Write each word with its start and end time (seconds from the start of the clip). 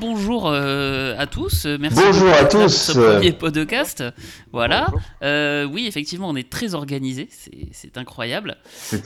Bonjour 0.00 0.48
euh, 0.48 1.14
à 1.18 1.26
tous, 1.26 1.66
merci 1.66 2.00
Bonjour 2.02 2.28
à 2.30 2.42
là 2.42 2.44
pour 2.46 2.62
tous. 2.62 2.68
ce 2.74 2.92
premier 2.92 3.32
podcast. 3.32 4.02
Voilà, 4.52 4.86
Euh, 5.22 5.64
oui 5.64 5.86
effectivement 5.86 6.28
on 6.30 6.36
est 6.36 6.48
très 6.48 6.74
organisé, 6.74 7.28
c'est- 7.30 7.68
c'est 7.72 7.98
incroyable. 7.98 8.56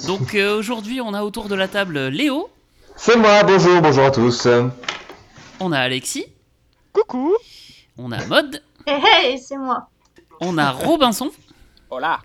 Donc 0.06 0.34
euh, 0.34 0.56
aujourd'hui 0.56 1.00
on 1.00 1.12
a 1.12 1.22
autour 1.24 1.48
de 1.48 1.54
la 1.56 1.66
table 1.68 1.98
Léo, 2.08 2.48
C'est 2.96 3.16
moi, 3.16 3.42
bonjour, 3.42 3.80
bonjour 3.82 4.04
à 4.04 4.10
tous. 4.12 4.46
on 5.58 5.72
a 5.72 5.78
Alexis, 5.80 6.26
Coucou 6.92 7.34
on 7.98 8.12
a 8.12 8.24
Mode, 8.26 8.62
Hey 8.86 9.02
hey, 9.32 9.38
c'est 9.38 9.56
moi. 9.58 9.88
on 10.40 10.56
a 10.58 10.70
Robinson. 10.70 11.30
Hola 11.90 12.20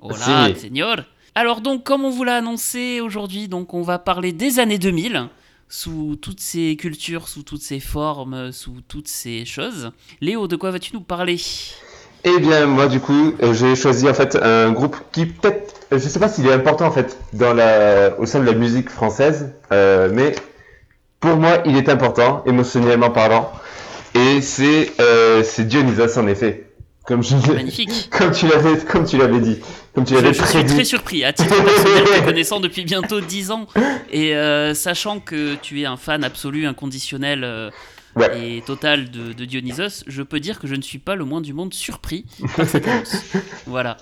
Hola, 0.00 0.48
Si. 0.54 0.60
señor. 0.60 0.96
Alors 1.34 1.60
donc, 1.60 1.82
comme 1.84 2.04
on 2.04 2.10
vous 2.10 2.24
l'a 2.24 2.36
annoncé 2.36 3.00
aujourd'hui, 3.00 3.48
donc 3.48 3.74
on 3.74 3.82
va 3.82 3.98
parler 3.98 4.32
des 4.32 4.58
années 4.60 4.78
2000 4.78 5.28
sous 5.68 6.16
toutes 6.20 6.40
ces 6.40 6.76
cultures, 6.76 7.28
sous 7.28 7.42
toutes 7.42 7.62
ces 7.62 7.80
formes, 7.80 8.52
sous 8.52 8.80
toutes 8.88 9.08
ces 9.08 9.44
choses. 9.44 9.90
Léo, 10.20 10.48
de 10.48 10.56
quoi 10.56 10.70
vas-tu 10.70 10.94
nous 10.94 11.00
parler? 11.00 11.40
Eh 12.24 12.38
bien, 12.40 12.66
moi, 12.66 12.88
du 12.88 12.98
coup, 12.98 13.34
euh, 13.42 13.54
j'ai 13.54 13.76
choisi 13.76 14.08
en 14.08 14.14
fait 14.14 14.36
un 14.36 14.72
groupe 14.72 14.96
qui 15.12 15.26
peut-être, 15.26 15.74
euh, 15.92 15.98
je 15.98 16.08
sais 16.08 16.18
pas 16.18 16.28
s'il 16.28 16.46
est 16.46 16.52
important 16.52 16.86
en 16.86 16.90
fait 16.90 17.16
au 18.18 18.26
sein 18.26 18.40
de 18.40 18.46
la 18.46 18.52
musique 18.52 18.90
française, 18.90 19.52
euh, 19.72 20.10
mais 20.12 20.34
pour 21.20 21.36
moi, 21.36 21.58
il 21.66 21.76
est 21.76 21.88
important 21.88 22.42
émotionnellement 22.46 23.10
parlant. 23.10 23.52
Et 24.14 24.40
c'est, 24.40 24.92
euh, 24.98 25.42
c'est 25.44 25.68
Dionysos 25.68 26.18
en 26.18 26.26
effet, 26.26 26.65
comme 27.06 27.22
je, 27.22 27.36
Magnifique. 27.52 28.08
comme 28.10 28.32
tu 28.32 28.46
l'avais, 28.48 28.78
comme 28.84 29.04
tu 29.06 29.16
l'avais 29.16 29.40
dit, 29.40 29.58
comme 29.94 30.04
tu 30.04 30.14
Je, 30.14 30.20
l'avais 30.20 30.34
je 30.34 30.42
suis 30.44 30.64
très 30.64 30.84
surpris, 30.84 31.24
à 31.24 31.32
titre 31.32 31.54
personnel, 31.64 32.04
te 32.04 32.24
connaissant 32.24 32.60
depuis 32.60 32.84
bientôt 32.84 33.20
10 33.20 33.50
ans, 33.52 33.66
et 34.10 34.34
euh, 34.36 34.74
sachant 34.74 35.20
que 35.20 35.54
tu 35.56 35.80
es 35.82 35.86
un 35.86 35.96
fan 35.96 36.24
absolu, 36.24 36.66
inconditionnel 36.66 37.44
euh, 37.44 37.70
Ouais. 38.16 38.56
et 38.56 38.62
total 38.62 39.10
de, 39.10 39.34
de 39.34 39.44
Dionysos, 39.44 40.02
je 40.06 40.22
peux 40.22 40.40
dire 40.40 40.58
que 40.58 40.66
je 40.66 40.74
ne 40.74 40.80
suis 40.80 40.96
pas 40.98 41.16
le 41.16 41.26
moins 41.26 41.42
du 41.42 41.52
monde 41.52 41.74
surpris 41.74 42.24
par 42.56 42.66
cette 42.66 42.88
annonce. 42.88 43.14
voilà. 43.66 43.98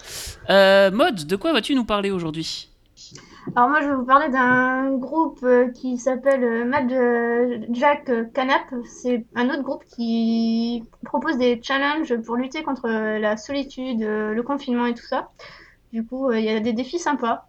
Euh, 0.50 0.92
Mode, 0.92 1.26
de 1.26 1.34
quoi 1.34 1.52
vas-tu 1.52 1.74
nous 1.74 1.84
parler 1.84 2.12
aujourd'hui? 2.12 2.68
Alors 3.56 3.68
moi 3.68 3.80
je 3.82 3.88
vais 3.88 3.94
vous 3.94 4.04
parler 4.04 4.28
d'un 4.30 4.96
groupe 4.96 5.40
euh, 5.42 5.70
qui 5.70 5.98
s'appelle 5.98 6.42
euh, 6.42 6.64
Mad 6.64 6.90
euh, 6.90 7.58
Jack 7.70 8.10
Canap. 8.32 8.62
C'est 8.84 9.26
un 9.34 9.48
autre 9.50 9.62
groupe 9.62 9.84
qui 9.94 10.82
propose 11.04 11.36
des 11.38 11.60
challenges 11.62 12.16
pour 12.22 12.36
lutter 12.36 12.62
contre 12.62 12.88
la 12.88 13.36
solitude, 13.36 14.00
le 14.00 14.42
confinement 14.42 14.86
et 14.86 14.94
tout 14.94 15.06
ça. 15.06 15.28
Du 15.92 16.04
coup, 16.04 16.32
il 16.32 16.44
y 16.44 16.50
a 16.50 16.60
des 16.60 16.72
défis 16.72 16.98
sympas. 16.98 17.46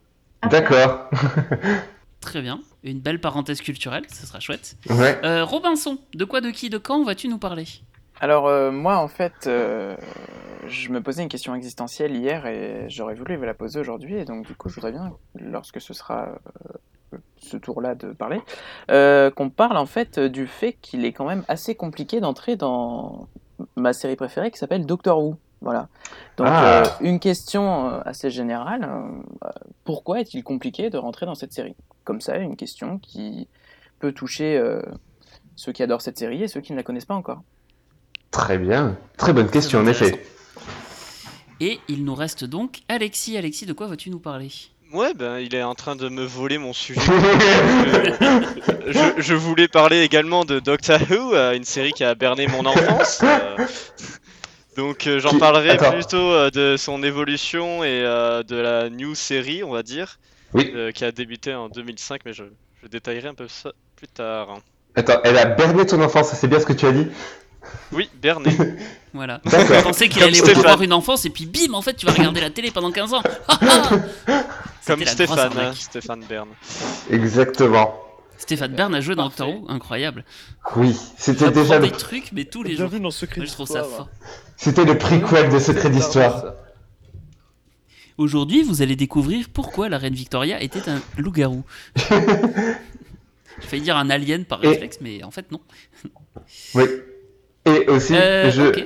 D'accord. 0.49 1.09
Très 2.25 2.41
bien. 2.41 2.59
Une 2.83 2.99
belle 2.99 3.19
parenthèse 3.19 3.61
culturelle, 3.61 4.03
ce 4.11 4.25
sera 4.25 4.39
chouette. 4.39 4.75
Ouais. 4.89 5.19
Euh, 5.23 5.43
Robinson, 5.43 5.97
de 6.13 6.25
quoi, 6.25 6.41
de 6.41 6.49
qui, 6.49 6.69
de 6.69 6.77
quand 6.77 7.03
vas-tu 7.03 7.27
nous 7.27 7.37
parler? 7.37 7.65
Alors 8.19 8.47
euh, 8.47 8.71
moi 8.71 8.97
en 8.97 9.07
fait, 9.07 9.47
euh, 9.47 9.95
je 10.67 10.89
me 10.91 11.01
posais 11.01 11.23
une 11.23 11.29
question 11.29 11.55
existentielle 11.55 12.15
hier 12.15 12.45
et 12.45 12.85
j'aurais 12.89 13.15
voulu 13.15 13.35
vous 13.35 13.43
la 13.43 13.53
poser 13.53 13.79
aujourd'hui 13.79 14.15
et 14.15 14.25
donc 14.25 14.45
du 14.45 14.55
coup 14.55 14.69
je 14.69 14.75
voudrais 14.75 14.91
bien, 14.91 15.13
lorsque 15.35 15.79
ce 15.81 15.93
sera 15.93 16.29
euh, 17.13 17.17
ce 17.37 17.57
tour-là 17.57 17.95
de 17.95 18.11
parler, 18.13 18.41
euh, 18.91 19.31
qu'on 19.31 19.49
parle 19.49 19.77
en 19.77 19.85
fait 19.85 20.19
du 20.19 20.47
fait 20.47 20.73
qu'il 20.81 21.05
est 21.05 21.13
quand 21.13 21.25
même 21.25 21.43
assez 21.47 21.75
compliqué 21.75 22.19
d'entrer 22.19 22.55
dans 22.55 23.27
ma 23.75 23.93
série 23.93 24.15
préférée 24.15 24.51
qui 24.51 24.57
s'appelle 24.57 24.85
Doctor 24.85 25.23
Who. 25.23 25.37
Voilà. 25.61 25.87
Donc 26.37 26.47
Ah. 26.49 26.83
euh, 26.83 26.85
une 27.01 27.19
question 27.19 27.87
assez 28.05 28.29
générale, 28.29 28.87
pourquoi 29.83 30.19
est-il 30.19 30.43
compliqué 30.43 30.89
de 30.89 30.97
rentrer 30.97 31.25
dans 31.25 31.35
cette 31.35 31.53
série? 31.53 31.75
Comme 32.03 32.21
ça, 32.21 32.37
une 32.37 32.55
question 32.55 32.99
qui 32.99 33.47
peut 33.99 34.11
toucher 34.11 34.61
ceux 35.55 35.71
qui 35.71 35.81
adorent 35.81 36.01
cette 36.01 36.19
série 36.19 36.43
et 36.43 36.47
ceux 36.47 36.61
qui 36.61 36.71
ne 36.73 36.77
la 36.77 36.83
connaissent 36.83 37.05
pas 37.05 37.15
encore. 37.15 37.41
Très 38.31 38.57
bien. 38.57 38.97
Très 39.17 39.31
bonne 39.33 39.49
question 39.49 39.79
en 39.79 39.87
effet. 39.87 40.21
Et 41.59 41.79
il 41.87 42.03
nous 42.03 42.15
reste 42.15 42.43
donc 42.45 42.79
Alexis. 42.89 43.37
Alexis, 43.37 43.65
de 43.65 43.73
quoi 43.73 43.87
vas-tu 43.87 44.09
nous 44.09 44.19
parler? 44.19 44.49
Ouais, 44.93 45.13
ben 45.13 45.39
il 45.39 45.55
est 45.55 45.63
en 45.63 45.73
train 45.75 45.95
de 45.95 46.09
me 46.09 46.23
voler 46.23 46.57
mon 46.57 46.73
sujet. 46.73 47.01
Je, 48.87 49.13
je 49.17 49.33
voulais 49.33 49.67
parler 49.67 50.01
également 50.03 50.45
de 50.45 50.59
Doctor 50.59 50.99
Who, 51.09 51.33
euh, 51.33 51.55
une 51.55 51.63
série 51.63 51.91
qui 51.91 52.03
a 52.03 52.13
berné 52.13 52.45
mon 52.47 52.65
enfance. 52.65 53.21
euh, 53.23 53.57
donc 54.77 55.07
euh, 55.07 55.19
j'en 55.19 55.37
parlerai 55.39 55.71
Attends. 55.71 55.91
plutôt 55.93 56.17
euh, 56.17 56.51
de 56.51 56.75
son 56.77 57.01
évolution 57.01 57.83
et 57.83 58.03
euh, 58.03 58.43
de 58.43 58.55
la 58.55 58.89
new 58.91 59.15
série, 59.15 59.63
on 59.63 59.71
va 59.71 59.81
dire, 59.81 60.19
Oui. 60.53 60.71
qui 60.93 61.03
a 61.03 61.11
débuté 61.11 61.55
en 61.55 61.67
2005, 61.69 62.21
mais 62.25 62.33
je, 62.33 62.43
je 62.83 62.87
détaillerai 62.87 63.29
un 63.29 63.33
peu 63.33 63.47
ça 63.47 63.71
plus 63.95 64.07
tard. 64.07 64.59
Attends, 64.95 65.19
elle 65.23 65.37
a 65.37 65.45
berné 65.45 65.85
ton 65.85 65.99
enfance, 66.01 66.31
c'est 66.33 66.47
bien 66.47 66.59
ce 66.59 66.65
que 66.67 66.73
tu 66.73 66.85
as 66.85 66.91
dit? 66.91 67.07
Oui, 67.91 68.09
berné. 68.21 68.51
Voilà. 69.13 69.39
D'accord. 69.45 69.77
Je 69.77 69.81
pensais 69.83 70.09
qu'il 70.09 70.21
allait 70.23 70.33
Stéphane. 70.33 70.65
avoir 70.65 70.81
une 70.81 70.91
enfance 70.91 71.23
et 71.23 71.29
puis 71.29 71.45
bim, 71.45 71.73
en 71.73 71.81
fait, 71.81 71.93
tu 71.93 72.05
vas 72.05 72.11
regarder 72.11 72.41
la 72.41 72.49
télé 72.49 72.69
pendant 72.71 72.91
15 72.91 73.13
ans. 73.13 73.23
Ah, 73.47 73.57
ah 73.61 74.43
Comme 74.85 75.05
Stéphane, 75.05 75.57
hein, 75.57 75.71
Stéphane 75.73 76.25
Bern. 76.27 76.49
Exactement. 77.09 77.95
Stéphane 78.37 78.73
Bern 78.75 78.93
a 78.93 78.99
joué 78.99 79.15
dans. 79.15 79.23
Doctor 79.29 79.47
Who, 79.49 79.65
incroyable. 79.69 80.25
Oui, 80.75 80.93
c'était 81.17 81.49
déjà 81.49 81.79
le, 81.79 81.87
des 81.87 81.91
trucs, 81.93 82.33
mais 82.33 82.43
tous 82.43 82.61
les 82.61 82.75
jours. 82.75 82.89
Dans 82.89 83.09
Secret 83.09 83.37
Moi, 83.39 83.45
je 83.45 83.53
trouve 83.53 83.67
ça 83.67 83.83
fort. 83.83 84.09
c'était 84.57 84.83
le 84.83 84.97
prequel 84.97 85.49
de 85.49 85.59
Secret 85.59 85.89
d'Histoire. 85.89 86.53
Aujourd'hui, 88.17 88.63
vous 88.63 88.81
allez 88.81 88.95
découvrir 88.97 89.47
pourquoi 89.49 89.87
la 89.89 89.97
reine 89.97 90.13
Victoria 90.13 90.61
était 90.61 90.89
un 90.89 91.01
loup-garou. 91.17 91.63
J'ai 93.61 93.67
failli 93.67 93.81
dire 93.81 93.95
un 93.97 94.09
alien 94.09 94.43
par 94.45 94.63
Et- 94.63 94.67
réflexe, 94.67 94.97
mais 95.01 95.23
en 95.23 95.31
fait, 95.31 95.51
non. 95.51 95.61
Oui. 96.73 96.83
Et 97.65 97.87
aussi, 97.89 98.13
Euh, 98.15 98.51
je... 98.51 98.85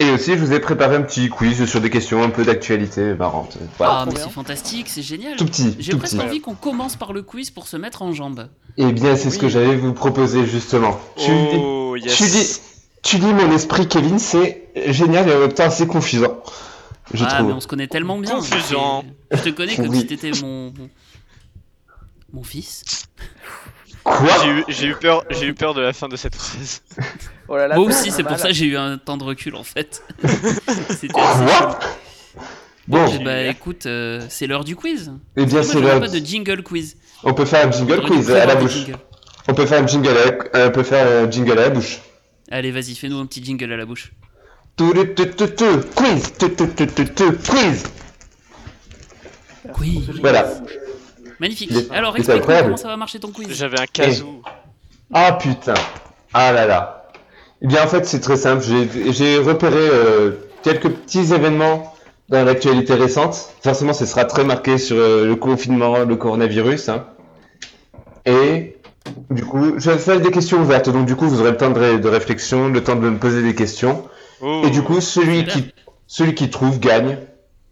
Et 0.00 0.10
aussi, 0.10 0.32
je 0.32 0.38
vous 0.38 0.52
ai 0.52 0.58
préparé 0.58 0.96
un 0.96 1.02
petit 1.02 1.28
quiz 1.28 1.64
sur 1.66 1.80
des 1.80 1.88
questions 1.90 2.24
un 2.24 2.30
peu 2.30 2.44
d'actualité 2.44 3.14
marrante. 3.14 3.56
Voilà. 3.78 4.00
Ah, 4.00 4.06
mais 4.06 4.16
c'est 4.18 4.30
fantastique, 4.30 4.88
c'est 4.88 5.02
génial. 5.02 5.36
tout 5.36 5.44
petit, 5.44 5.76
J'ai 5.78 5.92
tout 5.92 5.98
presque 5.98 6.16
petit. 6.16 6.24
envie 6.26 6.40
qu'on 6.40 6.54
commence 6.54 6.96
par 6.96 7.12
le 7.12 7.22
quiz 7.22 7.50
pour 7.50 7.68
se 7.68 7.76
mettre 7.76 8.02
en 8.02 8.12
jambes. 8.12 8.48
Eh 8.78 8.90
bien, 8.92 9.14
c'est 9.16 9.30
ce 9.30 9.38
que 9.38 9.48
j'allais 9.48 9.76
vous 9.76 9.92
proposer 9.92 10.44
justement. 10.46 10.98
Tu, 11.16 11.30
Oh, 11.30 11.94
tu, 12.00 12.08
yes. 12.08 12.18
dis, 12.32 12.60
tu 13.02 13.18
dis 13.18 13.26
mon 13.32 13.52
esprit, 13.52 13.86
Kevin, 13.86 14.18
c'est 14.18 14.70
génial 14.88 15.28
et 15.28 15.34
en 15.34 15.38
même 15.40 15.52
temps 15.52 15.64
assez 15.66 15.86
confusant. 15.86 16.42
Je 17.14 17.24
ah, 17.24 17.28
trouve. 17.34 17.46
mais 17.48 17.52
on 17.52 17.60
se 17.60 17.68
connaît 17.68 17.86
tellement 17.86 18.18
bien. 18.18 18.36
Confusant. 18.36 19.04
C'est- 19.30 19.36
Je 19.38 19.42
te 19.44 19.48
connais 19.50 19.76
comme 19.76 19.88
Oui. 19.88 19.98
si 20.00 20.06
t'étais 20.06 20.30
mon... 20.40 20.72
mon... 20.72 20.90
mon 22.32 22.42
fils. 22.42 23.06
Quoi 24.04 24.28
J'ai 24.42 24.48
eu, 24.50 24.64
j'ai 24.68 24.86
eu 24.88 24.94
peur, 24.94 25.24
j'ai 25.30 25.46
eu 25.46 25.54
peur 25.54 25.74
de 25.74 25.80
la 25.80 25.92
fin 25.92 26.08
de 26.08 26.16
cette 26.16 26.34
phrase. 26.34 26.82
Oh 27.48 27.56
là 27.56 27.68
là, 27.68 27.74
Moi 27.76 27.84
aussi, 27.86 28.10
c'est 28.10 28.22
pour 28.22 28.38
ça 28.38 28.48
que 28.48 28.54
j'ai 28.54 28.64
eu 28.66 28.76
un 28.78 28.96
temps 28.96 29.18
de 29.18 29.24
recul 29.24 29.54
en 29.56 29.62
fait. 29.64 30.02
C'était. 30.88 31.08
Quoi 31.08 31.78
Bon, 32.88 33.22
bah 33.22 33.42
écoute, 33.42 33.84
euh, 33.86 34.24
c'est 34.30 34.46
l'heure 34.46 34.64
du 34.64 34.74
quiz. 34.74 35.12
eh 35.36 35.44
bien, 35.44 35.62
c'est 35.62 35.80
l'heure. 35.80 36.00
pas 36.00 36.08
de 36.08 36.18
jingle 36.18 36.62
quiz. 36.62 36.96
On 37.22 37.34
peut 37.34 37.44
faire 37.44 37.68
un 37.68 37.70
jingle 37.70 38.00
quiz 38.02 38.30
à 38.30 38.46
la 38.46 38.54
bouche. 38.56 38.86
On 39.48 39.54
peut 39.54 39.66
faire 39.66 39.82
un 39.82 39.86
jingle 39.86 40.08
à 40.08 40.24
la... 40.24 40.66
on 40.66 40.70
peut 40.70 40.82
faire 40.82 41.24
un 41.24 41.30
jingle 41.30 41.52
à 41.52 41.62
la 41.62 41.70
bouche. 41.70 42.00
Allez, 42.50 42.70
vas-y, 42.70 42.94
fais-nous 42.94 43.18
un 43.18 43.26
petit 43.26 43.44
jingle 43.44 43.72
à 43.72 43.76
la 43.76 43.84
bouche. 43.84 44.12
Tout, 44.76 44.92
tout, 44.94 45.04
tout, 45.14 45.26
tout, 45.26 45.46
tout, 45.48 45.80
quiz, 45.94 46.32
tout, 46.38 46.48
tout, 46.48 46.66
tout, 46.68 46.86
tout, 46.86 47.04
tout, 47.04 47.32
quiz. 47.48 47.84
Quiz. 49.74 50.10
Voilà. 50.20 50.50
Magnifique. 51.42 51.72
Alors, 51.90 52.14
incroyable. 52.16 52.66
comment 52.68 52.76
ça 52.76 52.86
va 52.88 52.96
marcher 52.96 53.18
ton 53.18 53.28
quiz. 53.32 53.48
J'avais 53.52 53.80
un 53.80 53.86
casou. 53.86 54.42
Ah 55.12 55.32
putain. 55.32 55.74
Ah 56.32 56.52
là 56.52 56.66
là. 56.66 57.10
Eh 57.60 57.66
bien 57.66 57.82
en 57.84 57.88
fait 57.88 58.06
c'est 58.06 58.20
très 58.20 58.36
simple. 58.36 58.64
J'ai 59.10 59.38
repéré 59.38 59.76
euh, 59.76 60.30
quelques 60.62 60.88
petits 60.88 61.34
événements 61.34 61.94
dans 62.28 62.44
l'actualité 62.44 62.94
récente. 62.94 63.36
Forcément 63.62 63.92
ce 63.92 64.06
sera 64.06 64.24
très 64.24 64.44
marqué 64.44 64.78
sur 64.78 64.96
euh, 64.96 65.26
le 65.26 65.34
confinement, 65.36 65.98
le 65.98 66.16
coronavirus. 66.16 66.88
hein. 66.88 67.06
Et 68.24 68.76
du 69.30 69.44
coup 69.44 69.74
je 69.78 69.90
vais 69.90 69.98
faire 69.98 70.20
des 70.20 70.30
questions 70.30 70.60
ouvertes. 70.60 70.88
Donc 70.90 71.06
du 71.06 71.16
coup 71.16 71.26
vous 71.28 71.40
aurez 71.40 71.50
le 71.50 71.56
temps 71.56 71.70
de, 71.70 71.78
ré- 71.78 71.98
de 71.98 72.08
réflexion, 72.08 72.68
le 72.68 72.82
temps 72.84 72.94
de 72.96 73.00
me 73.10 73.18
poser 73.18 73.42
des 73.42 73.54
questions. 73.56 74.04
Oh. 74.40 74.62
Et 74.64 74.70
du 74.70 74.82
coup 74.82 75.00
celui 75.00 75.44
qui, 75.44 75.72
celui 76.06 76.34
qui 76.36 76.50
trouve 76.50 76.78
gagne. 76.78 77.18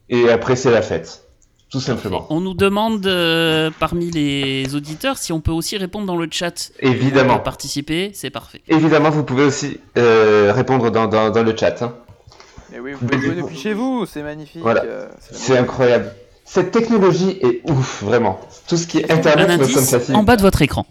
Et 0.09 0.29
après 0.29 0.57
c'est 0.57 0.73
la 0.73 0.83
fête. 0.83 1.23
Tout 1.71 1.81
simplement. 1.81 2.27
On 2.31 2.41
nous 2.41 2.55
demande 2.55 3.07
euh, 3.07 3.71
parmi 3.79 4.11
les 4.11 4.75
auditeurs 4.75 5.19
si 5.19 5.33
on 5.33 5.41
peut 5.41 5.53
aussi 5.53 5.77
répondre 5.77 6.05
dans 6.07 6.17
le 6.17 6.27
chat. 6.31 6.73
Évidemment. 6.81 7.35
On 7.35 7.37
peut 7.39 7.45
participer, 7.45 8.11
c'est 8.13 8.31
parfait. 8.31 8.61
Évidemment 8.69 9.11
vous 9.11 9.23
pouvez 9.23 9.45
aussi 9.45 9.79
euh, 9.97 10.53
répondre 10.53 10.91
dans, 10.91 11.07
dans, 11.07 11.31
dans 11.31 11.43
le 11.45 11.57
chat. 11.57 11.81
hein. 11.83 11.95
Et 12.75 12.81
oui, 12.81 12.93
vous 12.93 13.07
pouvez 13.07 13.21
jouer 13.21 13.35
depuis 13.37 13.57
chez 13.57 13.73
vous, 13.73 14.05
c'est 14.07 14.23
magnifique. 14.23 14.63
Voilà. 14.63 14.83
euh, 14.85 15.09
c'est 15.31 15.57
incroyable. 15.59 16.13
Cette 16.45 16.73
technologie 16.73 17.39
est 17.41 17.63
ouf, 17.71 18.03
vraiment. 18.03 18.41
Tout 18.67 18.77
ce 18.77 18.89
qui 18.89 18.99
est 18.99 19.11
Un 19.11 19.17
internet 19.19 19.49
semble 19.51 19.63
indice 19.63 20.11
en 20.11 20.23
bas 20.25 20.37
de 20.37 20.43
votre 20.43 20.63
écran. 20.63 20.87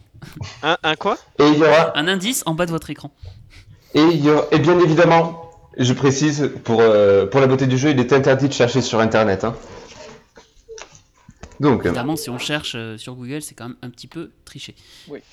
Un, 0.64 0.78
un 0.84 0.96
quoi? 0.96 1.18
Et 1.40 1.48
il 1.48 1.58
y 1.58 1.64
aura, 1.64 1.98
Un 1.98 2.08
indice 2.08 2.44
en 2.46 2.54
bas 2.54 2.66
de 2.66 2.72
votre 2.72 2.90
écran. 2.90 3.12
et 3.94 4.02
il 4.02 4.24
y 4.24 4.30
aura, 4.30 4.46
et 4.52 4.60
bien 4.60 4.80
évidemment, 4.80 5.52
je 5.78 5.92
précise 5.94 6.52
pour 6.64 6.80
euh, 6.82 7.26
pour 7.26 7.42
la 7.42 7.48
beauté 7.48 7.68
du 7.68 7.78
jeu, 7.78 7.90
il 7.90 8.00
est 8.00 8.14
interdit 8.14 8.48
de 8.48 8.54
chercher 8.54 8.82
sur 8.82 9.00
internet. 9.02 9.44
Hein. 9.44 9.56
Donc, 11.60 11.82
euh, 11.86 11.90
Évidemment, 11.90 12.16
si 12.16 12.30
on 12.30 12.38
cherche 12.38 12.74
euh, 12.76 12.98
sur 12.98 13.16
Google, 13.16 13.42
c'est 13.42 13.54
quand 13.56 13.68
même 13.68 13.78
un 13.82 13.90
petit 13.90 14.08
peu 14.08 14.32
triché. 14.46 14.76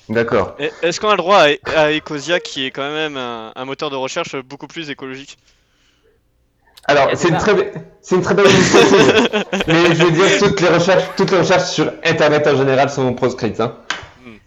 d'accord. 0.09 0.55
Et 0.59 0.71
Est-ce 0.81 0.99
qu'on 0.99 1.07
a 1.09 1.13
le 1.13 1.17
droit 1.17 1.43
à, 1.43 1.79
à 1.79 1.91
Ecosia 1.93 2.39
qui 2.39 2.65
est 2.65 2.71
quand 2.71 2.89
même 2.91 3.15
un, 3.17 3.53
un 3.55 3.65
moteur 3.65 3.89
de 3.89 3.95
recherche 3.95 4.35
beaucoup 4.35 4.67
plus 4.67 4.89
écologique? 4.89 5.37
Alors, 6.89 7.09
c'est 7.15 7.29
une 7.29 7.37
très, 7.37 7.73
c'est 8.01 8.15
une 8.15 8.21
très 8.21 8.33
belle 8.33 8.49
initiative. 8.49 9.45
Mais 9.67 9.93
je 9.95 10.03
veux 10.03 10.11
dire, 10.11 10.39
toutes 10.39 10.61
les 10.61 10.69
recherches, 10.69 11.03
toutes 11.17 11.31
les 11.31 11.37
recherches 11.39 11.69
sur 11.69 11.91
Internet 12.03 12.47
en 12.47 12.55
général 12.57 12.89
sont 12.89 13.13
proscrites. 13.13 13.59
Hein. 13.59 13.77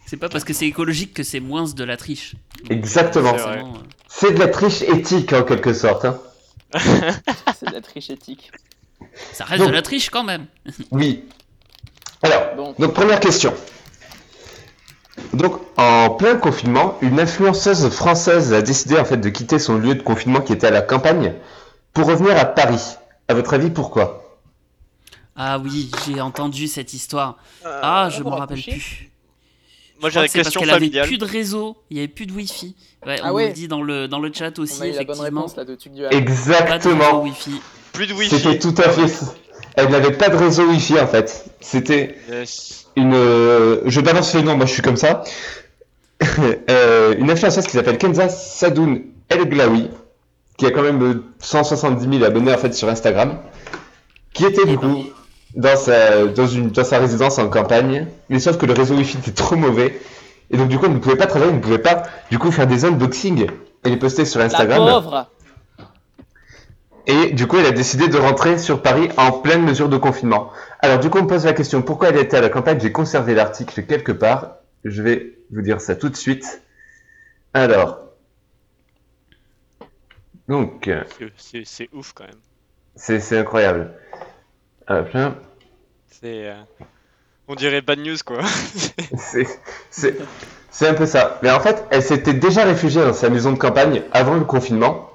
C'est 0.07 0.17
pas 0.17 0.29
parce 0.29 0.45
que 0.45 0.53
c'est 0.53 0.67
écologique 0.67 1.15
que 1.15 1.23
c'est 1.23 1.41
moins 1.41 1.65
de 1.65 1.85
la 1.85 1.97
triche. 1.97 2.35
Donc, 2.63 2.73
Exactement. 2.73 3.35
C'est 4.09 4.33
de 4.33 4.39
la 4.39 4.49
triche 4.49 4.83
éthique 4.83 5.33
en 5.33 5.43
quelque 5.45 5.73
sorte. 5.73 6.05
Hein. 6.05 6.19
C'est 6.75 7.69
de 7.69 7.73
la 7.75 7.81
triche 7.81 8.11
éthique. 8.11 8.51
ça 9.33 9.45
reste 9.45 9.61
Donc- 9.61 9.69
de 9.71 9.75
la 9.75 9.83
triche 9.83 10.09
quand 10.11 10.25
même. 10.25 10.47
Oui. 10.91 11.25
Alors, 12.23 12.75
donc 12.79 12.95
première 12.95 13.21
question. 13.21 13.53
Donc, 15.33 15.61
en 15.77 16.11
plein 16.11 16.37
confinement, 16.37 16.97
une 17.03 17.21
influenceuse 17.21 17.89
française 17.91 18.53
a 18.53 18.63
décidé 18.63 18.99
en 18.99 19.05
fait 19.05 19.17
de 19.19 19.29
quitter 19.29 19.59
son 19.59 19.77
lieu 19.77 19.95
de 19.95 20.03
confinement 20.03 20.41
qui 20.41 20.53
était 20.53 20.67
à 20.67 20.71
la 20.71 20.83
campagne 20.83 21.35
pour 21.93 22.07
revenir 22.07 22.37
à 22.39 22.45
Paris. 22.45 22.97
À 23.29 23.35
votre 23.35 23.55
avis, 23.55 23.71
pourquoi? 23.71 24.39
Ah 25.37 25.59
oui, 25.59 25.91
j'ai 26.07 26.21
entendu 26.21 26.67
cette 26.69 26.93
histoire. 26.95 27.37
Ah, 27.65 28.09
je 28.11 28.23
me 28.23 28.29
rappelle 28.29 28.61
plus. 28.61 29.07
Moi 30.01 30.09
j'avais 30.09 30.27
que 30.27 30.33
c'est 30.33 30.39
parce 30.39 30.47
question 30.49 30.61
qu'elle 30.63 30.71
avait 30.71 30.79
familiale. 30.87 31.07
plus 31.07 31.19
de 31.19 31.25
réseau, 31.27 31.77
il 31.91 31.99
y 31.99 32.01
avait 32.01 32.09
plus 32.09 32.25
de 32.25 32.33
wifi. 32.33 32.75
Ouais, 33.07 33.19
Ah 33.23 33.33
on 33.33 33.35
ouais. 33.35 33.53
dit 33.53 33.69
dans 33.69 33.83
le, 33.83 34.09
dans 34.09 34.19
le 34.19 34.33
chat 34.33 34.59
aussi, 34.59 34.79
On 34.79 34.83
a 34.83 34.87
eu 34.87 34.93
la 34.93 34.97
bonne 35.05 35.17
effectivement. 35.17 35.41
réponse 35.43 35.57
là 35.57 35.65
de 35.67 35.75
Tuc 35.75 35.93
du 35.93 36.01
Pas 36.03 36.09
Havre. 36.09 36.21
de 36.21 36.27
réseau 36.31 36.53
Exactement. 36.53 37.23
wifi. 37.23 37.61
Plus 37.93 38.07
de 38.07 38.15
wifi. 38.15 38.35
C'était 38.41 38.59
tout 38.59 38.75
à 38.79 38.89
fait. 38.89 39.25
Elle 39.77 39.89
n'avait 39.91 40.13
pas 40.13 40.29
de 40.29 40.37
réseau 40.37 40.65
Wi-Fi 40.69 41.01
en 41.01 41.07
fait. 41.07 41.45
C'était 41.61 42.17
Yes. 42.31 42.87
une. 42.97 43.15
euh, 43.15 43.81
Je 43.87 44.01
balance 44.01 44.35
le 44.35 44.43
nom, 44.43 44.57
moi 44.57 44.67
je 44.67 44.73
suis 44.73 44.83
comme 44.83 44.97
ça. 44.97 45.23
Euh, 46.69 47.15
une 47.19 47.31
influenceuse 47.31 47.65
qui 47.67 47.73
s'appelle 47.73 47.97
Kenza 47.97 48.29
Sadoun 48.29 49.01
El 49.31 49.49
Glaoui, 49.49 49.89
qui 50.59 50.67
a 50.67 50.71
quand 50.71 50.83
même 50.83 51.03
euh, 51.03 51.25
170 51.39 52.19
000 52.19 52.25
abonnés 52.25 52.53
en 52.53 52.59
fait 52.59 52.75
sur 52.75 52.89
Instagram, 52.91 53.39
qui 54.35 54.45
était 54.45 54.67
du 54.67 54.73
Eh 54.75 54.77
ben. 54.77 54.81
coup 54.81 55.05
dans 55.57 55.77
sa, 55.77 56.27
dans, 56.27 56.47
une, 56.47 56.69
dans 56.71 56.85
sa 56.85 56.99
résidence 56.99 57.39
en 57.39 57.49
campagne, 57.49 58.07
mais 58.29 58.39
sauf 58.39 58.59
que 58.59 58.67
le 58.67 58.75
réseau 58.75 58.95
Wi-Fi 58.97 59.17
était 59.19 59.31
trop 59.33 59.57
mauvais, 59.57 59.99
et 60.51 60.57
donc 60.59 60.69
du 60.69 60.79
coup 60.79 60.85
elle 60.87 60.93
ne 60.93 60.99
pouvait 60.99 61.17
pas 61.17 61.27
travailler, 61.27 61.51
elle 61.53 61.57
ne 61.59 61.63
pouvait 61.63 61.79
pas 61.79 62.03
du 62.31 62.39
coup 62.39 62.53
faire 62.53 62.67
des 62.67 62.85
unboxings 62.85 63.47
et 63.85 63.89
les 63.89 63.97
poster 63.97 64.25
sur 64.27 64.39
La 64.41 64.45
Instagram. 64.47 64.79
pauvre 65.01 65.27
Et 67.11 67.33
du 67.33 67.47
coup, 67.49 67.57
elle 67.59 67.67
a 67.67 67.73
décidé 67.73 68.07
de 68.09 68.17
rentrer 68.17 68.57
sur 68.57 68.83
Paris 68.83 69.09
en 69.17 69.33
pleine 69.33 69.63
mesure 69.65 69.89
de 69.89 69.97
confinement. 69.97 70.53
Alors 70.79 71.01
du 71.01 71.11
coup, 71.11 71.19
on 71.19 71.23
me 71.23 71.27
pose 71.27 71.45
la 71.45 71.53
question, 71.55 71.83
pourquoi 71.83 72.09
elle 72.11 72.19
était 72.19 72.37
à 72.37 72.41
la 72.41 72.51
campagne? 72.51 72.79
J'ai 72.81 72.93
conservé 72.93 73.35
l'article 73.35 73.83
quelque 73.85 74.13
part. 74.13 74.57
Je 74.85 75.03
vais 75.03 75.39
vous 75.51 75.63
dire 75.63 75.81
ça 75.81 75.97
tout 75.97 76.09
de 76.09 76.17
suite. 76.17 76.63
Alors. 77.53 77.99
Donc, 80.49 80.91
C'est- 81.37 81.89
ouf 81.93 82.13
quand 82.13 82.25
même. 82.25 82.35
c'est 82.97 83.39
incroyable. 83.39 83.93
Hop 84.89 85.13
là. 85.13 85.35
C'est. 86.09 86.49
euh, 86.49 86.55
On 87.49 87.55
dirait 87.57 87.81
bad 87.83 87.99
news 87.99 88.17
quoi. 88.25 88.41
C'est 90.73 90.87
un 90.89 90.95
peu 90.95 91.07
ça. 91.07 91.39
Mais 91.43 91.51
en 91.51 91.59
fait, 91.61 91.85
elle 91.91 92.03
s'était 92.03 92.35
déjà 92.35 92.63
réfugiée 92.65 93.03
dans 93.03 93.13
sa 93.13 93.29
maison 93.29 93.53
de 93.53 93.59
campagne 93.59 94.03
avant 94.13 94.35
le 94.35 94.45
confinement. 94.45 95.10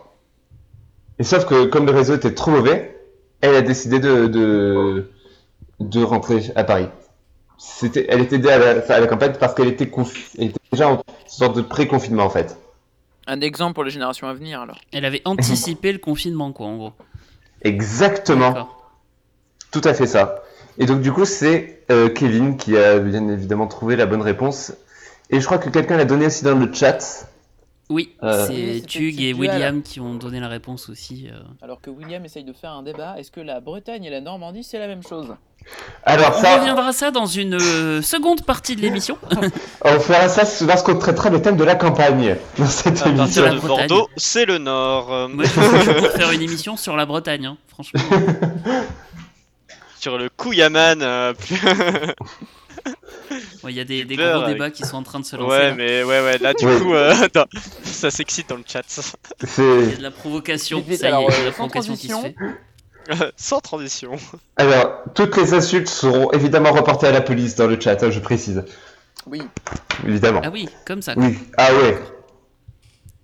Et 1.20 1.24
sauf 1.24 1.46
que 1.46 1.66
comme 1.66 1.86
le 1.86 1.92
réseau 1.92 2.16
était 2.16 2.34
trop 2.34 2.52
mauvais, 2.52 2.98
elle 3.42 3.56
a 3.56 3.62
décidé 3.62 4.00
de, 4.00 4.28
de, 4.28 5.12
de 5.80 6.04
rentrer 6.04 6.52
à 6.56 6.64
Paris. 6.64 6.88
C'était, 7.58 8.06
elle 8.10 8.22
était 8.22 8.50
à 8.50 8.58
la, 8.58 8.94
à 8.94 9.00
la 9.00 9.08
campagne 9.08 9.34
parce 9.40 9.54
qu'elle 9.54 9.70
était, 9.70 9.86
confi- 9.86 10.36
elle 10.38 10.48
était 10.48 10.60
déjà 10.72 10.90
en 10.90 11.02
sorte 11.28 11.56
de 11.56 11.62
pré-confinement 11.62 12.26
en 12.26 12.30
fait. 12.30 12.58
Un 13.28 13.42
exemple 13.42 13.74
pour 13.76 13.84
les 13.84 13.92
générations 13.92 14.28
à 14.28 14.34
venir 14.34 14.62
alors. 14.62 14.78
Elle 14.92 15.06
avait 15.06 15.22
anticipé 15.26 15.92
le 15.92 15.98
confinement, 16.00 16.52
quoi, 16.52 16.68
en 16.68 16.78
gros. 16.78 16.94
Exactement. 17.62 18.50
D'accord. 18.50 18.92
Tout 19.72 19.82
à 19.84 19.94
fait 19.94 20.06
ça. 20.06 20.44
Et 20.78 20.86
donc 20.86 21.02
du 21.02 21.12
coup, 21.12 21.26
c'est 21.26 21.84
euh, 21.92 22.10
Kevin 22.10 22.58
qui 22.58 22.78
a 22.78 23.00
bien 23.00 23.28
évidemment 23.30 23.68
trouvé 23.68 23.96
la 23.96 24.06
bonne 24.06 24.22
réponse. 24.22 24.74
Et 25.30 25.40
je 25.40 25.46
crois 25.46 25.58
que 25.58 25.70
quelqu'un 25.70 25.98
l'a 25.98 26.06
donné 26.06 26.28
aussi 26.28 26.44
dans 26.44 26.56
le 26.58 26.72
chat. 26.74 27.28
Oui, 27.90 28.16
Euh. 28.24 28.48
c'est 28.48 28.82
Tug 28.88 29.22
et. 29.22 29.34
William 29.34 29.84
qui 29.84 30.00
ont 30.00 30.16
donné 30.16 30.40
la 30.40 30.48
réponse 30.48 30.90
aussi. 30.90 31.28
euh. 31.32 31.38
Alors 31.62 31.82
que 31.82 31.92
William 31.92 32.26
essaye 32.26 32.44
de 32.44 32.52
faire 32.54 32.72
un 32.72 32.82
débat, 32.82 33.16
est-ce 33.20 33.30
que 33.30 33.42
la 33.42 33.60
Bretagne 33.60 34.04
et 34.06 34.10
la 34.10 34.22
Normandie 34.22 34.64
c'est 34.64 34.80
la 34.80 34.88
même 34.88 35.04
chose? 35.04 35.36
Alors 36.04 36.34
On 36.38 36.42
ça, 36.42 36.58
reviendra 36.58 36.88
à 36.88 36.92
ça 36.94 37.12
dans 37.12 37.26
une 37.28 37.56
euh, 37.62 38.02
seconde 38.02 38.44
partie 38.44 38.76
de 38.76 38.82
l'émission. 38.82 39.18
On 39.84 40.00
fera 40.00 40.28
ça 40.30 40.66
lorsqu'on 40.66 40.98
traitera 40.98 41.30
le 41.30 41.42
thème 41.42 41.58
de 41.58 41.64
la 41.64 41.76
campagne 41.76 42.38
dans 42.58 42.66
cette 42.66 43.02
À 43.06 43.10
émission. 43.10 43.44
partir 43.44 43.62
de. 43.62 43.68
Bordeaux, 43.68 44.10
c'est 44.18 44.46
le 44.46 44.58
nord. 44.58 45.30
Moi, 45.30 45.44
je 45.46 45.92
pour 46.00 46.12
faire 46.12 46.32
une 46.32 46.42
émission 46.42 46.78
sur 46.78 46.96
la 46.96 47.06
Bretagne, 47.06 47.46
hein, 47.48 47.58
franchement. 47.68 48.02
Sur 50.00 50.20
le 50.20 50.30
Kouyaman. 50.30 51.02
euh, 51.02 51.34
Ouais, 53.64 53.72
Il 53.72 53.76
y 53.76 53.80
a 53.80 53.84
des, 53.84 54.04
des 54.06 54.16
gros 54.16 54.46
débats 54.46 54.72
qui 54.72 54.84
sont 54.86 54.98
en 54.98 55.04
train 55.04 55.20
de 55.20 55.26
se 55.26 55.36
lancer. 55.36 55.50
Ouais, 55.56 55.70
là. 55.70 55.76
mais 55.76 56.04
ouais, 56.04 56.22
ouais, 56.22 56.38
là 56.38 56.54
du 56.54 56.66
Ouais. 56.66 56.80
coup, 56.80 56.94
euh, 56.94 57.14
attends, 57.24 57.46
ça 57.84 58.12
s'excite 58.12 58.50
dans 58.50 58.58
le 58.58 58.64
chat. 58.68 58.82
Il 59.42 59.46
y 59.46 59.48
C'est 59.48 59.94
a 59.94 59.98
de 59.98 60.04
la 60.04 60.12
provocation. 60.12 60.84
Vite, 60.88 61.00
ça 61.02 61.08
y 61.08 61.10
est, 61.10 61.14
alors, 61.14 61.30
il 61.30 61.34
y 61.34 61.36
a 61.36 61.38
de 61.38 61.42
euh, 61.42 61.46
la 61.46 61.52
sans 61.52 61.68
provocation 61.68 61.94
qui 61.96 62.08
se 62.08 62.12
transition. 62.14 62.36
fait. 62.38 63.34
Sans 63.38 63.60
transition. 63.60 64.12
alors 64.58 65.04
toutes 65.14 65.38
les 65.38 65.54
insultes 65.54 65.88
seront 65.88 66.32
évidemment 66.32 66.72
reportées 66.72 67.06
à 67.06 67.12
la 67.12 67.22
police 67.22 67.54
dans 67.56 67.68
le 67.68 67.80
chat, 67.80 68.02
hein, 68.02 68.10
je 68.10 68.20
précise. 68.20 68.64
Oui. 69.28 69.44
Évidemment. 70.08 70.42
Ah 70.44 70.50
oui, 70.52 70.68
comme 70.88 71.04
ça. 71.04 71.14
Oui. 71.16 71.38
Ah 71.58 71.72
ouais. 71.72 72.00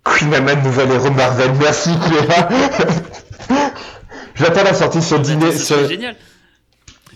Queen 0.04 0.32
Amman 0.34 0.62
nouvel 0.62 0.88
héros 0.90 1.10
Marvel. 1.10 1.50
Merci 1.60 1.90
Cléa. 1.98 2.48
J'attends 4.34 4.62
la 4.64 4.74
sortie 4.74 5.02
sur 5.02 5.18
Bah, 5.18 5.24
dîner. 5.24 5.52
ce 5.52 5.58
Sur... 5.64 5.76
serait 5.76 5.88
génial. 5.88 6.16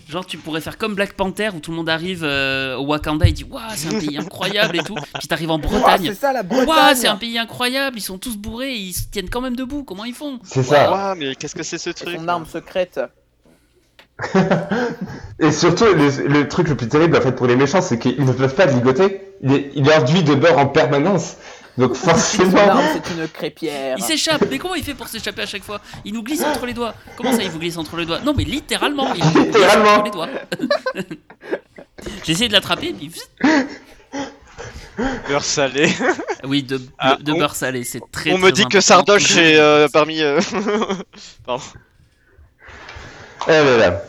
Genre, 0.09 0.25
tu 0.25 0.37
pourrais 0.37 0.61
faire 0.61 0.77
comme 0.77 0.95
Black 0.95 1.13
Panther 1.13 1.49
où 1.53 1.59
tout 1.59 1.71
le 1.71 1.77
monde 1.77 1.89
arrive 1.89 2.21
euh, 2.23 2.77
au 2.77 2.85
Wakanda 2.85 3.27
et 3.27 3.33
dit 3.33 3.43
Waouh, 3.43 3.61
c'est 3.75 3.93
un 3.93 3.99
pays 3.99 4.17
incroyable 4.17 4.77
et 4.77 4.83
tout. 4.83 4.95
Puis 5.19 5.27
t'arrives 5.27 5.51
en 5.51 5.59
Bretagne. 5.59 6.05
c'est 6.05 6.13
ça 6.13 6.31
la 6.31 6.43
Waouh, 6.43 6.65
Bretagne 6.65 6.95
c'est 6.95 7.07
un 7.07 7.17
pays 7.17 7.37
incroyable. 7.37 7.97
Ils 7.97 8.01
sont 8.01 8.17
tous 8.17 8.37
bourrés, 8.37 8.73
ils 8.73 8.93
se 8.93 9.03
tiennent 9.11 9.29
quand 9.29 9.41
même 9.41 9.55
debout. 9.55 9.83
Comment 9.83 10.05
ils 10.05 10.13
font? 10.13 10.39
C'est 10.43 10.63
ça. 10.63 10.89
Ouah, 10.91 11.15
mais 11.15 11.35
qu'est-ce 11.35 11.55
que 11.55 11.63
c'est 11.63 11.77
ce 11.77 11.89
truc 11.89 12.15
son 12.17 12.27
arme 12.27 12.45
secrète. 12.45 12.99
Et 15.39 15.51
surtout, 15.51 15.85
le, 15.85 16.27
le 16.27 16.47
truc 16.47 16.69
le 16.69 16.75
plus 16.75 16.87
terrible 16.87 17.17
en 17.17 17.21
fait 17.21 17.33
pour 17.33 17.45
les 17.47 17.55
méchants, 17.55 17.81
c'est 17.81 17.99
qu'ils 17.99 18.23
ne 18.23 18.31
peuvent 18.31 18.55
pas 18.55 18.65
ligoter. 18.65 19.21
Il, 19.41 19.53
est, 19.53 19.71
il 19.75 19.91
enduit 19.91 20.23
de 20.23 20.33
beurre 20.33 20.57
en 20.57 20.65
permanence. 20.67 21.35
Donc 21.77 21.95
forcément. 21.95 22.79
c'est 22.93 23.13
une 23.13 23.27
crêpière. 23.27 23.95
Il 23.97 24.03
s'échappe. 24.03 24.43
Mais 24.49 24.57
comment 24.57 24.75
il 24.75 24.83
fait 24.83 24.93
pour 24.95 25.07
s'échapper 25.07 25.43
à 25.43 25.45
chaque 25.45 25.63
fois? 25.63 25.79
Il 26.05 26.13
nous 26.13 26.23
glisse 26.23 26.43
entre 26.43 26.65
les 26.65 26.73
doigts. 26.73 26.95
Comment 27.15 27.31
ça, 27.33 27.43
il 27.43 27.49
vous 27.49 27.59
glisse 27.59 27.77
entre 27.77 27.97
les 27.97 28.05
doigts? 28.05 28.19
Non, 28.19 28.33
mais 28.35 28.43
littéralement. 28.43 29.13
Il 29.13 29.23
nous 29.23 29.31
glisse 29.31 29.45
Littéralement. 29.45 29.89
entre 29.91 30.03
les 30.05 30.11
doigts. 30.11 30.29
J'ai 32.23 32.31
essayé 32.33 32.47
de 32.47 32.53
l'attraper, 32.53 32.93
puis. 32.93 33.11
Beurre 35.27 35.43
salé. 35.43 35.91
Oui, 36.43 36.63
de, 36.63 36.77
de- 36.77 36.87
Ah, 36.97 37.17
de 37.19 37.31
on- 37.31 37.37
beurre 37.37 37.55
salé, 37.55 37.83
c'est 37.83 38.01
très 38.11 38.31
On 38.33 38.37
me 38.37 38.43
très 38.51 38.51
dit 38.53 38.65
que. 38.65 38.81
Sardoche 38.81 39.37
est 39.37 39.57
euh, 39.59 39.87
parmi. 39.91 40.21
euh, 40.21 40.39
Pardon. 41.45 41.63
Eh 43.47 43.51
là 43.51 43.77
là. 43.77 44.01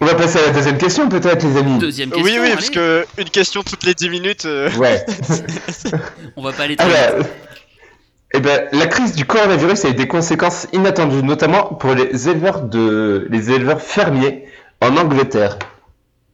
On 0.00 0.04
va 0.06 0.14
passer 0.14 0.38
à 0.38 0.46
la 0.46 0.52
deuxième 0.52 0.76
question 0.78 1.08
peut-être 1.08 1.42
les 1.46 1.56
amis. 1.56 1.78
Deuxième 1.78 2.10
question. 2.10 2.24
Oui, 2.24 2.32
oui, 2.38 2.46
allez. 2.46 2.54
parce 2.54 2.70
que 2.70 3.06
une 3.18 3.30
question 3.30 3.62
toutes 3.62 3.84
les 3.84 3.94
10 3.94 4.10
minutes. 4.10 4.44
euh, 4.44 4.70
Ouais. 4.76 5.04
On 6.36 6.42
va 6.42 6.52
pas 6.52 6.64
aller 6.64 6.76
très 6.76 6.86
vite. 6.86 6.96
Alors, 6.96 7.26
eh 8.34 8.40
ben, 8.40 8.68
la 8.72 8.86
crise 8.86 9.14
du 9.14 9.24
coronavirus 9.24 9.86
a 9.86 9.88
eu 9.90 9.94
des 9.94 10.06
conséquences 10.06 10.66
inattendues, 10.74 11.22
notamment 11.22 11.64
pour 11.74 11.94
les 11.94 12.28
éleveurs 12.28 12.62
de, 12.62 13.26
les 13.30 13.50
éleveurs 13.50 13.80
fermiers 13.80 14.44
en 14.82 14.96
Angleterre. 14.96 15.58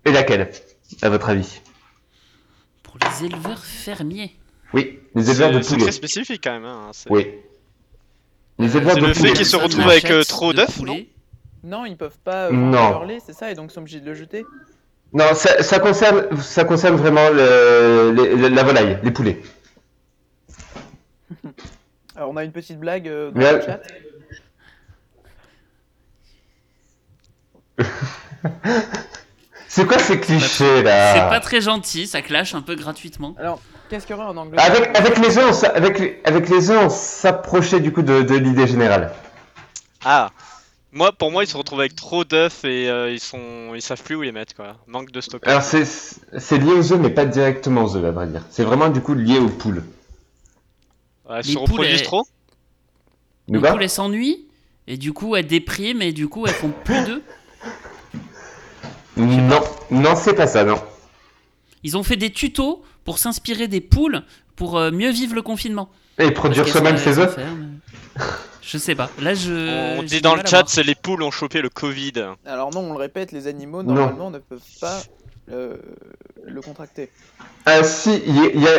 Et 0.05 0.11
laquelle, 0.11 0.51
à 1.01 1.09
votre 1.11 1.29
avis? 1.29 1.61
Pour 2.83 2.97
les 3.01 3.27
éleveurs 3.27 3.63
fermiers. 3.65 4.35
Oui, 4.75 4.99
les 5.15 5.31
éleveurs 5.31 5.51
C'est 5.53 5.59
de 5.59 5.63
c'est 5.63 5.69
poulets. 5.75 5.83
très 5.85 5.93
spécifique 5.93 6.41
quand 6.43 6.53
même. 6.53 6.65
Hein. 6.65 6.91
c'est- 6.93 7.09
Oui. 7.11 7.29
Les 8.59 8.77
éleveurs 8.77 8.95
c'est 8.95 9.01
de 9.01 9.07
le 9.07 9.15
fait 9.15 9.33
qu'ils 9.35 9.47
se 9.47 9.55
retrouvent 9.57 9.89
avec, 9.89 10.11
euh, 10.11 10.25
trop 10.25 10.53
d'œufs, 10.53 10.77
poulet. 10.77 11.07
Non, 11.65 11.85
ils 11.85 11.97
peuvent 11.97 12.19
pas 12.25 12.49
euh, 12.51 13.05
lait, 13.07 13.19
c'est 13.25 13.33
ça, 13.33 13.51
et 13.51 13.55
donc 13.55 13.71
ils 13.71 13.75
sont 13.75 13.81
obligés 13.81 14.01
de 14.01 14.07
le 14.07 14.15
jeter. 14.15 14.45
Non, 15.13 15.35
ça, 15.35 15.63
ça 15.63 15.79
concerne, 15.79 16.37
ça 16.41 16.65
concerne 16.65 16.97
vraiment 16.97 17.29
le- 17.31 18.49
la 18.49 18.63
volaille, 18.63 18.99
les 19.03 19.11
poulets. 19.11 19.41
Alors 22.17 22.31
on 22.31 22.37
a 22.37 22.45
une 22.45 22.53
petite 22.53 22.79
blague 22.81 23.09
euh, 23.09 23.31
dans 23.31 23.39
Mais- 23.39 23.53
le 23.53 23.61
chat. 23.61 23.81
C'est 29.69 29.87
quoi 29.87 29.99
ces 29.99 30.21
clichés 30.21 30.49
C'est 30.49 30.83
là 30.83 31.29
pas 31.31 31.41
très 31.41 31.61
gentil, 31.63 32.07
ça 32.07 32.21
clash 32.21 32.55
un 32.55 32.61
peu 32.61 32.75
gratuitement. 32.75 33.35
Alors, 33.39 33.61
qu'est-ce 33.89 34.07
qu'il 34.07 34.15
y 34.15 34.19
aurait 34.19 34.29
en 34.29 34.37
Angleterre 34.37 34.67
avec, 34.67 34.95
avec 34.99 35.19
les 35.19 35.39
œufs, 35.39 35.47
on 35.49 35.53
s'a- 35.55 35.69
avec, 35.71 35.99
les- 35.99 36.21
avec 36.25 36.49
les 36.51 36.71
œufs, 36.71 36.79
on 36.85 36.91
s'approchait 36.91 37.81
du 37.81 37.91
coup 37.93 38.03
de, 38.03 38.21
de 38.23 38.35
l'idée 38.35 38.67
générale. 38.67 39.13
Ah, 40.05 40.29
Moi, 40.95 41.11
pour 41.13 41.31
moi, 41.31 41.43
ils 41.43 41.47
se 41.47 41.57
retrouvent 41.57 41.81
avec 41.81 41.97
trop 41.97 42.25
d'œufs 42.25 42.65
et 42.65 42.89
euh, 42.91 43.11
ils 43.11 43.19
sont, 43.21 43.75
ils 43.75 43.81
savent 43.81 44.03
plus 44.03 44.15
où 44.15 44.23
les 44.23 44.33
mettre 44.33 44.55
quoi. 44.55 44.77
Manque 44.87 45.11
de 45.11 45.21
stockage. 45.23 45.51
Alors 45.51 45.63
c'est 45.63 45.85
c'est 45.87 46.59
lié 46.59 46.73
aux 46.73 46.93
œufs, 46.93 47.01
mais 47.01 47.09
pas 47.11 47.25
directement 47.25 47.85
aux 47.85 47.97
œufs, 47.97 48.05
à 48.05 48.11
vrai 48.11 48.27
dire. 48.27 48.43
C'est 48.51 48.63
vraiment 48.65 48.91
du 48.91 49.01
coup 49.01 49.15
lié 49.15 49.39
aux 49.39 49.49
poules. 49.49 49.83
Ouais, 51.29 51.37
elles 51.39 51.47
les 51.47 51.53
se 51.53 51.53
poules, 51.55 51.63
reproduisent 51.63 52.01
elles- 52.01 52.07
trop. 52.07 52.27
Les 53.49 53.59
poules, 53.59 53.83
elles 53.83 53.91
s'ennuient, 53.91 54.47
et 54.87 54.97
du 54.99 55.13
coup, 55.15 55.35
elles 55.35 55.47
dépriment, 55.47 56.03
et 56.03 56.13
du 56.13 56.29
coup, 56.29 56.47
elles 56.47 56.53
font 56.55 56.73
plus 56.85 57.03
d'œufs. 57.05 57.23
Non, 59.17 59.61
non, 59.91 60.15
c'est 60.15 60.35
pas 60.35 60.47
ça, 60.47 60.65
non. 60.65 60.81
Ils 61.83 61.97
ont 61.97 62.03
fait 62.03 62.17
des 62.17 62.31
tutos 62.31 62.83
pour 63.05 63.19
s'inspirer 63.19 63.67
des 63.67 63.81
poules 63.81 64.23
pour 64.57 64.79
euh, 64.79 64.91
mieux 64.91 65.11
vivre 65.11 65.35
le 65.35 65.43
confinement. 65.43 65.91
Et 66.19 66.25
Parce 66.25 66.35
produire 66.35 66.65
qu'elles 66.65 66.73
soi-même 66.73 66.99
sont- 66.99 67.05
ses 67.05 67.19
elles 67.19 67.21
œufs. 67.21 67.37
Je 68.63 68.79
sais 68.79 68.95
pas. 68.95 69.11
Là, 69.21 69.35
je. 69.35 69.99
On 69.99 70.03
dit 70.03 70.21
dans 70.21 70.35
le 70.37 70.43
chat, 70.47 70.63
c'est 70.67 70.83
les 70.85 70.95
poules 70.95 71.23
ont 71.23 71.31
chopé 71.33 71.61
le 71.61 71.69
Covid. 71.69 72.13
Alors 72.47 72.73
non, 72.73 72.81
on 72.81 72.93
le 72.93 72.99
répète, 72.99 73.33
les 73.33 73.47
animaux 73.49 73.83
Non. 73.83 73.95
normalement 73.95 74.31
ne 74.31 74.39
peuvent 74.39 74.61
pas 74.81 75.01
euh, 75.51 75.75
le 76.45 76.61
contracter. 76.61 77.11
Ah 77.67 77.83
si, 77.83 78.23
il 78.27 78.37
y, 78.37 78.69
a- 78.69 78.79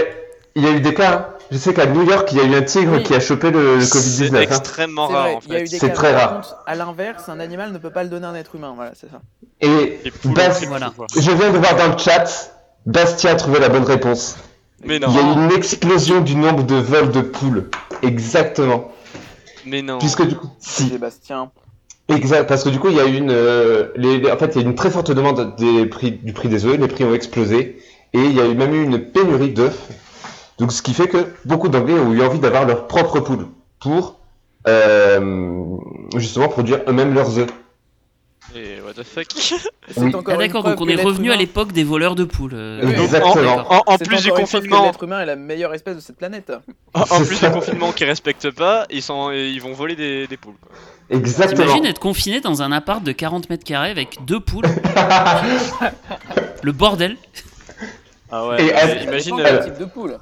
y 0.56 0.62
y 0.62 0.68
eu 0.78 0.80
des 0.80 0.94
cas. 0.94 1.12
hein. 1.14 1.26
Je 1.52 1.58
sais 1.58 1.74
qu'à 1.74 1.86
New 1.86 2.04
York, 2.10 2.30
il 2.32 2.38
y 2.38 2.42
a 2.42 2.46
eu 2.46 2.56
un 2.56 2.62
tigre 2.62 2.94
Oui. 2.98 3.04
qui 3.04 3.14
a 3.14 3.20
chopé 3.20 3.52
le, 3.52 3.76
le 3.76 3.82
C'est 3.82 3.98
Covid-19. 3.98 4.36
hein. 4.38 4.42
extrêmement 4.42 5.08
rare 5.08 5.36
en 5.36 5.40
il 5.46 5.52
y 5.52 5.56
a 5.56 5.60
eu 5.60 5.68
fait. 5.68 5.72
des 5.74 5.80
C'est 5.80 5.88
cas. 5.90 5.94
très 5.94 6.16
rare. 6.16 6.36
contre, 6.36 6.56
à 6.66 6.76
l'inverse, 6.76 7.28
un 7.28 7.40
animal 7.42 7.74
ne 7.74 7.78
peut 7.78 7.90
pas 7.92 8.04
le 8.04 8.10
donner 8.10 8.26
à 8.26 8.30
un 8.30 8.36
être 8.36 8.56
humain. 8.56 8.72
Voilà, 8.76 8.94
c'est 8.96 9.10
ça. 9.12 9.22
Et 9.62 10.00
Voilà. 10.24 10.52
je 11.16 11.32
viens 11.32 11.52
de 11.52 11.58
voir 11.58 11.76
dans 11.76 11.92
le 11.92 11.98
chat, 11.98 12.52
Bastien 12.86 13.32
a 13.32 13.36
trouvé 13.36 13.60
la 13.60 13.68
bonne 13.70 13.84
réponse. 13.84 14.38
Mais 14.86 14.96
Il 14.98 15.02
y 15.02 15.06
a 15.06 15.24
non, 15.24 15.42
eu 15.42 15.46
une 15.46 15.52
explosion 15.58 16.22
du 16.22 16.36
nombre 16.36 16.64
de 16.64 16.76
vols 16.76 17.12
de 17.12 17.22
poules. 17.22 17.70
Exactement. 18.02 18.92
Mais 19.66 19.82
non. 19.82 19.98
Puisque 20.00 20.26
du 20.28 20.36
coup, 20.36 20.50
si, 20.60 20.90
Sébastien. 20.90 21.52
exact, 22.10 22.48
parce 22.48 22.64
que 22.64 22.70
du 22.70 22.80
coup, 22.80 22.90
il 22.90 22.96
y 22.96 23.00
a 23.00 23.06
eu 23.06 23.16
une, 23.18 23.32
euh, 23.32 23.90
les, 23.96 24.18
les- 24.20 24.32
en 24.32 24.38
fait, 24.38 24.56
il 24.56 24.62
y 24.62 24.64
a 24.64 24.68
eu 24.68 24.70
une 24.70 24.76
très 24.76 24.92
forte 24.92 25.12
demande 25.12 25.56
des 25.58 25.86
prix, 25.86 26.12
du 26.12 26.34
prix 26.34 26.50
des 26.50 26.66
œufs. 26.66 26.78
Les 26.80 26.88
prix 26.88 27.04
ont 27.04 27.14
explosé 27.14 27.78
et 28.14 28.20
il 28.22 28.34
y 28.34 28.40
a 28.42 28.46
eu 28.48 28.56
même 28.56 28.74
eu 28.74 28.84
une 28.84 29.00
pénurie 29.00 29.52
d'œufs. 29.52 29.78
Donc, 30.60 30.72
ce 30.72 30.82
qui 30.82 30.94
fait 30.94 31.08
que 31.08 31.18
beaucoup 31.46 31.68
d'Anglais 31.70 31.96
ont 32.00 32.12
eu 32.14 32.22
envie 32.22 32.40
d'avoir 32.40 32.66
leur 32.66 32.88
propre 32.88 33.20
poule 33.22 33.48
pour 33.80 34.20
euh, 34.68 35.78
justement 36.16 36.48
produire 36.48 36.82
eux-mêmes 36.88 37.14
leurs 37.14 37.38
œufs. 37.40 37.50
Et 38.56 38.80
what 38.82 38.94
the 38.94 39.04
fuck 39.04 39.26
C'est 39.36 40.00
Oui. 40.00 40.14
encore 40.14 40.24
Ah, 40.28 40.34
une 40.34 40.40
d'accord, 40.48 40.62
preuve 40.62 40.74
donc 40.76 40.82
on 40.82 40.86
que 40.86 40.92
est 40.92 40.96
l'être 40.96 41.06
revenu 41.06 41.30
à 41.32 41.34
humain- 41.34 41.40
l'époque 41.40 41.72
des 41.72 41.84
voleurs 41.84 42.14
de 42.16 42.24
poules. 42.24 42.54
euh. 42.54 42.82
Oui, 42.84 42.94
Exactement. 42.94 43.66
En, 43.72 43.82
en 43.88 43.98
c'est 43.98 44.06
plus 44.06 44.22
du 44.22 44.30
encore 44.30 44.40
une 44.40 44.46
preuve 44.46 44.62
que 44.64 44.68
confinement, 44.70 44.86
L'être 44.86 45.04
humain 45.04 45.22
est 45.22 45.26
la 45.26 45.36
meilleure 45.36 45.74
espèce 45.74 45.96
de 45.96 46.02
cette 46.02 46.18
planète. 46.18 46.52
en, 46.94 47.02
en 47.02 47.24
plus 47.26 47.40
du 47.40 47.50
confinement 47.52 47.92
qui 47.94 48.06
respectent 48.06 48.52
pas, 48.52 48.86
ils 48.92 49.02
sont, 49.02 49.32
ils 49.32 49.60
vont 49.60 49.74
voler 49.74 49.96
des, 49.96 50.28
des 50.28 50.38
poules. 50.38 50.56
quoi. 50.62 50.72
Exactement. 51.10 51.64
T'imagines 51.64 51.86
être 51.86 52.00
confiné 52.00 52.42
dans 52.42 52.62
un 52.62 52.72
appart 52.72 53.04
de 53.04 53.12
40 53.12 53.50
mètres 53.50 53.64
carrés 53.66 53.90
avec 53.92 54.24
deux 54.26 54.40
poules 54.40 54.66
Le 56.64 56.72
bordel 56.72 57.18
Ah 58.32 58.48
ouais. 58.48 58.62
Et 58.62 58.66
mais 58.68 58.74
à- 58.74 59.04
imagine 59.04 59.40
euh, 59.40 59.44
quel 59.44 59.64
type 59.66 59.80
de 59.80 59.86
poule. 59.86 60.18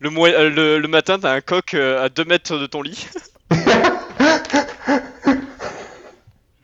le, 0.00 0.10
moi- 0.10 0.28
euh, 0.30 0.48
le, 0.50 0.78
le 0.78 0.88
matin, 0.88 1.18
t'as 1.18 1.32
un 1.32 1.40
coq 1.40 1.74
euh, 1.74 2.04
à 2.04 2.08
2 2.08 2.24
mètres 2.24 2.56
de 2.58 2.66
ton 2.66 2.82
lit. 2.82 3.06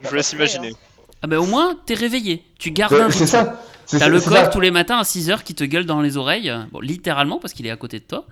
Je 0.05 0.09
vous 0.11 0.15
laisse 0.15 0.33
imaginer. 0.33 0.75
Ah 1.23 1.27
bah 1.27 1.39
au 1.41 1.47
moins, 1.47 1.75
t'es 1.87 1.95
réveillé. 1.95 2.45
Tu 2.59 2.71
gardes 2.71 2.93
un 2.95 3.07
Ouais, 3.07 3.13
C'est 3.13 3.25
rythme. 3.25 3.27
ça. 3.27 3.61
T'as 3.99 4.09
le 4.09 4.19
ça. 4.21 4.47
tous 4.49 4.61
les 4.61 4.71
matins 4.71 4.97
à 4.99 5.03
6h 5.03 5.43
qui 5.43 5.55
te 5.55 5.65
gueule 5.65 5.85
dans 5.87 6.01
les 6.01 6.17
oreilles. 6.17 6.53
Bon, 6.73 6.81
littéralement, 6.81 7.39
parce 7.39 7.53
qu'il 7.55 7.67
est 7.67 7.71
à 7.71 7.77
côté 7.77 7.99
de 7.99 8.05
toi. 8.05 8.27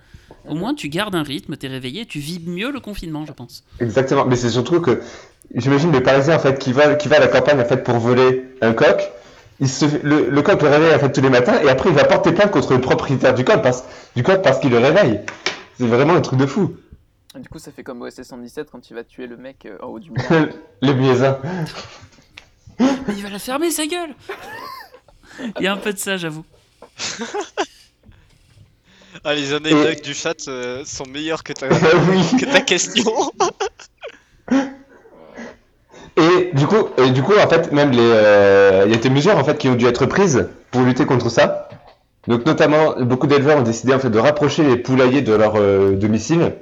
Au 0.47 0.55
moins, 0.55 0.73
tu 0.73 0.89
gardes 0.89 1.15
un 1.15 1.23
rythme, 1.23 1.55
t'es 1.55 1.67
réveillé, 1.67 2.05
tu 2.05 2.19
vis 2.19 2.39
mieux 2.45 2.71
le 2.71 2.79
confinement, 2.79 3.25
je 3.25 3.31
pense. 3.31 3.63
Exactement, 3.79 4.25
mais 4.25 4.35
c'est 4.35 4.49
surtout 4.49 4.81
que 4.81 5.01
j'imagine 5.55 5.91
le 5.91 6.03
Parisien 6.03 6.35
en 6.35 6.39
fait 6.39 6.59
qui 6.59 6.73
va 6.73 6.95
qui 6.95 7.07
va 7.07 7.17
à 7.17 7.19
la 7.19 7.27
campagne 7.27 7.59
en 7.61 7.65
fait 7.65 7.77
pour 7.83 7.97
voler 7.97 8.43
un 8.61 8.73
coq. 8.73 9.09
Il 9.59 9.69
se 9.69 9.85
le, 10.03 10.29
le 10.29 10.41
coq 10.41 10.61
le 10.61 10.67
réveille 10.69 10.93
en 10.93 10.99
fait 10.99 11.11
tous 11.13 11.21
les 11.21 11.29
matins 11.29 11.61
et 11.63 11.69
après 11.69 11.89
il 11.89 11.95
va 11.95 12.03
porter 12.03 12.31
plainte 12.33 12.51
contre 12.51 12.73
le 12.73 12.81
propriétaire 12.81 13.33
du 13.33 13.45
coq 13.45 13.61
parce 13.61 13.83
du 14.15 14.23
coq 14.23 14.41
parce 14.41 14.59
qu'il 14.59 14.71
le 14.71 14.79
réveille. 14.79 15.21
C'est 15.79 15.87
vraiment 15.87 16.13
un 16.15 16.21
truc 16.21 16.39
de 16.39 16.45
fou. 16.45 16.75
Et 17.35 17.39
Du 17.39 17.49
coup, 17.49 17.59
ça 17.59 17.71
fait 17.71 17.83
comme 17.83 18.01
OSS 18.01 18.23
117 18.23 18.69
quand 18.71 18.89
il 18.89 18.93
va 18.93 19.03
tuer 19.03 19.27
le 19.27 19.37
mec 19.37 19.65
euh, 19.65 19.77
en 19.81 19.87
haut 19.87 19.99
du 19.99 20.11
mur. 20.11 20.21
Les 20.81 20.93
muezzins. 20.93 21.39
Mais 22.79 23.13
il 23.15 23.23
va 23.23 23.29
la 23.29 23.39
fermer, 23.39 23.71
sa 23.71 23.85
gueule 23.85 24.15
Il 25.59 25.63
y 25.63 25.67
a 25.67 25.73
un 25.73 25.77
peu 25.77 25.93
de 25.93 25.97
ça, 25.97 26.17
j'avoue. 26.17 26.45
Ah, 29.23 29.33
les 29.33 29.53
anecdotes 29.53 30.03
du 30.03 30.13
chat 30.13 30.47
euh, 30.47 30.83
sont 30.85 31.05
meilleures 31.05 31.43
que 31.43 31.53
ta, 31.53 31.67
que 31.69 32.51
ta 32.51 32.61
question. 32.61 33.11
Et 36.15 36.51
du 36.53 36.67
coup, 36.67 36.89
et 36.97 37.09
du 37.11 37.23
coup 37.23 37.33
en 37.33 37.47
fait 37.47 37.71
même 37.71 37.91
les 37.91 37.99
euh, 38.01 38.83
il 38.85 38.91
y 38.91 38.95
a 38.95 38.97
des 38.97 39.09
mesures 39.09 39.37
en 39.37 39.43
fait 39.43 39.57
qui 39.57 39.67
ont 39.69 39.75
dû 39.75 39.85
être 39.85 40.05
prises 40.05 40.49
pour 40.71 40.81
lutter 40.81 41.05
contre 41.05 41.29
ça. 41.29 41.69
Donc 42.27 42.45
notamment 42.45 42.95
beaucoup 43.01 43.27
d'éleveurs 43.27 43.57
ont 43.57 43.63
décidé 43.63 43.93
en 43.93 43.99
fait 43.99 44.09
de 44.09 44.19
rapprocher 44.19 44.63
les 44.63 44.77
poulaillers 44.77 45.21
de 45.21 45.33
leur 45.33 45.55
euh, 45.55 45.95
domicile. 45.95 46.53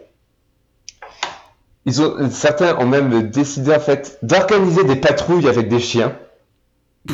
Ils 1.86 2.02
ont 2.02 2.30
certains 2.30 2.78
ont 2.78 2.86
même 2.86 3.30
décidé 3.30 3.74
en 3.74 3.80
fait 3.80 4.20
d'organiser 4.22 4.84
des 4.84 4.96
patrouilles 4.96 5.48
avec 5.48 5.68
des 5.68 5.80
chiens. 5.80 6.16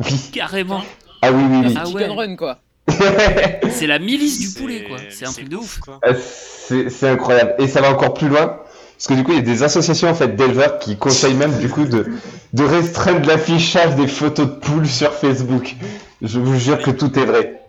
Oui. 0.00 0.30
Carrément. 0.32 0.82
Ah 1.22 1.32
oui 1.32 1.42
oui 1.50 1.62
oui. 1.68 1.74
Ah 1.78 1.88
ouais. 1.88 2.06
Run, 2.06 2.36
quoi. 2.36 2.58
C'est 3.70 3.86
la 3.86 3.98
milice 3.98 4.38
du 4.38 4.60
poulet, 4.60 4.84
quoi. 4.84 4.98
C'est 5.10 5.26
un 5.26 5.32
truc 5.32 5.48
de 5.48 5.56
ouf. 5.56 5.78
quoi. 5.80 5.98
Ah, 6.02 6.12
c'est 6.14 6.90
c'est 6.90 7.08
incroyable. 7.08 7.54
Et 7.58 7.66
ça 7.66 7.80
va 7.80 7.90
encore 7.90 8.12
plus 8.14 8.28
loin. 8.28 8.58
Parce 8.96 9.06
que 9.06 9.14
du 9.14 9.24
coup, 9.24 9.32
il 9.32 9.36
y 9.36 9.38
a 9.38 9.42
des 9.42 9.62
associations 9.62 10.08
en 10.10 10.14
fait 10.14 10.36
d'éleveurs 10.36 10.78
qui 10.78 10.98
conseillent 10.98 11.34
même 11.34 11.56
du 11.58 11.70
coup 11.70 11.86
de, 11.86 12.06
de 12.52 12.62
restreindre 12.64 13.26
l'affichage 13.26 13.94
des 13.96 14.06
photos 14.06 14.46
de 14.48 14.52
poules 14.52 14.86
sur 14.86 15.14
Facebook. 15.14 15.76
Je 16.20 16.38
vous 16.38 16.58
jure 16.58 16.82
que 16.82 16.90
tout 16.90 17.18
est 17.18 17.24
vrai. 17.24 17.59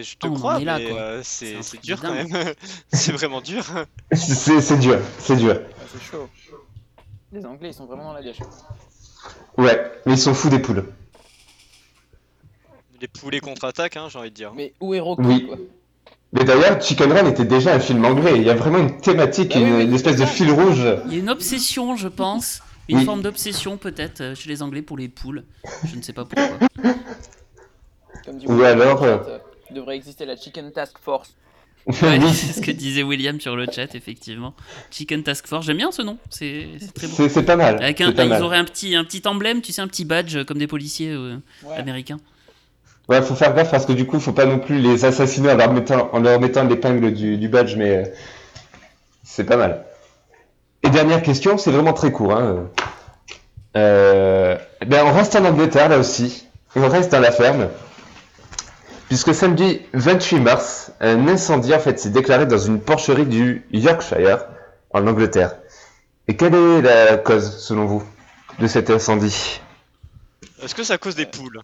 Mais 0.00 0.04
je 0.04 0.16
te 0.16 0.26
crois, 0.28 0.58
mais 0.58 0.66
euh, 0.92 1.20
C'est 1.22 1.82
dur 1.82 2.00
quand 2.00 2.14
même. 2.14 2.28
c'est 2.90 3.12
vraiment 3.12 3.42
dur. 3.42 3.62
C'est 4.12 4.62
c'est 4.62 4.78
dur, 4.78 4.98
c'est 5.18 5.36
dur. 5.36 5.60
Ah, 5.60 5.84
c'est 5.92 6.02
chaud. 6.02 6.26
Les 7.32 7.44
Anglais, 7.44 7.68
ils 7.68 7.74
sont 7.74 7.84
vraiment 7.84 8.04
dans 8.04 8.12
la 8.14 8.22
dèche. 8.22 8.38
Ouais, 9.58 9.92
mais 10.06 10.14
ils 10.14 10.18
sont 10.18 10.32
fous 10.32 10.48
des 10.48 10.58
poules. 10.58 10.86
Les 12.98 13.08
poulets 13.08 13.40
contre-attaquent, 13.40 13.98
hein, 13.98 14.08
j'ai 14.10 14.18
envie 14.18 14.30
de 14.30 14.34
dire. 14.34 14.54
Mais 14.54 14.72
où 14.80 14.94
est 14.94 15.00
Rocky, 15.00 15.22
Oui. 15.26 15.46
quoi 15.46 15.58
Mais 16.32 16.44
d'ailleurs, 16.44 16.80
Chicken 16.80 17.12
Run 17.12 17.26
était 17.26 17.44
déjà 17.44 17.74
un 17.74 17.80
film 17.80 18.02
anglais. 18.06 18.36
Il 18.36 18.42
y 18.44 18.48
a 18.50 18.54
vraiment 18.54 18.78
une 18.78 19.02
thématique, 19.02 19.52
Bah 19.52 19.60
une, 19.60 19.74
oui, 19.74 19.84
une 19.84 19.92
espèce 19.94 20.16
de 20.16 20.24
fil 20.24 20.50
rouge. 20.50 20.82
Il 21.08 21.12
y 21.12 21.16
a 21.16 21.18
une 21.18 21.28
obsession, 21.30 21.94
je 21.94 22.08
pense. 22.08 22.62
Une 22.88 22.96
Oui. 23.00 23.04
forme 23.04 23.20
d'obsession, 23.20 23.76
peut-être, 23.76 24.22
euh, 24.22 24.34
chez 24.34 24.48
les 24.48 24.62
Anglais 24.62 24.80
pour 24.80 24.96
les 24.96 25.10
poules. 25.10 25.44
Je 25.84 25.94
ne 25.94 26.00
sais 26.02 26.14
pas 26.14 26.24
pourquoi. 26.24 26.56
Comme 28.24 28.38
dit 28.38 28.46
Ou 28.46 28.62
alors, 28.62 29.00
dans 29.02 29.49
devrait 29.72 29.96
exister 29.96 30.24
la 30.26 30.36
Chicken 30.36 30.70
Task 30.72 30.96
Force. 31.02 31.34
Ouais, 31.86 32.18
Oui, 32.18 32.32
c'est 32.34 32.52
ce 32.52 32.60
que 32.60 32.70
disait 32.70 33.02
William 33.02 33.40
sur 33.40 33.56
le 33.56 33.66
chat, 33.70 33.94
effectivement. 33.94 34.54
Chicken 34.90 35.22
Task 35.22 35.46
Force, 35.46 35.64
j'aime 35.66 35.78
bien 35.78 35.90
ce 35.92 36.02
nom, 36.02 36.18
c'est 36.28 36.66
très 36.94 37.06
bon. 37.06 37.28
c'est 37.28 37.42
pas 37.42 37.56
mal. 37.56 37.82
Avec 37.82 38.00
un, 38.00 38.12
pas 38.12 38.24
ils 38.24 38.28
mal. 38.30 38.42
auraient 38.42 38.58
un 38.58 38.64
petit, 38.64 38.94
un 38.96 39.04
petit 39.04 39.22
emblème, 39.26 39.62
tu 39.62 39.72
sais, 39.72 39.80
un 39.82 39.88
petit 39.88 40.04
badge 40.04 40.36
euh, 40.36 40.44
comme 40.44 40.58
des 40.58 40.66
policiers 40.66 41.10
euh, 41.10 41.36
Ouais. 41.64 41.76
américains. 41.76 42.18
Ouais, 43.08 43.22
faut 43.22 43.34
faire 43.34 43.54
gaffe 43.54 43.70
parce 43.70 43.86
que 43.86 43.92
du 43.92 44.06
coup, 44.06 44.20
faut 44.20 44.32
pas 44.32 44.44
non 44.46 44.58
plus 44.60 44.78
les 44.78 45.04
assassiner 45.04 45.50
en 45.50 45.56
leur 45.56 45.72
mettant, 45.72 46.10
en 46.12 46.20
leur 46.20 46.38
mettant 46.38 46.62
l'épingle 46.64 47.12
du, 47.12 47.38
du 47.38 47.48
badge, 47.48 47.74
mais 47.76 47.96
euh, 47.96 48.04
c'est 49.24 49.44
pas 49.44 49.56
mal. 49.56 49.84
Et 50.82 50.90
dernière 50.90 51.22
question, 51.22 51.58
c'est 51.58 51.70
vraiment 51.72 51.92
très 51.92 52.12
court. 52.12 52.32
Hein. 52.36 52.68
Euh, 53.76 54.56
ben, 54.86 55.04
on 55.06 55.12
reste 55.12 55.34
en 55.36 55.44
Angleterre 55.44 55.88
là 55.88 55.98
aussi. 55.98 56.46
On 56.76 56.88
reste 56.88 57.10
dans 57.12 57.20
la 57.20 57.32
ferme. 57.32 57.68
Puisque 59.10 59.34
samedi 59.34 59.80
28 59.92 60.38
mars, 60.38 60.92
un 61.00 61.26
incendie 61.26 61.74
en 61.74 61.80
fait 61.80 61.98
s'est 61.98 62.10
déclaré 62.10 62.46
dans 62.46 62.58
une 62.58 62.80
porcherie 62.80 63.26
du 63.26 63.66
Yorkshire, 63.72 64.44
en 64.92 65.04
Angleterre. 65.04 65.56
Et 66.28 66.36
quelle 66.36 66.54
est 66.54 66.82
la 66.82 67.16
cause, 67.16 67.58
selon 67.58 67.86
vous, 67.86 68.04
de 68.60 68.68
cet 68.68 68.88
incendie? 68.88 69.60
Est-ce 70.62 70.76
que 70.76 70.84
c'est 70.84 70.92
à 70.92 70.98
cause 70.98 71.16
des 71.16 71.26
poules? 71.26 71.60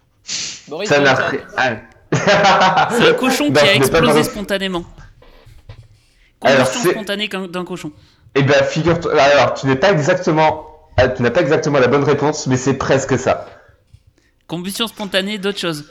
Boris, 0.67 0.88
Ça 0.88 0.99
n'a 0.99 1.15
rien. 1.15 1.41
Ah. 1.57 2.88
C'est 2.91 3.11
un 3.11 3.15
cochon 3.15 3.53
qui 3.53 3.59
a 3.61 3.62
pas 3.62 3.75
explosé 3.75 4.25
spontanément. 4.25 4.85
Alors, 6.43 6.59
Combustion 6.67 6.83
c'est- 6.83 6.91
spontanée 6.97 7.29
qu'un- 7.29 7.47
d'un 7.47 7.65
cochon. 7.65 7.93
Eh 8.35 8.43
ben, 8.43 8.65
figure-toi. 8.65 9.21
Alors, 9.21 9.55
tu 9.55 9.67
n'es 9.67 9.76
pas 9.76 9.93
exactement. 9.93 10.67
ah, 10.97 11.07
Tu 11.09 11.23
n'as 11.23 11.31
pas 11.31 11.43
exactement 11.43 11.79
la 11.79 11.87
bonne 11.87 12.03
réponse, 12.03 12.49
mais 12.49 12.57
c'est 12.57 12.75
presque 12.75 13.17
ça. 13.17 13.47
Combustion 14.49 14.88
spontanée 14.88 15.38
d'autre 15.38 15.61
chose. 15.61 15.88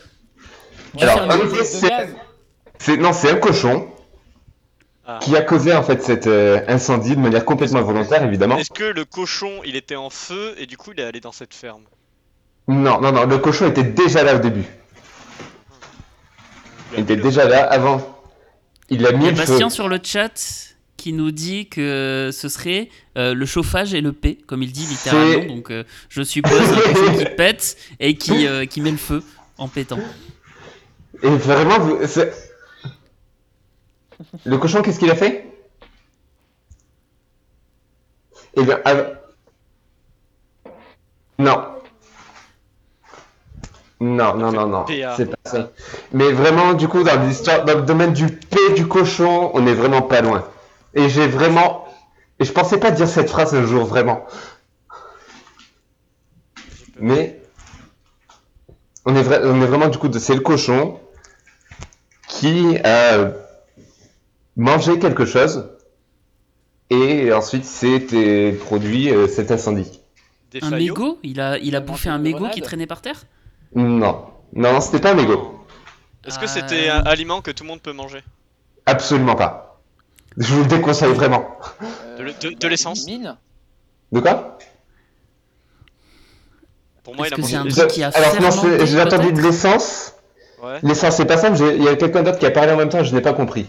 Alors, 1.01 1.35
effet, 1.53 1.63
c'est- 2.79 2.97
non, 2.97 3.13
c'est 3.13 3.31
un 3.31 3.35
cochon 3.35 3.87
Ah. 5.07 5.19
qui 5.21 5.35
a 5.35 5.41
causé 5.41 5.71
en 5.73 5.83
fait 5.83 6.01
cet 6.01 6.25
euh, 6.27 6.61
incendie 6.67 7.15
de 7.15 7.21
manière 7.21 7.45
complètement 7.45 7.79
involontaire, 7.79 8.23
évidemment. 8.23 8.57
Est-ce 8.57 8.71
que 8.71 8.83
le 8.83 9.05
cochon, 9.05 9.61
il 9.65 9.75
était 9.75 9.95
en 9.95 10.09
feu 10.09 10.55
et 10.57 10.65
du 10.65 10.77
coup 10.77 10.91
il 10.93 10.99
est 10.99 11.03
allé 11.03 11.19
dans 11.19 11.31
cette 11.31 11.53
ferme? 11.53 11.83
Non, 12.67 12.99
non, 12.99 13.11
non, 13.11 13.25
le 13.25 13.37
cochon 13.37 13.67
était 13.69 13.83
déjà 13.83 14.23
là 14.23 14.35
au 14.35 14.39
début. 14.39 14.65
Il 16.93 17.01
était 17.01 17.17
déjà 17.17 17.45
là 17.47 17.63
avant. 17.65 18.17
Il 18.89 19.05
a 19.05 19.11
mis 19.11 19.17
Il 19.19 19.23
y 19.25 19.27
a 19.27 19.31
le 19.31 19.37
feu. 19.37 19.45
Bastien 19.47 19.69
sur 19.69 19.87
le 19.87 19.99
chat 20.03 20.73
qui 20.97 21.13
nous 21.13 21.31
dit 21.31 21.67
que 21.67 22.31
ce 22.33 22.49
serait 22.49 22.89
euh, 23.17 23.33
le 23.35 23.45
chauffage 23.45 23.93
et 23.93 24.01
le 24.01 24.11
P, 24.13 24.39
comme 24.47 24.63
il 24.63 24.71
dit 24.71 24.85
littéralement. 24.87 25.45
Donc, 25.53 25.69
euh, 25.71 25.83
je 26.09 26.23
suppose 26.23 26.59
un 26.61 26.93
cochon 26.93 27.17
qui 27.17 27.25
pète 27.25 27.77
et 27.99 28.15
qui, 28.15 28.47
euh, 28.47 28.65
qui 28.65 28.81
met 28.81 28.91
le 28.91 28.97
feu 28.97 29.21
en 29.57 29.67
pétant. 29.67 29.99
Et 31.23 31.29
vraiment, 31.37 31.79
vous... 31.79 32.05
c'est- 32.07 32.33
Le 34.45 34.57
cochon, 34.57 34.81
qu'est-ce 34.81 34.99
qu'il 34.99 35.11
a 35.11 35.15
fait? 35.15 35.45
Eh 38.55 38.63
bien, 38.63 38.79
non. 41.39 41.61
Non, 43.99 44.35
non, 44.35 44.51
non, 44.51 44.67
non, 44.67 44.85
c'est 45.15 45.25
pas 45.29 45.37
ça. 45.49 45.71
Mais 46.11 46.31
vraiment, 46.31 46.73
du 46.73 46.87
coup, 46.87 47.03
dans 47.03 47.21
l'histoire, 47.25 47.63
dans 47.65 47.75
le 47.75 47.81
domaine 47.83 48.13
du 48.13 48.27
P 48.27 48.57
du 48.75 48.87
cochon, 48.87 49.51
on 49.53 49.65
est 49.67 49.73
vraiment 49.73 50.01
pas 50.01 50.21
loin. 50.21 50.43
Et 50.93 51.09
j'ai 51.09 51.27
vraiment, 51.27 51.85
et 52.39 52.45
je 52.45 52.51
pensais 52.51 52.77
pas 52.79 52.91
dire 52.91 53.07
cette 53.07 53.29
phrase 53.29 53.55
un 53.55 53.65
jour, 53.65 53.85
vraiment. 53.85 54.25
Mais 56.99 57.41
on 59.05 59.15
est, 59.15 59.27
on 59.45 59.61
est 59.61 59.65
vraiment 59.65 59.87
du 59.87 59.97
coup 59.97 60.07
de 60.09 60.19
c'est 60.19 60.35
le 60.35 60.41
cochon 60.41 60.99
qui 62.39 62.77
a 62.83 63.31
mangé 64.55 64.99
quelque 64.99 65.25
chose 65.25 65.69
et 66.89 67.31
ensuite 67.33 67.65
s'est 67.65 68.55
produit 68.65 69.09
euh, 69.09 69.27
cet 69.27 69.51
incendie. 69.51 69.99
Des 70.51 70.63
Un 70.63 70.69
faillots. 70.69 70.93
mégot? 70.93 71.19
Il 71.23 71.39
a, 71.41 71.57
il 71.57 71.75
a 71.75 71.79
bouffé 71.81 72.09
un 72.09 72.17
mégot 72.19 72.49
qui 72.49 72.61
traînait 72.61 72.87
par 72.87 73.01
terre? 73.01 73.23
Non, 73.73 74.25
non, 74.53 74.73
non, 74.73 74.81
c'était 74.81 74.99
pas 75.01 75.11
un 75.11 75.15
mégot. 75.15 75.59
Est-ce 76.25 76.39
que 76.39 76.45
Euh, 76.45 76.47
c'était 76.47 76.89
un 76.89 77.01
aliment 77.03 77.41
que 77.41 77.51
tout 77.51 77.63
le 77.63 77.69
monde 77.69 77.81
peut 77.81 77.93
manger? 77.93 78.23
Absolument 78.85 79.35
pas. 79.35 79.81
Je 80.37 80.53
vous 80.53 80.61
le 80.61 80.67
déconseille 80.67 81.13
vraiment. 81.13 81.45
De 82.17 82.23
l- 82.23 82.35
de- 82.41 82.49
de 82.49 82.67
l'essence? 82.67 83.05
Mine 83.05 83.35
De 84.11 84.19
quoi? 84.19 84.57
Pour 87.03 87.15
moi, 87.15 87.27
il 87.27 87.33
a 87.33 87.37
mangé 87.37 87.55
un 87.55 87.65
des- 87.65 87.71
truc 87.71 87.87
qui 87.89 88.03
a 88.03 88.09
Alors 88.09 88.41
non, 88.41 88.85
j'ai 88.85 89.01
entendu 89.01 89.31
de 89.31 89.41
l'essence. 89.41 90.14
Ouais. 90.65 90.79
L'essence, 90.83 91.15
c'est 91.17 91.25
pas 91.25 91.37
ça. 91.37 91.49
mais 91.49 91.57
j'ai- 91.57 91.75
Il 91.77 91.83
y 91.83 91.87
a 91.87 91.95
quelqu'un 91.95 92.23
d'autre 92.23 92.39
qui 92.39 92.45
a 92.45 92.51
parlé 92.51 92.71
en 92.73 92.77
même 92.77 92.89
temps. 92.89 93.03
Je 93.03 93.13
n'ai 93.13 93.21
pas 93.21 93.33
compris. 93.33 93.67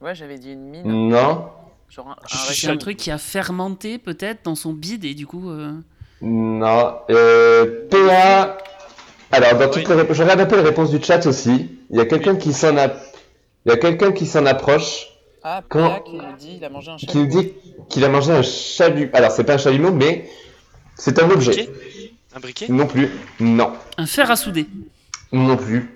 Ouais, 0.00 0.14
j'avais 0.14 0.38
dit 0.38 0.52
une 0.52 0.60
mine. 0.70 1.08
Non, 1.08 1.48
Genre 1.90 2.06
un, 2.08 2.68
un 2.68 2.72
un 2.72 2.76
truc 2.76 2.96
qui 2.96 3.10
a 3.10 3.18
fermenté 3.18 3.98
peut-être 3.98 4.44
dans 4.44 4.54
son 4.54 4.72
bide 4.72 5.04
et 5.04 5.14
du 5.14 5.26
coup. 5.26 5.50
euh, 5.50 5.72
non. 6.22 6.94
Euh, 7.10 7.88
PA. 7.90 8.56
Alors, 9.32 9.54
dans 9.58 9.66
toutes 9.68 9.82
Oui. 9.82 9.94
les 9.94 9.94
réponses, 10.02 10.16
je 10.16 10.22
regarde 10.22 10.40
un 10.40 10.46
peu 10.46 10.56
les 10.56 10.62
réponses 10.62 10.90
du 10.90 11.02
chat 11.02 11.24
aussi. 11.26 11.70
Il 11.90 11.96
y 11.96 12.00
a 12.00 12.04
quelqu'un 12.06 12.36
qui 12.36 12.52
s'en 12.52 12.76
a, 12.76 12.86
il 13.66 13.70
y 13.70 13.72
a 13.72 13.76
quelqu'un 13.76 14.12
qui 14.12 14.26
s'en 14.26 14.46
approche, 14.46 15.08
Ah, 15.42 15.62
PA 15.68 16.00
qui 16.06 16.12
nous 16.16 16.36
dit 16.38 16.54
il 16.58 16.64
a 16.64 16.68
mangé 16.70 16.90
un 16.92 16.98
chat. 16.98 17.06
qui 17.06 17.18
nous 17.18 17.26
dit 17.26 17.52
qu'il 17.88 18.04
a 18.04 18.08
mangé 18.08 18.32
un 18.32 18.42
chalumeau. 18.42 19.10
Alors, 19.12 19.32
c'est 19.32 19.44
pas 19.44 19.54
un 19.54 19.58
chalumeau, 19.58 19.90
mais 19.92 20.28
c'est 20.94 21.20
un 21.20 21.28
objet. 21.30 21.50
briquet? 21.66 22.12
Un 22.36 22.40
briquet? 22.40 22.66
Non 22.68 22.86
plus. 22.86 23.08
Non. 23.40 23.72
Un 23.98 24.06
fer 24.06 24.30
à 24.30 24.36
souder. 24.36 24.66
Non 25.32 25.56
plus. 25.56 25.88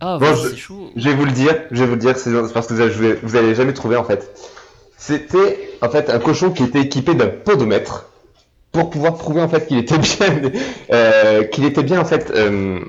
Ah, 0.00 0.18
Bon, 0.20 0.34
c'est 0.36 0.56
chaud. 0.56 0.90
Je 0.94 1.08
vais 1.08 1.14
vous 1.14 1.24
le 1.24 1.32
dire, 1.32 1.54
je 1.70 1.80
vais 1.80 1.86
vous 1.86 1.94
le 1.94 2.00
dire, 2.00 2.16
c'est 2.18 2.30
c'est 2.30 2.52
parce 2.52 2.66
que 2.66 2.74
vous 2.74 2.82
allez, 2.82 3.14
vous 3.22 3.36
allez 3.36 3.54
jamais 3.54 3.72
trouver 3.72 3.96
en 3.96 4.04
fait. 4.04 4.30
C'était 4.98 5.70
en 5.80 5.88
fait 5.88 6.10
un 6.10 6.18
cochon 6.18 6.50
qui 6.52 6.64
était 6.64 6.80
équipé 6.80 7.14
d'un 7.14 7.28
podomètre 7.28 8.10
pour 8.72 8.90
pouvoir 8.90 9.16
prouver 9.16 9.40
en 9.42 9.48
fait 9.48 9.66
qu'il 9.66 9.78
était 9.78 9.98
bien, 9.98 10.52
euh, 10.92 11.44
qu'il 11.44 11.64
était 11.64 11.82
bien 11.82 12.00
en 12.00 12.04
fait 12.04 12.30
euh, 12.30 12.80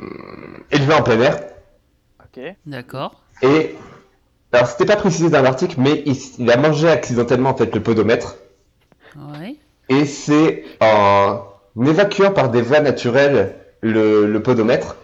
élevé 0.71 0.93
en 0.93 1.03
plein 1.03 1.19
air. 1.21 1.39
Ok. 2.23 2.41
D'accord. 2.65 3.23
Et 3.41 3.75
alors 4.51 4.67
c'était 4.67 4.85
pas 4.85 4.95
précisé 4.97 5.29
dans 5.29 5.41
l'article, 5.41 5.75
mais 5.79 6.03
il, 6.05 6.15
il 6.39 6.51
a 6.51 6.57
mangé 6.57 6.89
accidentellement 6.89 7.51
en 7.51 7.55
fait 7.55 7.73
le 7.73 7.81
podomètre. 7.83 8.37
Ouais. 9.15 9.57
Et 9.89 10.05
c'est 10.05 10.65
en 10.81 11.43
évacuant 11.85 12.31
par 12.31 12.49
des 12.49 12.61
voies 12.61 12.81
naturelles 12.81 13.55
le, 13.81 14.25
le 14.31 14.43
podomètre 14.43 14.95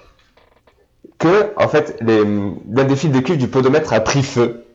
que, 1.19 1.51
en 1.57 1.67
fait, 1.67 1.97
les- 2.01 2.23
l'un 2.23 2.83
des 2.83 2.95
fils 2.95 3.11
de 3.11 3.19
cuivre 3.19 3.39
du 3.39 3.47
podomètre 3.47 3.93
a 3.93 3.99
pris 3.99 4.23
feu. 4.23 4.65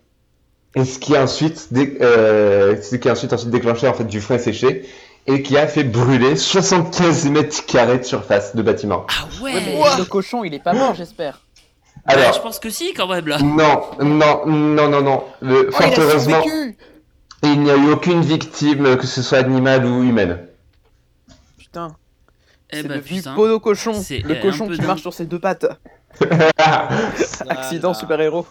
Et 0.74 0.84
ce 0.84 0.98
qui 0.98 1.16
a 1.16 1.22
ensuite, 1.22 1.72
dé- 1.72 1.98
euh, 2.00 2.80
ce 2.80 2.96
qui 2.96 3.08
a 3.08 3.12
ensuite, 3.12 3.32
ensuite 3.32 3.50
déclenché 3.50 3.88
en 3.88 3.94
fait 3.94 4.04
du 4.04 4.20
frein 4.20 4.38
séché 4.38 4.86
et 5.26 5.42
qui 5.42 5.56
a 5.58 5.66
fait 5.66 5.84
brûler 5.84 6.36
75 6.36 7.28
mètres 7.30 7.64
carrés 7.66 7.98
de 7.98 8.02
surface 8.04 8.54
de 8.54 8.62
bâtiment. 8.62 9.06
Ah 9.08 9.26
ouais, 9.42 9.54
Ouais, 9.54 9.60
mais 9.64 9.98
le 9.98 10.04
cochon, 10.04 10.44
il 10.44 10.54
est 10.54 10.62
pas 10.62 10.72
mort, 10.74 10.94
j'espère. 10.94 11.40
Ouais, 12.06 12.14
Alors, 12.14 12.32
Je 12.32 12.40
pense 12.40 12.58
que 12.58 12.70
si, 12.70 12.94
quand 12.94 13.08
même, 13.08 13.26
là. 13.26 13.38
non, 13.38 13.82
non, 14.00 14.46
non, 14.46 14.88
non, 14.88 15.02
non. 15.02 15.24
Le- 15.40 15.68
Oh, 15.68 15.72
fort 15.72 15.90
il 15.94 16.00
heureusement, 16.00 16.42
il 17.42 17.60
n'y 17.60 17.70
a 17.70 17.76
eu 17.76 17.90
aucune 17.90 18.20
victime, 18.22 18.96
que 18.96 19.06
ce 19.06 19.20
soit 19.22 19.38
animale 19.38 19.84
ou 19.84 20.02
humaine. 20.02 20.38
Putain, 21.58 21.96
Eh 22.70 22.76
c'est 22.82 22.88
bah, 22.88 22.96
devenu 22.96 23.22
podo 23.34 23.60
cochon. 23.60 23.92
Le 24.10 24.36
un 24.36 24.40
cochon 24.40 24.68
qui 24.68 24.76
dingue. 24.78 24.86
marche 24.86 25.00
sur 25.00 25.14
ses 25.14 25.24
deux 25.26 25.38
pattes. 25.38 25.66
Accident 27.48 27.94
super-héros. 27.94 28.46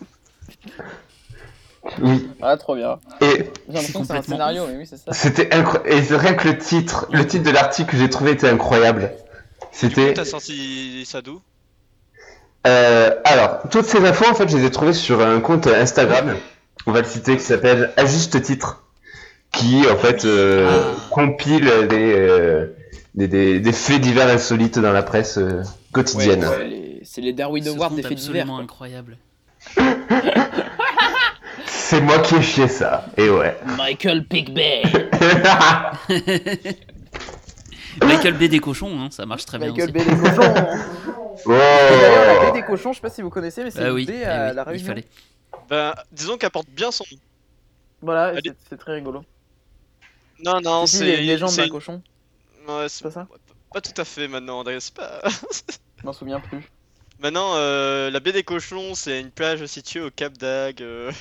oui. 2.01 2.27
Ah, 2.41 2.57
trop 2.57 2.75
bien. 2.75 2.99
Et 3.21 3.49
J'ai 3.69 3.73
l'impression 3.73 4.01
que 4.01 4.07
c'est 4.07 4.13
un 4.17 4.21
scénario, 4.21 4.65
mais 4.67 4.77
oui, 4.77 4.87
c'est 4.89 4.97
ça. 4.97 5.13
C'était 5.13 5.53
incroyable. 5.53 5.89
Et 5.89 6.15
rien 6.15 6.33
que 6.33 6.47
le 6.47 6.57
titre, 6.57 7.07
le 7.11 7.25
titre 7.25 7.43
de 7.43 7.51
l'article 7.51 7.91
que 7.91 7.97
j'ai 7.97 8.09
trouvé 8.09 8.31
était 8.31 8.49
incroyable. 8.49 9.11
C'était. 9.71 10.13
T'as 10.13 10.25
sorti 10.25 11.03
ça 11.05 11.21
d'où? 11.21 11.41
Euh, 12.65 13.11
alors, 13.23 13.59
toutes 13.71 13.85
ces 13.85 13.99
infos, 14.05 14.25
en 14.29 14.33
fait, 14.33 14.49
je 14.49 14.57
les 14.57 14.65
ai 14.65 14.71
trouvées 14.71 14.93
sur 14.93 15.21
un 15.21 15.39
compte 15.39 15.67
Instagram. 15.67 16.35
On 16.85 16.91
va 16.91 17.01
le 17.01 17.07
citer, 17.07 17.37
qui 17.37 17.43
s'appelle 17.43 17.91
Ajuste 17.97 18.41
Titre. 18.41 18.83
Qui, 19.51 19.83
en 19.89 19.95
fait, 19.95 20.25
euh, 20.25 20.69
Ah. 20.69 20.95
compile 21.09 21.87
des, 21.87 22.13
euh, 22.13 22.75
des, 23.17 23.27
des, 23.27 23.59
des 23.59 23.71
faits 23.73 23.99
divers 24.01 24.27
insolites 24.29 24.79
dans 24.79 24.93
la 24.93 25.03
presse 25.03 25.37
euh, 25.37 25.61
quotidienne. 25.91 26.45
Ouais, 26.45 26.55
c'est 26.57 26.67
les- 26.67 27.01
c'est 27.03 27.21
les 27.21 27.33
Darwin 27.33 27.63
Ce 27.63 27.69
Awards 27.69 27.91
des 27.91 28.03
faits 28.03 28.17
divers. 28.17 28.45
quoi. 28.45 28.57
incroyable. 28.59 29.17
C'est 31.65 32.01
moi 32.01 32.19
qui 32.19 32.35
ai 32.35 32.41
chié 32.41 32.67
ça. 32.67 33.05
Et 33.15 33.29
ouais. 33.29 33.57
Michael 33.77 34.25
Pigbay. 34.25 34.81
Michael 38.01 38.33
B. 38.35 38.43
des 38.43 38.59
cochons, 38.59 38.99
hein, 38.99 39.07
ça 39.09 39.25
marche 39.25 39.45
très 39.45 39.57
bien 39.57 39.69
Michael 39.71 39.95
aussi. 39.95 40.05
B 40.05 40.09
des 40.09 40.17
cochons. 40.17 40.53
oh. 41.45 41.49
D'ailleurs, 41.49 42.25
la 42.43 42.45
baie 42.51 42.59
des 42.59 42.65
cochons, 42.65 42.91
je 42.91 42.97
sais 42.97 43.01
pas 43.01 43.09
si 43.09 43.21
vous 43.21 43.29
connaissez, 43.29 43.63
mais 43.63 43.71
c'est 43.71 43.79
Bah 43.79 43.87
une 43.87 43.93
oui, 43.95 44.05
baie 44.05 44.19
eh 44.21 44.25
à 44.25 44.49
oui, 44.49 44.55
la 44.55 44.61
il 44.63 44.67
Réunion. 44.69 44.85
fallait. 44.87 45.05
Ben, 45.69 45.93
disons 46.11 46.37
qu'elle 46.37 46.51
porte 46.51 46.67
bien 46.69 46.91
son 46.91 47.05
nom. 47.11 47.17
Voilà, 48.01 48.33
c'est- 48.43 48.53
c'est 48.69 48.77
très 48.77 48.93
rigolo. 48.95 49.23
Non, 50.45 50.59
non, 50.61 50.85
c'est 50.85 51.21
une 51.21 51.25
légende 51.25 51.49
c'est 51.49 51.63
d'un 51.63 51.69
cochon, 51.69 52.01
Ouais, 52.67 52.89
c'est 52.89 53.03
pas 53.03 53.11
ça 53.11 53.27
pas 53.73 53.81
tout 53.81 53.99
à 54.01 54.05
fait 54.05 54.27
maintenant, 54.27 54.59
André, 54.59 54.79
c'est 54.79 54.93
pas... 54.93 55.21
Je 56.01 56.05
m'en 56.05 56.13
souviens 56.13 56.39
plus. 56.39 56.63
Maintenant, 57.19 57.55
euh, 57.55 58.09
la 58.11 58.19
baie 58.19 58.31
des 58.31 58.43
cochons, 58.43 58.93
c'est 58.95 59.19
une 59.19 59.31
plage 59.31 59.65
située 59.65 60.01
au 60.01 60.11
Cap 60.11 60.37
d'Agde. 60.37 60.81
euh. 60.81 61.11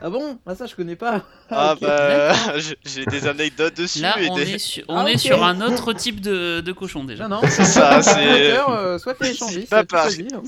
Ah 0.00 0.10
bon? 0.10 0.38
Ah 0.46 0.54
ça 0.54 0.66
je 0.66 0.74
connais 0.74 0.96
pas. 0.96 1.24
Ah 1.50 1.72
ok. 1.74 1.80
bah, 1.80 2.58
j'ai- 2.58 2.76
j'ai 2.84 3.06
des 3.06 3.26
anecdotes 3.26 3.74
dessus 3.74 4.00
Là, 4.00 4.20
et 4.20 4.28
on, 4.30 4.36
des... 4.36 4.54
est, 4.54 4.58
sur, 4.58 4.84
on 4.88 4.98
Ah, 4.98 5.10
est 5.10 5.14
ok. 5.14 5.20
sur 5.20 5.44
un 5.44 5.60
autre 5.60 5.92
type 5.92 6.20
de, 6.20 6.60
de 6.60 6.72
cochon 6.72 7.04
déjà. 7.04 7.28
Non, 7.28 7.40
non. 7.40 7.48
C'est 7.48 7.64
ça, 7.64 8.02
c'est... 8.02 8.52
Euh, 8.52 8.98
soit 8.98 9.14
t'es 9.14 9.30
échangiste, 9.30 9.68
C'est 9.68 9.68
pas 9.68 9.76
soit 9.78 10.10
tu 10.10 10.26
pareil. 10.26 10.28
hein. 10.34 10.42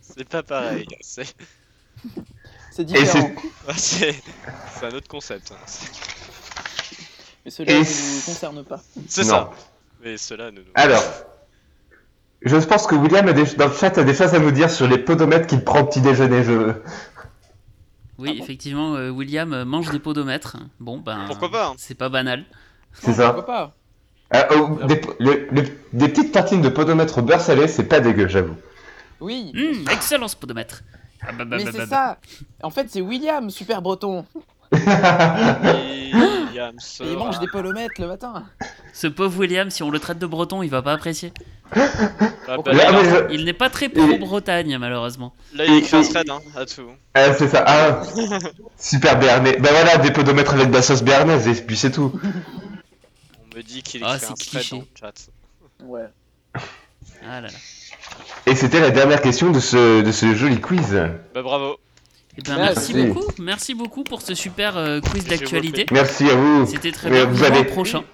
C'est 0.00 0.28
pas 0.28 0.42
pareil, 0.42 0.86
c'est... 1.00 1.34
C'est 2.70 2.84
différent. 2.84 3.30
C'est 3.76 4.14
c'est 4.66 4.86
un 4.86 4.92
autre 4.94 5.08
concept. 5.08 5.52
hein. 5.52 5.56
Mais 7.44 7.50
cela 7.50 7.72
Et 7.72 7.78
ne 7.80 7.84
c'est- 7.84 8.14
nous 8.16 8.20
concerne 8.22 8.64
pas. 8.64 8.80
C'est 9.08 9.24
ça. 9.24 9.50
Mais 10.02 10.16
cela 10.16 10.50
ne 10.50 10.60
nous... 10.60 10.66
Alors, 10.74 11.02
je 12.42 12.56
pense 12.56 12.86
que 12.86 12.94
William 12.94 13.26
a 13.28 13.32
des, 13.32 13.44
dans 13.56 13.66
le 13.68 13.72
chat 13.72 13.98
a 13.98 14.04
des 14.04 14.14
choses 14.14 14.34
à 14.34 14.38
nous 14.38 14.50
dire 14.50 14.70
sur 14.70 14.86
les 14.86 14.98
podomètres 14.98 15.46
qu'il 15.46 15.64
prend 15.64 15.80
au 15.80 15.84
petit 15.84 16.00
déjeuner. 16.00 16.42
Je... 16.44 16.72
Oui, 18.18 18.38
effectivement, 18.40 18.94
euh, 18.96 19.10
William 19.10 19.52
euh, 19.52 19.64
mange 19.64 19.90
des 19.90 19.98
podomètres. 20.00 20.56
Bon, 20.80 20.98
ben. 20.98 21.24
Pourquoi 21.26 21.50
pas, 21.50 21.66
hein. 21.68 21.74
C'est 21.78 21.94
pas 21.96 22.08
banal. 22.08 22.44
C'est 22.92 23.12
ça. 23.12 23.32
Pourquoi 23.32 23.46
pas 23.46 23.74
Ah, 24.32 24.48
oh, 24.56 24.78
des, 24.86 25.00
le- 25.20 25.46
le- 25.52 25.68
des 25.92 26.08
petites 26.08 26.32
tartines 26.32 26.60
de 26.62 26.68
podomètre 26.68 27.18
au 27.18 27.22
beurre 27.22 27.40
salé, 27.40 27.68
c'est 27.68 27.84
pas 27.84 28.00
dégueu, 28.00 28.26
j'avoue. 28.28 28.56
Oui. 29.20 29.52
Hum, 29.54 29.84
excellent 29.92 30.28
ce 30.28 30.36
podomètre. 30.36 30.82
Ah, 31.22 31.32
bah, 31.32 31.44
bah, 31.44 31.56
Mais 31.58 31.64
bah, 31.64 31.70
c'est 31.72 31.78
bah, 31.78 31.86
ça 31.86 32.18
En 32.62 32.70
fait, 32.70 32.86
c'est 32.90 33.00
William, 33.00 33.50
super 33.50 33.82
breton. 33.82 34.24
William 34.72 35.56
Et 35.64 36.10
il 36.74 36.80
sera- 36.80 37.18
mange 37.18 37.38
des 37.40 37.48
polomètres 37.48 38.00
le 38.00 38.06
matin. 38.08 38.44
Ce 39.00 39.06
pauvre 39.06 39.38
William, 39.38 39.70
si 39.70 39.84
on 39.84 39.90
le 39.92 40.00
traite 40.00 40.18
de 40.18 40.26
breton, 40.26 40.60
il 40.60 40.70
va 40.70 40.82
pas 40.82 40.92
apprécier. 40.92 41.32
Ah, 41.72 41.78
bah, 42.64 42.72
là, 42.72 42.84
Ah, 42.88 43.26
je- 43.28 43.32
Il 43.34 43.44
n'est 43.44 43.52
pas 43.52 43.70
très 43.70 43.88
pro-Bretagne, 43.88 44.76
malheureusement. 44.76 45.34
là, 45.54 45.66
il 45.66 45.74
écrit 45.74 45.98
un 45.98 46.02
thread, 46.02 46.28
hein, 46.28 46.40
à 46.56 46.66
tout. 46.66 46.82
Ah, 47.14 47.32
c'est 47.32 47.46
ça. 47.46 47.62
Ah, 47.64 48.02
super 48.76 49.16
béarnais. 49.20 49.56
Bah 49.60 49.68
voilà, 49.70 49.98
des 49.98 50.10
podomètres 50.10 50.54
avec 50.54 50.70
de 50.70 50.74
la 50.74 50.82
sauce 50.82 51.02
béarnaise, 51.04 51.46
et 51.46 51.54
puis 51.54 51.76
c'est 51.76 51.92
tout. 51.92 52.10
On 53.52 53.56
me 53.56 53.62
dit 53.62 53.84
qu'il 53.84 54.02
Ah, 54.02 54.16
écrit 54.16 54.26
un 54.32 54.34
c'est 54.36 54.44
thread 54.46 54.62
cliché. 54.62 54.76
dans 54.76 54.82
le 54.82 54.88
chat. 54.98 55.28
Ouais. 55.84 56.08
Ah 57.24 57.40
là 57.40 57.42
là. 57.42 57.48
Et 58.46 58.56
c'était 58.56 58.80
la 58.80 58.90
dernière 58.90 59.20
question 59.22 59.52
de 59.52 59.60
ce, 59.60 60.02
de 60.02 60.10
ce 60.10 60.34
joli 60.34 60.60
quiz. 60.60 61.00
Bah 61.34 61.42
bravo. 61.42 61.78
Eh 62.38 62.42
ben, 62.42 62.56
Merci. 62.56 62.94
merci 62.94 63.08
beaucoup, 63.12 63.32
merci 63.40 63.74
beaucoup 63.74 64.04
pour 64.04 64.22
ce 64.22 64.32
super 64.34 64.76
euh, 64.76 65.00
quiz 65.00 65.24
d'actualité. 65.24 65.86
Merci 65.90 66.30
à 66.30 66.36
vous. 66.36 66.66
C'était 66.66 66.92
très 66.92 67.10
bien. 67.10 67.24
vous 67.26 67.42
avez- 67.42 67.64
prochain. 67.64 68.04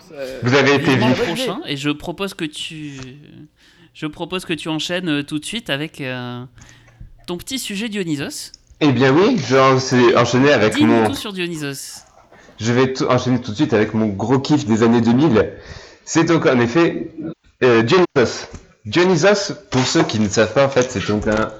Vous 0.43 0.55
avez 0.55 0.77
été 0.77 0.97
vite. 0.97 1.15
prochain. 1.27 1.61
Et 1.67 1.77
je 1.77 1.91
propose 1.91 2.33
que 2.33 2.47
tu, 2.47 2.95
je 3.93 4.07
propose 4.07 4.47
que 4.47 4.55
tu 4.55 4.69
enchaînes 4.71 5.11
euh, 5.11 5.23
tout 5.23 5.39
de 5.39 5.45
suite 5.45 5.69
avec 5.69 6.01
euh, 6.01 6.43
ton 7.27 7.37
petit 7.37 7.59
sujet 7.59 7.91
Dionysos. 7.91 8.53
Eh 8.81 8.93
bien 8.93 9.13
oui, 9.13 9.37
je 9.47 9.57
vais 9.57 9.61
en- 10.17 10.23
enchaîner 10.23 10.53
avec 10.53 10.75
Dis-nous 10.75 10.87
mon... 11.03 11.07
tout 11.11 11.15
sur 11.17 11.35
Dionysos. 11.35 12.01
Je 12.59 12.73
vais 12.73 12.95
tout- 12.95 13.05
enchaîner 13.07 13.41
tout 13.43 13.51
de 13.51 13.57
suite 13.57 13.75
avec 13.75 13.93
mon 13.93 14.07
gros 14.07 14.39
kiff 14.39 14.65
des 14.65 14.83
années 14.83 15.03
2000. 15.03 15.51
C'est 16.07 16.25
donc 16.25 16.47
en 16.47 16.59
effet 16.61 17.11
euh, 17.63 17.83
Dionysos. 17.83 18.47
Dionysos, 18.87 19.53
pour 19.71 19.83
ceux 19.87 20.03
qui 20.03 20.19
ne 20.19 20.29
savent 20.29 20.53
pas, 20.55 20.65
en 20.65 20.69
fait, 20.71 20.91
c'est 20.91 21.07
donc 21.09 21.27
un 21.27 21.53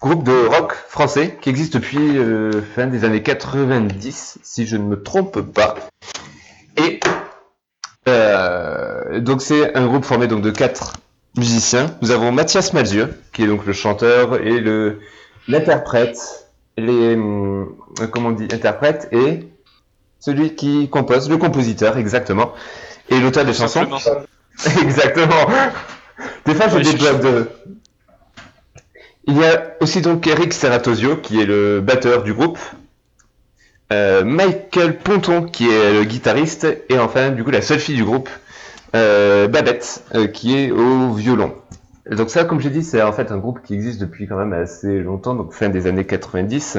groupe 0.00 0.24
de 0.24 0.46
rock 0.46 0.72
français 0.88 1.38
qui 1.40 1.50
existe 1.50 1.74
depuis 1.74 2.16
euh, 2.18 2.62
fin 2.74 2.86
des 2.86 3.04
années 3.04 3.22
90, 3.22 4.38
si 4.42 4.66
je 4.66 4.76
ne 4.76 4.84
me 4.84 5.02
trompe 5.02 5.40
pas. 5.40 5.74
Et 6.76 7.00
euh, 8.08 9.20
donc 9.20 9.42
c'est 9.42 9.76
un 9.76 9.86
groupe 9.86 10.04
formé 10.04 10.26
donc 10.26 10.42
de 10.42 10.50
quatre 10.50 10.94
musiciens. 11.36 11.94
Nous 12.02 12.10
avons 12.10 12.32
Mathias 12.32 12.72
Malzieu, 12.72 13.14
qui 13.32 13.42
est 13.44 13.46
donc 13.46 13.66
le 13.66 13.72
chanteur 13.72 14.40
et 14.40 14.58
le 14.60 15.00
l'interprète, 15.48 16.18
les 16.76 17.14
hum, 17.14 17.74
comment 18.10 18.28
on 18.28 18.32
dit 18.32 18.48
interprète 18.52 19.08
et 19.12 19.46
celui 20.18 20.54
qui 20.54 20.88
compose, 20.90 21.28
le 21.30 21.36
compositeur, 21.38 21.96
exactement. 21.98 22.52
Et 23.08 23.18
l'auteur 23.20 23.44
des 23.44 23.54
chansons. 23.54 23.86
exactement. 24.82 25.46
Des 26.44 26.54
fois, 26.54 26.68
j'ai 26.68 26.76
Ouais, 26.76 26.82
des 26.82 26.90
je- 26.90 26.96
blagues 26.98 27.22
de... 27.22 27.50
Il 29.30 29.38
y 29.38 29.44
a 29.44 29.76
aussi 29.80 30.00
donc 30.00 30.26
Eric 30.26 30.52
Serratosio, 30.52 31.14
qui 31.14 31.40
est 31.40 31.46
le 31.46 31.80
batteur 31.80 32.24
du 32.24 32.34
groupe. 32.34 32.58
Euh, 33.92 34.24
Michael 34.24 34.98
Ponton, 34.98 35.44
qui 35.44 35.70
est 35.70 35.92
le 35.92 36.02
guitariste. 36.02 36.66
Et 36.88 36.98
enfin, 36.98 37.30
du 37.30 37.44
coup, 37.44 37.52
la 37.52 37.62
seule 37.62 37.78
fille 37.78 37.94
du 37.94 38.02
groupe, 38.02 38.28
euh, 38.96 39.46
Babette, 39.46 40.02
euh, 40.16 40.26
qui 40.26 40.58
est 40.58 40.72
au 40.72 41.12
violon. 41.12 41.54
Donc 42.10 42.28
ça, 42.28 42.42
comme 42.42 42.58
j'ai 42.58 42.70
dit, 42.70 42.82
c'est 42.82 43.02
en 43.02 43.12
fait 43.12 43.30
un 43.30 43.36
groupe 43.36 43.62
qui 43.62 43.72
existe 43.74 44.00
depuis 44.00 44.26
quand 44.26 44.36
même 44.36 44.52
assez 44.52 44.98
longtemps, 44.98 45.36
donc 45.36 45.52
fin 45.52 45.68
des 45.68 45.86
années 45.86 46.06
90. 46.06 46.78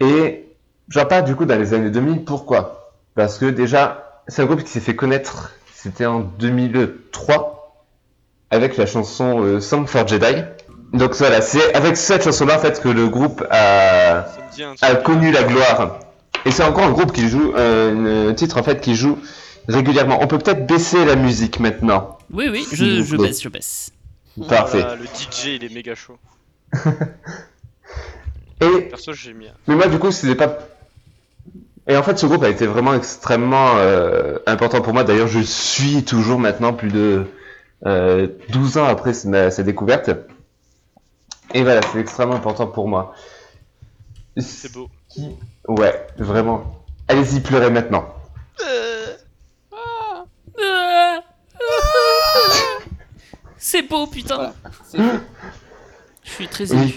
Et 0.00 0.44
j'en 0.90 1.06
parle 1.06 1.24
du 1.24 1.34
coup 1.34 1.46
dans 1.46 1.58
les 1.58 1.72
années 1.72 1.90
2000, 1.90 2.24
pourquoi? 2.24 2.92
Parce 3.14 3.38
que 3.38 3.46
déjà, 3.46 4.20
c'est 4.28 4.42
un 4.42 4.44
groupe 4.44 4.64
qui 4.64 4.70
s'est 4.70 4.80
fait 4.80 4.96
connaître, 4.96 5.54
c'était 5.72 6.04
en 6.04 6.20
2003, 6.20 7.74
avec 8.50 8.76
la 8.76 8.84
chanson 8.84 9.60
Song 9.62 9.86
for 9.86 10.06
Jedi. 10.06 10.44
Donc 10.92 11.14
voilà, 11.14 11.40
c'est 11.40 11.74
avec 11.74 11.96
cette 11.96 12.24
chanson-là 12.24 12.56
en 12.56 12.60
fait 12.60 12.80
que 12.80 12.88
le 12.88 13.08
groupe 13.08 13.44
a, 13.50 14.24
connu 15.04 15.32
la 15.32 15.42
gloire. 15.44 16.00
Et 16.44 16.50
c'est 16.50 16.64
encore 16.64 16.84
un 16.84 16.90
groupe 16.90 17.12
qui 17.12 17.28
joue, 17.28 17.54
euh, 17.56 18.30
un 18.30 18.34
titre 18.34 18.58
en 18.58 18.62
fait 18.62 18.80
qui 18.80 18.94
joue 18.94 19.18
régulièrement. 19.68 20.18
On 20.22 20.26
peut 20.26 20.38
peut-être 20.38 20.66
baisser 20.66 21.04
la 21.04 21.16
musique 21.16 21.60
maintenant. 21.60 22.18
Oui, 22.32 22.48
oui, 22.50 22.66
je, 22.72 23.16
baisse, 23.16 23.42
je 23.42 23.48
baisse. 23.48 23.90
Parfait. 24.48 24.80
Voilà, 24.80 24.96
le 24.96 25.04
DJ 25.04 25.56
il 25.56 25.64
est 25.64 25.74
méga 25.74 25.94
chaud. 25.94 26.18
Et 28.60 28.82
Perso 28.82 29.12
j'ai 29.12 29.32
mis. 29.34 29.46
Mais 29.66 29.74
moi, 29.74 29.86
du 29.88 29.98
coup, 29.98 30.10
c'était 30.12 30.34
pas. 30.34 30.58
Et 31.88 31.96
en 31.96 32.02
fait, 32.02 32.18
ce 32.18 32.26
groupe 32.26 32.44
a 32.44 32.48
été 32.48 32.66
vraiment 32.66 32.94
extrêmement 32.94 33.72
euh, 33.76 34.38
important 34.46 34.80
pour 34.82 34.92
moi. 34.92 35.04
D'ailleurs, 35.04 35.26
je 35.26 35.40
suis 35.40 36.04
toujours 36.04 36.38
maintenant, 36.38 36.72
plus 36.72 36.90
de 36.90 37.24
euh, 37.86 38.28
12 38.50 38.78
ans 38.78 38.84
après 38.84 39.12
ma- 39.24 39.50
sa 39.50 39.62
découverte. 39.64 40.10
Et 41.54 41.62
voilà, 41.62 41.80
c'est 41.92 42.00
extrêmement 42.00 42.36
important 42.36 42.66
pour 42.66 42.88
moi. 42.88 43.14
C'est 44.38 44.72
beau. 44.72 44.88
Ouais, 45.68 46.06
vraiment. 46.16 46.84
Allez-y, 47.08 47.40
pleurez 47.40 47.70
maintenant. 47.70 48.14
C'est 53.58 53.82
beau, 53.82 54.06
putain. 54.06 54.52
Voilà. 54.92 55.20
Je 56.24 56.30
suis 56.30 56.48
très 56.48 56.72
ému. 56.72 56.94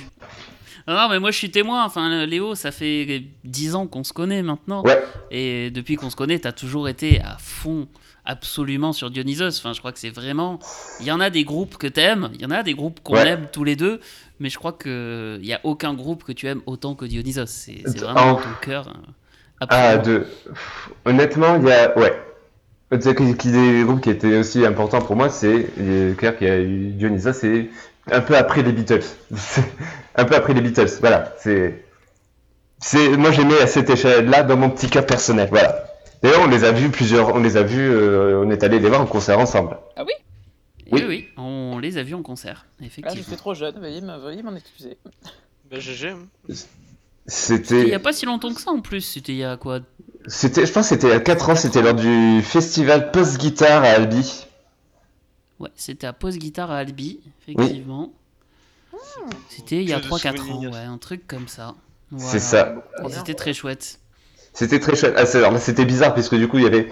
Non, 0.93 1.09
mais 1.09 1.19
moi 1.19 1.31
je 1.31 1.37
suis 1.37 1.51
témoin. 1.51 1.83
Enfin, 1.85 2.25
Léo, 2.25 2.53
ça 2.55 2.71
fait 2.71 3.23
10 3.43 3.75
ans 3.75 3.87
qu'on 3.87 4.03
se 4.03 4.13
connaît 4.13 4.41
maintenant. 4.43 4.83
Ouais. 4.83 5.01
Et 5.31 5.71
depuis 5.71 5.95
qu'on 5.95 6.09
se 6.09 6.15
connaît, 6.15 6.39
t'as 6.39 6.51
toujours 6.51 6.87
été 6.89 7.21
à 7.21 7.37
fond, 7.39 7.87
absolument 8.25 8.93
sur 8.93 9.09
Dionysos. 9.09 9.57
Enfin, 9.59 9.73
je 9.73 9.79
crois 9.79 9.91
que 9.91 9.99
c'est 9.99 10.09
vraiment. 10.11 10.59
Il 10.99 11.05
y 11.07 11.11
en 11.11 11.19
a 11.19 11.29
des 11.29 11.43
groupes 11.43 11.77
que 11.77 11.87
t'aimes, 11.87 12.29
il 12.35 12.41
y 12.41 12.45
en 12.45 12.51
a 12.51 12.61
des 12.63 12.73
groupes 12.73 12.99
qu'on 13.03 13.15
Ouais. 13.15 13.27
aime 13.27 13.47
tous 13.51 13.63
les 13.63 13.75
deux, 13.75 13.99
mais 14.39 14.49
je 14.49 14.57
crois 14.57 14.73
que 14.73 15.37
il 15.41 15.47
y 15.47 15.53
a 15.53 15.59
aucun 15.63 15.93
groupe 15.93 16.23
que 16.23 16.31
tu 16.31 16.47
aimes 16.47 16.61
autant 16.67 16.93
que 16.95 17.05
Dionysos. 17.05 17.45
C'est 17.47 17.81
c'est 17.85 18.03
En- 18.03 18.13
vraiment 18.13 18.31
dans 18.33 18.35
ton 18.41 18.49
cœur. 18.61 18.87
euh, 18.89 19.65
Ah, 19.69 19.97
de. 19.97 20.25
Honnêtement, 21.05 21.55
il 21.57 21.67
y 21.67 21.71
a. 21.71 21.97
Ouais. 21.97 22.13
Qu'il 22.91 23.35
qu'il 23.35 23.51
des 23.51 23.83
groupes 23.83 24.01
qui 24.01 24.09
étaient 24.11 24.37
aussi 24.37 24.63
importants 24.65 25.01
pour 25.01 25.15
moi, 25.15 25.29
c'est 25.29 25.67
clair 26.17 26.37
qu'il 26.37 26.47
y 26.47 26.49
a 26.51 26.59
eu 26.59 26.91
Dionysos, 26.91 27.33
c'est 27.33 27.69
un 28.11 28.21
peu 28.21 28.35
après 28.37 28.61
les 28.63 28.71
Beatles. 28.71 29.03
un 30.15 30.25
peu 30.25 30.35
après 30.35 30.53
les 30.53 30.61
Beatles, 30.61 30.89
voilà. 30.99 31.33
C'est. 31.39 31.83
C'est, 32.79 33.09
moi 33.17 33.31
j'aimais 33.31 33.59
à 33.61 33.67
cette 33.67 33.89
échelle-là 33.89 34.43
dans 34.43 34.57
mon 34.57 34.69
petit 34.69 34.89
cas 34.89 35.01
personnel, 35.01 35.47
voilà. 35.49 35.85
D'ailleurs, 36.21 36.41
on 36.41 36.47
les 36.47 36.63
a 36.63 36.71
vus 36.71 36.89
plusieurs, 36.89 37.33
on 37.35 37.39
les 37.39 37.55
a 37.57 37.63
vus, 37.63 37.89
euh, 37.89 38.41
on 38.43 38.49
est 38.49 38.63
allé 38.63 38.79
les 38.79 38.89
voir 38.89 39.01
en 39.01 39.05
concert 39.05 39.39
ensemble. 39.39 39.77
Oui, 39.97 40.11
oui. 40.91 41.03
oui, 41.07 41.27
on 41.37 41.79
les 41.79 41.97
a 41.97 42.03
vus 42.03 42.13
en 42.13 42.21
concert, 42.21 42.65
Ah, 42.79 42.85
effectivement. 42.85 43.15
j'étais 43.23 43.37
trop 43.37 43.53
jeune, 43.55 43.79
veuillez 43.79 44.43
m'en 44.43 44.55
excuser. 44.55 44.97
Bah 45.71 45.79
GG. 45.79 46.09
hein. 46.09 46.17
Il 46.47 46.53
n'y 46.53 46.59
C'était, 47.27 47.93
a 47.93 47.99
pas 47.99 48.13
si 48.13 48.25
longtemps 48.27 48.53
que 48.53 48.61
ça 48.61 48.69
en 48.71 48.81
plus. 48.81 49.01
C'était 49.01 49.31
il 49.31 49.39
y 49.39 49.43
a 49.43 49.57
quoi? 49.57 49.79
C'était, 50.27 50.65
je 50.65 50.71
pense 50.71 50.89
que 50.89 50.95
c'était 50.95 51.07
il 51.07 51.11
y 51.11 51.13
a 51.13 51.19
4 51.19 51.49
ans, 51.49 51.55
c'était 51.55 51.81
lors 51.81 51.95
du 51.95 52.41
festival 52.43 53.11
Post 53.11 53.37
Guitar 53.39 53.83
à 53.83 53.87
Albi. 53.87 54.45
Ouais, 55.59 55.69
c'était 55.75 56.07
à 56.07 56.13
Pause 56.13 56.37
Guitare 56.37 56.71
à 56.71 56.77
Albi, 56.77 57.19
effectivement. 57.41 58.11
C'était 59.49 59.81
il 59.81 59.89
y 59.89 59.93
a 59.93 59.99
Que 59.99 60.05
de 60.05 60.09
3-4 60.09 60.51
ans, 60.51 60.71
ouais, 60.71 60.77
un 60.77 60.97
truc 60.97 61.27
comme 61.27 61.47
ça. 61.47 61.75
C'est 62.17 62.39
ça. 62.39 62.75
C'était 63.09 63.33
très 63.33 63.53
chouette. 63.53 63.99
C'était 64.53 64.79
très 64.79 64.95
chouette. 64.95 65.15
Ah, 65.17 65.25
c'était 65.25 65.85
bizarre 65.85 66.13
puisque 66.13 66.35
du 66.35 66.47
coup 66.47 66.57
il 66.57 66.63
y 66.63 66.67
avait 66.67 66.89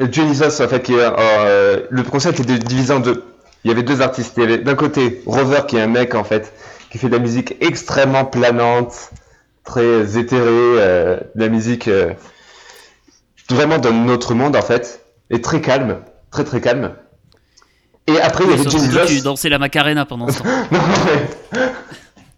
Dionysos 0.00 0.62
en 0.62 0.68
fait 0.68 0.82
qui 0.82 0.94
est, 0.94 0.98
euh, 1.00 1.86
le 1.90 2.02
concert 2.04 2.32
était 2.32 2.58
divisé 2.58 2.92
en 2.92 3.00
deux. 3.00 3.24
Il 3.64 3.68
y 3.68 3.72
avait 3.72 3.82
deux 3.82 4.00
artistes. 4.00 4.34
Il 4.36 4.42
y 4.42 4.46
avait 4.46 4.58
d'un 4.58 4.76
côté 4.76 5.22
Rover 5.26 5.62
qui 5.66 5.76
est 5.76 5.80
un 5.80 5.88
mec 5.88 6.14
en 6.14 6.24
fait 6.24 6.52
qui 6.90 6.98
fait 6.98 7.08
de 7.08 7.12
la 7.12 7.18
musique 7.18 7.56
extrêmement 7.60 8.24
planante, 8.24 9.10
très 9.64 10.16
éthérée, 10.18 10.46
euh, 10.48 11.20
de 11.34 11.40
la 11.40 11.48
musique 11.48 11.88
euh, 11.88 12.14
vraiment 13.50 13.78
dans 13.78 13.92
notre 13.92 14.34
monde 14.34 14.56
en 14.56 14.62
fait, 14.62 15.04
et 15.30 15.40
très 15.40 15.60
calme, 15.60 15.98
très 16.30 16.44
très 16.44 16.60
calme. 16.60 16.94
Et 18.08 18.20
après 18.20 18.44
il 18.44 18.50
y 18.50 18.54
Oui, 18.54 18.60
avait 18.60 18.68
que 19.02 19.06
tu 19.06 19.20
dansais 19.20 19.48
la 19.48 19.58
Macarena 19.58 20.04
pendant 20.06 20.28
ce 20.28 20.38
temps. 20.38 20.44
Non, 20.72 20.80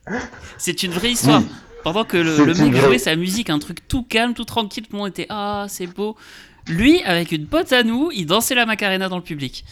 mais- 0.09 0.19
C'est 0.59 0.83
une 0.83 0.91
vraie 0.93 1.13
histoire. 1.13 1.41
Oui. 1.41 1.47
Pendant 1.85 2.05
que 2.05 2.19
le, 2.19 2.45
mec 2.47 2.57
vraie- 2.75 2.81
jouait 2.81 2.99
sa 2.99 3.17
musique, 3.17 3.49
un 3.49 3.59
truc 3.59 3.87
tout 3.89 4.03
calme, 4.03 4.35
tout 4.35 4.45
tranquille, 4.45 4.85
tout 4.85 4.93
le 4.93 4.99
monde 4.99 5.09
était 5.09 5.27
Ah, 5.31 5.65
c'est 5.69 5.87
beau. 5.87 6.17
Lui, 6.69 7.03
avec 7.05 7.33
une 7.33 7.47
pote 7.47 7.73
à 7.73 7.83
nous, 7.83 8.11
il 8.13 8.27
dansait 8.27 8.55
la 8.55 8.67
Macarena 8.67 9.09
dans 9.09 9.17
le 9.17 9.23
public. 9.23 9.65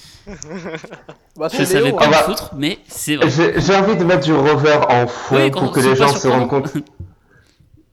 Bah, 1.36 1.48
Je 1.52 1.64
savais 1.64 1.92
pas 1.92 2.04
Ah 2.06 2.08
bah. 2.10 2.22
foutre, 2.24 2.50
mais 2.56 2.78
c'est 2.88 3.16
vrai. 3.16 3.28
J'ai 3.58 3.74
envie 3.76 3.96
de 3.96 4.04
mettre 4.04 4.24
du 4.24 4.32
rover 4.32 4.78
en 4.88 5.06
fond 5.06 5.36
Oui, 5.36 5.50
pour 5.50 5.70
que 5.70 5.80
les 5.80 5.94
gens 5.96 6.08
se 6.14 6.26
rendent 6.28 6.48
compte. 6.48 6.72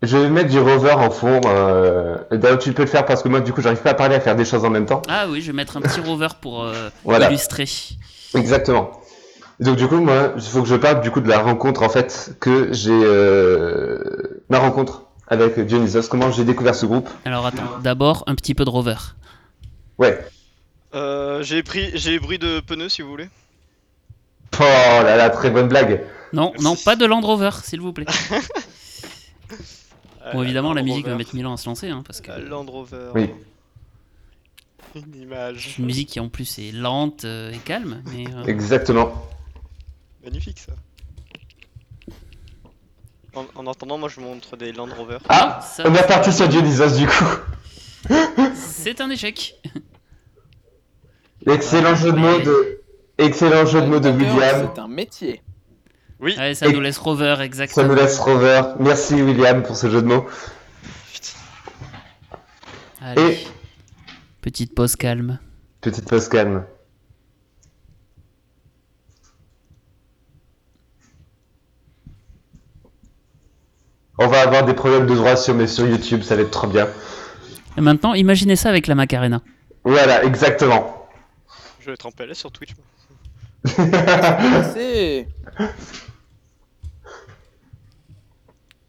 Je 0.01 0.17
vais 0.17 0.29
mettre 0.29 0.49
du 0.49 0.59
rover 0.59 0.91
en 0.91 1.09
fond. 1.09 1.41
Euh... 1.45 2.17
D'ailleurs, 2.31 2.59
tu 2.59 2.73
peux 2.73 2.83
le 2.83 2.87
faire 2.87 3.05
parce 3.05 3.23
que 3.23 3.27
moi, 3.29 3.39
du 3.39 3.53
coup, 3.53 3.61
j'arrive 3.61 3.81
pas 3.81 3.91
à 3.91 3.93
parler 3.95 4.15
à 4.15 4.19
faire 4.19 4.35
des 4.35 4.45
choses 4.45 4.63
en 4.65 4.69
même 4.69 4.85
temps. 4.85 5.01
Ah 5.07 5.25
oui, 5.29 5.41
je 5.41 5.47
vais 5.47 5.53
mettre 5.53 5.77
un 5.77 5.81
petit 5.81 5.99
rover 6.01 6.27
pour 6.41 6.63
euh, 6.63 6.89
Voilà. 7.03 7.27
illustrer. 7.29 7.65
Exactement. 8.35 8.91
Donc, 9.59 9.77
du 9.77 9.87
coup, 9.87 9.97
moi, 9.99 10.33
il 10.35 10.41
faut 10.41 10.61
que 10.61 10.67
je 10.67 10.75
parle 10.75 11.01
du 11.01 11.11
coup 11.11 11.21
de 11.21 11.29
la 11.29 11.39
rencontre 11.39 11.81
en 11.81 11.89
fait 11.89 12.35
que 12.39 12.73
j'ai 12.73 12.91
euh... 12.91 14.43
ma 14.49 14.59
rencontre 14.59 15.03
avec 15.27 15.59
Dionysos. 15.59 16.07
Comment 16.09 16.29
j'ai 16.31 16.43
découvert 16.43 16.75
ce 16.75 16.85
groupe? 16.85 17.09
Alors 17.23 17.45
attends, 17.47 17.79
d'abord 17.81 18.23
un 18.27 18.35
petit 18.35 18.53
peu 18.53 18.65
de 18.65 18.69
rover. 18.69 18.95
Ouais. 19.97 20.19
Euh, 20.93 21.41
j'ai 21.41 21.63
pris 21.63 21.89
j'ai 21.95 22.19
bruit 22.19 22.37
de 22.37 22.59
pneus 22.59 22.89
si 22.89 23.01
vous 23.01 23.09
voulez. 23.09 23.29
Oh 24.59 24.63
là 25.03 25.15
là, 25.15 25.29
très 25.29 25.49
bonne 25.49 25.67
blague. 25.67 26.03
Non, 26.33 26.53
non, 26.59 26.75
pas 26.75 26.95
de 26.95 27.05
Land 27.05 27.21
Rover, 27.21 27.49
s'il 27.63 27.81
vous 27.81 27.93
plaît. 27.93 28.05
Euh, 30.25 30.31
Bon, 30.33 30.43
évidemment, 30.43 30.73
la 30.73 30.81
musique 30.83 31.05
va 31.07 31.15
mettre 31.15 31.35
mille 31.35 31.45
ans 31.45 31.53
à 31.53 31.57
se 31.57 31.67
lancer, 31.69 31.89
hein, 31.89 32.03
parce 32.05 32.21
que 32.21 32.31
Euh, 32.31 32.47
Land 32.49 32.65
Rover. 32.65 33.09
Oui. 33.15 33.29
Une 34.95 35.15
image. 35.21 35.75
une 35.77 35.85
musique 35.85 36.07
qui 36.09 36.19
en 36.21 36.29
plus 36.29 36.57
est 36.57 36.71
lente 36.71 37.25
euh, 37.25 37.51
et 37.51 37.57
calme, 37.57 38.01
mais 38.13 38.25
euh, 38.33 38.45
Exactement. 38.45 39.11
Magnifique 40.23 40.59
ça. 40.59 40.71
En, 43.35 43.45
en 43.55 43.67
attendant, 43.69 43.97
moi 43.97 44.07
je 44.07 44.21
montre 44.21 44.55
des 44.55 44.71
Land 44.71 44.87
Rover. 44.97 45.17
Ah, 45.27 45.59
ça, 45.61 45.83
on 45.85 45.93
est 45.93 46.07
parti 46.07 46.31
sur 46.31 46.47
Dionysos 46.47 46.97
du 46.97 47.05
coup. 47.07 47.25
c'est 48.55 49.01
un 49.01 49.09
échec. 49.09 49.61
Excellent 51.45 51.95
jeu 51.95 52.13
de 52.13 52.17
mots 52.17 52.39
de. 52.39 52.81
Excellent 53.17 53.65
jeu 53.65 53.81
de 53.81 53.87
mots 53.87 53.99
de 53.99 54.09
William. 54.09 54.69
C'est 54.73 54.79
un 54.81 54.87
métier. 54.87 55.41
Oui. 56.19 56.33
Ça 56.55 56.67
Et- 56.67 56.73
nous 56.73 56.79
laisse 56.81 56.97
Rover, 56.97 57.35
Ça 57.37 57.45
exactement. 57.45 57.87
nous 57.87 57.95
laisse 57.95 58.19
Rover. 58.19 58.61
Merci 58.79 59.15
William 59.21 59.63
pour 59.63 59.75
ce 59.75 59.89
jeu 59.89 60.01
de 60.01 60.07
mots. 60.07 60.25
Allez. 63.01 63.21
Et- 63.33 63.47
Petite 64.41 64.73
pause 64.75 64.95
calme. 64.95 65.39
Petite 65.81 66.07
pause 66.07 66.27
calme. 66.29 66.63
On 74.17 74.27
va 74.27 74.41
avoir 74.41 74.63
des 74.65 74.73
problèmes 74.73 75.07
de 75.07 75.15
droit 75.15 75.35
sur, 75.35 75.53
mais 75.53 75.67
sur 75.67 75.87
YouTube, 75.87 76.21
ça 76.23 76.35
va 76.35 76.41
être 76.43 76.51
trop 76.51 76.67
bien. 76.67 76.87
Et 77.77 77.81
maintenant, 77.81 78.13
imaginez 78.13 78.55
ça 78.55 78.69
avec 78.69 78.87
la 78.87 78.95
Macarena. 78.95 79.41
Voilà, 79.83 80.23
exactement. 80.23 81.07
Je 81.81 81.87
vais 81.87 81.93
être 81.93 82.05
en 82.05 82.11
PLS 82.11 82.35
sur 82.37 82.51
Twitch. 82.51 82.71
moi. 82.75 82.85
C'est. 84.73 85.27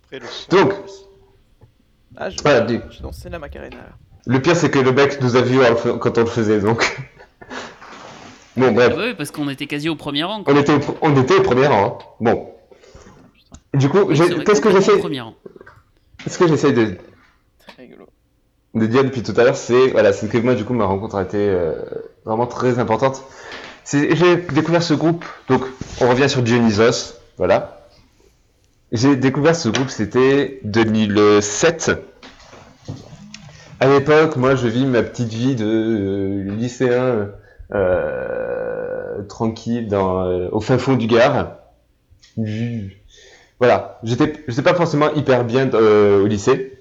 Après, 0.04 0.18
le 0.20 0.26
son. 0.26 0.50
Donc, 0.56 0.72
Ah, 2.16 2.30
je... 2.30 2.36
voilà, 2.42 2.60
du- 2.62 2.80
je 2.90 3.02
dansais 3.02 3.28
la 3.28 3.38
Macarena. 3.38 3.76
là. 3.76 3.88
le 4.26 4.40
pire 4.40 4.56
c'est 4.56 4.70
que 4.70 4.78
le 4.78 4.92
mec 4.92 5.20
nous 5.20 5.36
a 5.36 5.42
vu 5.42 5.58
quand 6.00 6.18
on 6.18 6.20
le 6.22 6.26
faisait, 6.26 6.60
donc. 6.60 6.96
Bon, 8.56 8.68
Ah 8.68 8.70
bref. 8.72 8.94
oui, 8.96 9.14
parce 9.14 9.30
qu'on 9.30 9.50
était 9.50 9.66
quasi 9.66 9.90
au 9.90 9.96
premier 9.96 10.24
rang. 10.24 10.42
quoi. 10.42 10.54
On 10.54 10.56
était, 10.56 10.72
au, 10.72 10.80
on 11.02 11.14
était 11.22 11.34
au 11.34 11.42
premier 11.42 11.66
rang. 11.66 11.98
hein. 12.00 12.04
Bon. 12.20 12.50
Du 13.74 13.90
coup, 13.90 14.06
qu'est-ce 14.06 14.60
que 14.62 14.70
j'essaie 14.70 14.98
ce 16.26 16.38
que 16.38 16.48
j'essaie 16.48 16.72
de, 16.72 16.96
de 18.74 18.86
dire 18.86 19.04
depuis 19.04 19.22
tout 19.22 19.34
à 19.36 19.44
l'heure, 19.44 19.56
c'est 19.56 19.88
voilà, 19.88 20.12
c'est 20.14 20.28
que 20.28 20.38
moi 20.38 20.54
du 20.54 20.64
coup 20.64 20.72
ma 20.72 20.86
rencontre 20.86 21.16
a 21.16 21.22
été 21.22 21.36
euh, 21.36 21.74
vraiment 22.24 22.46
très 22.46 22.78
importante. 22.78 23.22
J'ai 23.90 24.36
découvert 24.36 24.82
ce 24.82 24.94
groupe, 24.94 25.24
donc 25.48 25.62
on 26.00 26.08
revient 26.08 26.28
sur 26.28 26.42
Dionysos, 26.42 27.14
voilà. 27.38 27.86
J'ai 28.90 29.16
découvert 29.16 29.54
ce 29.54 29.68
groupe, 29.68 29.90
c'était 29.90 30.60
2007. 30.64 31.92
À 33.78 33.86
l'époque, 33.88 34.36
moi 34.36 34.54
je 34.56 34.68
vis 34.68 34.86
ma 34.86 35.02
petite 35.02 35.32
vie 35.32 35.54
de 35.54 35.66
euh, 35.66 36.50
lycéen 36.56 37.28
euh, 37.74 39.22
tranquille 39.28 39.88
dans, 39.88 40.24
euh, 40.24 40.48
au 40.52 40.60
fin 40.60 40.78
fond 40.78 40.94
du 40.94 41.06
Gard. 41.06 41.52
Voilà, 43.58 43.98
j'étais 44.02 44.62
pas 44.62 44.74
forcément 44.74 45.12
hyper 45.14 45.44
bien 45.44 45.72
euh, 45.74 46.22
au 46.22 46.26
lycée. 46.26 46.78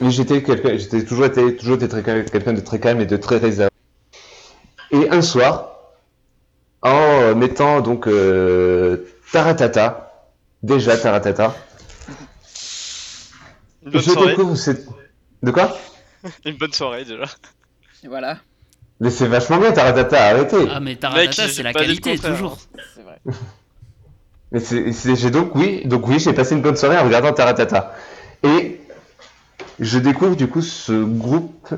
Mais 0.00 0.10
j'étais 0.10 0.42
j'étais 0.78 1.04
toujours 1.04 1.30
toujours 1.58 1.76
été 1.76 2.02
quelqu'un 2.30 2.52
de 2.52 2.60
très 2.60 2.80
calme 2.80 3.00
et 3.00 3.06
de 3.06 3.16
très 3.16 3.38
réservé. 3.38 3.70
Et 4.90 5.08
un 5.10 5.22
soir, 5.22 5.75
en 6.86 7.34
mettant 7.34 7.80
donc 7.80 8.06
euh, 8.06 9.06
Taratata, 9.32 10.28
déjà 10.62 10.96
Taratata, 10.96 11.54
Une 13.84 13.92
bonne 13.92 14.02
je 14.02 14.10
soirée. 14.10 14.28
découvre 14.30 14.56
cette... 14.56 14.86
De 15.42 15.50
quoi? 15.50 15.76
Une 16.44 16.56
bonne 16.56 16.72
soirée 16.72 17.04
déjà. 17.04 17.24
Et 18.04 18.08
voilà, 18.08 18.38
Mais 19.00 19.10
c'est 19.10 19.26
vachement 19.26 19.58
bien 19.58 19.72
Taratata, 19.72 20.24
arrêtez 20.28 20.66
Ah, 20.70 20.80
mais 20.80 20.96
Taratata, 20.96 21.48
c'est 21.48 21.62
la 21.62 21.72
qualité, 21.72 22.18
toujours. 22.18 22.58
c'est 22.94 23.02
vrai. 23.02 23.20
Mais 24.52 24.60
c'est, 24.60 25.30
donc 25.30 25.56
oui, 25.56 25.82
donc 25.86 26.06
oui, 26.06 26.20
j'ai 26.20 26.32
passé 26.32 26.54
une 26.54 26.62
bonne 26.62 26.76
soirée 26.76 26.96
en 26.96 27.04
regardant 27.04 27.32
Taratata. 27.32 27.92
Et 28.44 28.80
je 29.80 29.98
découvre 29.98 30.36
du 30.36 30.46
coup 30.46 30.62
ce 30.62 30.92
groupe, 30.92 31.74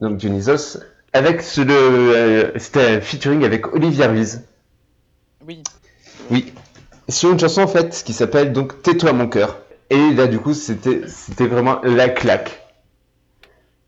donc 0.00 0.16
Dionysos, 0.16 0.78
avec 1.12 1.42
ce, 1.42 1.60
euh, 1.62 2.50
c'était 2.56 3.00
featuring 3.00 3.44
avec 3.44 3.72
Olivia 3.74 4.08
Ruiz. 4.08 4.42
Oui. 5.46 5.62
Oui. 6.30 6.52
Sur 7.08 7.30
une 7.32 7.38
chanson 7.38 7.62
en 7.62 7.68
fait 7.68 8.02
qui 8.04 8.12
s'appelle 8.12 8.52
donc 8.52 8.82
Tais-toi 8.82 9.12
mon 9.12 9.28
cœur. 9.28 9.58
Et 9.90 10.10
là 10.12 10.26
du 10.26 10.38
coup 10.40 10.54
c'était 10.54 11.02
c'était 11.06 11.46
vraiment 11.46 11.80
la 11.84 12.08
claque. 12.08 12.62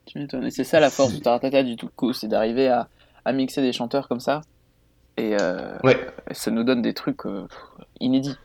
Tu 0.07 0.19
m'étonnes. 0.19 0.51
C'est 0.51 0.65
ça 0.65 0.81
la 0.81 0.91
force 0.91 1.13
du 1.13 1.21
Taratata 1.21 1.63
du 1.63 1.77
tout 1.77 1.89
coup, 1.95 2.13
c'est 2.13 2.29
d'arriver 2.29 2.69
à, 2.69 2.89
à 3.25 3.33
mixer 3.33 3.61
des 3.61 3.73
chanteurs 3.73 4.09
comme 4.09 4.21
ça. 4.21 4.41
Et 5.17 5.37
euh, 5.41 5.77
Ouais. 5.83 5.99
ça 6.31 6.51
nous 6.53 6.63
donne 6.63 6.81
des 6.81 6.95
trucs 6.95 7.27
euh, 7.27 7.47
inédits. 8.01 8.37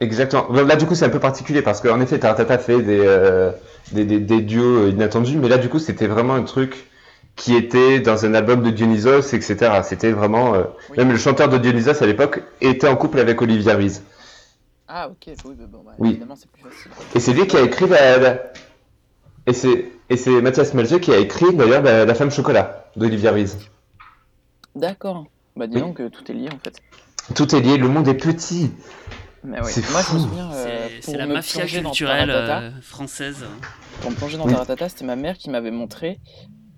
Exactement. 0.00 0.46
Bon, 0.48 0.66
Là 0.66 0.74
du 0.76 0.86
coup 0.86 0.94
c'est 0.94 1.04
un 1.04 1.10
peu 1.10 1.20
particulier 1.20 1.60
parce 1.62 1.80
qu'en 1.82 2.00
effet 2.00 2.18
Taratata 2.18 2.58
fait 2.58 2.80
des, 2.82 2.98
euh, 3.00 3.52
des, 3.92 4.04
des, 4.06 4.18
des 4.18 4.40
duos 4.40 4.88
inattendus, 4.88 5.36
mais 5.36 5.48
là 5.48 5.58
du 5.58 5.68
coup 5.68 5.78
c'était 5.78 6.06
vraiment 6.06 6.34
un 6.34 6.42
truc 6.42 6.88
qui 7.36 7.56
était 7.56 8.00
dans 8.00 8.24
un 8.26 8.34
album 8.34 8.62
de 8.62 8.70
Dionysos, 8.70 9.32
etc. 9.34 9.80
C'était 9.84 10.10
vraiment 10.12 10.54
euh, 10.54 10.64
Oui. 10.90 10.98
même 10.98 11.10
le 11.10 11.16
chanteur 11.18 11.48
de 11.48 11.58
Dionysos 11.58 12.02
à 12.02 12.06
l'époque 12.06 12.42
était 12.60 12.88
en 12.88 12.96
couple 12.96 13.18
avec 13.20 13.40
Olivia 13.40 13.74
Ruiz. 13.74 14.02
Ah 14.88 15.08
ok, 15.08 15.34
oui, 15.46 15.54
bah, 15.58 15.64
bon, 15.68 15.82
bah, 15.84 15.92
Oui. 15.98 16.10
évidemment 16.10 16.36
c'est 16.36 16.50
plus 16.50 16.62
facile. 16.62 16.90
Et 17.14 17.20
c'est 17.20 17.32
lui 17.32 17.46
qui 17.46 17.56
a 17.56 17.62
écrit 17.62 17.88
la, 17.88 18.18
la- 18.18 18.52
et 19.46 19.52
c'est 19.54 19.86
et 20.10 20.16
c'est 20.16 20.42
Mathias 20.42 20.74
Melger 20.74 21.00
qui 21.00 21.10
a 21.12 21.16
écrit 21.16 21.54
d'ailleurs 21.54 21.82
la, 21.82 22.04
la 22.04 22.14
femme 22.14 22.30
chocolat 22.30 22.84
d'Olivia 22.96 23.32
Ruiz. 23.32 23.58
D'accord. 24.74 25.26
Bah 25.56 25.66
dis 25.66 25.76
Oui. 25.76 25.82
donc, 25.82 26.00
euh, 26.00 26.10
tout 26.10 26.30
est 26.30 26.34
lié 26.34 26.48
en 26.52 26.58
fait. 26.58 26.76
Tout 27.34 27.54
est 27.54 27.60
lié, 27.60 27.76
le 27.78 27.88
monde 27.88 28.08
est 28.08 28.14
petit. 28.14 28.70
Mais 29.44 29.60
ouais. 29.60 29.70
C'est 29.70 29.88
Moi 29.90 30.00
je 30.02 30.14
me 30.14 30.18
fou. 30.18 30.24
souviens, 30.28 30.52
euh, 30.52 30.88
C'est- 31.00 31.16
la 31.16 31.26
mafia 31.26 31.66
culturelle 31.66 32.30
euh, 32.30 32.70
française. 32.82 33.44
Pour 34.00 34.10
me 34.10 34.16
plonger 34.16 34.36
dans 34.38 34.44
Oui. 34.46 34.52
Taratata, 34.52 34.88
c'était 34.88 35.04
ma 35.04 35.16
mère 35.16 35.36
qui 35.38 35.50
m'avait 35.50 35.70
montré 35.70 36.18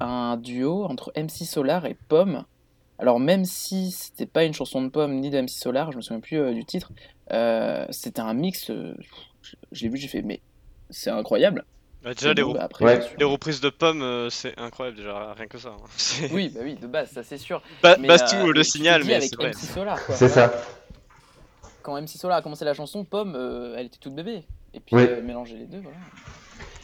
un 0.01 0.37
duo 0.37 0.85
entre 0.85 1.13
MC 1.17 1.45
Solar 1.45 1.87
et 1.87 1.97
Pomme. 2.09 2.45
Alors 2.99 3.19
même 3.21 3.45
si 3.45 3.91
c'était 3.91 4.27
pas 4.27 4.45
une 4.45 4.55
chanson 4.55 4.83
de 4.83 4.89
Pomme 4.89 5.15
ni 5.21 5.31
de 5.31 5.41
MC 5.41 5.51
Solar, 5.51 5.91
je 5.93 5.97
me 5.97 6.03
souviens 6.03 6.21
plus 6.21 6.39
euh, 6.39 6.53
du 6.53 6.65
titre, 6.65 6.93
euh, 7.33 7.87
c'était 7.91 8.21
un 8.21 8.35
mix. 8.35 8.71
euh, 8.71 8.95
je 9.43 9.57
je 9.73 9.83
l'ai 9.85 9.89
vu, 9.91 9.97
j'ai 9.99 10.09
fait 10.09 10.23
mais 10.23 10.41
c'est 10.91 11.11
incroyable. 11.11 11.65
Bah, 12.03 12.13
déjà, 12.15 12.31
Et 12.31 12.35
les, 12.35 12.43
bon, 12.43 12.51
re- 12.53 12.55
bah, 12.55 12.63
après, 12.65 12.85
Ouais. 12.85 12.99
bien 12.99 13.07
sûr. 13.09 13.17
les 13.19 13.25
reprises 13.25 13.61
de 13.61 13.71
pommes, 13.71 14.03
euh, 14.03 14.29
c'est 14.31 14.59
incroyable 14.59 14.97
déjà, 14.99 15.33
rien 15.33 15.47
que 15.47 15.59
ça. 15.59 15.71
hein. 15.71 15.83
C'est- 15.97 16.31
Oui, 16.33 16.51
bah 16.55 16.61
oui, 16.63 16.75
de 16.75 16.87
base, 16.87 17.11
ça 17.11 17.23
c'est 17.23 17.39
sûr. 17.39 17.63
Ba- 17.83 17.97
Mais, 17.99 18.09
Bastou 18.09 18.37
euh, 18.37 18.53
le 18.53 18.63
tu 18.63 18.67
te 18.71 18.77
signal, 18.77 19.03
dis 19.03 19.09
mais 19.09 19.15
avec 19.15 19.31
c'est 19.31 19.37
vrai. 19.37 19.51
MC 19.51 19.57
Solar, 19.67 20.05
quoi. 20.05 20.15
C'est 20.15 20.29
Voilà. 20.29 20.49
ça. 20.51 20.63
Quand 21.83 21.97
MC 22.01 22.09
Solar 22.19 22.39
a 22.39 22.43
commencé 22.43 22.65
la 22.65 22.75
chanson, 22.75 23.05
Pomme, 23.05 23.35
euh, 23.37 23.75
elle 23.77 23.87
était 23.87 23.99
toute 23.99 24.15
bébé. 24.15 24.45
Et 24.75 24.81
puis 24.81 24.97
Oui. 24.97 25.07
euh, 25.09 25.23
mélanger 25.23 25.57
les 25.57 25.67
deux, 25.67 25.81
voilà. 25.81 25.97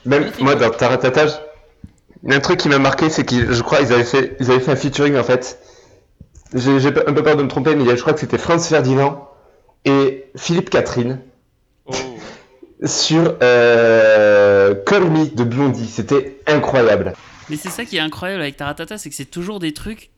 Même 0.06 0.20
Magnifique. 0.22 0.42
moi 0.44 0.54
dans 0.54 0.70
Taratata, 0.70 1.26
un 2.28 2.40
truc 2.40 2.58
qui 2.60 2.68
m'a 2.68 2.78
marqué, 2.78 3.08
c'est 3.10 3.24
qu'ils, 3.24 3.52
je 3.52 3.62
crois, 3.62 3.80
ils 3.80 3.92
avaient 3.92 4.04
fait, 4.04 4.36
ils 4.40 4.50
avaient 4.50 4.60
fait 4.60 4.72
un 4.72 4.76
featuring 4.76 5.16
en 5.16 5.24
fait. 5.24 5.58
J'ai 6.54 6.74
un 6.88 7.12
peu 7.12 7.22
peur 7.22 7.36
de 7.36 7.42
me 7.44 7.48
tromper, 7.48 7.74
mais 7.76 7.84
je 7.96 8.00
crois 8.00 8.12
que 8.12 8.20
c'était 8.20 8.38
Franz 8.38 8.66
Ferdinand 8.68 9.28
et 9.84 10.26
Philippe 10.36 10.70
Catherine 10.70 11.20
Oh. 11.86 11.92
sur 12.84 13.36
euh, 13.42 14.74
Call 14.86 15.10
Me 15.10 15.26
de 15.34 15.44
Blondie. 15.44 15.86
C'était 15.88 16.40
incroyable. 16.46 17.14
Mais 17.48 17.56
c'est 17.56 17.68
ça 17.70 17.84
qui 17.84 17.96
est 17.96 18.00
incroyable 18.00 18.42
avec 18.42 18.56
Taratata, 18.56 18.96
c'est 18.98 19.10
que 19.10 19.14
c'est 19.16 19.24
toujours 19.24 19.58
des 19.58 19.72
trucs 19.72 20.10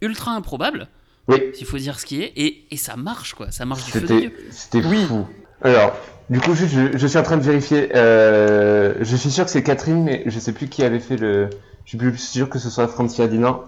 ultra 0.00 0.32
improbables, 0.32 0.88
Oui, 1.28 1.38
s'il 1.54 1.66
faut 1.66 1.78
dire 1.78 1.98
ce 2.00 2.06
qui 2.06 2.22
est, 2.22 2.32
et, 2.36 2.64
et 2.70 2.76
ça 2.76 2.96
marche 2.96 3.34
quoi, 3.34 3.50
ça 3.50 3.64
marche 3.64 3.84
du 3.84 3.90
feu 3.92 4.00
de 4.00 4.06
Dieu. 4.06 4.32
c'était, 4.50 4.78
c'était 4.80 4.88
Oui. 4.88 5.04
fou. 5.06 5.26
Alors, 5.62 5.96
du 6.30 6.40
coup, 6.40 6.54
juste, 6.54 6.74
je, 6.74 6.96
je 6.98 7.06
suis 7.06 7.18
en 7.18 7.22
train 7.22 7.36
de 7.36 7.42
vérifier. 7.42 7.90
euh, 7.94 8.94
je 9.00 9.16
suis 9.16 9.30
sûr 9.30 9.44
que 9.44 9.50
c'est 9.50 9.62
Catherine, 9.62 10.02
mais 10.04 10.22
je 10.26 10.38
sais 10.38 10.52
plus 10.52 10.68
qui 10.68 10.82
avait 10.84 11.00
fait 11.00 11.16
le. 11.16 11.48
Je 11.84 11.90
suis 11.90 11.98
plus 11.98 12.16
sûr 12.16 12.48
que 12.48 12.58
ce 12.58 12.70
soit 12.70 12.88
Franz 12.88 13.14
Ferdinand. 13.14 13.64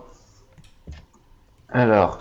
Alors. 1.70 2.18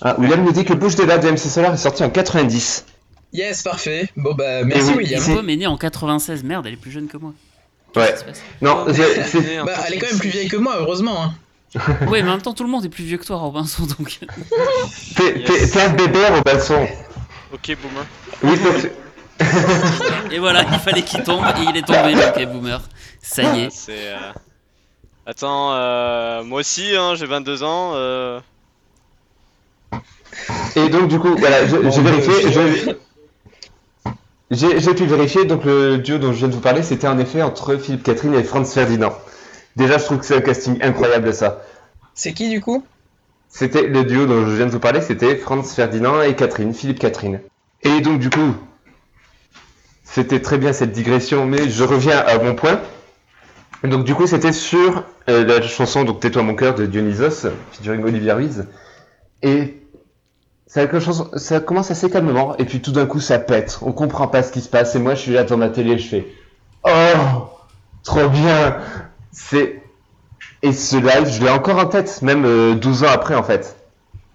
Ah, 0.00 0.16
William 0.18 0.42
nous 0.44 0.52
dit 0.52 0.64
que 0.64 0.72
Bouche 0.72 0.96
de 0.96 1.04
la 1.04 1.18
de 1.18 1.28
MC 1.30 1.38
Solar 1.38 1.72
est 1.74 1.78
sorti 1.78 2.02
en 2.02 2.10
90. 2.10 2.86
Yes, 3.32 3.62
parfait. 3.62 4.08
Bon 4.16 4.34
bah 4.34 4.64
merci 4.64 4.90
oui, 4.90 4.96
William. 5.04 5.22
c'est- 5.22 5.34
Pomme 5.34 5.48
est 5.48 5.56
née 5.56 5.66
en 5.66 5.76
96, 5.78 6.42
merde, 6.44 6.66
elle 6.66 6.74
est 6.74 6.76
plus 6.76 6.90
jeune 6.90 7.06
que 7.06 7.16
moi. 7.16 7.32
Ouais. 7.96 8.14
Non, 8.60 8.84
c'est- 8.92 9.62
Bah 9.64 9.72
elle 9.86 9.94
est 9.94 9.98
quand 9.98 10.08
même 10.10 10.18
plus 10.18 10.28
vieille 10.30 10.48
que 10.48 10.56
moi, 10.56 10.74
heureusement. 10.80 11.22
Hein. 11.22 11.34
Ouais, 12.08 12.20
mais 12.22 12.28
en 12.28 12.32
même 12.32 12.42
temps, 12.42 12.52
tout 12.52 12.64
le 12.64 12.68
monde 12.70 12.84
est 12.84 12.88
plus 12.90 13.04
vieux 13.04 13.16
que 13.16 13.24
toi, 13.24 13.36
Robinson, 13.36 13.84
donc. 13.98 14.18
t'es 15.16 15.80
un 15.80 15.88
bébé, 15.90 16.18
Robinson. 16.28 16.86
Ok, 17.52 17.76
boomer. 17.82 18.06
Oui, 18.42 18.58
donc- 18.58 18.90
Et 20.32 20.38
voilà, 20.38 20.62
il 20.72 20.78
fallait 20.78 21.02
qu'il 21.02 21.22
tombe, 21.22 21.44
et 21.44 21.62
il 21.68 21.76
est 21.76 21.82
tombé, 21.86 22.14
le 22.14 22.28
ok, 22.28 22.52
boomer. 22.52 22.80
Ça 23.20 23.42
y 23.54 23.62
est. 23.64 23.70
C'est. 23.70 23.92
euh, 24.08 24.16
Attends, 25.26 25.72
euh, 25.74 26.42
moi 26.42 26.60
aussi, 26.60 26.94
hein, 26.96 27.14
j'ai 27.14 27.26
22 27.26 27.62
ans. 27.62 27.92
euh, 27.94 28.40
Et 30.76 30.88
donc, 30.88 31.08
du 31.08 31.18
coup, 31.18 31.34
voilà, 31.36 31.64
Bon, 31.66 31.90
j'ai 31.90 32.02
vérifié. 32.02 32.96
j'ai 34.50 34.94
pu 34.94 35.04
vérifier, 35.06 35.44
donc 35.44 35.64
le 35.64 35.98
duo 35.98 36.18
dont 36.18 36.32
je 36.32 36.38
viens 36.38 36.48
de 36.48 36.54
vous 36.54 36.60
parler, 36.60 36.82
c'était 36.82 37.06
en 37.08 37.18
effet 37.18 37.42
entre 37.42 37.76
Philippe 37.76 38.02
Catherine 38.02 38.34
et 38.34 38.42
Franz 38.42 38.72
Ferdinand. 38.72 39.12
Déjà, 39.76 39.98
je 39.98 40.04
trouve 40.04 40.18
que 40.18 40.26
c'est 40.26 40.36
un 40.36 40.40
casting 40.40 40.78
incroyable, 40.82 41.32
ça. 41.32 41.62
C'est 42.14 42.32
qui 42.32 42.48
du 42.50 42.60
coup? 42.60 42.84
C'était 43.54 43.82
le 43.86 44.04
duo 44.04 44.24
dont 44.24 44.46
je 44.46 44.56
viens 44.56 44.64
de 44.64 44.70
vous 44.70 44.80
parler, 44.80 45.02
c'était 45.02 45.36
Franz 45.36 45.74
Ferdinand 45.74 46.22
et 46.22 46.34
Catherine, 46.34 46.72
Philippe 46.72 46.98
Catherine. 46.98 47.38
Et 47.82 48.00
donc 48.00 48.18
du 48.18 48.30
coup, 48.30 48.54
c'était 50.04 50.40
très 50.40 50.56
bien 50.56 50.72
cette 50.72 50.92
digression, 50.92 51.44
mais 51.44 51.68
je 51.68 51.84
reviens 51.84 52.18
à 52.18 52.38
mon 52.38 52.54
point. 52.54 52.80
Donc 53.84 54.04
du 54.04 54.14
coup, 54.14 54.26
c'était 54.26 54.52
sur 54.52 55.04
euh, 55.28 55.44
la 55.44 55.60
chanson 55.60 56.04
donc 56.04 56.20
Tais-toi 56.20 56.42
mon 56.42 56.54
cœur 56.54 56.74
de 56.74 56.86
Dionysos, 56.86 57.48
featuring 57.72 58.02
Olivia 58.04 58.36
Ruiz. 58.36 58.64
Et 59.42 59.82
ça, 60.66 60.86
commence- 60.86 61.90
assez 61.90 62.08
calmement, 62.08 62.56
et 62.56 62.64
puis 62.64 62.80
tout 62.80 62.92
d'un 62.92 63.04
coup 63.04 63.20
ça 63.20 63.38
pète. 63.38 63.78
On 63.82 63.92
comprend 63.92 64.28
pas 64.28 64.42
ce 64.42 64.50
qui 64.50 64.62
se 64.62 64.68
passe, 64.70 64.94
et 64.94 64.98
moi 64.98 65.14
je 65.14 65.20
suis 65.20 65.32
là 65.32 65.44
devant 65.44 65.58
ma 65.58 65.68
télé, 65.68 65.98
je 65.98 66.08
fais 66.08 66.26
Oh 66.84 67.48
Trop 68.02 68.30
bien 68.30 68.78
C'est. 69.30 69.81
Et 70.62 70.72
ce 70.72 70.96
live, 70.96 71.28
je 71.28 71.42
l'ai 71.42 71.50
encore 71.50 71.78
en 71.78 71.86
tête, 71.86 72.22
même 72.22 72.44
euh, 72.44 72.74
12 72.74 73.04
ans 73.04 73.08
après 73.12 73.34
en 73.34 73.42
fait. 73.42 73.76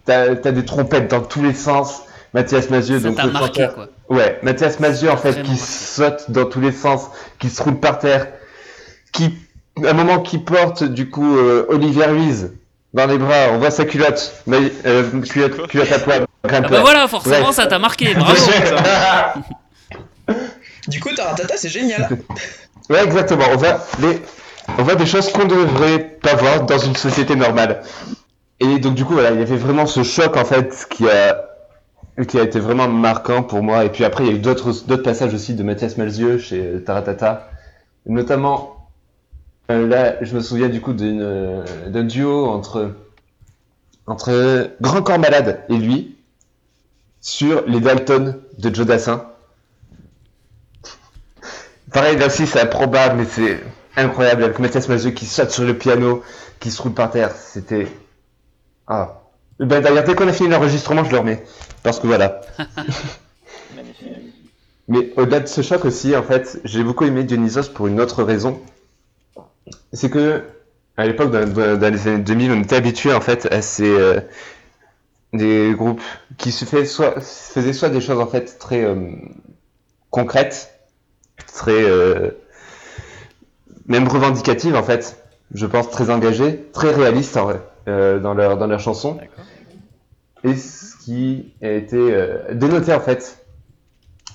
T'as 0.06 0.36
t'as 0.36 0.52
des 0.52 0.66
trompettes 0.66 1.10
dans 1.10 1.22
tous 1.22 1.42
les 1.42 1.54
sens. 1.54 2.02
Mathias 2.34 2.70
Mazieux, 2.70 3.00
Ça 3.00 3.08
donc 3.08 3.18
t'a 3.18 3.26
le 3.26 3.32
marqué, 3.32 3.64
chanteur- 3.64 3.76
quoi. 3.76 3.88
Ouais, 4.18 4.38
Mathias 4.44 4.80
Mazieux 4.80 5.10
en 5.10 5.18
fait 5.18 5.42
qui 5.42 5.52
marqué. 5.52 5.56
saute 5.66 6.30
dans 6.30 6.46
tous 6.46 6.60
les 6.60 6.74
sens, 6.74 7.06
qui 7.40 7.50
se 7.50 7.64
roule 7.64 7.80
par 7.80 8.00
terre, 8.00 8.28
qui 9.14 9.34
à 9.86 9.90
un 9.90 9.94
moment 9.94 10.20
qui 10.20 10.38
porte 10.38 10.84
du 10.84 11.10
coup 11.10 11.38
euh, 11.38 11.66
Olivier 11.70 12.06
Ruiz 12.06 12.52
dans 12.94 13.06
les 13.06 13.18
bras, 13.18 13.48
on 13.52 13.60
voit 13.60 13.72
sa 13.72 13.86
culotte, 13.86 14.34
mais 14.46 14.72
euh, 14.86 15.22
culotte, 15.22 15.68
culotte 15.68 15.92
à 15.92 16.00
poil, 16.00 16.26
Ah 16.50 16.62
bah 16.62 16.82
voilà, 16.82 17.08
forcément, 17.08 17.48
Ouais. 17.48 17.54
ça 17.54 17.68
t'a 17.68 17.80
marqué, 17.80 18.14
bravo. 18.14 18.36
Du 20.88 21.00
coup, 21.02 21.10
Taratata, 21.14 21.58
c'est 21.58 21.68
génial. 21.70 22.08
ouais, 22.90 23.04
exactement. 23.04 23.44
On 23.52 23.58
voit 23.58 23.86
les, 24.00 24.22
on 24.78 24.84
voit 24.84 24.96
des 24.96 25.06
choses 25.06 25.32
qu'on 25.32 25.46
devrait 25.46 26.00
pas 26.00 26.36
voir 26.36 26.66
dans 26.66 26.78
une 26.78 26.96
société 26.96 27.36
normale. 27.36 27.82
Et 28.60 28.80
donc 28.80 28.96
du 28.96 29.06
coup, 29.06 29.14
voilà, 29.14 29.32
il 29.32 29.40
y 29.40 29.44
avait 29.44 29.58
vraiment 29.58 29.86
ce 29.86 30.04
choc 30.04 30.36
en 30.38 30.46
fait 30.46 30.88
qui 30.90 31.08
a 31.10 31.44
qui 32.28 32.40
a 32.40 32.44
été 32.44 32.60
vraiment 32.60 32.88
marquant 32.88 33.44
pour 33.44 33.62
moi. 33.62 33.86
Et 33.86 33.90
puis 33.90 34.04
après, 34.04 34.26
il 34.26 34.30
y 34.32 34.34
a 34.34 34.36
eu 34.36 34.40
d'autres 34.40 34.74
d'autres 34.88 35.04
passages 35.04 35.34
aussi 35.34 35.54
de 35.54 35.64
Mathias 35.64 35.98
Malzieux 35.98 36.38
chez 36.40 36.62
euh, 36.62 36.80
Taratata, 36.80 37.50
notamment 38.06 38.90
euh, 39.70 39.88
là, 39.88 40.16
je 40.22 40.36
me 40.36 40.42
souviens 40.42 40.70
du 40.70 40.82
coup 40.82 40.94
d'une 40.94 41.22
euh, 41.22 41.90
d'un 41.90 42.04
duo 42.04 42.46
entre 42.48 42.96
entre 44.08 44.72
Grand 44.82 45.02
Corps 45.02 45.20
Malade 45.20 45.64
et 45.70 45.78
lui 45.78 46.16
sur 47.20 47.66
les 47.68 47.82
Dalton 47.82 48.40
de 48.58 48.74
Joe 48.74 48.86
Dassin. 48.86 49.26
Pareil, 51.92 52.18
là 52.18 52.28
aussi, 52.28 52.48
c'est 52.48 52.62
improbable, 52.62 53.18
mais 53.18 53.26
c'est 53.26 53.60
incroyable. 53.98 54.44
Avec 54.44 54.60
Mathias 54.60 54.88
Malzieux 54.90 55.12
qui 55.12 55.26
saute 55.26 55.52
sur 55.52 55.64
le 55.66 55.78
piano, 55.78 56.24
qui 56.60 56.72
se 56.72 56.82
roule 56.82 56.94
par 56.94 57.12
terre. 57.12 57.32
C'était. 57.36 57.88
Ah. 58.88 59.22
Ben, 59.60 59.82
d'ailleurs, 59.82 60.04
dès 60.04 60.16
qu'on 60.16 60.28
a 60.28 60.34
fini 60.34 60.50
l'enregistrement, 60.50 61.04
je 61.04 61.12
le 61.12 61.20
remets. 61.20 61.44
Parce 61.84 62.00
que 62.00 62.08
voilà. 62.08 62.42
Mais 64.88 65.12
au-delà 65.18 65.42
de 65.42 65.48
ce 65.48 65.62
choc 65.62 65.84
aussi, 65.86 66.16
en 66.16 66.24
fait, 66.24 66.60
j'ai 66.64 66.84
beaucoup 66.84 67.04
aimé 67.06 67.24
Dionysos 67.24 67.70
pour 67.74 67.88
une 67.88 68.00
autre 68.00 68.24
raison. 68.24 68.62
C'est 69.94 70.10
que, 70.10 70.44
à 70.96 71.06
l'époque, 71.06 71.32
dans, 71.32 71.48
dans- 71.48 71.78
dans 71.78 71.94
les 71.94 72.08
années 72.08 72.24
2000, 72.24 72.52
on 72.52 72.62
était 72.62 72.78
habitué 72.78 73.14
en 73.14 73.22
fait 73.22 73.48
à 73.52 73.62
ces 73.62 73.90
euh, 73.90 74.20
des 75.34 75.74
groupes 75.76 76.02
qui 76.38 76.52
se 76.52 76.66
fait 76.66 76.86
soit, 76.86 77.20
faisaient 77.22 77.74
soit 77.74 77.90
des 77.90 78.02
choses 78.02 78.20
en 78.20 78.28
fait 78.28 78.58
très 78.60 78.84
euh, 78.84 79.12
concrètes, 80.10 80.74
très 81.54 81.84
euh, 81.84 82.32
même 83.88 84.08
revendicatives 84.08 84.76
en 84.76 84.84
fait. 84.84 85.24
Je 85.54 85.66
pense 85.66 85.90
très 85.90 86.10
engagées, 86.10 86.66
très 86.74 86.92
réalistes 86.92 87.38
en 87.38 87.46
vrai, 87.46 87.62
euh, 87.88 88.20
dans 88.20 88.34
leur 88.34 88.58
dans 88.58 88.68
leurs 88.68 88.82
chansons. 88.82 89.14
D'accord. 89.14 89.46
Et 90.44 90.56
ce 90.56 90.96
qui 91.04 91.54
a 91.62 91.72
été 91.72 91.98
euh, 91.98 92.54
dénoté 92.54 92.94
en 92.94 93.00
fait, 93.00 93.46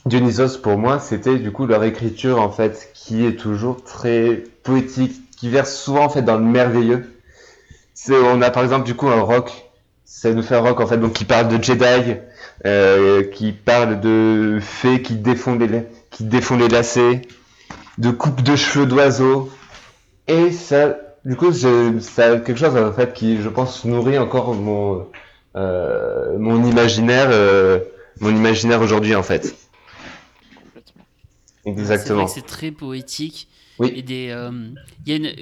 Dionysos 0.07 0.59
pour 0.63 0.79
moi, 0.79 0.99
c'était 0.99 1.39
du 1.39 1.53
coup 1.53 1.67
leur 1.67 1.85
écriture 1.85 2.41
en 2.41 2.51
fait 2.51 2.91
qui 2.95 3.25
est 3.25 3.37
toujours 3.39 3.85
très 3.85 4.43
poétique, 4.63 5.21
qui 5.37 5.49
verse 5.49 5.75
souvent 5.75 6.05
en 6.05 6.09
fait 6.09 6.23
dans 6.23 6.37
le 6.37 6.45
merveilleux. 6.45 7.13
C'est, 7.95 8.17
on 8.17 8.41
a 8.43 8.51
par 8.51 8.63
exemple 8.63 8.85
du 8.85 8.95
coup 8.95 9.09
un 9.09 9.21
rock, 9.21 9.71
ça 10.05 10.33
nous 10.33 10.43
fait 10.43 10.57
un 10.57 10.61
rock 10.61 10.81
en 10.81 10.87
fait 10.87 10.97
donc 10.97 11.13
qui 11.13 11.25
parle 11.25 11.49
de 11.49 11.63
Jedi, 11.63 12.17
euh, 12.65 13.23
qui 13.23 13.53
parle 13.53 14.01
de 14.01 14.59
fées 14.61 15.03
qui 15.03 15.15
défont 15.15 15.57
les 15.57 15.85
qui 16.11 16.25
défont 16.25 16.57
les 16.57 16.69
lacets, 16.69 17.23
de 17.99 18.11
coupe 18.11 18.43
de 18.43 18.57
cheveux 18.57 18.87
d'oiseaux, 18.87 19.51
et 20.27 20.51
ça, 20.53 20.97
du 21.25 21.37
coup, 21.37 21.53
ça 21.53 22.39
quelque 22.39 22.57
chose 22.57 22.77
en 22.77 22.93
fait 22.93 23.13
qui, 23.13 23.41
je 23.43 23.49
pense, 23.49 23.85
nourrit 23.85 24.19
encore 24.19 24.55
mon 24.55 25.07
euh, 25.57 26.39
mon 26.39 26.65
imaginaire, 26.65 27.29
euh, 27.31 27.81
mon 28.21 28.31
imaginaire 28.31 28.81
aujourd'hui 28.81 29.15
en 29.15 29.23
fait. 29.23 29.55
Complètement. 30.65 31.03
Exactement. 31.67 32.27
c'est 32.27 32.47
très 32.47 32.71
poétique. 32.71 33.49
Oui. 33.79 33.93
Et 33.97 34.03
des, 34.03 34.29
euh, 34.31 34.51
il 35.07 35.11
y 35.11 35.13
a 35.13 35.17
une, 35.17 35.35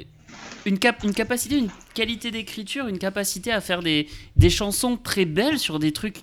une, 0.64 0.78
cap- 0.78 1.02
une 1.04 1.14
capacité, 1.14 1.58
une 1.58 1.70
qualité 1.94 2.30
d'écriture, 2.30 2.86
une 2.86 2.98
capacité 2.98 3.52
à 3.52 3.60
faire 3.60 3.82
des, 3.82 4.08
des 4.36 4.50
chansons 4.50 4.96
très 4.96 5.24
belles 5.24 5.58
sur 5.58 5.78
des 5.78 5.92
trucs 5.92 6.20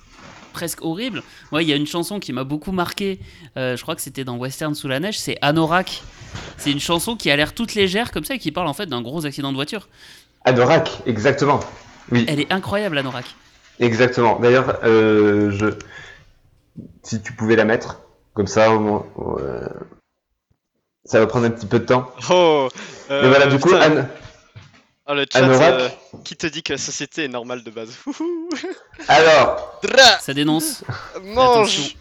presque 0.57 0.81
horribles. 0.83 1.21
Moi, 1.51 1.61
il 1.61 1.69
y 1.69 1.73
a 1.73 1.75
une 1.75 1.85
chanson 1.85 2.19
qui 2.19 2.33
m'a 2.33 2.43
beaucoup 2.43 2.71
marqué, 2.71 3.19
euh, 3.57 3.77
je 3.77 3.81
crois 3.83 3.95
que 3.95 4.01
c'était 4.01 4.23
dans 4.23 4.37
Western 4.37 4.73
sous 4.73 4.87
la 4.87 4.99
neige, 4.99 5.19
c'est 5.19 5.37
Anorak. 5.43 6.01
C'est 6.57 6.71
une 6.71 6.79
chanson 6.79 7.15
qui 7.15 7.29
a 7.29 7.35
l'air 7.35 7.53
toute 7.53 7.75
légère 7.75 8.09
comme 8.11 8.23
ça 8.25 8.33
et 8.33 8.39
qui 8.39 8.51
parle 8.51 8.67
en 8.67 8.73
fait 8.73 8.87
d'un 8.87 9.03
gros 9.03 9.27
accident 9.27 9.51
de 9.51 9.55
voiture. 9.55 9.87
Anorak, 10.45 10.89
exactement. 11.05 11.59
Oui, 12.11 12.25
Elle 12.27 12.39
est 12.39 12.51
incroyable, 12.51 12.97
Anorak. 12.97 13.25
exactement. 13.79 14.39
D'ailleurs, 14.39 14.79
euh, 14.83 15.51
je, 15.51 15.67
si 17.03 17.21
tu 17.21 17.33
pouvais 17.33 17.55
la 17.55 17.65
mettre, 17.65 17.99
comme 18.33 18.47
ça, 18.47 18.71
au 18.71 18.79
moins, 18.79 19.05
euh, 19.39 19.67
ça 21.05 21.19
va 21.19 21.27
prendre 21.27 21.45
un 21.45 21.51
petit 21.51 21.67
peu 21.67 21.77
de 21.77 21.85
temps. 21.85 22.09
Oh 22.31 22.67
euh, 23.11 23.21
Mais 23.21 23.27
voilà, 23.29 23.45
du 23.45 23.59
coup, 23.59 23.69
putain, 23.69 24.01
An- 24.01 24.07
oh, 25.07 25.13
le 25.13 25.25
chat, 25.31 25.39
euh, 25.41 25.89
qui 26.23 26.35
te 26.35 26.47
dit 26.47 26.63
que 26.63 26.73
la 26.73 26.77
société 26.79 27.25
est 27.25 27.29
normale 27.29 27.63
de 27.63 27.71
base 27.71 27.89
alors, 29.07 29.79
Ça 30.21 30.33
dénonce. 30.33 30.83
Mange 31.23 31.95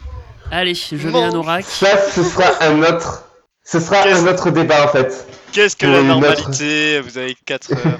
Allez, 0.51 0.73
je 0.75 0.95
mets 0.95 1.11
Mange. 1.11 1.23
Anorak. 1.33 1.65
ça, 1.65 1.97
ce 2.09 2.23
sera 2.23 2.45
un 2.63 2.81
autre, 2.81 3.23
ce 3.65 3.79
sera 3.79 4.03
Qu'est-ce- 4.03 4.21
un 4.25 4.27
autre 4.33 4.49
débat 4.51 4.85
en 4.85 4.87
fait. 4.89 5.27
Qu'est-ce 5.51 5.75
que 5.75 5.85
la 5.87 5.99
autre- 5.99 6.07
normalité? 6.07 7.01
Vous 7.01 7.17
avez 7.17 7.35
4 7.45 7.71
heures. 7.73 7.97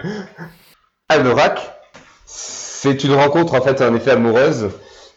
Anorak, 1.08 1.60
c'est 2.26 3.02
une 3.04 3.14
rencontre 3.14 3.54
en 3.54 3.62
fait 3.62 3.80
en 3.80 3.94
effet 3.94 4.10
amoureuse 4.12 4.70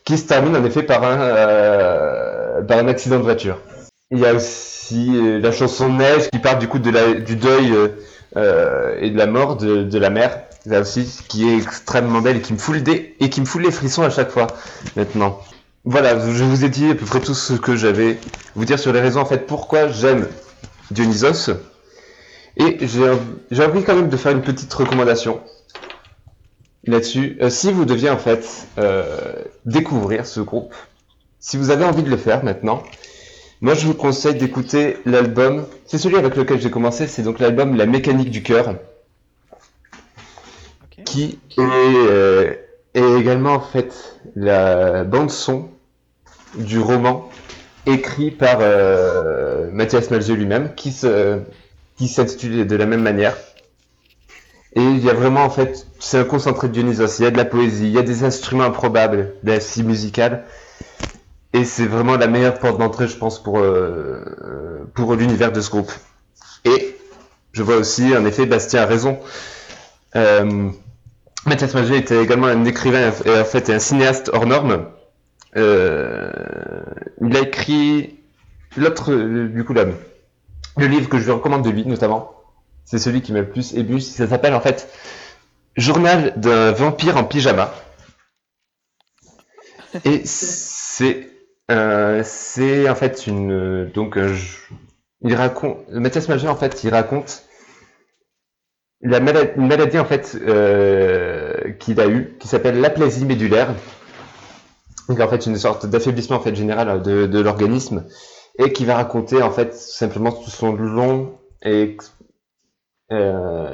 qui 0.06 0.18
se 0.18 0.26
termine 0.26 0.56
en 0.56 0.64
effet 0.66 0.84
par 0.84 1.04
un 1.04 1.20
euh, 1.20 2.62
par 2.64 2.78
un 2.80 2.88
accident 2.88 3.18
de 3.18 3.24
voiture. 3.24 3.58
Il 4.10 4.20
y 4.20 4.26
a 4.26 4.34
aussi 4.34 5.10
euh, 5.16 5.40
la 5.40 5.52
chanson 5.52 5.90
Neige 5.94 6.30
qui 6.32 6.40
parle 6.40 6.60
du 6.60 6.68
coup 6.68 6.80
de 6.80 6.90
la, 6.92 7.14
du 7.14 7.36
deuil 7.36 7.72
euh, 7.74 7.90
euh, 8.38 8.96
et 9.00 9.10
de 9.10 9.18
la 9.18 9.28
mort 9.28 9.58
de, 9.58 9.84
de 9.84 9.98
la 10.00 10.10
mère. 10.10 10.42
Là 10.66 10.82
aussi, 10.82 11.24
qui 11.28 11.50
est 11.50 11.58
extrêmement 11.58 12.22
belle 12.22 12.38
et 12.38 12.42
qui 12.42 12.54
me 12.54 12.60
fout 12.60 12.76
le 12.76 12.94
et 12.94 13.30
qui 13.30 13.42
me 13.42 13.46
fout 13.46 13.62
les 13.62 13.72
frissons 13.72 14.04
à 14.04 14.12
chaque 14.12 14.30
fois 14.30 14.48
maintenant. 14.96 15.40
Voilà, 15.86 16.20
je 16.20 16.44
vous 16.44 16.64
ai 16.64 16.70
dit 16.70 16.92
à 16.92 16.96
peu 16.96 17.06
près 17.06 17.20
tout 17.20 17.34
ce 17.34 17.54
que 17.54 17.76
j'avais 17.76 18.20
vous 18.56 18.66
dire 18.66 18.78
sur 18.78 18.94
les 18.94 19.02
raisons 19.02 19.22
en 19.22 19.26
fait 19.26 19.48
pourquoi 19.48 19.88
j'aime 19.88 20.28
Dionysos. 20.92 21.54
Et 22.58 22.78
j'ai 22.82 23.12
j'ai 23.50 23.66
envie 23.66 23.84
quand 23.84 23.96
même 23.96 24.10
de 24.10 24.18
faire 24.18 24.34
une 24.34 24.44
petite 24.44 24.72
recommandation 24.72 25.42
là-dessus. 26.86 27.38
Euh, 27.42 27.50
si 27.50 27.72
vous 27.72 27.86
deviez 27.86 28.12
en 28.12 28.18
fait 28.18 28.68
euh, 28.78 29.34
découvrir 29.66 30.28
ce 30.28 30.42
groupe, 30.42 30.76
si 31.40 31.58
vous 31.58 31.72
avez 31.72 31.86
envie 31.86 32.04
de 32.04 32.10
le 32.10 32.18
faire 32.18 32.44
maintenant, 32.44 32.84
moi 33.62 33.76
je 33.76 33.86
vous 33.86 33.94
conseille 33.94 34.36
d'écouter 34.36 34.98
l'album. 35.06 35.66
C'est 35.86 35.98
celui 35.98 36.18
avec 36.18 36.36
lequel 36.36 36.60
j'ai 36.60 36.72
commencé, 36.72 37.08
c'est 37.08 37.22
donc 37.24 37.40
l'album 37.40 37.76
La 37.76 37.86
mécanique 37.86 38.32
du 38.32 38.44
cœur, 38.44 38.76
qui 41.06 41.40
est, 41.58 41.60
euh, 41.60 42.54
est 42.94 43.20
également 43.20 43.54
en 43.54 43.62
fait 43.62 44.20
la 44.36 45.04
bande 45.04 45.30
son 45.30 45.70
du 46.56 46.80
roman 46.80 47.30
écrit 47.86 48.32
par 48.32 48.58
euh, 48.62 49.70
Mathias 49.72 50.12
Malzieu 50.12 50.36
lui-même, 50.36 50.74
qui 50.76 50.92
se 50.92 51.40
qui 51.98 52.08
s'intitule 52.08 52.66
de 52.66 52.76
la 52.76 52.86
même 52.86 53.02
manière. 53.02 53.38
Et 54.74 54.82
il 54.82 55.04
y 55.04 55.10
a 55.10 55.14
vraiment 55.14 55.44
en 55.44 55.50
fait, 55.50 55.86
c'est 56.00 56.18
un 56.18 56.24
concentré 56.24 56.68
de 56.68 56.74
Dionysos. 56.74 57.20
Il 57.20 57.24
y 57.24 57.26
a 57.28 57.32
de 57.32 57.38
la 57.38 57.46
poésie, 57.46 57.88
il 57.88 57.92
y 57.92 57.98
a 57.98 58.04
des 58.04 58.24
instruments 58.24 58.64
improbables, 58.64 59.34
de 59.44 59.52
la 59.52 59.60
scie 59.60 59.84
musicale. 59.84 60.46
Et 61.54 61.66
c'est 61.66 61.86
vraiment 61.86 62.16
la 62.16 62.28
meilleure 62.28 62.60
porte 62.60 62.78
d'entrée, 62.80 63.08
je 63.08 63.18
pense, 63.18 63.42
pour, 63.42 63.60
euh, 63.60 64.24
euh, 64.44 64.86
pour 64.94 65.16
l'univers 65.16 65.52
de 65.52 65.60
ce 65.60 65.70
groupe. 65.70 65.92
Et 66.64 66.96
je 67.52 67.64
vois 67.64 67.76
aussi, 67.76 68.16
en 68.16 68.26
effet, 68.26 68.46
Bastien 68.46 68.84
a 68.84 68.86
raison. 68.86 69.20
Euh, 70.16 70.70
Mathias 71.46 71.74
Malzieu 71.74 71.96
était 71.96 72.24
également 72.24 72.48
un 72.48 72.66
écrivain 72.66 73.12
et 73.26 73.40
en 73.40 73.46
fait 73.46 73.70
un 73.70 73.80
cinéaste 73.80 74.30
hors 74.34 74.46
norme. 74.46 74.86
Euh, 75.58 76.32
il 77.20 77.36
a 77.36 77.42
écrit 77.42 78.20
l'autre, 78.78 79.12
euh, 79.12 79.48
du 79.50 79.64
coup, 79.66 79.74
le 79.74 80.88
livre 80.88 81.10
que 81.10 81.18
je 81.18 81.26
lui 81.26 81.32
recommande 81.32 81.64
de 81.64 81.70
lui, 81.70 81.86
notamment. 81.86 82.32
C'est 82.86 83.00
celui 83.00 83.22
qui 83.22 83.34
m'a 83.34 83.40
le 83.40 83.50
plus 83.50 83.74
ému. 83.74 84.00
Ça 84.00 84.28
s'appelle 84.28 84.54
en 84.54 84.62
fait 84.62 84.88
Journal 85.76 86.34
d'un 86.38 86.72
vampire 86.72 87.18
en 87.18 87.24
pyjama. 87.24 87.74
Et 90.06 90.22
c'est 90.26 91.31
euh, 91.72 92.22
c'est 92.26 92.90
en 92.90 92.96
fait 92.96 93.28
une 93.28 93.90
donc 93.94 94.18
euh, 94.18 94.36
il 95.22 95.34
raconte 95.36 95.78
Mathias 95.90 96.28
Malzieu 96.28 96.50
en 96.50 96.56
fait 96.56 96.84
il 96.84 96.90
raconte 96.90 97.44
la 99.02 99.22
maladie, 99.22 99.52
une 99.56 99.68
maladie 99.68 99.98
en 99.98 100.06
fait 100.06 100.38
euh, 100.42 101.72
qu'il 101.80 102.00
a 102.02 102.08
eue 102.08 102.36
qui 102.40 102.48
s'appelle 102.48 102.80
l'aplasie 102.82 103.26
médulaire. 103.26 103.74
Donc 105.08 105.20
en 105.20 105.28
fait 105.28 105.46
une 105.46 105.56
sorte 105.56 105.86
d'affaiblissement 105.86 106.38
en 106.38 106.42
fait 106.42 106.54
général 106.54 107.02
de, 107.02 107.40
l'organisme 107.40 108.06
et 108.60 108.72
qui 108.74 108.86
va 108.86 108.96
raconter 108.96 109.42
en 109.42 109.50
fait 109.50 109.74
simplement 109.74 110.32
tout 110.32 110.52
son 110.52 110.74
long 110.74 111.34
et 111.64 111.82
ex- 111.82 112.14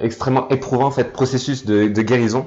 extrêmement 0.01 0.47
éprouvant 0.49 0.91
fait 0.91 1.11
processus 1.11 1.65
de 1.65 2.01
guérison 2.01 2.45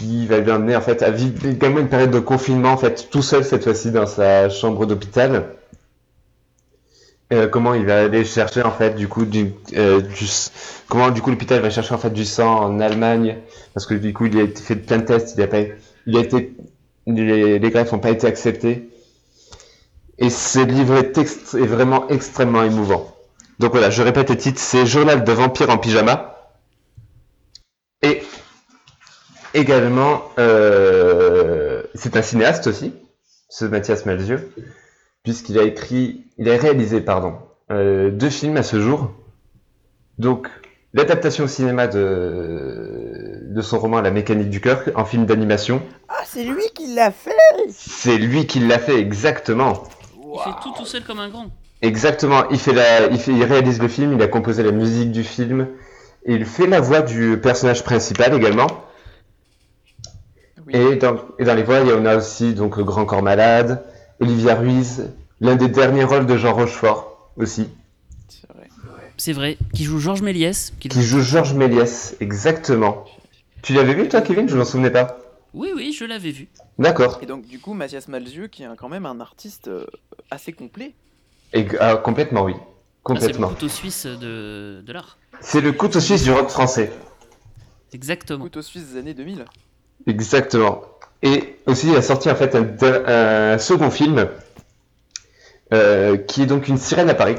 qui 0.00 0.26
va 0.26 0.38
lui 0.38 0.50
amener 0.50 0.76
en 0.76 0.80
fait 0.80 1.02
à 1.02 1.10
vivre 1.10 1.46
également 1.46 1.80
une 1.80 1.88
période 1.88 2.10
de 2.10 2.20
confinement 2.20 2.72
en 2.72 2.76
fait 2.78 3.08
tout 3.10 3.22
seul 3.22 3.44
cette 3.44 3.64
fois-ci 3.64 3.90
dans 3.90 4.06
sa 4.06 4.48
chambre 4.48 4.86
d'hôpital. 4.86 5.44
Euh, 7.32 7.46
comment 7.46 7.74
il 7.74 7.84
va 7.84 8.00
aller 8.04 8.24
chercher 8.24 8.62
en 8.62 8.72
fait 8.72 8.96
du 8.96 9.08
coup 9.08 9.24
du, 9.24 9.52
euh, 9.74 10.00
comment 10.88 11.10
du 11.10 11.20
coup 11.20 11.30
l'hôpital 11.30 11.60
va 11.60 11.70
chercher 11.70 11.94
en 11.94 11.98
fait 11.98 12.12
du 12.12 12.24
sang 12.24 12.60
en 12.60 12.80
Allemagne? 12.80 13.36
Parce 13.74 13.86
que 13.86 13.94
du 13.94 14.12
coup 14.14 14.26
il 14.26 14.38
a 14.38 14.42
été 14.42 14.62
fait 14.62 14.76
plein 14.76 14.98
de 14.98 15.04
tests 15.04 15.34
il 15.36 15.42
a 15.42 15.46
pas 15.46 15.60
il 16.06 16.16
a 16.16 16.20
été 16.20 16.56
les, 17.06 17.60
greffes 17.60 17.92
n'ont 17.92 17.98
pas 17.98 18.10
été 18.10 18.26
acceptées. 18.26 18.88
Et 20.18 20.30
ce 20.30 20.60
livre 20.60 20.96
est, 20.96 21.16
est 21.18 21.66
vraiment 21.66 22.08
extrêmement 22.08 22.62
émouvant. 22.62 23.14
Donc 23.58 23.72
voilà 23.72 23.90
je 23.90 24.02
répète 24.02 24.30
le 24.30 24.36
titre 24.38 24.60
c'est 24.60 24.86
Journal 24.86 25.24
de 25.24 25.32
vampire 25.32 25.68
en 25.68 25.76
pyjama. 25.76 26.36
Et 28.02 28.22
également 29.54 30.22
euh, 30.38 31.82
c'est 31.94 32.16
un 32.16 32.22
cinéaste 32.22 32.66
aussi 32.66 32.94
ce 33.48 33.64
Mathias 33.64 34.06
Malzieu 34.06 34.50
puisqu'il 35.22 35.58
a 35.58 35.62
écrit, 35.62 36.24
il 36.38 36.48
a 36.48 36.56
réalisé, 36.56 37.00
pardon, 37.00 37.34
euh, 37.70 38.10
deux 38.10 38.30
films 38.30 38.56
à 38.56 38.62
ce 38.62 38.80
jour. 38.80 39.10
Donc, 40.18 40.48
l'adaptation 40.94 41.44
au 41.44 41.48
cinéma 41.48 41.86
de, 41.86 43.40
de 43.42 43.60
son 43.62 43.78
roman 43.78 44.00
La 44.00 44.10
mécanique 44.10 44.50
du 44.50 44.60
cœur 44.60 44.82
en 44.94 45.04
film 45.04 45.26
d'animation. 45.26 45.82
Ah, 46.08 46.22
c'est 46.24 46.44
lui 46.44 46.64
qui 46.74 46.94
l'a 46.94 47.10
fait 47.10 47.30
C'est 47.70 48.18
lui 48.18 48.46
qui 48.46 48.60
l'a 48.60 48.78
fait 48.78 48.98
exactement. 48.98 49.84
Il 50.16 50.38
fait 50.38 50.60
tout 50.62 50.72
tout 50.76 50.86
seul 50.86 51.02
comme 51.04 51.18
un 51.20 51.28
grand. 51.28 51.46
Exactement. 51.82 52.48
Il 52.50 52.58
fait 52.58 52.72
la, 52.72 53.06
il 53.06 53.18
fait, 53.18 53.32
il 53.32 53.44
réalise 53.44 53.80
le 53.80 53.88
film, 53.88 54.12
il 54.14 54.22
a 54.22 54.28
composé 54.28 54.62
la 54.62 54.72
musique 54.72 55.12
du 55.12 55.24
film, 55.24 55.66
et 56.24 56.34
il 56.34 56.44
fait 56.44 56.66
la 56.66 56.80
voix 56.80 57.00
du 57.00 57.38
personnage 57.40 57.84
principal 57.84 58.34
également. 58.34 58.68
Et 60.72 60.96
dans, 60.96 61.16
et 61.38 61.44
dans 61.44 61.54
les 61.54 61.62
voix, 61.62 61.80
il 61.80 61.88
y 61.88 61.92
en 61.92 62.06
a 62.06 62.16
aussi 62.16 62.54
donc 62.54 62.76
le 62.76 62.84
Grand 62.84 63.04
Corps 63.04 63.22
Malade, 63.22 63.84
Olivia 64.20 64.54
Ruiz, 64.54 65.10
l'un 65.40 65.56
des 65.56 65.68
derniers 65.68 66.04
rôles 66.04 66.26
de 66.26 66.36
Jean 66.36 66.54
Rochefort 66.54 67.30
aussi, 67.36 67.68
C'est 68.28 68.46
vrai. 68.52 68.68
C'est 69.16 69.32
vrai. 69.32 69.58
Qui 69.74 69.84
joue 69.84 69.98
Georges 69.98 70.22
Méliès. 70.22 70.72
Qui... 70.80 70.88
qui 70.88 71.02
joue 71.02 71.20
Georges 71.20 71.54
Méliès, 71.54 72.16
exactement. 72.20 73.04
Tu 73.62 73.72
l'avais 73.74 73.94
vu 73.94 74.08
toi, 74.08 74.20
Kevin? 74.22 74.48
Je 74.48 74.56
m'en 74.56 74.64
souvenais 74.64 74.90
pas. 74.90 75.18
Oui, 75.52 75.70
oui, 75.74 75.92
je 75.98 76.04
l'avais 76.04 76.30
vu. 76.30 76.48
D'accord. 76.78 77.18
Et 77.22 77.26
donc, 77.26 77.46
du 77.46 77.58
coup, 77.58 77.74
Mathias 77.74 78.08
Malzieu, 78.08 78.46
qui 78.46 78.62
est 78.62 78.68
quand 78.78 78.88
même 78.88 79.04
un 79.06 79.20
artiste 79.20 79.68
euh, 79.68 79.84
assez 80.30 80.52
complet. 80.52 80.94
Et 81.52 81.66
ah, 81.80 81.96
complètement 81.96 82.44
oui, 82.44 82.54
Ah, 82.56 82.62
c'est 82.62 82.64
le 82.64 83.02
complètement. 83.02 83.48
couteau 83.48 83.68
suisse 83.68 84.06
de, 84.06 84.80
de 84.86 84.92
l'art. 84.92 85.18
C'est 85.40 85.60
le 85.60 85.72
couteau 85.72 85.98
suisse 86.00 86.22
du 86.22 86.30
rock 86.30 86.48
français. 86.48 86.92
Exactement. 87.92 88.44
Couteau 88.44 88.62
suisse 88.62 88.92
des 88.92 88.98
années 88.98 89.14
2000. 89.14 89.44
Exactement. 90.06 90.82
Et 91.22 91.56
aussi, 91.66 91.88
il 91.88 91.96
a 91.96 92.02
sorti 92.02 92.30
en 92.30 92.34
fait 92.34 92.54
un, 92.54 93.58
second 93.58 93.90
film 93.90 94.28
euh, 95.72 96.16
qui 96.16 96.42
est 96.42 96.46
donc 96.46 96.68
une 96.68 96.78
sirène 96.78 97.10
à 97.10 97.14
Paris. 97.14 97.36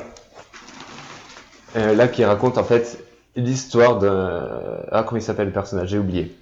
Euh, 1.76 1.96
là, 1.96 2.08
qui 2.08 2.24
raconte 2.24 2.58
en 2.58 2.64
fait 2.64 3.04
l'histoire 3.36 3.98
d'un. 3.98 4.84
Ah, 4.92 5.04
comment 5.04 5.20
il 5.20 5.24
s'appelle 5.24 5.48
le 5.48 5.54
personnage? 5.54 5.90
J'ai 5.90 5.98
oublié. 5.98 6.36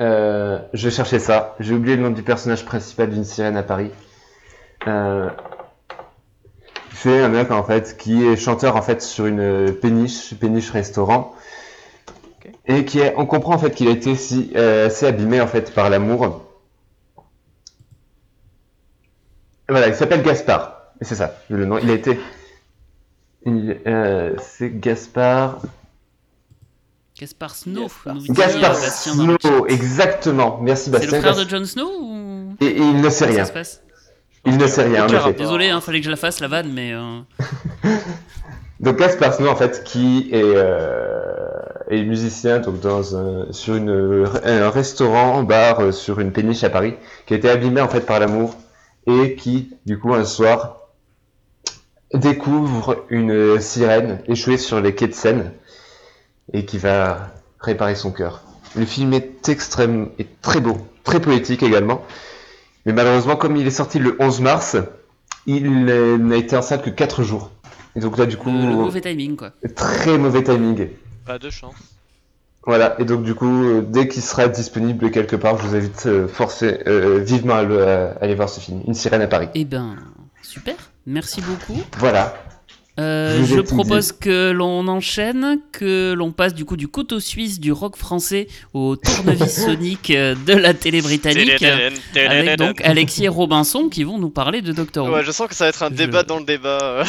Euh, 0.00 0.58
je 0.72 0.90
cherchais 0.90 1.18
ça. 1.18 1.54
J'ai 1.60 1.74
oublié 1.74 1.96
le 1.96 2.02
nom 2.02 2.10
du 2.10 2.22
personnage 2.22 2.64
principal 2.64 3.10
d'une 3.10 3.24
sirène 3.24 3.56
à 3.56 3.62
Paris. 3.62 3.90
C'est 6.94 7.20
un 7.20 7.28
mec 7.28 7.50
en 7.50 7.62
fait 7.62 7.96
qui 7.98 8.24
est 8.24 8.36
chanteur 8.36 8.76
en 8.76 8.82
fait 8.82 9.02
sur 9.02 9.26
une 9.26 9.72
péniche, 9.72 10.34
péniche 10.34 10.70
restaurant 10.70 11.35
et 12.66 12.84
qui 12.84 13.00
est, 13.00 13.14
on 13.16 13.26
comprend 13.26 13.54
en 13.54 13.58
fait 13.58 13.74
qu'il 13.74 13.88
a 13.88 13.90
été 13.90 14.14
si, 14.16 14.52
euh, 14.56 14.86
assez 14.86 15.06
abîmé 15.06 15.40
en 15.40 15.46
fait 15.46 15.72
par 15.74 15.90
l'amour. 15.90 16.42
Voilà, 19.68 19.88
il 19.88 19.94
s'appelle 19.94 20.22
Gaspard. 20.22 20.74
Et 21.00 21.04
C'est 21.04 21.16
ça, 21.16 21.36
le 21.50 21.64
nom. 21.66 21.78
Il 21.78 21.90
a 21.90 21.94
été. 21.94 22.18
euh, 23.46 24.34
c'est 24.40 24.70
Gaspard. 24.80 25.60
Gaspard 27.18 27.54
Snow. 27.54 27.88
Gaspard. 28.30 28.76
Snow, 28.76 29.66
exactement. 29.68 30.58
Merci 30.62 30.84
C'est 30.84 30.90
Bastien. 30.90 31.12
le 31.12 31.20
frère 31.22 31.36
de 31.44 31.48
Jon 31.48 31.64
Snow 31.64 31.90
ou? 32.00 32.56
Et, 32.60 32.66
et 32.66 32.76
il 32.78 33.00
ne 33.00 33.08
sait 33.10 33.24
ça 33.24 33.30
rien. 33.30 33.44
se 33.44 33.52
passe? 33.52 33.82
Il 34.44 34.56
ne 34.58 34.66
sait 34.66 34.84
rien. 34.84 35.06
Désolé, 35.36 35.70
hein, 35.70 35.80
fallait 35.80 35.98
que 36.00 36.04
je 36.06 36.10
la 36.10 36.16
fasse 36.16 36.40
la 36.40 36.48
vanne, 36.48 36.72
mais 36.72 36.92
euh, 36.92 37.20
Donc 38.80 38.98
Gaspard 38.98 39.34
Snow 39.34 39.48
en 39.48 39.56
fait 39.56 39.82
qui 39.84 40.28
est, 40.30 40.42
euh, 40.44 41.48
est 41.90 42.02
musicien 42.02 42.58
donc 42.58 42.80
dans 42.80 43.16
un, 43.16 43.52
sur 43.52 43.76
une, 43.76 44.26
un 44.44 44.70
restaurant, 44.70 45.42
bar 45.42 45.80
euh, 45.80 45.92
sur 45.92 46.20
une 46.20 46.32
péniche 46.32 46.64
à 46.64 46.70
Paris, 46.70 46.94
qui 47.26 47.34
a 47.34 47.36
été 47.36 47.48
abîmé 47.48 47.80
en 47.80 47.88
fait 47.88 48.00
par 48.00 48.20
l'amour 48.20 48.56
et 49.06 49.34
qui 49.36 49.70
du 49.86 49.98
coup 49.98 50.14
un 50.14 50.24
soir 50.24 50.80
découvre 52.12 53.04
une 53.08 53.60
sirène 53.60 54.20
échouée 54.26 54.58
sur 54.58 54.80
les 54.80 54.94
quais 54.94 55.08
de 55.08 55.14
Seine 55.14 55.52
et 56.52 56.64
qui 56.64 56.78
va 56.78 57.32
réparer 57.60 57.94
son 57.94 58.12
cœur. 58.12 58.42
Le 58.76 58.84
film 58.84 59.12
est 59.12 59.48
extrême 59.48 60.10
et 60.18 60.26
très 60.42 60.60
beau, 60.60 60.76
très 61.04 61.20
poétique 61.20 61.62
également. 61.62 62.02
Mais 62.84 62.92
malheureusement, 62.92 63.36
comme 63.36 63.56
il 63.56 63.66
est 63.66 63.70
sorti 63.70 63.98
le 63.98 64.16
11 64.20 64.40
mars, 64.40 64.76
il 65.46 65.84
n'a 65.84 66.36
été 66.36 66.56
en 66.56 66.62
salle 66.62 66.82
que 66.82 66.90
4 66.90 67.22
jours. 67.22 67.50
Et 67.96 68.00
donc 68.00 68.18
là, 68.18 68.26
du 68.26 68.36
coup, 68.36 68.50
le 68.50 68.74
mauvais 68.74 69.00
timing 69.00 69.36
quoi. 69.36 69.52
très 69.74 70.18
mauvais 70.18 70.42
timing. 70.42 70.88
Pas 71.26 71.38
de 71.38 71.50
chance. 71.50 71.74
Voilà, 72.64 73.00
et 73.00 73.04
donc 73.04 73.22
du 73.22 73.34
coup, 73.34 73.46
euh, 73.64 73.80
dès 73.80 74.08
qu'il 74.08 74.22
sera 74.22 74.48
disponible 74.48 75.10
quelque 75.12 75.36
part, 75.36 75.58
je 75.58 75.66
vous 75.68 75.76
invite 75.76 76.06
euh, 76.06 76.26
forcé- 76.26 76.82
euh, 76.88 77.18
vivement 77.18 77.54
à, 77.54 77.62
le- 77.62 77.86
à 77.86 78.12
aller 78.20 78.34
voir 78.34 78.48
ce 78.48 78.58
film, 78.58 78.82
Une 78.86 78.94
sirène 78.94 79.22
à 79.22 79.28
Paris. 79.28 79.48
Eh 79.54 79.64
ben, 79.64 79.96
super. 80.42 80.74
Merci 81.06 81.40
beaucoup. 81.42 81.80
Voilà. 81.98 82.34
Euh, 82.98 83.44
Je 83.44 83.60
propose 83.60 84.12
que 84.12 84.52
l'on 84.52 84.88
enchaîne, 84.88 85.58
que 85.72 86.14
l'on 86.16 86.32
passe 86.32 86.54
du 86.54 86.64
coup 86.64 86.76
du 86.78 86.88
couteau 86.88 87.20
suisse 87.20 87.60
du 87.60 87.70
rock 87.72 87.96
français 87.96 88.46
au 88.72 88.96
tournevis 88.96 89.50
sonique 89.66 90.10
euh, 90.10 90.34
de 90.46 90.54
la 90.54 90.72
télé 90.72 91.02
britannique. 91.02 91.62
Avec 92.14 92.58
donc 92.58 92.80
Alexis 92.82 93.24
et 93.24 93.28
Robinson 93.28 93.88
qui 93.90 94.02
vont 94.04 94.18
nous 94.18 94.30
parler 94.30 94.62
de 94.62 94.72
Doctor 94.72 95.06
Who. 95.06 95.12
Ouais, 95.14 95.24
je 95.24 95.30
sens 95.30 95.46
que 95.48 95.54
ça 95.54 95.64
va 95.64 95.68
être 95.70 95.82
un 95.82 95.90
Je- 95.90 95.94
débat 95.94 96.22
dans 96.22 96.38
le 96.38 96.44
débat. 96.46 97.04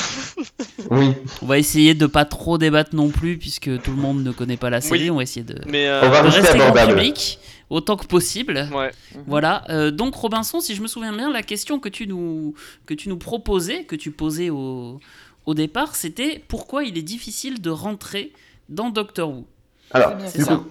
Oui, 0.91 1.11
On 1.41 1.45
va 1.45 1.57
essayer 1.57 1.93
de 1.93 2.05
pas 2.05 2.25
trop 2.25 2.57
débattre 2.57 2.93
non 2.95 3.09
plus 3.09 3.37
puisque 3.37 3.81
tout 3.81 3.91
le 3.91 3.97
monde 3.97 4.23
ne 4.23 4.31
connaît 4.31 4.57
pas 4.57 4.69
la 4.69 4.81
série. 4.81 5.03
Oui. 5.03 5.09
On 5.11 5.15
va 5.17 5.23
essayer 5.23 5.43
de, 5.45 5.55
Mais 5.67 5.87
euh, 5.87 6.01
on 6.03 6.09
va 6.09 6.21
de 6.23 6.27
rester 6.27 6.59
abordable. 6.61 6.93
public 6.95 7.39
autant 7.69 7.97
que 7.97 8.05
possible. 8.05 8.67
ouais. 8.73 8.91
Voilà. 9.25 9.63
Euh, 9.69 9.91
donc 9.91 10.15
Robinson, 10.15 10.59
si 10.61 10.75
je 10.75 10.81
me 10.81 10.87
souviens 10.87 11.13
bien, 11.13 11.31
la 11.31 11.43
question 11.43 11.79
que 11.79 11.89
tu 11.89 12.07
nous 12.07 12.53
que 12.85 12.93
tu 12.93 13.09
nous 13.09 13.17
proposais, 13.17 13.83
que 13.83 13.95
tu 13.95 14.11
posais 14.11 14.49
au 14.49 14.99
au 15.47 15.53
départ, 15.53 15.95
c'était 15.95 16.43
pourquoi 16.47 16.83
il 16.83 16.97
est 16.97 17.03
difficile 17.03 17.61
de 17.61 17.69
rentrer 17.69 18.33
dans 18.69 18.89
Doctor 18.89 19.29
Who. 19.29 19.45
Alors, 19.91 20.15
du 20.15 20.43
ça. 20.43 20.57
coup, 20.57 20.65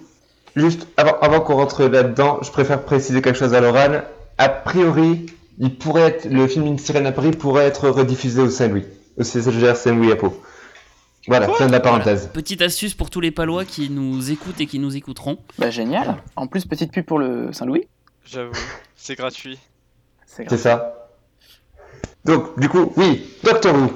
juste 0.55 0.87
avant, 0.95 1.17
avant 1.19 1.41
qu'on 1.41 1.55
rentre 1.55 1.83
là-dedans, 1.83 2.39
je 2.43 2.51
préfère 2.51 2.83
préciser 2.85 3.21
quelque 3.23 3.37
chose 3.37 3.55
à 3.55 3.59
l'oral. 3.59 4.05
A 4.37 4.49
priori, 4.49 5.25
il 5.57 5.75
pourrait 5.75 6.03
être, 6.03 6.25
le 6.25 6.47
film 6.47 6.67
Une 6.67 6.77
sirène 6.77 7.07
à 7.07 7.11
Paris 7.11 7.31
pourrait 7.31 7.65
être 7.65 7.89
rediffusé 7.89 8.39
au 8.39 8.51
Saint-Louis, 8.51 8.85
au 9.17 9.23
CCGR 9.23 9.75
Saint-Louis 9.75 10.11
à 10.11 10.15
Pau. 10.15 10.39
Voilà, 11.27 11.49
fin 11.49 11.65
de 11.65 11.71
la 11.71 11.79
parenthèse. 11.79 12.29
Petite 12.31 12.61
astuce 12.61 12.93
pour 12.93 13.09
tous 13.09 13.19
les 13.19 13.31
Palois 13.31 13.65
qui 13.65 13.89
nous 13.89 14.31
écoutent 14.31 14.61
et 14.61 14.67
qui 14.67 14.77
nous 14.77 14.95
écouteront. 14.95 15.39
Bah, 15.57 15.71
génial. 15.71 16.23
En 16.35 16.45
plus, 16.45 16.65
petite 16.65 16.91
pub 16.91 17.03
pour 17.03 17.17
le 17.17 17.51
Saint-Louis. 17.51 17.87
J'avoue, 18.25 18.53
c'est 18.95 19.15
gratuit. 19.15 19.57
C'est 20.25 20.57
ça. 20.57 21.09
Donc, 22.25 22.59
du 22.59 22.69
coup, 22.69 22.93
oui, 22.95 23.25
Doctor 23.43 23.73
Who. 23.73 23.91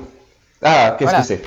Ah, 0.62 0.96
qu'est-ce 0.98 1.10
Voilà. 1.10 1.20
que 1.22 1.28
c'est? 1.28 1.42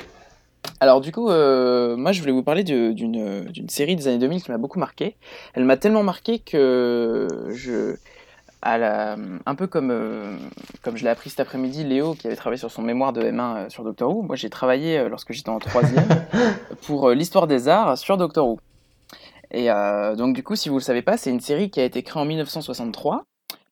Alors 0.79 0.99
du 0.99 1.11
coup, 1.11 1.29
euh, 1.29 1.95
moi 1.95 2.11
je 2.11 2.19
voulais 2.19 2.31
vous 2.33 2.43
parler 2.43 2.63
d'une 2.63 3.69
série 3.69 3.95
des 3.95 4.07
années 4.07 4.17
2000 4.17 4.43
qui 4.43 4.51
m'a 4.51 4.57
beaucoup 4.57 4.79
marqué. 4.79 5.15
Elle 5.53 5.63
m'a 5.63 5.77
tellement 5.77 6.03
marqué 6.03 6.39
que 6.39 7.27
je, 7.51 7.95
à 8.61 8.77
la, 8.77 9.15
un 9.45 9.55
peu 9.55 9.67
comme 9.67 9.91
euh, 9.91 10.35
comme 10.81 10.97
je 10.97 11.03
l'ai 11.03 11.09
appris 11.09 11.29
cet 11.29 11.39
après-midi, 11.39 11.83
Léo 11.83 12.13
qui 12.15 12.27
avait 12.27 12.35
travaillé 12.35 12.57
sur 12.57 12.71
son 12.71 12.81
mémoire 12.81 13.13
de 13.13 13.21
M1 13.21 13.55
euh, 13.57 13.69
sur 13.69 13.83
Doctor 13.83 14.09
Who. 14.13 14.23
Moi 14.23 14.35
j'ai 14.35 14.49
travaillé 14.49 15.07
lorsque 15.07 15.31
j'étais 15.33 15.49
en 15.49 15.59
troisième 15.59 16.07
pour 16.87 17.11
l'histoire 17.11 17.47
des 17.47 17.67
arts 17.67 17.97
sur 17.97 18.17
Doctor 18.17 18.47
Who. 18.47 18.59
Et 19.51 19.67
donc 20.17 20.35
du 20.35 20.43
coup, 20.43 20.55
si 20.55 20.67
vous 20.67 20.75
le 20.75 20.81
savez 20.81 21.03
pas, 21.03 21.15
c'est 21.15 21.29
une 21.29 21.39
série 21.39 21.69
qui 21.69 21.79
a 21.79 21.85
été 21.85 22.03
créée 22.03 22.21
en 22.21 22.25
1963 22.25 23.23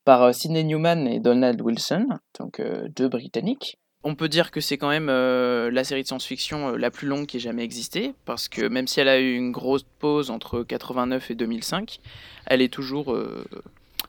par 0.06 0.34
Sidney 0.34 0.64
Newman 0.64 1.08
et 1.08 1.20
Donald 1.20 1.60
Wilson, 1.60 2.08
donc 2.40 2.62
deux 2.96 3.10
Britanniques. 3.10 3.78
On 4.06 4.16
peut 4.16 4.28
dire 4.28 4.52
que 4.52 4.60
c'est 4.60 4.78
quand 4.78 4.90
même 4.90 5.08
euh, 5.10 5.72
la 5.72 5.84
série 5.84 6.02
de 6.04 6.08
science-fiction 6.08 6.70
euh, 6.74 6.78
la 6.78 6.92
plus 6.92 7.08
longue 7.08 7.26
qui 7.26 7.38
ait 7.38 7.40
jamais 7.40 7.64
existé, 7.64 8.14
parce 8.26 8.48
que 8.50 8.68
même 8.68 8.86
si 8.88 9.00
elle 9.00 9.08
a 9.08 9.20
eu 9.20 9.34
une 9.36 9.52
grosse 9.52 9.86
pause 10.00 10.30
entre 10.30 10.62
89 10.64 11.32
et 11.32 11.36
2005, 11.36 12.00
elle 12.46 12.62
est 12.62 12.68
toujours, 12.74 13.14
euh, 13.14 13.46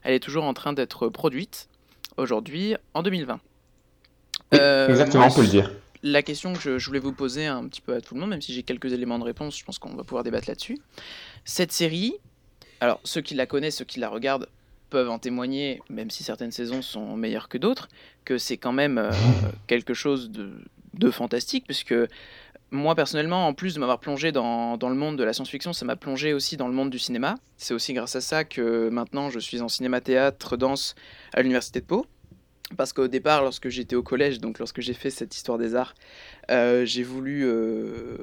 elle 0.03 0.13
est 0.13 0.19
toujours 0.19 0.43
en 0.43 0.53
train 0.53 0.73
d'être 0.73 1.07
produite 1.07 1.69
aujourd'hui 2.17 2.75
en 2.93 3.03
2020. 3.03 3.39
Oui, 4.51 4.59
Euh, 4.59 4.89
exactement, 4.89 5.27
on 5.27 5.31
peut 5.31 5.41
le 5.41 5.47
dire. 5.47 5.71
La 6.03 6.21
question 6.21 6.53
que 6.53 6.59
je, 6.59 6.77
je 6.77 6.85
voulais 6.87 6.99
vous 6.99 7.13
poser 7.13 7.45
un 7.47 7.65
petit 7.67 7.81
peu 7.81 7.95
à 7.95 8.01
tout 8.01 8.13
le 8.13 8.19
monde, 8.19 8.29
même 8.29 8.41
si 8.41 8.53
j'ai 8.53 8.63
quelques 8.63 8.91
éléments 8.93 9.17
de 9.17 9.23
réponse, 9.23 9.57
je 9.57 9.63
pense 9.63 9.79
qu'on 9.79 9.95
va 9.95 10.03
pouvoir 10.03 10.23
débattre 10.23 10.47
là-dessus. 10.49 10.77
Cette 11.45 11.71
série, 11.71 12.13
alors 12.81 12.99
ceux 13.05 13.21
qui 13.21 13.33
la 13.33 13.45
connaissent, 13.47 13.77
ceux 13.77 13.85
qui 13.85 13.99
la 13.99 14.09
regardent 14.09 14.47
peuvent 14.95 15.09
en 15.09 15.19
témoigner, 15.19 15.81
même 15.89 16.09
si 16.09 16.23
certaines 16.23 16.53
saisons 16.53 16.81
sont 16.81 17.17
meilleures 17.17 17.49
que 17.49 17.57
d'autres, 17.57 17.89
que 18.23 18.37
c'est 18.37 18.55
quand 18.55 18.71
même 18.71 18.97
euh, 18.97 19.11
quelque 19.67 19.93
chose 19.93 20.31
de, 20.31 21.11
fantastique, 21.11 21.65
puisque 21.65 21.93
moi 22.71 22.95
personnellement, 22.95 23.45
en 23.45 23.53
plus 23.53 23.75
de 23.75 23.81
m'avoir 23.81 23.99
plongé 23.99 24.31
dans, 24.31 24.77
le 24.81 24.95
monde 24.95 25.17
de 25.17 25.25
la 25.25 25.33
science-fiction, 25.33 25.73
ça 25.73 25.83
m'a 25.83 25.97
plongé 25.97 26.31
aussi 26.31 26.55
dans 26.55 26.69
le 26.69 26.73
monde 26.73 26.89
du 26.89 26.97
cinéma. 26.97 27.35
C'est 27.57 27.73
aussi 27.73 27.91
grâce 27.91 28.15
à 28.15 28.21
ça 28.21 28.45
que 28.45 28.87
maintenant 28.87 29.29
je 29.29 29.39
suis 29.39 29.59
en 29.59 29.67
cinéma-théâtre, 29.67 30.55
danse 30.55 30.95
à 31.33 31.41
l'université 31.41 31.81
de 31.81 31.85
Pau. 31.85 32.05
Parce 32.77 32.93
qu'au 32.93 33.09
départ, 33.09 33.43
lorsque 33.43 33.67
j'étais 33.67 33.97
au 33.97 34.01
collège, 34.01 34.39
donc 34.39 34.59
lorsque 34.59 34.79
j'ai 34.79 34.93
fait 34.93 35.09
cette 35.09 35.35
histoire 35.35 35.57
des 35.57 35.75
arts, 35.75 35.93
euh, 36.51 36.85
j'ai 36.85 37.03
voulu. 37.03 37.43
euh, 37.43 38.15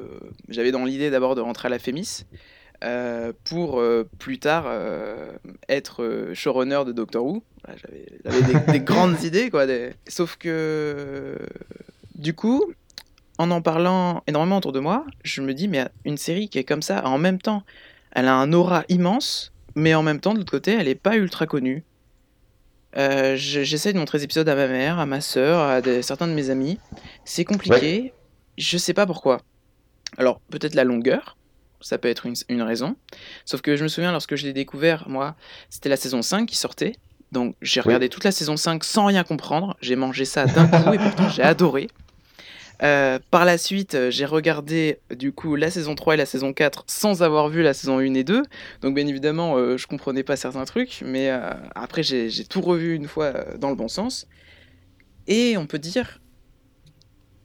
J'avais 0.49 0.73
dans 0.73 0.87
l'idée 0.87 1.11
d'abord 1.11 1.35
de 1.35 1.43
rentrer 1.43 1.67
à 1.67 1.71
la 1.71 1.79
FEMIS 1.79 2.25
euh, 2.83 3.33
pour 3.45 3.81
euh, 3.81 4.09
plus 4.19 4.39
tard 4.39 4.65
euh, 4.67 5.33
être 5.69 6.31
showrunner 6.35 6.83
de 6.87 6.93
Doctor 6.93 7.25
Who. 7.25 7.43
Voilà, 7.65 7.79
J'avais 8.25 8.65
des, 8.67 8.73
des 8.73 8.81
grandes 8.85 9.23
idées, 9.23 9.51
quoi. 9.51 9.67
des- 9.67 9.93
Sauf 10.09 10.37
que. 10.37 11.39
Du 12.15 12.35
coup, 12.35 12.65
en 13.39 13.51
en 13.51 13.63
parlant 13.63 14.23
énormément 14.27 14.59
autour 14.59 14.73
de 14.73 14.81
moi, 14.81 15.05
je 15.25 15.41
me 15.43 15.55
dis, 15.55 15.67
mais 15.69 15.87
une 16.05 16.17
série 16.19 16.49
qui 16.49 16.59
est 16.59 16.65
comme 16.65 16.83
ça, 16.83 17.05
en 17.07 17.19
même 17.19 17.41
temps, 17.41 17.63
elle 18.13 18.29
a 18.29 18.35
un 18.35 18.53
aura 18.53 18.85
immense, 18.89 19.53
mais 19.75 19.95
en 19.95 20.03
même 20.03 20.21
temps, 20.21 20.33
de 20.35 20.39
l'autre 20.39 20.51
côté, 20.53 20.73
elle 20.73 20.87
n'est 20.87 20.95
pas 20.95 21.17
ultra 21.17 21.47
connue. 21.47 21.85
Je- 22.95 23.63
J'essaie 23.65 23.93
de 23.93 23.99
montrer 23.99 24.19
des 24.19 24.25
épisodes 24.25 24.49
à 24.49 24.55
ma 24.55 24.69
mère, 24.69 24.99
à 24.99 25.07
ma 25.07 25.21
sœur, 25.21 25.61
à 25.61 25.81
des- 25.81 26.03
certains 26.03 26.29
de 26.29 26.35
mes 26.35 26.51
amis. 26.51 26.79
C'est 27.25 27.45
compliqué. 27.45 28.13
Je 28.59 28.77
sais 28.77 28.93
pas 28.95 29.07
pourquoi. 29.07 29.41
Alors, 30.19 30.41
peut-être 30.51 30.75
la 30.75 30.85
longueur. 30.85 31.37
Ça 31.83 31.99
peut 31.99 32.09
être 32.09 32.27
une, 32.27 32.35
une 32.49 32.63
raison. 32.63 32.97
Sauf 33.45 33.61
que 33.61 33.77
je 33.77 33.83
me 33.83 33.89
souviens, 33.89 34.13
lorsque 34.13 34.37
je 34.37 34.45
l'ai 34.45 34.53
découvert, 34.53 35.09
moi, 35.09 35.37
c'était 35.71 35.89
la 35.89 35.97
saison 35.97 36.23
5 36.23 36.47
qui 36.47 36.57
sortait. 36.57 36.97
Donc, 37.33 37.57
j'ai 37.63 37.81
regardé 37.81 38.09
toute 38.09 38.25
la 38.25 38.33
saison 38.33 38.57
5 38.57 38.85
sans 38.85 39.07
rien 39.07 39.25
comprendre. 39.25 39.77
J'ai 39.81 39.97
mangé 39.97 40.25
ça 40.25 40.47
d'un 40.47 40.67
coup 40.67 40.93
et 40.93 40.99
pourtant, 40.99 41.29
j'ai 41.29 41.43
adoré. 41.43 41.89
Euh, 42.83 43.21
par 43.31 43.45
la 43.45 43.59
suite, 43.59 43.95
euh, 43.95 44.11
j'ai 44.11 44.25
regardé 44.25 44.99
du 45.15 45.33
coup 45.33 45.55
la 45.55 45.71
saison 45.71 45.95
3 45.95 46.15
et 46.15 46.17
la 46.17 46.27
saison 46.27 46.53
4 46.53 46.85
sans 46.89 47.23
avoir 47.23 47.49
vu 47.49 47.63
la 47.63 47.75
saison 47.75 47.99
1 47.99 48.15
et 48.15 48.25
2. 48.25 48.43
Donc 48.81 48.95
bien 48.95 49.07
évidemment, 49.07 49.57
euh, 49.57 49.77
je 49.77 49.87
comprenais 49.87 50.25
pas 50.25 50.35
certains 50.35 50.65
trucs, 50.65 51.03
mais 51.07 51.31
euh, 51.31 51.53
après 51.77 52.03
j'ai 52.03 52.45
tout 52.45 52.61
revu 52.61 52.97
une 52.97 53.07
fois 53.07 53.33
dans 53.59 53.69
le 53.69 53.77
bon 53.77 53.89
sens. 53.89 54.27
Et 55.29 55.57
on 55.57 55.67
peut 55.67 55.79
dire 55.79 56.19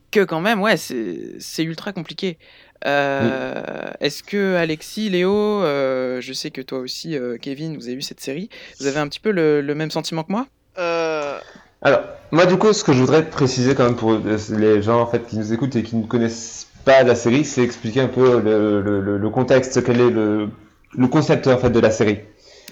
que 0.10 0.24
quand 0.24 0.42
même, 0.42 0.60
ouais, 0.62 0.78
c'est 0.78 1.64
ultra 1.64 1.94
compliqué. 1.94 2.40
Euh, 2.86 3.92
Est-ce 4.00 4.24
que 4.24 4.56
Alexis, 4.56 5.10
Léo, 5.10 5.34
euh, 5.64 6.22
je 6.22 6.34
sais 6.34 6.52
que 6.52 6.62
toi 6.62 6.80
aussi, 6.80 7.16
euh, 7.18 7.38
Kevin, 7.42 7.76
vous 7.78 7.86
avez 7.88 7.96
vu 7.96 8.02
cette 8.02 8.20
série, 8.22 8.50
vous 8.80 8.88
avez 8.88 9.00
un 9.00 9.08
petit 9.08 9.20
peu 9.20 9.32
le, 9.32 9.62
le 9.62 9.76
même 9.76 9.92
sentiment 9.92 10.24
que 10.24 10.32
moi? 10.32 10.48
Euh, 10.78 11.40
Alors, 11.82 12.02
moi, 12.32 12.46
du 12.46 12.58
coup, 12.58 12.72
ce 12.74 12.84
que 12.84 12.94
je 12.94 13.00
voudrais 13.00 13.26
préciser 13.30 13.74
quand 13.76 13.86
même 13.86 13.96
pour 13.96 14.14
les 14.58 14.82
gens 14.82 15.02
en 15.02 15.08
fait 15.08 15.26
qui 15.28 15.38
nous 15.38 15.54
écoutent 15.54 15.76
et 15.76 15.84
qui 15.84 15.96
ne 15.96 16.06
connaissent 16.06 16.68
pas 16.86 17.04
la 17.04 17.16
série, 17.16 17.44
c'est 17.46 17.64
expliquer 17.64 18.02
un 18.02 18.08
peu 18.08 18.40
le, 18.40 18.82
le- 18.82 19.02
le- 19.02 19.18
le 19.18 19.30
contexte, 19.30 19.84
quel 19.84 20.00
est 20.00 20.10
le, 20.10 20.50
le 20.96 21.08
concept 21.08 21.48
en 21.48 21.58
fait 21.58 21.70
de 21.70 21.80
la 21.80 21.92
série. 21.92 22.20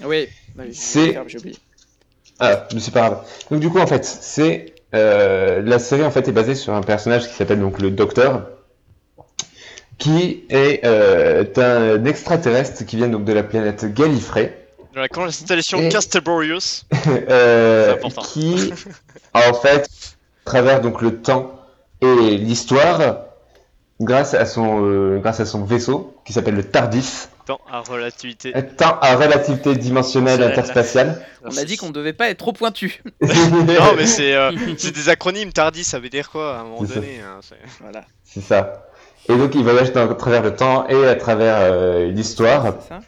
Oui, 0.04 0.28
bah, 0.54 0.64
C'est-. 0.72 1.16
Ah, 2.38 2.66
mais 2.74 2.80
c'est 2.80 2.92
pas 2.92 3.08
grave. 3.08 3.26
Donc 3.50 3.60
du 3.60 3.68
coup, 3.70 3.78
en 3.78 3.86
fait, 3.86 4.04
c'est 4.04 4.74
euh, 4.94 5.62
la 5.62 5.78
série 5.78 6.04
en 6.04 6.10
fait 6.10 6.28
est 6.28 6.32
basée 6.32 6.54
sur 6.54 6.74
un 6.74 6.82
personnage 6.82 7.26
qui 7.28 7.34
s'appelle 7.34 7.60
donc 7.60 7.80
le 7.80 7.90
Docteur, 7.90 8.46
qui 9.98 10.44
est 10.50 10.84
euh, 10.84 11.44
un 11.56 12.04
extraterrestre 12.04 12.84
qui 12.84 12.96
vient 12.96 13.08
donc 13.08 13.24
de 13.24 13.32
la 13.32 13.42
planète 13.42 13.92
Gallifrey. 13.94 14.66
dans 14.94 15.00
la 15.00 15.08
constellation 15.08 15.78
Et- 15.80 15.88
Castaborius. 15.88 16.84
euh, 17.30 17.86
C'est 17.86 17.98
important. 17.98 18.22
qui 18.22 18.72
en 19.34 19.54
fait 19.54 19.88
travers 20.44 20.80
donc 20.80 21.02
le 21.02 21.16
temps 21.20 21.52
et 22.02 22.36
l'histoire 22.36 23.20
grâce 24.00 24.34
à 24.34 24.44
son 24.46 24.84
euh, 24.84 25.18
grâce 25.18 25.40
à 25.40 25.46
son 25.46 25.64
vaisseau 25.64 26.14
qui 26.26 26.32
s'appelle 26.34 26.54
le 26.54 26.64
Tardis 26.64 27.28
Temps 27.46 27.60
à 27.70 27.80
relativité. 27.80 28.52
temps 28.76 28.98
à 29.00 29.14
relativité 29.14 29.76
dimensionnelle 29.76 30.42
interspatiale 30.42 31.24
On 31.44 31.56
a 31.56 31.64
dit 31.64 31.76
qu'on 31.76 31.88
ne 31.88 31.92
devait 31.92 32.12
pas 32.12 32.28
être 32.28 32.38
trop 32.38 32.52
pointu. 32.52 33.02
Non, 33.22 33.94
mais 33.96 34.06
c'est 34.06 34.34
euh, 34.34 34.50
c'est 34.78 34.90
des 34.92 35.08
acronymes. 35.08 35.52
Tardis, 35.52 35.84
ça 35.84 36.00
veut 36.00 36.08
dire 36.08 36.28
quoi 36.30 36.56
à 36.56 36.60
un 36.60 36.64
moment 36.64 36.82
donné 36.82 37.20
hein, 37.24 37.38
c'est- 37.42 37.54
Voilà. 37.80 38.04
c'est 38.24 38.40
ça 38.40 38.85
et 39.28 39.36
donc 39.36 39.54
il 39.54 39.62
voyage 39.62 39.92
dans- 39.92 40.08
à 40.10 40.14
travers 40.14 40.42
le 40.42 40.54
temps 40.54 40.86
et 40.88 41.06
à 41.06 41.14
travers 41.14 41.56
euh, 41.58 42.10
l'histoire 42.10 42.76
C'est 42.80 42.88
ça. 42.88 43.00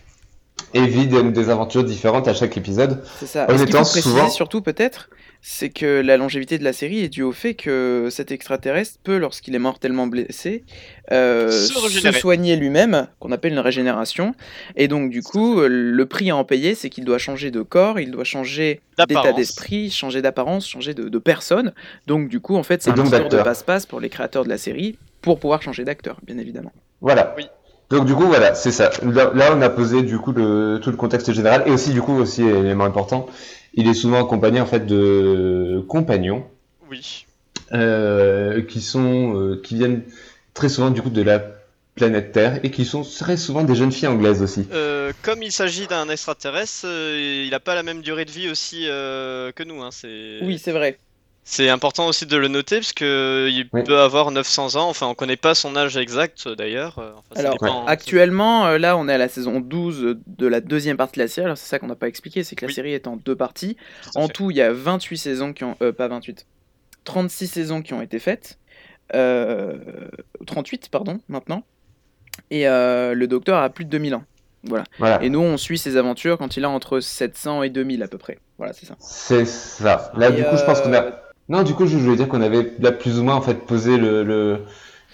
et 0.75 0.87
vit 0.87 1.07
des, 1.07 1.23
des 1.23 1.51
aventures 1.51 1.85
différentes 1.85 2.29
à 2.29 2.35
chaque 2.35 2.57
épisode 2.57 3.03
C'est 3.19 3.27
ça. 3.27 3.47
En 3.49 3.57
étant 3.59 3.85
souvent- 3.85 4.29
surtout 4.29 4.61
peut-être, 4.63 5.09
c'est 5.41 5.71
que 5.71 6.01
la 6.01 6.17
longévité 6.17 6.59
de 6.59 6.65
la 6.65 6.73
série 6.73 7.05
est 7.05 7.09
due 7.09 7.23
au 7.23 7.31
fait 7.31 7.55
que 7.55 8.09
cet 8.11 8.33
extraterrestre 8.33 8.99
peut, 9.05 9.19
lorsqu'il 9.19 9.55
est 9.55 9.61
mortellement 9.61 10.09
blessé, 10.09 10.65
euh, 11.13 11.49
Se 11.53 12.11
soigner 12.13 12.57
lui-même, 12.57 13.07
qu'on 13.21 13.31
appelle 13.31 13.53
une 13.53 13.61
régénération. 13.61 14.35
Et 14.75 14.89
donc 14.89 15.11
du 15.11 15.23
coup, 15.23 15.61
euh, 15.61 15.69
le 15.69 16.07
prix 16.07 16.31
à 16.31 16.37
en 16.37 16.43
payer, 16.45 16.75
c'est 16.75 16.91
qu'il 16.91 17.05
doit 17.05 17.19
changer 17.19 17.53
de 17.53 17.63
corps, 17.63 18.01
il 18.01 18.11
doit 18.11 18.25
changer 18.25 18.81
d'état 19.07 19.33
d'esprit, 19.33 19.91
changer 19.93 20.23
d'apparence, 20.23 20.67
changer 20.69 20.93
de, 20.93 21.09
de 21.09 21.19
personne. 21.19 21.73
Donc 22.09 22.29
du 22.29 22.41
coup, 22.41 22.57
en 22.57 22.65
fait, 22.65 22.83
c'est 22.83 22.91
un 22.91 22.95
tour 22.95 23.05
de 23.05 23.37
passe-passe 23.43 23.87
pour 23.87 24.01
les 24.01 24.09
créateurs 24.09 24.43
de 24.43 24.49
la 24.49 24.59
série, 24.59 24.99
pour 25.23 25.39
pouvoir 25.41 25.63
changer 25.63 25.85
d'acteur, 25.85 26.19
bien 26.23 26.39
évidemment. 26.39 26.73
Voilà. 27.01 27.35
Oui. 27.37 27.47
Donc 27.91 28.05
du 28.07 28.15
coup 28.15 28.27
voilà, 28.27 28.55
c'est 28.55 28.71
ça. 28.73 28.91
Là, 29.03 29.31
là, 29.35 29.51
on 29.55 29.63
a 29.63 29.71
posé 29.71 30.03
du 30.03 30.19
coup 30.19 30.33
le, 30.33 30.79
tout 30.83 30.91
le 30.91 30.97
contexte 30.97 31.33
général 31.33 31.63
et 31.67 31.71
aussi 31.71 31.93
du 31.93 32.03
coup 32.03 32.13
aussi 32.13 32.43
élément 32.43 32.85
important, 32.85 33.27
il 33.75 33.89
est 33.89 33.95
souvent 33.95 34.23
accompagné 34.23 34.61
en 34.61 34.67
fait 34.67 34.85
de 34.85 35.83
compagnons 35.89 36.45
Oui. 36.91 37.25
euh, 37.73 38.63
qui 38.63 38.83
sont 38.83 39.35
euh, 39.37 39.61
qui 39.65 39.77
viennent 39.77 40.03
très 40.53 40.69
souvent 40.69 40.91
du 40.91 41.01
coup 41.01 41.09
de 41.11 41.23
la 41.23 41.43
planète 41.95 42.33
Terre 42.33 42.61
et 42.63 42.71
qui 42.71 42.85
sont 42.85 43.03
très 43.03 43.37
souvent 43.37 43.65
des 43.65 43.75
jeunes 43.75 43.91
filles 43.91 44.09
anglaises 44.09 44.43
aussi. 44.43 44.67
Euh, 44.73 45.13
comme 45.23 45.43
il 45.43 45.51
s'agit 45.51 45.87
d'un 45.87 46.09
extraterrestre, 46.09 46.83
euh, 46.85 47.45
il 47.47 47.55
a 47.55 47.61
pas 47.61 47.75
la 47.75 47.83
même 47.83 48.03
durée 48.03 48.25
de 48.25 48.31
vie 48.31 48.49
aussi 48.51 48.85
euh, 48.87 49.51
que 49.53 49.63
nous. 49.65 49.83
Hein, 49.83 49.89
c'est... 49.91 50.39
Oui, 50.43 50.59
c'est 50.59 50.73
vrai. 50.73 50.99
C'est 51.51 51.71
important 51.71 52.07
aussi 52.09 52.27
de 52.27 52.37
le 52.37 52.49
noter 52.49 52.77
parce 52.77 52.93
que 52.93 53.49
il 53.51 53.71
Oui. 53.73 53.83
peut 53.83 53.99
avoir 53.99 54.31
900 54.31 54.77
ans. 54.77 54.91
Enfin, 54.91 55.07
on 55.07 55.15
connaît 55.15 55.39
pas 55.39 55.55
son 55.55 55.77
âge 55.77 55.97
exact 55.97 56.47
d'ailleurs. 56.47 56.99
euh, 56.99 57.13
enfin, 57.15 57.23
ça 57.37 57.41
Alors, 57.41 57.53
dépend. 57.55 57.87
Actuellement, 57.87 58.67
euh, 58.67 58.77
là, 58.77 58.99
on 58.99 59.09
est 59.09 59.15
à 59.15 59.19
la 59.19 59.29
saison 59.29 59.59
12 59.61 60.17
de 60.27 60.47
la 60.47 60.61
deuxième 60.61 60.99
partie 60.99 61.19
de 61.19 61.25
la 61.25 61.29
série. 61.29 61.47
Alors, 61.47 61.57
c'est 61.57 61.67
ça 61.67 61.79
qu'on 61.79 61.87
n'a 61.87 61.95
pas 61.97 62.07
expliqué, 62.09 62.45
c'est 62.45 62.55
que 62.55 62.67
la 62.67 62.69
Oui. 62.69 62.75
série 62.75 62.93
est 62.93 63.07
en 63.07 63.17
deux 63.17 63.35
parties. 63.35 63.79
Tout 64.03 64.11
En 64.17 64.27
fait. 64.27 64.33
tout, 64.35 64.51
il 64.51 64.59
y 64.59 64.61
a 64.61 64.71
28 64.75 65.17
saisons 65.17 65.55
qui 65.55 65.65
ont... 65.65 65.75
Euh, 65.81 65.91
pas 65.91 66.07
28. 66.09 66.47
36 67.05 67.47
saisons 67.47 67.81
qui 67.81 67.95
ont 67.95 68.03
été 68.03 68.19
faites. 68.19 68.59
Euh, 69.15 69.79
38, 70.47 70.91
pardon, 70.91 71.19
maintenant. 71.29 71.63
Et 72.51 72.69
euh, 72.69 73.15
le 73.15 73.27
docteur 73.27 73.57
a 73.63 73.71
plus 73.71 73.87
de 73.87 73.91
2000 73.91 74.15
ans. 74.17 74.25
Voilà. 74.65 74.85
Voilà. 74.99 75.23
Et 75.23 75.31
nous, 75.31 75.41
on 75.41 75.57
suit 75.57 75.79
ses 75.79 75.97
aventures 75.97 76.37
quand 76.37 76.59
il 76.59 76.65
a 76.67 76.69
entre 76.69 77.01
700 77.01 77.63
et 77.63 77.71
2000 77.71 78.03
à 78.03 78.09
peu 78.09 78.19
près. 78.19 78.39
Voilà, 78.59 78.75
c'est 78.75 78.85
ça. 78.85 78.97
C'est 79.01 79.47
ça. 79.47 80.13
Là 80.15 80.29
Et, 80.29 80.33
du 80.33 80.45
coup 80.45 80.57
je 80.59 80.65
pense 80.65 80.83
qu'on 80.83 80.93
euh, 80.93 80.99
a. 81.11 81.28
Non 81.49 81.63
du 81.63 81.75
coup 81.75 81.87
je 81.87 81.97
voulais 81.97 82.17
dire 82.17 82.29
qu'on 82.29 82.43
avait 82.43 82.73
là 82.79 82.93
plus 82.93 83.19
ou 83.19 83.23
moins 83.25 83.35
en 83.37 83.41
fait 83.43 83.67
posé 83.67 83.97
le 83.97 84.23
le, 84.25 84.65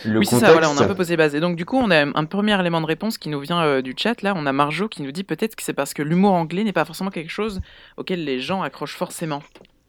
le 0.05 0.19
oui, 0.19 0.27
c'est 0.27 0.41
ça, 0.41 0.51
voilà, 0.53 0.69
on 0.71 0.77
a 0.77 0.83
un 0.83 0.89
peu 0.89 0.95
posé 0.97 1.17
base. 1.17 1.37
Et 1.37 1.41
donc, 1.41 1.55
du 1.55 1.65
coup, 1.65 1.77
on 1.79 1.89
a 1.93 2.05
un 2.05 2.25
premier 2.25 2.59
élément 2.59 2.81
de 2.81 2.87
réponse 2.87 3.17
qui 3.17 3.29
nous 3.29 3.39
vient 3.39 3.63
euh, 3.63 3.81
du 3.81 3.95
chat. 3.97 4.23
Là, 4.23 4.35
on 4.37 4.45
a 4.45 4.53
Marjo 4.53 4.89
qui 4.89 5.03
nous 5.03 5.13
dit 5.13 5.23
peut-être 5.23 5.55
que 5.55 5.63
c'est 5.63 5.73
parce 5.73 5.95
que 5.95 6.03
l'humour 6.03 6.33
anglais 6.33 6.65
n'est 6.65 6.73
pas 6.73 6.85
forcément 6.85 7.11
quelque 7.11 7.31
chose 7.31 7.61
auquel 7.97 8.25
les 8.25 8.41
gens 8.41 8.63
accrochent 8.63 8.97
forcément. 8.97 9.41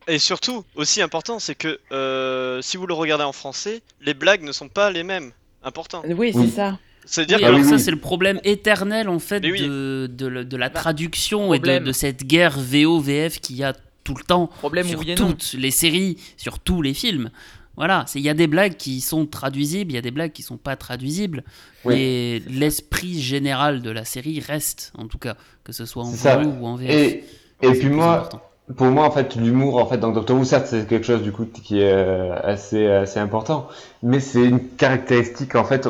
Et 0.07 0.19
surtout, 0.19 0.63
aussi 0.75 1.01
important, 1.01 1.39
c'est 1.39 1.55
que 1.55 1.79
euh, 1.91 2.61
si 2.61 2.77
vous 2.77 2.85
le 2.85 2.93
regardez 2.93 3.23
en 3.23 3.31
français, 3.33 3.81
les 3.99 4.13
blagues 4.13 4.43
ne 4.43 4.51
sont 4.51 4.69
pas 4.69 4.91
les 4.91 5.03
mêmes. 5.03 5.31
Important. 5.63 6.03
Oui, 6.05 6.13
Oui. 6.13 6.33
c'est 6.33 6.55
ça. 6.55 6.77
C'est-à-dire 7.05 7.37
Oui, 7.37 7.43
Ah 7.43 7.47
alors 7.47 7.59
oui, 7.59 7.65
ça 7.65 7.75
oui. 7.75 7.79
c'est 7.81 7.91
le 7.91 7.99
problème 7.99 8.39
éternel 8.43 9.09
en 9.09 9.19
fait 9.19 9.43
oui. 9.43 9.61
de, 9.61 10.07
de, 10.07 10.57
la 10.57 10.69
Bah, 10.69 10.79
traduction 10.81 11.53
et 11.55 11.59
de, 11.59 11.79
de 11.79 11.91
cette 11.91 12.23
guerre 12.25 12.57
VO-VF 12.59 13.39
qu'il 13.41 13.55
y 13.57 13.63
a 13.63 13.73
tout 14.05 14.15
le 14.15 14.23
temps 14.23 14.47
Problème 14.59 14.87
sur 14.87 15.03
toutes 15.15 15.53
les 15.57 15.71
séries, 15.71 16.17
sur 16.37 16.59
tous 16.59 16.81
les 16.81 16.93
films. 16.93 17.29
Voilà, 17.75 18.05
c'est- 18.07 18.19
il 18.19 18.25
y 18.25 18.29
a 18.29 18.33
des 18.33 18.47
blagues 18.47 18.77
qui 18.77 19.01
sont 19.01 19.25
traduisibles, 19.25 19.91
il 19.91 19.95
y 19.95 19.97
a 19.97 20.01
des 20.01 20.11
blagues 20.11 20.31
qui 20.31 20.43
sont 20.43 20.55
pas 20.55 20.77
traduisibles, 20.77 21.43
Oui. 21.83 21.95
mais 21.95 22.41
l'esprit 22.47 23.19
général 23.19 23.81
de 23.81 23.89
la 23.89 24.05
série 24.05 24.39
reste, 24.39 24.93
en 24.97 25.07
tout 25.07 25.17
cas, 25.17 25.35
que 25.65 25.73
ce 25.73 25.85
soit 25.85 26.03
en. 26.03 26.09
VO 26.11 26.49
ou 26.61 26.65
en 26.67 26.75
VF. 26.77 26.89
Et 26.89 27.23
et 27.61 27.71
puis 27.71 27.89
moi 27.89 28.13
important. 28.19 28.41
Pour 28.77 28.87
moi, 28.87 29.05
en 29.05 29.11
fait, 29.11 29.35
l'humour, 29.35 29.77
en 29.77 29.85
fait, 29.85 29.97
dans 29.97 30.11
Doctor 30.11 30.37
Who, 30.37 30.43
certes, 30.43 30.67
c'est 30.67 30.87
quelque 30.87 31.05
chose 31.05 31.21
du 31.21 31.31
coup 31.31 31.45
qui 31.45 31.81
est 31.81 31.91
euh, 31.93 32.33
assez 32.43 32.87
assez 32.87 33.19
important, 33.19 33.67
mais 34.01 34.19
c'est 34.19 34.43
une 34.43 34.59
caractéristique 34.69 35.53
en 35.55 35.65
fait 35.65 35.87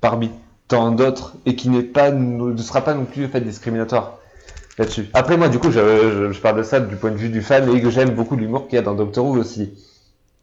parmi 0.00 0.30
tant 0.68 0.90
d'autres 0.92 1.34
et 1.46 1.54
qui 1.56 1.68
n'est 1.68 1.82
pas 1.82 2.10
ne 2.12 2.56
sera 2.56 2.80
pas 2.82 2.94
non 2.94 3.04
plus 3.04 3.26
en 3.26 3.28
fait 3.28 3.40
discriminatoire. 3.42 4.18
Là-dessus. 4.78 5.06
Après, 5.14 5.36
moi, 5.36 5.48
du 5.48 5.58
coup, 5.58 5.70
je, 5.70 5.78
je, 5.80 6.32
je 6.32 6.40
parle 6.40 6.58
de 6.58 6.62
ça 6.62 6.80
du 6.80 6.96
point 6.96 7.10
de 7.10 7.16
vue 7.16 7.28
du 7.28 7.42
fan 7.42 7.74
et 7.74 7.80
que 7.80 7.90
j'aime 7.90 8.10
beaucoup 8.10 8.36
l'humour 8.36 8.66
qu'il 8.68 8.76
y 8.76 8.78
a 8.78 8.82
dans 8.82 8.94
Doctor 8.94 9.24
Who 9.24 9.38
aussi. 9.38 9.72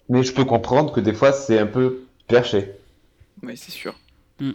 Mais 0.09 0.23
je 0.23 0.33
peux 0.33 0.45
comprendre 0.45 0.91
que 0.93 0.99
des 0.99 1.13
fois, 1.13 1.31
c'est 1.31 1.59
un 1.59 1.67
peu 1.67 2.03
perché. 2.27 2.71
Oui, 3.43 3.55
c'est 3.57 3.71
sûr. 3.71 3.95
Mm. 4.39 4.51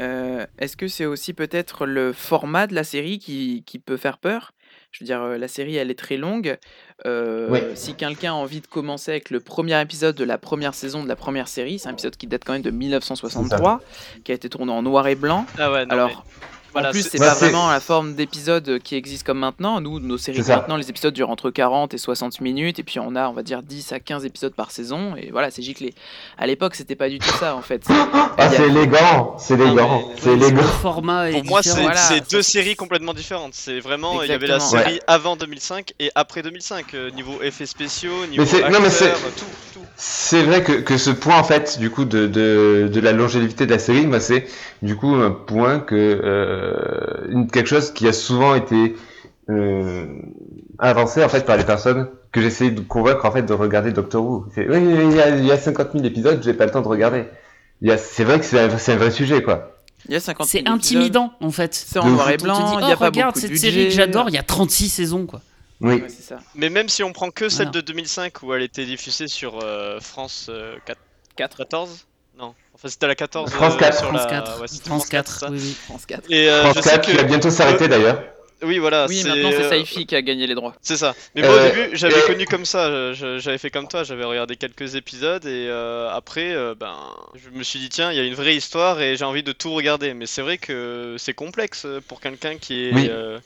Euh, 0.00 0.46
Est-ce 0.58 0.76
que 0.76 0.86
c'est 0.88 1.06
aussi 1.06 1.32
peut-être 1.34 1.84
le 1.86 2.12
format 2.12 2.66
de 2.66 2.74
la 2.74 2.84
série 2.84 3.18
qui, 3.18 3.64
qui 3.66 3.78
peut 3.78 3.96
faire 3.96 4.18
peur? 4.18 4.52
Je 4.92 5.00
veux 5.02 5.06
dire, 5.06 5.20
euh, 5.22 5.38
la 5.38 5.48
série, 5.48 5.76
elle 5.76 5.90
est 5.90 5.98
très 5.98 6.16
longue. 6.16 6.56
Euh, 7.04 7.48
Oui. 7.50 7.60
Si 7.74 7.94
quelqu'un 7.94 8.30
a 8.32 8.34
envie 8.34 8.60
de 8.60 8.66
commencer 8.66 9.10
avec 9.10 9.30
le 9.30 9.40
premier 9.40 9.80
épisode 9.80 10.14
de 10.14 10.24
la 10.24 10.38
première 10.38 10.74
saison 10.74 11.02
de 11.02 11.08
la 11.08 11.16
première 11.16 11.48
série, 11.48 11.78
c'est 11.78 11.88
un 11.88 11.92
épisode 11.92 12.16
qui 12.16 12.26
date 12.26 12.42
quand 12.44 12.52
même 12.54 12.62
de 12.62 12.70
1963, 12.70 13.80
qui 14.24 14.32
a 14.32 14.34
été 14.34 14.48
tourné 14.48 14.72
en 14.72 14.82
noir 14.82 15.06
et 15.08 15.14
blanc. 15.14 15.46
Ah 15.58 15.70
ouais, 15.72 15.84
non, 15.84 15.92
Alors, 15.92 16.08
mais 16.08 16.32
voilà, 16.78 16.88
en 16.88 16.92
plus, 16.92 17.02
c'est- 17.08 17.18
Bah, 17.18 17.28
pas 17.28 17.34
c'est- 17.34 17.44
vraiment 17.46 17.70
la 17.70 17.80
forme 17.80 18.14
d'épisode 18.14 18.78
qui 18.82 18.94
existe 18.96 19.24
comme 19.26 19.38
maintenant. 19.38 19.80
Nous, 19.80 20.00
nos 20.00 20.18
séries 20.18 20.42
maintenant, 20.46 20.76
les 20.76 20.88
épisodes 20.90 21.12
durent 21.14 21.30
entre 21.30 21.50
40 21.50 21.94
et 21.94 21.98
60 21.98 22.40
minutes, 22.40 22.78
et 22.78 22.82
puis 22.82 22.98
on 23.00 23.14
a, 23.16 23.28
on 23.28 23.32
va 23.32 23.42
dire, 23.42 23.62
10 23.62 23.92
à 23.92 24.00
15 24.00 24.24
épisodes 24.24 24.54
par 24.54 24.70
saison, 24.70 25.14
et 25.16 25.30
voilà, 25.30 25.50
c'est 25.50 25.62
giclé. 25.62 25.94
À 26.38 26.46
l'époque, 26.46 26.74
c'était 26.74 26.96
pas 26.96 27.08
du 27.08 27.18
tout 27.18 27.28
ça, 27.38 27.54
en 27.56 27.62
fait. 27.62 27.82
Ah, 28.38 28.48
c'est 28.50 28.66
élégant, 28.68 29.36
c'est 29.38 29.54
élégant, 29.54 29.74
mais- 30.08 30.14
c'est 30.20 30.36
Le 30.36 30.42
élégant. 30.46 30.62
format 30.62 31.30
est 31.30 31.32
Pour 31.32 31.44
moi, 31.44 31.62
c'est. 31.62 31.80
Voilà, 31.82 32.00
deux 32.30 32.42
séries 32.42 32.76
complètement 32.76 33.14
différentes. 33.14 33.54
C'est 33.54 33.80
vraiment, 33.80 34.22
il 34.22 34.28
y 34.28 34.32
avait 34.32 34.46
la 34.46 34.60
série 34.60 35.00
avant 35.06 35.36
2005 35.36 35.92
et 35.98 36.10
après 36.14 36.42
2005, 36.42 36.94
euh, 36.94 37.10
niveau 37.10 37.40
effets 37.42 37.66
spéciaux, 37.66 38.26
niveau 38.30 38.42
non, 38.70 38.78
mais 38.82 38.90
c'est- 38.90 39.06
acteurs, 39.06 39.30
tout, 39.36 39.44
tout. 39.74 39.80
C'est 39.96 40.42
vrai 40.44 40.62
que, 40.62 40.72
que 40.74 40.96
ce 40.96 41.10
point, 41.10 41.36
en 41.38 41.42
fait, 41.44 41.78
du 41.80 41.90
coup, 41.90 42.04
de, 42.04 42.26
de, 42.28 42.88
de 42.92 43.00
la 43.00 43.12
longévité 43.12 43.66
de 43.66 43.72
la 43.72 43.78
série, 43.80 44.06
moi, 44.06 44.20
c'est 44.20 44.46
du 44.82 44.94
coup 44.94 45.14
un 45.14 45.30
point 45.32 45.80
que 45.80 45.94
euh, 45.96 46.67
une- 47.28 47.50
quelque 47.50 47.66
chose 47.68 47.90
qui 47.92 48.06
a 48.08 48.12
souvent 48.12 48.54
été 48.54 48.96
euh, 49.50 50.06
avancé 50.78 51.24
en 51.24 51.28
fait 51.28 51.44
par 51.46 51.56
les 51.56 51.64
personnes 51.64 52.08
que 52.32 52.40
j'essaie 52.42 52.70
de 52.70 52.80
convaincre 52.82 53.24
en 53.24 53.32
fait 53.32 53.42
de 53.42 53.52
regarder 53.54 53.92
Doctor 53.92 54.22
Who. 54.24 54.46
C'est, 54.54 54.68
oui, 54.68 54.78
il 54.78 55.16
y, 55.16 55.20
a, 55.20 55.30
il 55.30 55.44
y 55.46 55.50
a 55.52 55.56
50 55.58 55.92
000 55.92 56.04
épisodes, 56.04 56.40
j'ai 56.42 56.52
pas 56.54 56.66
le 56.66 56.70
temps 56.70 56.82
de 56.82 56.88
regarder. 56.88 57.24
Il 57.80 57.88
y 57.88 57.92
a, 57.92 57.96
c'est 57.96 58.24
vrai 58.24 58.38
que 58.38 58.44
c'est 58.44 58.58
un, 58.60 58.76
c'est 58.76 58.92
un 58.92 58.96
vrai 58.96 59.10
sujet, 59.10 59.42
quoi. 59.42 59.74
Il 60.06 60.12
y 60.12 60.16
a 60.16 60.20
50 60.20 60.46
C'est 60.46 60.62
000 60.64 60.74
épisodes. 60.76 60.96
intimidant 60.98 61.32
en 61.40 61.50
fait. 61.50 61.74
C'est 61.74 61.98
en 61.98 62.08
noir 62.08 62.30
et 62.30 62.36
blanc, 62.36 62.54
dit, 62.58 62.72
il 62.82 62.88
y 62.88 62.92
a 62.92 62.94
oh, 62.94 62.98
pas 62.98 63.06
regarde 63.06 63.36
cette 63.36 63.56
série 63.56 63.84
que 63.88 63.94
j'adore, 63.94 64.28
il 64.28 64.34
y 64.34 64.38
a 64.38 64.42
36 64.42 64.88
saisons 64.88 65.26
quoi. 65.26 65.40
Oui. 65.80 65.94
Ouais, 65.94 66.04
c'est 66.08 66.22
ça. 66.24 66.38
Mais 66.56 66.70
même 66.70 66.88
si 66.88 67.02
on 67.04 67.12
prend 67.12 67.30
que 67.30 67.48
celle 67.48 67.66
Voilà. 67.68 67.80
de 67.82 67.86
2005 67.86 68.42
où 68.42 68.52
elle 68.52 68.62
était 68.62 68.84
diffusée 68.84 69.28
sur 69.28 69.60
euh, 69.62 69.98
France 70.00 70.48
euh, 70.50 70.74
4 70.86 70.98
4. 71.36 71.56
14 71.58 72.06
Non, 72.38 72.54
enfin 72.78 72.88
c'était 72.88 73.06
la 73.06 73.14
14 73.14 73.50
France 73.50 73.74
euh, 73.74 73.78
4. 73.78 73.98
sur 73.98 74.08
France 74.08 74.22
la... 74.24 74.30
4. 74.30 74.60
ouais, 74.60 74.68
c'était 74.68 74.88
France 74.88 75.06
4, 75.08 75.38
ça. 75.40 75.50
oui, 75.50 75.58
oui. 75.60 75.76
France 75.86 76.06
4. 76.06 76.30
Et 76.30 76.48
euh, 76.48 76.62
France 76.62 76.76
je 76.76 76.80
sais 76.82 76.90
4 76.90 77.00
qui 77.04 77.12
va 77.16 77.22
bientôt 77.24 77.50
s'arrêter 77.50 77.88
d'ailleurs. 77.88 78.22
Oui, 78.60 78.78
voilà, 78.78 79.06
Oui, 79.08 79.22
maintenant 79.22 79.50
c'est 79.52 79.62
euh, 79.62 79.68
Saifi 79.68 80.04
qui 80.04 80.16
a 80.16 80.22
gagné 80.22 80.48
les 80.48 80.56
droits. 80.56 80.74
C'est 80.82 80.96
ça. 80.96 81.14
Mais 81.36 81.42
moi 81.42 81.50
au 81.52 81.58
Euh, 81.58 81.70
début, 81.70 81.96
j'avais 81.96 82.16
euh, 82.22 82.26
connu 82.26 82.44
comme 82.44 82.64
ça. 82.64 83.12
J'avais 83.12 83.56
fait 83.58 83.70
comme 83.70 83.86
toi. 83.86 84.02
J'avais 84.02 84.24
regardé 84.24 84.56
quelques 84.56 84.96
épisodes 84.96 85.44
et 85.46 85.68
euh, 85.68 86.10
après, 86.10 86.54
euh, 86.56 86.74
ben, 86.74 86.96
je 87.36 87.56
me 87.56 87.62
suis 87.62 87.78
dit 87.78 87.88
tiens, 87.88 88.10
il 88.10 88.16
y 88.16 88.20
a 88.20 88.24
une 88.24 88.34
vraie 88.34 88.56
histoire 88.56 89.00
et 89.00 89.16
j'ai 89.16 89.24
envie 89.24 89.44
de 89.44 89.52
tout 89.52 89.72
regarder. 89.72 90.12
Mais 90.12 90.26
c'est 90.26 90.42
vrai 90.42 90.58
que 90.58 91.14
c'est 91.18 91.34
complexe 91.34 91.86
pour 92.08 92.20
quelqu'un 92.20 92.56
qui 92.58 92.86
est 92.88 92.92
Oui. 92.94 93.06
euh, 93.08 93.38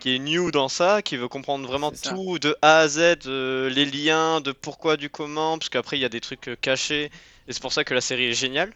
qui 0.00 0.14
est 0.16 0.18
new 0.18 0.50
dans 0.50 0.68
ça, 0.68 1.02
qui 1.02 1.18
veut 1.18 1.28
comprendre 1.28 1.66
vraiment 1.68 1.90
tout 1.90 2.38
de 2.38 2.56
A 2.62 2.78
à 2.78 2.88
Z, 2.88 3.26
euh, 3.26 3.68
les 3.68 3.84
liens, 3.84 4.40
de 4.40 4.52
pourquoi, 4.52 4.96
du 4.96 5.10
comment, 5.10 5.58
parce 5.58 5.68
qu'après 5.68 5.98
il 5.98 6.00
y 6.00 6.06
a 6.06 6.08
des 6.08 6.20
trucs 6.20 6.48
euh, 6.48 6.56
cachés 6.58 7.10
et 7.48 7.52
c'est 7.52 7.62
pour 7.62 7.72
ça 7.72 7.84
que 7.84 7.94
la 7.94 8.00
série 8.00 8.26
est 8.26 8.32
géniale. 8.34 8.72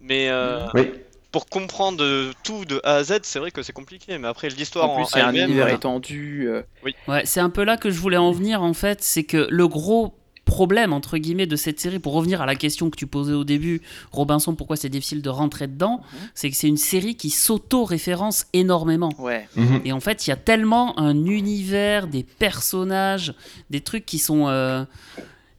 Mais 0.00 0.28
euh, 0.28 0.66
Oui. 0.74 0.90
pour 1.32 1.46
comprendre 1.46 2.02
euh, 2.04 2.32
tout 2.44 2.64
de 2.64 2.80
A 2.84 2.94
à 2.96 3.04
Z, 3.04 3.20
c'est 3.22 3.38
vrai 3.38 3.50
que 3.50 3.62
c'est 3.62 3.72
compliqué. 3.72 4.16
Mais 4.18 4.28
après 4.28 4.48
l'histoire 4.48 4.88
En 4.90 4.94
en, 5.00 5.04
plus, 5.04 5.18
y 5.18 5.20
a 5.20 5.26
un 5.26 5.30
elle-même, 5.30 5.46
univers 5.50 5.64
voilà. 5.64 5.76
étendu. 5.76 6.46
euh, 6.48 6.62
Ouais, 7.08 7.22
c'est 7.24 7.40
un 7.40 7.50
peu 7.50 7.64
là 7.64 7.76
que 7.76 7.90
je 7.90 7.98
voulais 7.98 8.16
en 8.16 8.30
venir 8.32 8.62
en 8.62 8.74
fait, 8.74 9.02
c'est 9.02 9.24
que 9.24 9.46
le 9.50 9.66
gros 9.68 10.14
problème 10.44 10.94
entre 10.94 11.18
guillemets 11.18 11.44
de 11.46 11.56
cette 11.56 11.78
série, 11.78 11.98
pour 11.98 12.14
revenir 12.14 12.40
à 12.40 12.46
la 12.46 12.54
question 12.54 12.88
que 12.88 12.96
tu 12.96 13.06
posais 13.06 13.34
au 13.34 13.44
début, 13.44 13.82
Robinson, 14.12 14.54
pourquoi 14.54 14.76
c'est 14.76 14.88
difficile 14.88 15.20
de 15.20 15.28
rentrer 15.28 15.66
dedans, 15.66 16.00
Mhm. 16.00 16.18
c'est 16.34 16.48
que 16.50 16.56
c'est 16.56 16.68
une 16.68 16.78
série 16.78 17.16
qui 17.16 17.28
s'auto-référence 17.28 18.46
énormément. 18.54 19.10
Ouais. 19.18 19.46
Mhm. 19.56 19.82
Et 19.84 19.92
en 19.92 20.00
fait, 20.00 20.26
il 20.26 20.30
y 20.30 20.32
a 20.32 20.36
tellement 20.36 20.98
un 20.98 21.26
univers, 21.26 22.06
des 22.06 22.22
personnages, 22.22 23.34
des 23.68 23.82
trucs 23.82 24.06
qui 24.06 24.18
sont, 24.18 24.48
euh, 24.48 24.84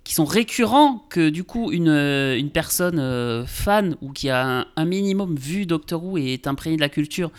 qui 0.09 0.15
sont 0.15 0.25
récurrents 0.25 1.05
que 1.09 1.29
du 1.29 1.43
coup, 1.43 1.71
une, 1.71 1.87
euh, 1.87 2.41
personne 2.51 2.97
euh, 2.97 3.45
fan 3.45 3.95
ou 4.01 4.11
qui 4.11 4.31
a 4.31 4.43
un, 4.43 4.65
un 4.75 4.85
minimum 4.85 5.35
vu 5.35 5.67
Doctor 5.67 6.03
Who 6.03 6.17
et 6.17 6.33
est 6.33 6.47
imprégnée 6.47 6.77
de 6.77 6.81
la 6.81 6.89
culture 6.89 7.29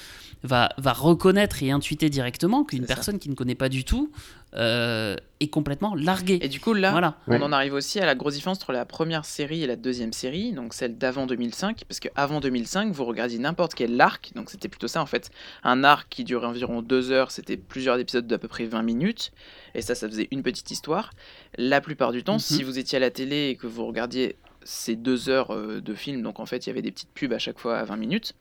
va, 0.42 0.70
va 0.78 0.92
reconnaître 0.92 1.62
et 1.62 1.70
intuiter 1.70 2.08
directement 2.10 2.64
qu'une 2.64 2.86
ça. 2.86 2.94
personne 2.94 3.18
qui 3.18 3.28
ne 3.28 3.34
connaît 3.34 3.54
pas 3.54 3.68
du 3.68 3.84
tout 3.84 4.10
euh, 4.54 5.14
est 5.38 5.46
complètement 5.48 5.94
larguée. 5.94 6.38
Et 6.42 6.48
du 6.48 6.58
coup, 6.58 6.74
là, 6.74 6.90
Voilà. 6.90 7.16
on 7.28 7.32
Ouais. 7.32 7.42
en 7.42 7.52
arrive 7.52 7.72
aussi 7.74 8.00
à 8.00 8.06
la 8.06 8.16
grosse 8.16 8.34
différence 8.34 8.58
entre 8.58 8.72
la 8.72 8.84
première 8.84 9.24
série 9.24 9.62
et 9.62 9.66
la 9.68 9.76
deuxième 9.76 10.12
série, 10.12 10.52
donc 10.52 10.74
celle 10.74 10.98
d'avant 10.98 11.26
2005, 11.26 11.84
parce 11.86 12.00
qu'avant 12.00 12.40
2005, 12.40 12.92
vous 12.92 13.04
regardiez 13.04 13.38
n'importe 13.38 13.74
quel 13.74 14.00
arc, 14.00 14.32
donc 14.34 14.50
c'était 14.50 14.66
plutôt 14.68 14.88
ça 14.88 15.00
en 15.02 15.06
fait. 15.06 15.30
Un 15.62 15.84
arc 15.84 16.08
qui 16.10 16.24
durait 16.24 16.46
environ 16.48 16.82
deux 16.82 17.12
heures, 17.12 17.30
c'était 17.30 17.56
plusieurs 17.56 17.98
épisodes 18.00 18.26
d'à 18.26 18.38
peu 18.38 18.48
près 18.48 18.64
20 18.64 18.82
minutes, 18.82 19.30
et 19.74 19.82
ça, 19.82 19.94
ça 19.94 20.08
faisait 20.08 20.26
une 20.32 20.42
petite 20.42 20.70
histoire. 20.72 21.12
La 21.56 21.80
plupart 21.80 22.10
du 22.10 22.24
temps, 22.24 22.34
Mhm. 22.34 22.38
si 22.40 22.62
vous 22.64 22.78
étiez 22.78 22.96
à 22.96 23.00
la 23.00 23.10
télé 23.10 23.50
et 23.50 23.56
que 23.56 23.68
vous 23.68 23.86
regardiez 23.86 24.34
ces 24.62 24.94
deux 24.96 25.28
heures 25.28 25.54
euh, 25.54 25.80
de 25.80 25.94
film, 25.94 26.22
donc 26.22 26.38
en 26.40 26.46
fait, 26.46 26.66
il 26.66 26.68
y 26.68 26.72
avait 26.72 26.82
des 26.82 26.90
petites 26.92 27.12
pubs 27.14 27.32
à 27.32 27.38
chaque 27.38 27.58
fois 27.58 27.78
à 27.78 27.84
20 27.84 27.96
minutes, 27.96 28.34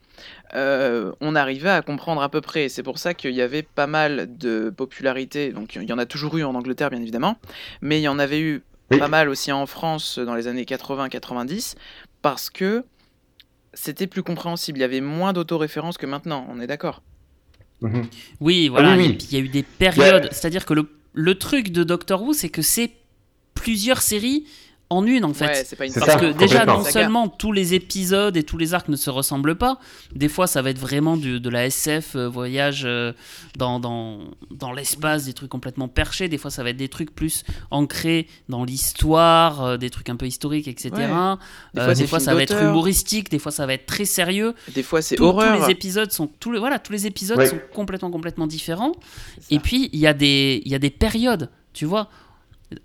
euh, 0.53 1.11
on 1.21 1.35
arrivait 1.35 1.69
à 1.69 1.81
comprendre 1.81 2.21
à 2.21 2.29
peu 2.29 2.41
près. 2.41 2.67
C'est 2.69 2.83
pour 2.83 2.97
ça 2.97 3.13
qu'il 3.13 3.31
y 3.33 3.41
avait 3.41 3.63
pas 3.63 3.87
mal 3.87 4.37
de 4.37 4.69
popularité, 4.69 5.51
donc 5.51 5.75
il 5.75 5.83
y 5.89 5.93
en 5.93 5.97
a 5.97 6.05
toujours 6.05 6.37
eu 6.37 6.43
en 6.43 6.55
Angleterre, 6.55 6.89
bien 6.89 7.01
évidemment, 7.01 7.37
mais 7.81 7.99
il 7.99 8.03
y 8.03 8.07
en 8.09 8.19
avait 8.19 8.39
eu 8.41 8.63
Oui. 8.91 8.97
pas 8.99 9.07
mal 9.07 9.29
aussi 9.29 9.51
en 9.51 9.65
France 9.65 10.19
dans 10.19 10.35
les 10.35 10.47
années 10.47 10.63
80-90 10.65 11.75
parce 12.21 12.49
que 12.49 12.83
c'était 13.73 14.07
plus 14.07 14.23
compréhensible. 14.23 14.79
Il 14.79 14.81
y 14.81 14.83
avait 14.85 14.99
moins 15.01 15.31
d'autoréférence 15.31 15.97
que 15.97 16.05
maintenant, 16.05 16.45
on 16.49 16.59
est 16.59 16.67
d'accord? 16.67 17.01
Mhm. 17.81 18.07
Oui, 18.41 18.67
voilà. 18.67 18.93
Ah 18.93 18.97
oui, 18.97 19.03
oui. 19.05 19.09
Et 19.11 19.13
puis 19.17 19.27
il 19.31 19.37
y 19.37 19.41
a 19.41 19.45
eu 19.45 19.47
des 19.47 19.63
périodes. 19.63 20.27
C'est-à-dire 20.31 20.65
que 20.65 20.73
le, 20.73 20.89
le 21.13 21.35
truc 21.37 21.71
de 21.71 21.83
Doctor 21.85 22.21
Who, 22.23 22.33
c'est 22.33 22.49
que 22.49 22.61
c'est 22.61 22.91
plusieurs 23.53 24.01
séries 24.01 24.45
en 24.91 25.05
une 25.05 25.23
en 25.23 25.33
fait. 25.35 25.45
Ouais, 25.45 25.63
c'est 25.65 25.75
pas 25.75 25.85
une 25.85 25.91
C'est 25.91 25.99
Parce 25.99 26.13
ça, 26.13 26.19
que 26.19 26.31
déjà, 26.31 26.65
non 26.65 26.83
seulement 26.83 27.27
tous 27.27 27.51
les 27.51 27.75
épisodes 27.75 28.35
et 28.35 28.43
tous 28.43 28.57
les 28.57 28.73
arcs 28.73 28.89
ne 28.89 28.95
se 28.95 29.09
ressemblent 29.11 29.55
pas, 29.55 29.79
des 30.15 30.29
fois 30.29 30.47
ça 30.47 30.61
va 30.63 30.71
être 30.71 30.79
vraiment 30.79 31.15
du- 31.15 31.39
de 31.39 31.49
la 31.49 31.65
SF, 31.67 32.15
euh, 32.15 32.27
voyage 32.27 32.83
euh, 32.85 33.13
dans, 33.57 33.79
dans, 33.79 34.19
dans 34.49 34.71
l'espace, 34.71 35.25
des 35.25 35.33
trucs 35.33 35.49
complètement 35.51 35.87
perchés, 35.87 36.27
des 36.27 36.39
fois 36.39 36.49
ça 36.49 36.63
va 36.63 36.71
être 36.71 36.77
des 36.77 36.89
trucs 36.89 37.13
plus 37.13 37.43
ancrés 37.69 38.27
dans 38.49 38.63
l'histoire, 38.63 39.63
euh, 39.63 39.77
des 39.77 39.89
trucs 39.91 40.09
un 40.09 40.15
peu 40.15 40.25
historiques, 40.25 40.67
etc. 40.67 40.89
Ouais. 40.91 40.97
Des 41.05 41.81
Euh, 41.81 41.85
fois, 41.85 41.93
des 41.93 42.25
ça 42.25 42.33
va 42.33 42.41
être 42.41 42.61
humoristique, 42.61 43.29
des 43.29 43.39
fois 43.39 43.51
ça 43.51 43.65
va 43.65 43.73
être 43.75 43.85
très 43.85 44.05
sérieux. 44.05 44.55
Des 44.73 44.81
fois, 44.83 45.01
c'est 45.03 45.15
Tous- 45.15 45.23
tous 45.23 45.29
horreur. 45.29 45.67
les 45.67 45.71
épisodes 45.71 46.11
sont 46.11 46.27
tous 46.39 46.51
les, 46.51 46.59
voilà, 46.59 46.79
tous 46.79 46.91
les 46.93 47.05
épisodes 47.05 47.37
Ouais. 47.37 47.45
sont 47.47 47.59
complètement 47.73 48.09
complètement 48.11 48.47
différents. 48.47 48.93
Et 49.51 49.59
puis, 49.59 49.89
il 49.93 49.99
y, 49.99 50.07
a 50.07 50.13
des- 50.13 50.61
il 50.65 50.71
y 50.71 50.75
a 50.75 50.79
des 50.79 50.89
périodes, 50.89 51.49
tu 51.73 51.85
vois, 51.85 52.09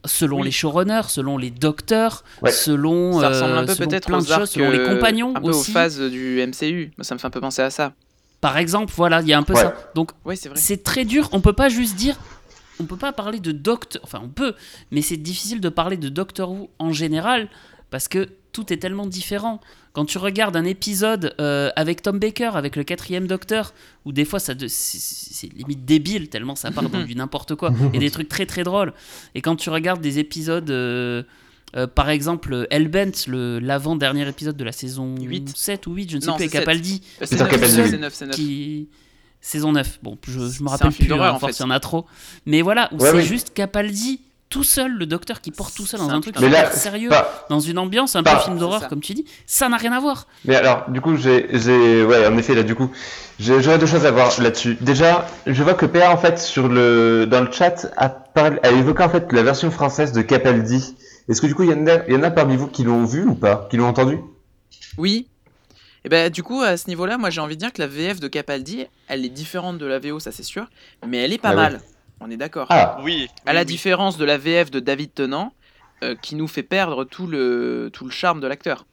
selon 0.04 0.38
Oui. 0.38 0.44
les 0.44 0.50
showrunners, 0.50 1.08
selon 1.08 1.36
les 1.38 1.50
docteurs, 1.50 2.24
Ouais. 2.42 2.50
selon, 2.50 3.20
ça 3.20 3.26
euh, 3.26 3.28
ressemble 3.30 3.58
un 3.58 3.66
peu 3.66 3.74
peut-être 3.74 4.06
plein 4.06 4.18
de 4.18 4.22
aux 4.22 4.26
choses, 4.34 4.50
selon 4.50 4.70
les 4.70 4.78
euh, 4.78 4.94
compagnons 4.94 5.34
un 5.36 5.40
peu 5.40 5.48
aussi. 5.48 5.70
aux 5.70 5.74
phases 5.74 6.00
du 6.00 6.40
MCU. 6.46 6.92
Ça 7.02 7.14
me 7.14 7.18
fait 7.20 7.26
un 7.26 7.30
peu 7.30 7.40
penser 7.40 7.62
à 7.62 7.70
ça. 7.70 7.92
Par 8.40 8.56
exemple, 8.58 8.92
voilà, 8.96 9.20
il 9.22 9.28
y 9.28 9.32
a 9.32 9.38
un 9.38 9.42
peu 9.42 9.54
Ouais. 9.54 9.60
ça. 9.62 9.74
Donc, 9.94 10.10
c'est 10.54 10.82
très 10.82 11.04
dur. 11.04 11.28
On 11.32 11.40
peut 11.40 11.52
pas 11.52 11.68
juste 11.68 11.96
dire. 11.96 12.16
On 12.80 12.84
peut 12.84 12.96
pas 12.96 13.12
parler 13.12 13.38
de 13.40 13.52
Docteur. 13.52 14.02
Enfin, 14.04 14.20
on 14.24 14.28
peut, 14.28 14.54
mais 14.90 15.00
c'est 15.00 15.16
difficile 15.16 15.60
de 15.60 15.68
parler 15.68 15.96
de 15.96 16.08
Doctor 16.08 16.50
Who 16.50 16.70
en 16.78 16.92
général 16.92 17.48
parce 17.90 18.08
que 18.08 18.28
tout 18.54 18.72
est 18.72 18.78
tellement 18.78 19.06
différent. 19.06 19.60
Quand 19.92 20.06
tu 20.06 20.16
regardes 20.16 20.56
un 20.56 20.64
épisode 20.64 21.34
euh, 21.40 21.70
avec 21.76 22.00
Tom 22.00 22.18
Baker, 22.18 22.52
avec 22.54 22.74
le 22.76 22.84
quatrième 22.84 23.26
Docteur, 23.26 23.74
où 24.06 24.12
des 24.12 24.24
fois 24.24 24.40
ça 24.40 24.54
de- 24.54 24.66
c'est- 24.68 25.52
limite 25.54 25.84
débile 25.84 26.28
tellement 26.30 26.56
ça 26.56 26.70
part 26.70 26.88
dans 26.88 27.02
du 27.04 27.14
n'importe 27.14 27.54
quoi 27.54 27.72
et 27.92 27.98
des 27.98 28.10
trucs 28.10 28.28
très 28.30 28.46
très 28.46 28.62
drôles. 28.64 28.94
Et 29.34 29.42
quand 29.42 29.56
tu 29.56 29.68
regardes 29.68 30.00
des 30.00 30.18
épisodes, 30.18 30.70
euh, 30.70 31.22
euh, 31.76 31.86
par 31.86 32.08
exemple 32.08 32.66
Hellbent, 32.70 33.12
le 33.28 33.58
l'avant 33.58 33.96
dernier 33.96 34.26
épisode 34.28 34.56
de 34.56 34.64
la 34.64 34.72
saison 34.72 35.16
Huit. 35.20 35.52
7 35.54 35.86
ou 35.86 35.92
8, 35.94 36.10
je 36.10 36.16
ne 36.16 36.20
sais 36.22 36.26
Non, 36.28 36.36
plus, 36.36 36.44
avec. 36.44 36.52
Capaldi, 36.52 37.02
Euh, 37.20 37.26
Peter 37.28 37.36
neuf, 37.42 37.50
Capaldi, 37.50 37.74
c'est 37.74 37.82
oui. 37.82 37.88
c'est 37.90 37.98
neuf, 37.98 38.14
c'est 38.14 38.26
neuf. 38.26 38.36
qui 38.36 38.88
saison 39.40 39.72
9 39.72 39.98
bon 40.02 40.16
je, 40.26 40.48
je 40.48 40.62
me 40.62 40.68
rappelle 40.70 40.90
plus 40.92 41.12
hein, 41.12 41.32
en 41.34 41.38
force, 41.38 41.52
fait. 41.58 41.62
il 41.62 41.66
y 41.66 41.68
en 41.68 41.70
a 41.70 41.78
trop 41.80 42.06
mais 42.46 42.62
voilà 42.62 42.88
où 42.92 42.96
Ouais, 42.96 43.10
c'est 43.10 43.16
oui. 43.18 43.24
juste 43.26 43.52
Capaldi 43.52 44.20
tout 44.54 44.62
seul 44.62 44.92
le 44.92 45.04
docteur 45.04 45.40
qui 45.40 45.50
porte 45.50 45.74
tout 45.74 45.84
seul 45.84 45.98
dans 45.98 46.08
un 46.10 46.14
un 46.14 46.20
truc 46.20 46.36
super 46.36 46.50
là, 46.50 46.70
sérieux 46.70 47.08
pas- 47.08 47.44
dans 47.50 47.58
une 47.58 47.76
ambiance 47.78 48.14
un 48.14 48.22
pas- 48.22 48.36
peu 48.36 48.42
film 48.42 48.56
d'horreur 48.56 48.88
comme 48.88 49.00
tu 49.00 49.12
dis 49.14 49.24
ça 49.46 49.68
n'a 49.68 49.76
rien 49.76 49.90
à 49.92 49.98
voir 49.98 50.28
Mais 50.44 50.54
alors, 50.54 50.88
du 50.88 51.00
coup, 51.00 51.16
j'ai, 51.16 51.48
j'ai, 51.50 52.04
ouais, 52.04 52.24
en 52.28 52.38
effet, 52.38 52.54
là, 52.54 52.62
du 52.62 52.76
coup, 52.76 52.88
j'aurais 53.40 53.78
deux 53.78 53.86
choses 53.86 54.06
à 54.06 54.12
voir 54.12 54.30
là-dessus. 54.40 54.76
Déjà, 54.80 55.26
je 55.46 55.60
vois 55.64 55.74
que 55.74 55.86
PA, 55.86 56.12
en 56.12 56.16
fait, 56.16 56.38
sur 56.38 56.68
le, 56.68 57.26
dans 57.26 57.40
le 57.40 57.50
chat, 57.50 57.92
a, 57.96 58.08
parlé, 58.08 58.58
a 58.62 58.70
évoqué, 58.70 59.02
en 59.02 59.08
fait, 59.08 59.32
la 59.32 59.42
version 59.42 59.70
française 59.72 60.12
de 60.12 60.22
Capaldi. 60.22 60.94
Est-ce 61.28 61.40
que, 61.42 61.46
du 61.48 61.54
coup, 61.56 61.64
il 61.64 61.70
y 61.70 61.74
en 61.74 61.86
a, 61.88 62.08
y 62.08 62.14
en 62.14 62.22
a 62.22 62.30
parmi 62.30 62.56
vous 62.56 62.68
qui 62.68 62.84
l'ont 62.84 63.04
vu 63.04 63.24
ou 63.26 63.34
pas? 63.34 63.66
Qui 63.70 63.76
l'ont 63.76 63.88
entendu? 63.88 64.18
Oui. 64.98 65.26
Et 66.04 66.08
ben 66.10 66.30
du 66.30 66.42
coup, 66.42 66.60
à 66.60 66.76
ce 66.76 66.86
niveau-là, 66.88 67.16
moi 67.16 67.30
j'ai 67.30 67.40
envie 67.40 67.56
de 67.56 67.60
dire 67.60 67.72
que 67.72 67.80
la 67.80 67.86
VF 67.88 68.20
de 68.20 68.28
Capaldi, 68.28 68.86
elle 69.08 69.24
est 69.24 69.30
différente 69.30 69.78
de 69.78 69.86
la 69.86 69.98
VO, 69.98 70.20
ça 70.20 70.32
c'est 70.32 70.42
sûr, 70.42 70.66
mais 71.08 71.16
elle 71.18 71.32
est 71.32 71.38
pas 71.38 71.48
Ah 71.52 71.54
mal. 71.54 71.80
On 72.26 72.30
est 72.30 72.36
d'accord. 72.38 72.66
Ah, 72.70 72.98
Oui. 73.04 73.28
à 73.44 73.52
la 73.52 73.60
oui, 73.60 73.66
différence 73.66 74.16
de 74.16 74.24
la 74.24 74.38
VF 74.38 74.70
de 74.70 74.80
David 74.80 75.12
Tennant, 75.12 75.52
euh, 76.02 76.14
qui 76.20 76.36
nous 76.36 76.48
fait 76.48 76.62
perdre 76.62 77.04
tout 77.04 77.26
le, 77.26 77.90
tout 77.92 78.04
le 78.04 78.10
charme 78.10 78.40
de 78.40 78.46
l'acteur. 78.46 78.86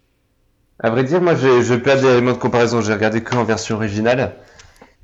à 0.83 0.89
vrai 0.89 1.03
dire, 1.03 1.21
moi, 1.21 1.35
j'ai- 1.35 1.61
je 1.61 1.75
perds 1.75 2.01
des 2.01 2.07
éléments 2.07 2.33
de 2.33 2.37
comparaison. 2.37 2.81
J'ai 2.81 2.93
regardé 2.93 3.23
que 3.23 3.35
en 3.35 3.43
version 3.43 3.75
originale. 3.77 4.35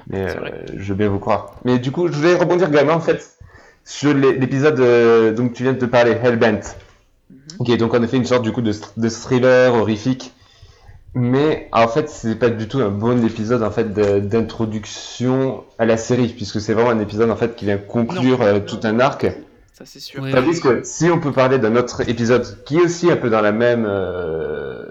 Mais 0.08 0.28
euh, 0.30 0.36
je 0.76 0.94
bien 0.94 1.08
vous 1.08 1.20
croire. 1.20 1.56
Mais 1.66 1.80
du 1.80 1.92
coup, 1.92 2.08
je 2.08 2.14
voulais 2.14 2.36
rebondir 2.36 2.68
également, 2.70 2.94
en 2.94 3.00
fait, 3.00 3.38
sur 3.86 4.14
l'é- 4.14 4.34
l'épisode 4.38 4.80
euh, 4.80 5.32
dont 5.34 5.48
tu 5.50 5.64
viens 5.64 5.74
de 5.74 5.80
te 5.80 5.86
parler, 5.86 6.12
Hellbent. 6.12 6.62
Mhm. 7.30 7.66
qui 7.66 7.72
est 7.74 7.78
donc 7.78 7.94
en 7.94 8.02
effet 8.04 8.18
une 8.18 8.26
sorte 8.26 8.44
du 8.44 8.52
coup 8.52 8.62
de, 8.62 8.74
de 8.98 9.10
thriller 9.10 9.74
horrifique. 9.74 10.34
Mais 11.20 11.68
en 11.72 11.88
fait, 11.88 12.10
c'est 12.10 12.36
pas 12.36 12.50
du 12.50 12.68
tout 12.68 12.80
un 12.80 12.90
bon 12.90 13.26
épisode 13.26 13.64
en 13.64 13.72
fait 13.72 13.92
d'introduction 13.94 15.64
à 15.80 15.86
la 15.86 15.98
série, 15.98 16.28
puisque 16.28 16.62
c'est 16.62 16.74
vraiment 16.74 16.92
un 16.92 17.00
épisode 17.00 17.32
en 17.32 17.36
fait 17.36 17.56
qui 17.56 17.66
vient 17.66 17.78
conclure 17.80 18.38
Non. 18.40 18.46
euh, 18.46 18.60
tout 18.60 18.80
un 18.84 19.00
arc. 19.00 19.26
Ça 19.74 19.84
c'est 19.86 20.00
sûr. 20.00 20.22
Oui, 20.24 20.32
Tandis 20.32 20.60
que 20.60 20.82
si 20.84 21.10
on 21.10 21.20
peut 21.20 21.32
parler 21.32 21.58
d'un 21.60 21.76
autre 21.76 22.08
épisode 22.08 22.64
qui 22.66 22.78
est 22.78 22.82
aussi 22.82 23.10
un 23.12 23.16
peu 23.16 23.30
dans 23.32 23.42
la 23.42 23.52
même 23.52 23.86
euh, 23.88 24.84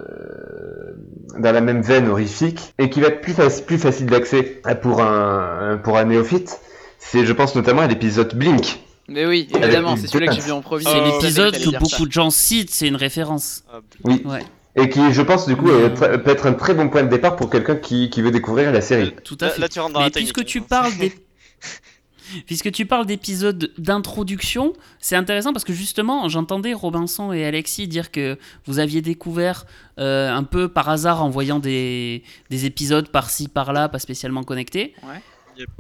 dans 1.39 1.53
la 1.53 1.61
même 1.61 1.83
veine 1.83 2.09
horrifique 2.09 2.73
et 2.79 2.89
qui 2.91 3.01
va 3.01 3.09
être 3.09 3.21
plus, 3.21 3.33
faci- 3.35 3.65
plus 3.65 3.79
facile 3.79 4.07
d'accès 4.07 4.61
pour 4.83 5.03
un 5.03 5.79
pour 5.83 5.97
un 5.99 6.05
néophyte, 6.07 6.59
c'est 6.99 7.25
je 7.27 7.33
pense 7.33 7.55
notamment 7.55 7.83
à 7.83 7.87
l'épisode 7.87 8.35
Blink. 8.35 8.81
Mais 9.09 9.25
oui, 9.27 9.49
évidemment, 9.55 9.97
c'est 9.97 10.09
celui-là 10.09 10.33
que 10.33 10.41
j'ai 10.41 10.47
vu 10.47 10.51
en 10.53 10.63
premier. 10.63 10.83
C'est 10.85 10.91
Oh, 11.01 11.05
l'épisode 11.21 11.53
que 11.57 11.71
beaucoup 11.79 11.87
ça. 11.91 12.05
de 12.07 12.11
gens 12.13 12.31
citent, 12.31 12.71
c'est 12.75 12.89
une 12.89 12.97
référence. 12.97 13.63
Ah, 13.73 13.79
Oui. 14.05 14.23
Ouais. 14.25 14.41
Et 14.77 14.91
qui, 14.91 15.13
je 15.13 15.23
pense, 15.23 15.47
du 15.47 15.57
coup, 15.57 15.71
euh, 15.71 15.89
peut 15.89 16.31
être 16.31 16.47
un 16.47 16.53
très 16.53 16.75
bon 16.75 16.89
point 16.89 17.03
de 17.03 17.09
départ 17.09 17.37
pour 17.37 17.49
quelqu'un 17.49 17.77
qui, 17.77 18.11
qui 18.11 18.21
veut 18.21 18.31
découvrir 18.31 18.71
la 18.73 18.81
série. 18.83 19.15
Tout 19.25 19.39
à 19.41 19.49
fait. 19.49 19.61
là, 19.61 19.69
tu 19.69 19.81
rentres 19.81 19.95
dans 19.95 20.01
Mais 20.01 20.07
la 20.07 20.11
technique. 20.11 20.35
puisque 20.35 20.47
tu 20.47 20.61
parles 20.61 20.95
des 20.99 21.13
Puisque 22.47 22.73
tu 22.73 22.87
parles 22.87 23.07
d'épisodes 23.07 23.73
d'introduction, 23.79 24.73
c'est 24.99 25.15
intéressant 25.15 25.53
parce 25.53 25.65
que 25.65 25.73
justement, 25.73 26.29
j'entendais 26.29 26.75
Robinson 26.75 27.33
et 27.33 27.45
Alexis 27.45 27.87
dire 27.87 28.11
que 28.11 28.37
vous 28.67 28.81
aviez 28.81 29.01
découvert 29.01 29.65
euh, 30.01 30.31
un 30.31 30.43
peu 30.43 30.69
par 30.69 30.89
hasard 30.89 31.23
en 31.23 31.31
voyant 31.31 31.61
des, 31.61 32.25
des 32.51 32.67
épisodes 32.67 33.09
par-ci, 33.09 33.47
par-là, 33.47 33.89
pas 33.89 34.01
spécialement 34.01 34.43
connectés. 34.43 34.93
Ouais. 35.05 35.21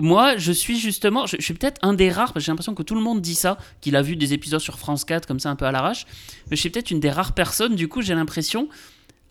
Moi, 0.00 0.36
je 0.36 0.52
suis 0.52 0.78
justement, 0.78 1.26
je, 1.26 1.36
je 1.38 1.42
suis 1.42 1.54
peut-être 1.54 1.78
un 1.82 1.94
des 1.94 2.10
rares, 2.10 2.32
parce 2.32 2.44
que 2.44 2.46
j'ai 2.46 2.52
l'impression 2.52 2.74
que 2.74 2.82
tout 2.82 2.94
le 2.94 3.00
monde 3.00 3.20
dit 3.20 3.34
ça, 3.34 3.58
qu'il 3.80 3.96
a 3.96 4.02
vu 4.02 4.16
des 4.16 4.32
épisodes 4.32 4.60
sur 4.60 4.78
France 4.78 5.04
4 5.04 5.26
comme 5.26 5.40
ça 5.40 5.50
un 5.50 5.56
peu 5.56 5.64
à 5.64 5.72
l'arrache, 5.72 6.06
mais 6.50 6.56
je 6.56 6.60
suis 6.60 6.70
peut-être 6.70 6.90
une 6.90 7.00
des 7.00 7.10
rares 7.10 7.32
personnes, 7.32 7.74
du 7.74 7.88
coup, 7.88 8.02
j'ai 8.02 8.14
l'impression, 8.14 8.68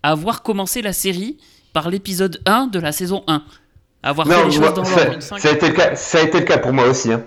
à 0.03 0.11
avoir 0.11 0.43
commencé 0.43 0.81
la 0.81 0.93
série 0.93 1.37
par 1.73 1.89
l'épisode 1.89 2.41
1 2.45 2.67
de 2.67 2.79
la 2.79 2.91
saison 2.91 3.23
1. 3.27 3.43
À 4.03 4.09
avoir 4.09 4.27
fait 4.27 4.45
les 4.45 4.51
choses 4.51 4.59
moi, 4.59 4.71
dans 4.71 4.85
ça, 4.85 5.05
l'ordre. 5.05 5.21
ça 5.21 5.35
a 5.35 5.51
été 5.51 5.67
le 5.67 5.73
cas, 5.73 5.95
ça 5.95 6.19
a 6.19 6.21
été 6.21 6.39
le 6.39 6.45
cas 6.45 6.59
pour 6.59 6.73
moi 6.73 6.87
aussi. 6.87 7.11
Hein. 7.11 7.23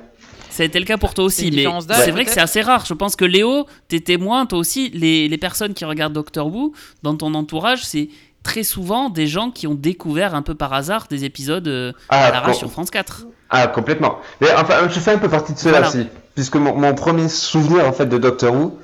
Ça 0.50 0.62
a 0.62 0.66
été 0.66 0.78
le 0.78 0.84
cas 0.84 0.96
pour 0.96 1.14
toi 1.14 1.30
C'est 1.30 1.46
aussi, 1.46 1.54
mais 1.54 1.66
c'est 1.94 2.10
vrai 2.10 2.24
que 2.24 2.30
c'est 2.30 2.40
assez 2.40 2.62
rare. 2.62 2.84
Je 2.86 2.94
pense 2.94 3.14
que 3.14 3.24
Léo, 3.24 3.66
t'es 3.88 4.00
témoin, 4.00 4.46
toi 4.46 4.58
aussi, 4.58 4.90
les, 4.90 5.28
les 5.28 5.38
personnes 5.38 5.74
qui 5.74 5.84
regardent 5.84 6.14
Doctor 6.14 6.52
Who, 6.52 6.72
dans 7.02 7.16
ton 7.16 7.34
entourage, 7.34 7.84
c'est 7.84 8.08
très 8.42 8.62
souvent 8.62 9.10
des 9.10 9.26
gens 9.26 9.50
qui 9.50 9.66
ont 9.66 9.74
découvert 9.74 10.34
un 10.34 10.42
peu 10.42 10.54
par 10.54 10.72
hasard 10.72 11.06
des 11.08 11.24
épisodes 11.24 11.68
euh, 11.68 11.92
Ah, 12.08 12.26
à 12.26 12.30
l'arrache 12.30 12.52
com- 12.52 12.58
sur 12.60 12.70
France 12.70 12.90
4. 12.90 13.26
ah, 13.50 13.66
complètement. 13.68 14.18
Mais 14.40 14.48
enfin, 14.54 14.88
je 14.88 14.98
fais 15.00 15.12
un 15.12 15.18
peu 15.18 15.28
partie 15.28 15.52
de 15.52 15.58
cela 15.58 15.80
Voilà. 15.80 15.88
aussi, 15.88 16.06
puisque 16.34 16.56
mon, 16.56 16.74
mon 16.74 16.94
premier 16.94 17.28
souvenir 17.28 17.86
en 17.86 17.92
fait 17.92 18.06
de 18.06 18.16
Doctor 18.18 18.54
Who, 18.54 18.78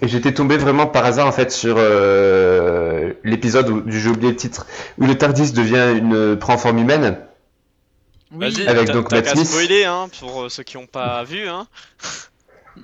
et 0.00 0.08
j'étais 0.08 0.32
tombé 0.32 0.56
vraiment 0.56 0.86
par 0.86 1.04
hasard 1.04 1.26
en 1.26 1.32
fait 1.32 1.52
sur 1.52 1.76
euh, 1.78 3.12
l'épisode 3.24 3.68
où 3.68 3.82
j'ai 3.86 4.08
oublié 4.08 4.30
le 4.30 4.36
titre, 4.36 4.66
où 4.98 5.06
le 5.06 5.16
Tardis 5.16 5.52
devient 5.52 5.94
une 5.96 6.36
prend 6.36 6.56
forme 6.58 6.78
humaine. 6.78 7.18
Oui, 8.34 8.46
Avec 8.66 8.90
donc 8.90 9.12
Matt 9.12 9.28
Smith. 9.28 9.46
spoiler, 9.46 9.84
hein, 9.84 10.08
pour 10.18 10.44
euh, 10.44 10.48
ceux 10.48 10.62
qui 10.62 10.78
n'ont 10.78 10.86
pas 10.86 11.22
vu. 11.24 11.46
Hein. 11.48 11.66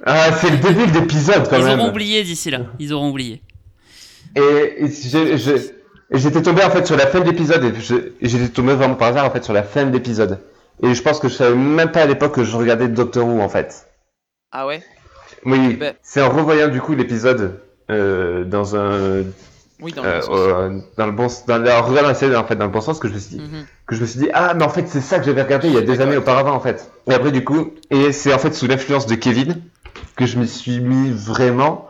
Ah, 0.05 0.31
c'est 0.39 0.51
le 0.51 0.59
début 0.59 0.87
de 0.87 0.99
l'épisode 1.01 1.49
quand 1.49 1.57
Ils 1.57 1.65
même. 1.65 1.81
auront 1.81 1.89
oublié 1.89 2.23
d'ici 2.23 2.51
là. 2.51 2.61
Ils 2.79 2.93
auront 2.93 3.09
oublié. 3.09 3.41
Et, 4.37 4.85
et 4.85 4.91
j'ai- 5.39 5.75
et 6.11 6.19
j'étais 6.19 6.43
tombé 6.43 6.63
en 6.65 6.71
fait 6.71 6.87
sur 6.87 6.97
la 6.97 7.07
fin 7.07 7.21
de 7.21 7.25
l'épisode 7.25 7.65
et 7.65 8.29
j'étais 8.29 8.49
tombé 8.49 8.75
vraiment 8.75 8.95
par 8.95 9.09
hasard 9.09 9.27
en 9.27 9.31
fait 9.31 9.45
sur 9.45 9.53
la 9.53 9.63
fin 9.63 9.85
de 9.85 9.93
l'épisode. 9.93 10.39
Et 10.83 10.95
je 10.95 11.03
pense 11.03 11.19
que 11.19 11.29
je 11.29 11.35
savais 11.35 11.55
même 11.57 11.91
pas 11.91 12.03
à 12.03 12.07
l'époque 12.07 12.35
que 12.37 12.45
je 12.45 12.57
regardais 12.57 12.89
Doctor 12.89 13.27
Who 13.27 13.41
en 13.41 13.49
fait. 13.49 13.87
Ah 14.53 14.67
ouais? 14.67 14.83
Oui, 15.45 15.75
Ben. 15.77 15.95
c'est 16.03 16.21
en 16.23 16.31
revoyant 16.31 16.69
du 16.69 16.81
coup 16.81 16.95
l'épisode 16.95 17.61
euh, 17.91 18.45
dans 18.45 18.77
un 18.77 19.23
Oui, 19.81 19.93
dans 19.93 20.03
le 20.03 20.09
euh, 20.09 20.21
bon 20.21 20.27
sens. 20.27 20.37
euh, 20.39 20.79
dans 20.97 21.07
le 21.07 21.13
bon 21.13 21.27
dans, 21.47 21.55
en 21.67 21.83
regardant 21.83 22.09
la 22.09 22.15
série 22.15 22.37
en 22.37 22.45
fait 22.45 22.57
dans 22.57 22.65
le 22.67 22.71
bon 22.71 22.81
sens 22.81 22.99
que 22.99 23.09
je 23.09 23.15
me 23.15 23.19
suis 23.19 23.37
dit 23.37 23.43
Mhm. 23.43 23.65
que 23.87 23.95
je 23.95 24.01
me 24.01 24.07
suis 24.07 24.19
dit 24.21 24.29
ah 24.35 24.55
mais 24.55 24.65
en 24.65 24.69
fait 24.69 24.87
c'est 24.89 25.01
ça 25.01 25.19
que 25.19 25.25
j'avais 25.25 25.43
regardé 25.43 25.69
il 25.69 25.75
y 25.75 25.79
a 25.79 25.83
des 25.83 26.01
années 26.01 26.17
auparavant 26.17 26.53
en 26.53 26.61
fait. 26.61 26.91
Et 27.09 27.15
après 27.15 27.33
du 27.33 27.45
coup 27.45 27.73
et 27.91 28.13
c'est 28.13 28.33
en 28.33 28.39
fait 28.39 28.55
sous 28.55 28.67
l'influence 28.67 29.07
de 29.07 29.15
Kevin 29.15 29.61
que 30.17 30.27
je 30.27 30.39
me 30.39 30.45
suis 30.47 30.81
mis 30.81 31.11
vraiment 31.11 31.88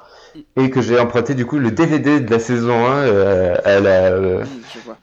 et 0.56 0.70
que 0.70 0.80
j'ai 0.80 0.98
emprunté 0.98 1.34
du 1.34 1.46
coup 1.46 1.58
le 1.58 1.70
DVD 1.70 2.20
de 2.20 2.30
la 2.30 2.38
saison 2.38 2.86
1 2.86 2.96
euh, 2.96 3.56
à 3.64 3.80
la 3.80 4.12
euh, 4.12 4.44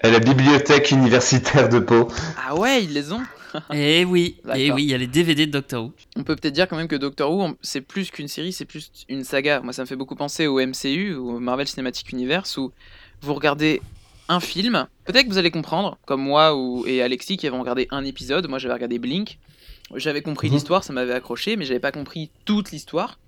à 0.01 0.09
la 0.09 0.19
bibliothèque 0.19 0.91
universitaire 0.91 1.69
de 1.69 1.79
Pau. 1.79 2.07
Ah 2.47 2.55
ouais, 2.55 2.83
ils 2.83 2.93
les 2.93 3.11
ont. 3.11 3.21
Et 3.73 4.03
oui, 4.03 4.35
et 4.43 4.47
D'accord. 4.47 4.75
oui, 4.75 4.83
il 4.83 4.89
y 4.89 4.93
a 4.93 4.97
les 4.97 5.07
DVD 5.07 5.45
de 5.45 5.51
Doctor 5.51 5.85
Who. 5.85 5.93
On 6.17 6.23
peut 6.23 6.35
peut-être 6.35 6.53
dire 6.53 6.67
quand 6.67 6.75
même 6.75 6.89
que 6.89 6.95
Doctor 6.97 7.31
Who, 7.31 7.55
c'est 7.61 7.79
plus 7.79 8.11
qu'une 8.11 8.27
série, 8.27 8.51
c'est 8.51 8.65
plus 8.65 8.91
une 9.07 9.23
saga. 9.23 9.61
Moi, 9.61 9.71
ça 9.71 9.81
me 9.83 9.87
fait 9.87 9.95
beaucoup 9.95 10.15
penser 10.15 10.45
au 10.45 10.59
MCU, 10.59 11.13
au 11.15 11.39
Marvel 11.39 11.65
Cinematic 11.65 12.11
Universe, 12.11 12.57
où 12.57 12.73
vous 13.21 13.33
regardez 13.33 13.81
un 14.27 14.41
film. 14.41 14.87
Peut-être 15.05 15.23
que 15.27 15.29
vous 15.29 15.37
allez 15.37 15.51
comprendre, 15.51 15.97
comme 16.05 16.21
moi 16.21 16.53
ou, 16.53 16.83
et 16.85 17.01
Alexis 17.01 17.37
qui 17.37 17.47
avons 17.47 17.61
regardé 17.61 17.87
un 17.91 18.03
épisode. 18.03 18.45
Moi, 18.49 18.59
j'avais 18.59 18.73
regardé 18.73 18.99
Blink. 18.99 19.39
J'avais 19.95 20.21
compris 20.21 20.49
Mhm. 20.49 20.55
l'histoire, 20.55 20.83
ça 20.83 20.91
m'avait 20.91 21.13
accroché, 21.13 21.55
mais 21.55 21.63
j'avais 21.63 21.79
pas 21.79 21.93
compris 21.93 22.31
toute 22.43 22.71
l'histoire. 22.71 23.19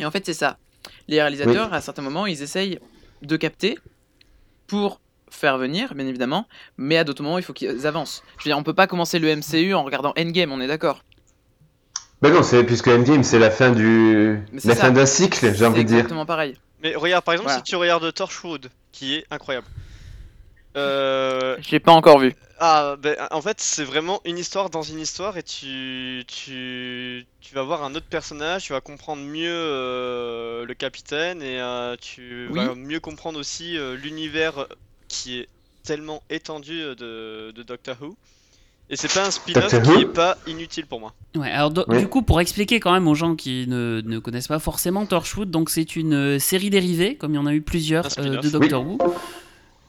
Et 0.00 0.06
en 0.06 0.10
fait, 0.10 0.24
c'est 0.24 0.32
ça. 0.32 0.56
Les 1.08 1.20
réalisateurs, 1.20 1.72
à 1.72 1.80
certains 1.80 2.02
moments, 2.02 2.26
ils 2.26 2.42
essayent 2.42 2.78
de 3.22 3.36
capter 3.36 3.78
pour 4.66 5.00
faire 5.30 5.58
venir, 5.58 5.94
bien 5.94 6.06
évidemment, 6.06 6.46
mais 6.78 6.96
à 6.96 7.04
d'autres 7.04 7.22
moments, 7.22 7.38
il 7.38 7.44
faut 7.44 7.52
qu'ils 7.52 7.86
avancent. 7.86 8.22
Je 8.38 8.44
veux 8.44 8.48
dire, 8.50 8.58
on 8.58 8.62
peut 8.62 8.74
pas 8.74 8.86
commencer 8.86 9.18
le 9.18 9.34
MCU 9.34 9.74
en 9.74 9.82
regardant 9.84 10.12
Endgame, 10.18 10.52
on 10.52 10.60
est 10.60 10.66
d'accord. 10.66 11.02
Ben 12.22 12.32
non, 12.32 12.42
c'est 12.42 12.64
puisque 12.64 12.88
Endgame 12.88 13.22
c'est 13.22 13.38
la 13.38 13.50
fin 13.50 13.70
du 13.72 14.38
Mais 14.52 14.60
c'est 14.60 14.68
la 14.68 14.74
ça. 14.74 14.80
fin 14.82 14.90
d'un 14.90 15.04
cycle, 15.06 15.54
j'ai 15.54 15.66
envie 15.66 15.82
de 15.84 15.88
dire. 15.88 15.96
exactement 15.98 16.24
pareil. 16.26 16.56
Mais 16.82 16.94
regarde, 16.94 17.24
par 17.24 17.34
exemple, 17.34 17.48
Voilà. 17.50 17.58
si 17.64 17.70
tu 17.70 17.76
regardes 17.76 18.12
Torchwood, 18.14 18.70
qui 18.92 19.16
est 19.16 19.26
incroyable. 19.30 19.66
Euh, 20.76 21.56
Je 21.60 21.70
l'ai 21.70 21.80
pas 21.80 21.92
encore 21.92 22.18
vu. 22.18 22.34
Ah, 22.58 22.96
ben, 22.98 23.16
en 23.30 23.42
fait, 23.42 23.60
c'est 23.60 23.84
vraiment 23.84 24.20
une 24.24 24.38
histoire 24.38 24.70
dans 24.70 24.82
une 24.82 24.98
histoire 24.98 25.36
et 25.36 25.42
tu, 25.42 26.24
tu, 26.26 27.26
tu 27.40 27.54
vas 27.54 27.62
voir 27.62 27.84
un 27.84 27.94
autre 27.94 28.06
personnage, 28.08 28.64
tu 28.64 28.72
vas 28.72 28.80
comprendre 28.80 29.22
mieux 29.22 29.50
euh, 29.52 30.64
le 30.64 30.74
capitaine 30.74 31.42
et 31.42 31.60
euh, 31.60 31.96
tu 32.00 32.48
Oui. 32.50 32.56
vas 32.64 32.74
mieux 32.74 33.00
comprendre 33.00 33.38
aussi 33.38 33.76
euh, 33.76 33.94
l'univers 33.94 34.66
qui 35.08 35.38
est 35.40 35.48
tellement 35.84 36.22
étendu 36.30 36.78
de, 36.80 37.52
de 37.54 37.62
Doctor 37.62 37.96
Who. 38.00 38.16
Et 38.88 38.96
c'est 38.96 39.12
pas 39.12 39.26
un 39.26 39.30
spin-off 39.32 39.82
qui 39.82 40.00
est 40.00 40.06
pas 40.12 40.38
inutile 40.46 40.86
pour 40.86 41.00
moi. 41.00 41.12
Ouais, 41.36 41.50
alors 41.50 41.72
do- 41.72 41.84
Oui. 41.88 41.98
du 41.98 42.08
coup, 42.08 42.22
pour 42.22 42.40
expliquer 42.40 42.78
quand 42.80 42.92
même 42.92 43.08
aux 43.08 43.16
gens 43.16 43.34
qui 43.34 43.66
ne, 43.66 44.00
ne 44.04 44.18
connaissent 44.20 44.46
pas 44.46 44.60
forcément 44.60 45.04
Torchwood, 45.06 45.50
donc 45.50 45.70
c'est 45.70 45.96
une 45.96 46.38
série 46.38 46.70
dérivée, 46.70 47.16
comme 47.16 47.32
il 47.32 47.36
y 47.36 47.38
en 47.38 47.46
a 47.46 47.52
eu 47.52 47.62
plusieurs 47.62 48.06
euh, 48.18 48.40
de 48.40 48.48
Doctor 48.48 48.86
Who. 48.86 48.98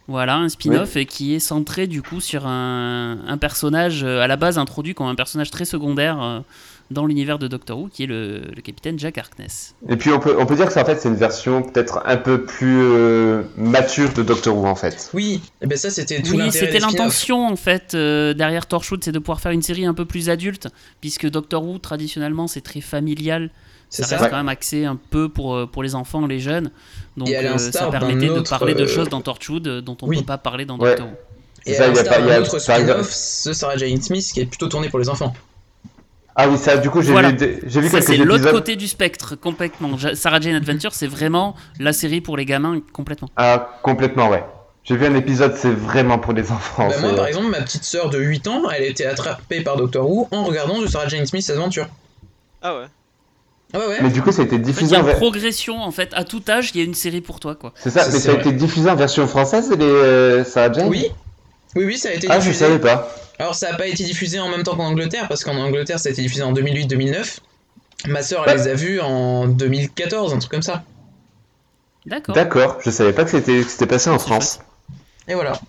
Voilà, 0.08 0.38
un 0.38 0.50
spin-off 0.50 0.94
Oui. 0.96 1.06
qui 1.06 1.34
est 1.36 1.40
centré 1.40 1.86
du 1.88 2.02
coup 2.02 2.22
sur 2.22 2.48
un, 2.48 3.18
un 3.28 3.38
personnage 3.38 4.04
euh, 4.04 4.22
à 4.22 4.28
la 4.28 4.38
base 4.38 4.58
introduit 4.58 4.94
comme 4.94 5.08
un 5.08 5.16
personnage 5.16 5.52
très 5.52 5.66
secondaire 5.66 6.22
euh, 6.22 6.40
dans 6.92 7.06
l'univers 7.06 7.38
de 7.40 7.50
Doctor 7.50 7.78
Who, 7.78 7.90
qui 7.92 8.04
est 8.04 8.08
le, 8.08 8.44
le 8.56 8.62
capitaine 8.62 8.98
Jack 8.98 9.18
Harkness. 9.18 9.76
Et 9.90 9.98
puis 9.98 10.12
on 10.12 10.20
peut 10.20 10.38
on 10.40 10.46
peut 10.46 10.56
dire 10.56 10.68
que 10.68 10.72
c'est 10.72 10.80
en 10.80 10.86
fait 10.86 11.02
c'est 11.02 11.10
une 11.10 11.16
version 11.16 11.62
peut-être 11.62 12.02
un 12.06 12.16
peu 12.16 12.44
plus 12.46 12.80
euh, 12.82 13.44
mature 13.58 14.14
de 14.14 14.24
Doctor 14.24 14.56
Who 14.58 14.66
en 14.66 14.76
fait. 14.76 15.10
Oui, 15.14 15.42
et 15.62 15.68
ben 15.68 15.78
ça 15.78 15.90
c'était 15.90 16.22
tout 16.22 16.36
Oui, 16.36 16.52
c'était 16.54 16.80
l'intention 16.80 17.46
en 17.46 17.58
fait 17.58 17.94
euh, 17.94 18.34
derrière 18.34 18.66
Torchwood, 18.66 19.04
c'est 19.04 19.12
de 19.12 19.20
pouvoir 19.20 19.42
faire 19.42 19.52
une 19.52 19.62
série 19.62 19.86
un 19.86 19.94
peu 19.94 20.06
plus 20.06 20.30
adulte, 20.30 20.70
puisque 21.02 21.30
Doctor 21.30 21.66
Who 21.66 21.80
traditionnellement 21.80 22.48
c'est 22.48 22.62
très 22.62 22.80
familial, 22.80 23.50
ça 23.90 24.04
ça. 24.04 24.18
reste 24.18 24.30
quand 24.30 24.38
même 24.38 24.50
axé 24.50 24.86
un 24.86 24.96
peu 25.10 25.30
pour, 25.30 25.56
euh, 25.56 25.66
pour 25.66 25.84
les 25.84 25.96
enfants, 25.96 26.26
les 26.28 26.40
jeunes. 26.40 26.72
Donc 27.16 27.30
euh, 27.30 27.58
ça 27.58 27.88
permettait 27.88 28.28
de 28.28 28.42
parler 28.42 28.74
de 28.76 28.84
euh, 28.84 28.88
choses 28.88 29.10
dans 29.10 29.22
Torchwood 29.22 29.64
dont 29.82 29.98
on 30.02 30.06
ne 30.06 30.12
oui. 30.12 30.18
peut 30.20 30.26
pas 30.26 30.38
parler 30.38 30.66
dans 30.66 30.78
Ouais. 30.78 30.90
Doctor 30.92 31.08
Who. 31.08 31.14
Et 31.66 31.74
Ça, 31.74 31.86
à 31.86 31.88
y 31.90 32.00
a 32.00 32.04
pas- 32.04 32.20
y 32.20 32.32
a- 32.32 32.42
autre 32.42 32.60
spin-off, 32.60 33.10
ce 33.12 33.52
Sarah 33.54 33.76
Jane 33.78 34.02
Smith 34.02 34.30
qui 34.34 34.40
est 34.42 34.46
plutôt 34.46 34.68
tourné 34.70 34.90
pour 34.90 35.00
les 35.00 35.10
enfants. 35.10 35.34
Ah 36.40 36.48
oui 36.48 36.58
ça 36.58 36.78
du 36.78 36.90
coup 36.92 37.02
j'ai 37.02 37.12
Voilà. 37.12 37.32
vu 37.32 37.60
j'ai 37.66 37.82
vu 37.82 37.88
Ça, 37.90 37.98
quelques 38.00 38.06
c'est 38.12 38.18
l'autre 38.18 38.52
côté 38.52 38.76
du 38.76 38.88
spectre, 38.88 39.36
complètement. 39.36 39.98
Sarah 40.14 40.40
Jane 40.40 40.54
Adventure, 40.56 40.94
c'est 40.94 41.08
vraiment 41.08 41.56
la 41.80 41.94
série 41.94 42.22
pour 42.22 42.38
les 42.38 42.46
gamins, 42.46 42.80
complètement. 42.94 43.30
Ah 43.36 43.80
complètement 43.82 44.30
ouais. 44.30 44.44
J'ai 44.84 44.96
vu 44.96 45.06
un 45.08 45.16
épisode 45.16 45.56
c'est 45.58 45.72
vraiment 45.74 46.20
pour 46.20 46.34
les 46.34 46.50
enfants. 46.52 46.88
Bah, 46.90 46.96
moi 47.02 47.16
par 47.16 47.26
exemple, 47.28 47.48
ma 47.50 47.62
petite 47.62 47.84
sœur 47.84 48.10
de 48.12 48.20
8 48.20 48.48
ans, 48.48 48.70
elle 48.70 48.84
a 48.84 48.86
été 48.86 49.06
attrapée 49.06 49.62
par 49.62 49.76
Doctor 49.78 50.08
Who 50.10 50.28
en 50.32 50.44
regardant 50.44 50.80
de 50.80 50.86
Sarah 50.88 51.08
Jane 51.08 51.26
Smith 51.26 51.50
Adventure. 51.50 51.88
Ah 52.62 52.76
ouais. 52.78 52.86
Ah 53.74 53.80
ouais 53.80 53.88
ouais. 53.88 53.98
Mais 54.02 54.10
du 54.10 54.22
coup 54.22 54.32
ça 54.32 54.42
a 54.44 54.46
été 54.46 54.56
En 54.56 54.60
fait, 54.60 54.64
il 54.64 54.70
y 54.70 54.74
diffusé 54.74 54.96
a 54.96 55.00
en 55.00 55.02
une 55.02 55.08
ver- 55.08 55.18
progression, 55.18 55.78
en 55.82 55.92
fait, 55.92 56.10
à 56.14 56.24
tout 56.24 56.42
âge, 56.48 56.72
il 56.74 56.78
y 56.80 56.82
a 56.82 56.86
une 56.86 56.94
série 56.94 57.22
pour 57.22 57.40
toi, 57.40 57.56
quoi. 57.56 57.74
C'est 57.76 57.90
ça, 57.90 58.04
Ça, 58.06 58.12
mais 58.12 58.20
ça 58.20 58.30
a 58.30 58.34
vrai. 58.34 58.42
été 58.42 58.52
diffusé 58.54 58.90
en 58.90 58.96
version 58.96 59.28
française 59.28 59.70
les 59.72 59.84
euh, 59.86 60.44
Sarah 60.46 60.72
Jane 60.72 60.88
Oui, 60.88 61.08
Oui, 61.76 61.84
oui, 61.86 61.98
ça 61.98 62.10
a 62.10 62.14
été 62.14 62.28
Ah, 62.30 62.40
je 62.40 62.46
diffusé. 62.46 62.66
savais 62.66 62.80
pas. 62.80 63.10
Alors, 63.40 63.56
ça 63.56 63.70
n'a 63.72 63.78
pas 63.78 63.88
été 63.88 64.04
diffusé 64.04 64.40
en 64.40 64.50
même 64.50 64.64
temps 64.64 64.76
qu'en 64.76 64.86
Angleterre, 64.86 65.28
parce 65.28 65.44
qu'en 65.44 65.56
Angleterre, 65.58 66.00
ça 66.00 66.10
a 66.10 66.12
été 66.12 66.22
diffusé 66.22 66.44
en 66.44 66.54
2008-2009. 66.54 67.40
Ma 68.08 68.22
sœur, 68.24 68.44
elle 68.48 68.58
Ouais. 68.58 68.64
les 68.66 68.70
a 68.72 68.74
vus 68.74 69.00
en 69.02 69.48
2014, 69.48 70.34
un 70.34 70.40
truc 70.40 70.52
comme 70.52 70.62
ça. 70.62 70.84
D'accord. 72.06 72.36
D'accord, 72.36 72.78
je 72.84 72.90
savais 72.90 73.12
pas 73.14 73.26
que 73.26 73.32
c'était 73.32 73.60
que 73.64 73.70
c'était 73.70 73.86
passé 73.88 74.10
en 74.10 74.18
France. 74.20 74.60
Et 75.28 75.34
voilà. 75.34 75.60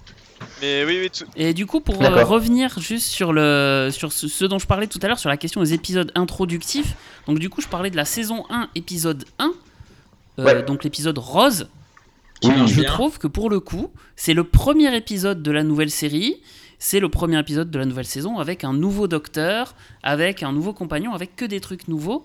Mais 0.61 0.85
oui, 0.85 0.99
oui, 1.03 1.11
tout- 1.11 1.25
Et 1.37 1.55
du 1.55 1.67
coup, 1.67 1.81
pour 1.81 2.03
euh, 2.03 2.25
revenir 2.25 2.79
juste 2.81 3.07
sur, 3.07 3.33
le, 3.33 3.91
sur 3.93 4.13
ce, 4.13 4.29
ce 4.29 4.45
dont 4.45 4.59
je 4.59 4.67
parlais 4.67 4.87
tout 4.87 4.99
à 5.03 5.09
l'heure, 5.09 5.19
sur 5.19 5.29
la 5.29 5.37
question 5.37 5.61
des 5.63 5.73
épisodes 5.75 6.11
introductifs, 6.15 6.95
donc 7.27 7.39
du 7.39 7.49
coup, 7.51 7.61
je 7.61 7.69
parlais 7.69 7.91
de 7.91 7.97
la 7.97 8.05
saison 8.05 8.45
1, 8.51 8.69
épisode 8.75 9.25
1, 9.39 9.53
euh, 10.39 10.45
Ouais. 10.45 10.63
donc 10.63 10.85
l'épisode 10.85 11.19
rose. 11.19 11.69
Qui 12.41 12.49
Oui, 12.51 12.57
marche 12.57 12.71
Je 12.73 12.81
bien. 12.83 12.91
trouve 12.91 13.19
que 13.19 13.27
pour 13.27 13.51
le 13.51 13.59
coup, 13.61 13.91
c'est 14.15 14.35
le 14.35 14.45
premier 14.45 14.97
épisode 14.97 15.43
de 15.43 15.51
la 15.51 15.65
nouvelle 15.65 15.91
série, 15.91 16.37
c'est 16.79 17.01
le 17.01 17.09
premier 17.09 17.39
épisode 17.41 17.71
de 17.71 17.79
la 17.81 17.85
nouvelle 17.85 18.07
saison 18.07 18.39
avec 18.39 18.63
un 18.63 18.73
nouveau 18.73 19.09
docteur, 19.09 19.75
avec 20.05 20.45
un 20.45 20.53
nouveau 20.53 20.73
compagnon, 20.73 21.13
avec 21.15 21.35
que 21.35 21.45
des 21.45 21.59
trucs 21.61 21.89
nouveaux. 21.89 22.25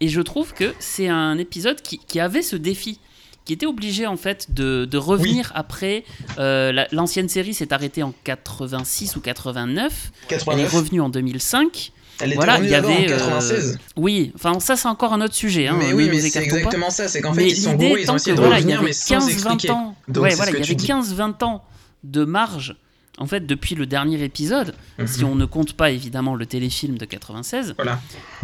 Et 0.00 0.06
je 0.06 0.20
trouve 0.20 0.54
que 0.54 0.72
c'est 0.78 1.08
un 1.08 1.36
épisode 1.38 1.82
qui, 1.82 1.98
qui 1.98 2.20
avait 2.20 2.42
ce 2.42 2.54
défi, 2.54 3.00
qui 3.48 3.54
était 3.54 3.64
obligé 3.66 4.06
en 4.06 4.18
fait 4.18 4.52
de, 4.52 4.84
de 4.84 4.98
revenir 4.98 5.50
après. 5.54 6.04
euh, 6.38 6.70
la- 6.70 6.86
L'ancienne 6.92 7.30
série 7.30 7.54
s'est 7.54 7.72
arrêtée 7.72 8.02
en 8.02 8.12
86 8.24 9.16
ou 9.16 9.20
89, 9.20 10.12
elle 10.28 10.34
est 10.34 10.38
89. 10.38 10.72
revenue 10.74 11.00
en 11.00 11.08
2005. 11.08 11.92
Elle 12.20 12.34
Voilà, 12.34 12.58
il 12.58 12.66
y 12.66 12.70
d'abord 12.70 12.90
en 12.90 12.94
avait, 12.94 13.06
euh, 13.10 13.16
96. 13.16 13.78
Oui, 13.96 14.32
enfin 14.34 14.60
ça 14.60 14.76
c'est 14.76 14.88
encore 14.88 15.14
un 15.14 15.20
autre 15.22 15.34
sujet. 15.34 15.66
Hein, 15.68 15.76
mais 15.78 15.88
ne 15.90 15.94
oui, 15.94 16.08
mais 16.10 16.20
c'est 16.20 16.38
pas. 16.40 16.44
exactement 16.44 16.90
ça. 16.90 17.08
C'est 17.08 17.22
qu'en 17.22 17.32
fait, 17.32 17.40
Mais 17.42 17.50
ils 17.50 17.56
sont 17.56 17.72
gourés, 17.74 18.02
ils 18.02 18.10
ont 18.10 18.16
essayé 18.16 18.32
que, 18.36 18.40
de 18.40 18.44
voilà, 18.44 18.58
il 18.60 18.68
y 18.68 18.74
revenir, 18.74 18.78
avait 18.80 18.88
mais 18.88 18.92
sans 18.92 19.18
15-20 19.18 19.30
expliquer. 19.30 19.70
ans. 19.70 19.94
Donc, 20.08 20.24
ouais, 20.24 20.34
voilà, 20.34 20.50
il 20.50 20.54
y 20.54 20.56
avait 20.58 20.66
tu 20.66 20.74
dis. 20.74 20.86
15-20 20.86 21.42
ans 21.44 21.64
de 22.04 22.24
marge, 22.24 22.76
en 23.18 23.26
fait, 23.26 23.46
depuis 23.46 23.76
le 23.76 23.86
dernier 23.86 24.22
épisode, 24.22 24.74
Mhm. 24.98 25.06
si 25.06 25.24
on 25.24 25.36
ne 25.36 25.46
compte 25.46 25.72
pas 25.72 25.90
évidemment 25.90 26.34
le 26.34 26.44
téléfilm 26.44 26.98
de 26.98 27.04
96. 27.06 27.74
Voilà. 27.78 27.98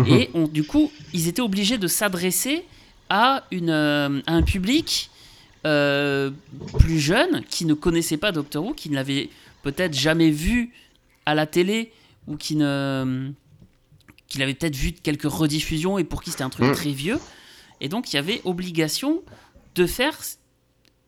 Et 0.08 0.30
on- 0.34 0.46
du 0.48 0.64
coup, 0.64 0.90
ils 1.12 1.28
étaient 1.28 1.42
obligés 1.42 1.76
de 1.76 1.86
s'adresser 1.88 2.64
à, 3.10 3.44
une, 3.50 3.70
euh, 3.70 4.20
à 4.26 4.32
un 4.34 4.42
public 4.42 5.10
euh, 5.66 6.30
plus 6.78 6.98
jeune 7.00 7.42
qui 7.48 7.64
ne 7.64 7.74
connaissait 7.74 8.16
pas 8.16 8.32
Doctor 8.32 8.64
Who, 8.64 8.74
qui 8.74 8.90
ne 8.90 8.94
l'avait 8.94 9.30
peut-être 9.62 9.94
jamais 9.94 10.30
vu 10.30 10.72
à 11.26 11.34
la 11.34 11.46
télé 11.46 11.92
ou 12.26 12.36
qui 12.36 12.56
ne 12.56 13.30
qu'il 14.28 14.42
avait 14.42 14.54
peut-être 14.54 14.74
vu 14.76 14.92
quelques 14.92 15.30
rediffusions 15.30 15.96
et 15.98 16.04
pour 16.04 16.22
qui 16.22 16.30
c'était 16.30 16.42
un 16.42 16.50
truc 16.50 16.66
Mm. 16.68 16.72
très 16.72 16.90
vieux. 16.90 17.18
Et 17.80 17.88
donc 17.88 18.12
il 18.12 18.16
y 18.16 18.18
avait 18.18 18.40
obligation 18.44 19.22
de 19.74 19.86
faire 19.86 20.18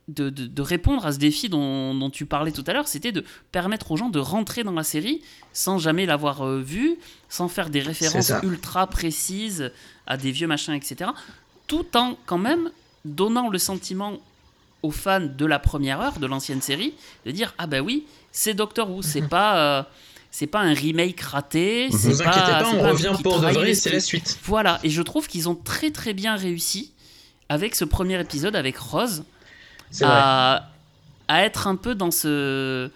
de, 0.09 0.31
de- 0.31 0.47
de 0.47 0.63
répondre 0.63 1.05
à 1.05 1.13
ce 1.13 1.19
défi 1.19 1.49
dont, 1.49 1.93
dont 1.95 2.11
tu 2.11 2.27
parlais 2.27 2.53
tout 2.53 2.63
à 2.69 2.73
l'heure, 2.73 2.87
c'était 2.87 3.11
de 3.11 3.25
permettre 3.51 3.91
aux 3.91 3.97
gens 3.97 4.09
de 4.09 4.21
rentrer 4.21 4.63
dans 4.63 4.73
la 4.73 4.85
série 4.85 5.21
sans 5.53 5.79
jamais 5.79 6.07
l'avoir 6.07 6.43
euh, 6.47 6.61
vue, 6.63 6.97
sans 7.29 7.49
faire 7.49 7.71
des 7.71 7.81
références 7.81 8.31
ultra 8.45 8.87
précises 8.87 9.73
à 10.07 10.17
des 10.17 10.31
vieux 10.31 10.47
machins, 10.47 10.75
etc. 10.75 11.11
Tout 11.67 11.87
en 11.97 12.17
quand 12.27 12.39
même 12.39 12.71
donnant 13.05 13.49
le 13.49 13.59
sentiment 13.59 14.15
aux 14.83 14.91
fans 14.91 15.21
de 15.21 15.47
la 15.47 15.59
première 15.59 16.01
heure 16.01 16.19
de 16.19 16.27
l'ancienne 16.27 16.61
série 16.63 16.95
de 17.25 17.31
dire 17.31 17.55
ah 17.59 17.67
ben 17.67 17.81
oui 17.81 18.05
c'est 18.31 18.55
Doctor 18.55 18.91
Who 18.91 19.03
c'est 19.03 19.27
pas 19.27 19.59
euh, 19.59 19.83
c'est 20.31 20.47
pas 20.47 20.61
un 20.61 20.75
remake 20.75 21.21
raté 21.21 21.89
Ne 21.91 21.97
c'est 21.97 22.09
vous 22.09 22.23
inquiétez 22.23 22.53
pas, 22.53 22.71
on 22.75 22.83
revient 22.83 23.13
pour 23.23 23.41
de 23.41 23.47
vrai, 23.47 23.75
c'est 23.75 23.91
la 23.91 24.01
suite. 24.01 24.39
Voilà, 24.45 24.79
et 24.83 24.91
je 24.91 25.01
trouve 25.03 25.27
qu'ils 25.29 25.49
ont 25.49 25.55
très 25.55 25.91
très 25.91 26.13
bien 26.13 26.37
réussi 26.37 26.93
avec 27.49 27.75
ce 27.75 27.85
premier 27.85 28.21
épisode 28.21 28.55
avec 28.55 28.77
Rose 28.77 29.25
à, 30.03 30.69
à 31.29 31.43
être 31.45 31.67
un 31.69 31.77
peu 31.77 31.95
dans 31.95 32.11
ce, 32.11 32.91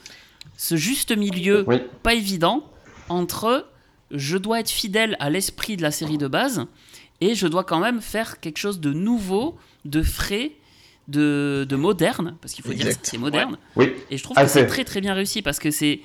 ce 0.57 0.77
juste 0.77 1.17
milieu 1.17 1.65
Oui. 1.67 1.77
pas 2.03 2.15
évident 2.15 2.65
entre 3.09 3.67
je 4.11 4.37
dois 4.37 4.61
être 4.61 4.71
fidèle 4.71 5.17
à 5.21 5.31
l'esprit 5.31 5.77
de 5.77 5.83
la 5.83 5.93
série 5.93 6.19
de 6.19 6.27
base 6.29 6.67
et 7.21 7.35
je 7.35 7.47
dois 7.47 7.65
quand 7.65 7.81
même 7.81 8.01
faire 8.01 8.41
quelque 8.41 8.59
chose 8.59 8.81
de 8.81 8.93
nouveau, 8.93 9.57
de 9.85 10.03
frais, 10.03 10.53
de, 11.09 11.67
de 11.69 11.77
moderne, 11.77 12.37
parce 12.41 12.55
qu'il 12.55 12.65
faut 12.65 12.73
dire 12.73 12.89
que 12.89 12.95
c'est 13.03 13.19
moderne. 13.19 13.57
Oui. 13.77 13.93
Et 14.11 14.17
je 14.17 14.23
trouve 14.23 14.37
Ah, 14.39 14.45
que 14.45 14.49
c'est 14.51 14.61
c'est- 14.61 14.67
très 14.67 14.85
très 14.85 15.01
bien 15.01 15.15
réussi 15.15 15.43
parce 15.43 15.59
que 15.59 15.71
c'est 15.71 16.01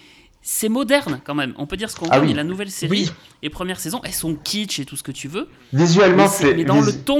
c'est 0.47 0.69
moderne 0.69 1.21
quand 1.25 1.33
même. 1.33 1.53
On 1.57 1.65
peut 1.65 1.75
dire 1.77 1.89
ce 1.89 1.95
qu'on 1.95 2.07
Ah 2.11 2.17
veut, 2.19 2.23
oui. 2.25 2.29
mais 2.29 2.35
la 2.35 2.43
nouvelle 2.43 2.69
série, 2.69 2.91
Oui. 2.91 3.11
les 3.41 3.49
premières 3.49 3.79
saisons, 3.79 3.99
elles 4.03 4.13
sont 4.13 4.35
kitsch 4.35 4.79
et 4.79 4.85
tout 4.85 4.95
ce 4.95 5.01
que 5.01 5.11
tu 5.11 5.27
veux. 5.27 5.47
Visuellement, 5.73 6.23
Mais, 6.25 6.29
c'est- 6.29 6.53
mais 6.53 6.63
dans 6.63 6.81
vis- 6.81 6.91
le 6.91 6.97
ton, 6.99 7.17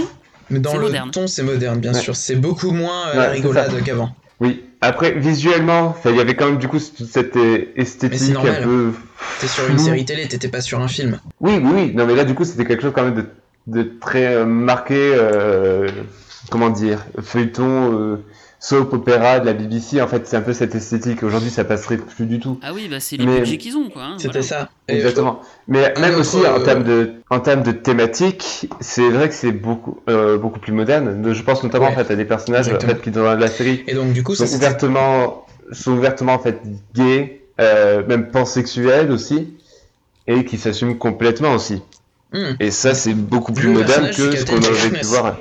Mais 0.51 0.59
dans 0.59 0.69
c'est 0.71 0.77
le 0.77 0.83
moderne. 0.83 1.09
ton, 1.11 1.25
c'est 1.27 1.41
moderne, 1.41 1.79
bien 1.79 1.93
Ouais. 1.93 1.99
sûr. 2.01 2.15
C'est 2.15 2.35
beaucoup 2.35 2.69
moins 2.71 3.07
euh, 3.09 3.17
Ouais, 3.17 3.27
rigolade 3.29 3.83
qu'avant. 3.83 4.15
Oui. 4.39 4.63
Après, 4.81 5.11
visuellement, 5.13 5.95
il 6.05 6.15
y 6.15 6.19
avait 6.19 6.35
quand 6.35 6.45
même 6.45 6.57
du 6.59 6.67
coup 6.67 6.77
toute 6.79 7.07
cette 7.07 7.35
euh, 7.35 7.65
esthétique 7.75 8.33
normal. 8.33 8.57
un 8.61 8.63
peu. 8.63 8.93
T'es 9.39 9.47
sur 9.47 9.67
une 9.69 9.79
série 9.79 10.05
télé, 10.05 10.27
t'étais 10.27 10.49
pas 10.49 10.61
sur 10.61 10.79
un 10.81 10.87
film. 10.87 11.19
Oui, 11.39 11.53
oui, 11.63 11.71
oui. 11.73 11.91
Non, 11.95 12.05
mais 12.05 12.13
là, 12.15 12.25
du 12.25 12.35
coup, 12.35 12.43
c'était 12.45 12.65
quelque 12.65 12.81
chose 12.83 12.91
quand 12.93 13.05
même 13.05 13.15
de, 13.15 13.25
de 13.67 13.83
très 13.99 14.35
euh, 14.35 14.45
marqué. 14.45 14.95
euh, 15.15 15.87
comment 16.51 16.69
dire 16.69 17.03
Feuilleton, 17.21 17.99
euh, 17.99 18.17
soap 18.59 18.93
opéra 18.93 19.39
de 19.39 19.45
la 19.47 19.53
BBC. 19.53 19.99
En 20.01 20.07
fait, 20.07 20.27
c'est 20.27 20.37
un 20.37 20.41
peu 20.41 20.53
cette 20.53 20.75
esthétique. 20.75 21.23
Aujourd'hui, 21.23 21.49
ça 21.49 21.63
passerait 21.63 21.97
plus 21.97 22.25
du 22.27 22.39
tout. 22.39 22.59
ah 22.61 22.71
oui, 22.73 22.87
bah, 22.89 22.99
c'est 22.99 23.17
les 23.17 23.25
Mais- 23.25 23.39
budgets 23.39 23.57
qu'ils 23.57 23.75
ont 23.77 23.89
quoi. 23.89 24.03
hein, 24.03 24.15
C'était 24.17 24.29
voilà. 24.41 24.43
ça. 24.43 24.69
Et, 24.87 24.95
Exactement. 24.97 25.41
Mais 25.67 25.95
un 25.97 25.99
même 26.01 26.11
autre, 26.11 26.19
aussi 26.21 26.45
en 26.45 26.61
termes 26.61 26.83
de 26.83 27.13
en 27.31 27.39
termes 27.39 27.63
de 27.63 27.71
thématique, 27.71 28.69
c'est 28.79 29.09
vrai 29.09 29.27
que 29.29 29.33
c'est 29.35 29.51
beaucoup 29.51 29.99
euh, 30.09 30.37
beaucoup 30.37 30.59
plus 30.59 30.71
moderne. 30.73 31.33
Je 31.33 31.41
pense 31.43 31.63
notamment 31.63 31.85
Ouais. 31.87 31.93
en 31.93 31.95
fait 32.03 32.11
à 32.11 32.15
des 32.15 32.25
personnages 32.25 32.67
en 32.69 32.79
fait, 32.79 33.01
qui 33.01 33.09
dans 33.11 33.33
la 33.33 33.47
série 33.47 33.83
et 33.87 33.93
donc, 33.95 34.13
du 34.13 34.21
coup, 34.23 34.35
sont 34.35 34.45
ouvertement 34.55 35.45
sont 35.71 35.93
ouvertement 35.93 36.33
en 36.33 36.39
fait 36.39 36.59
gays, 36.93 37.41
euh, 37.59 38.05
même 38.07 38.29
pansexuels 38.29 39.11
aussi, 39.11 39.55
et 40.27 40.45
qui 40.45 40.59
s'assument 40.59 40.95
complètement 40.99 41.53
aussi. 41.55 41.81
Hmm. 42.33 42.53
Et 42.59 42.71
ça 42.71 42.93
c'est 42.93 43.13
beaucoup 43.13 43.53
plus 43.53 43.67
moderne 43.79 44.09
que 44.09 44.35
ce 44.35 44.45
qu'on 44.45 44.57
aurait 44.61 44.89
pu 44.99 45.05
voir. 45.05 45.37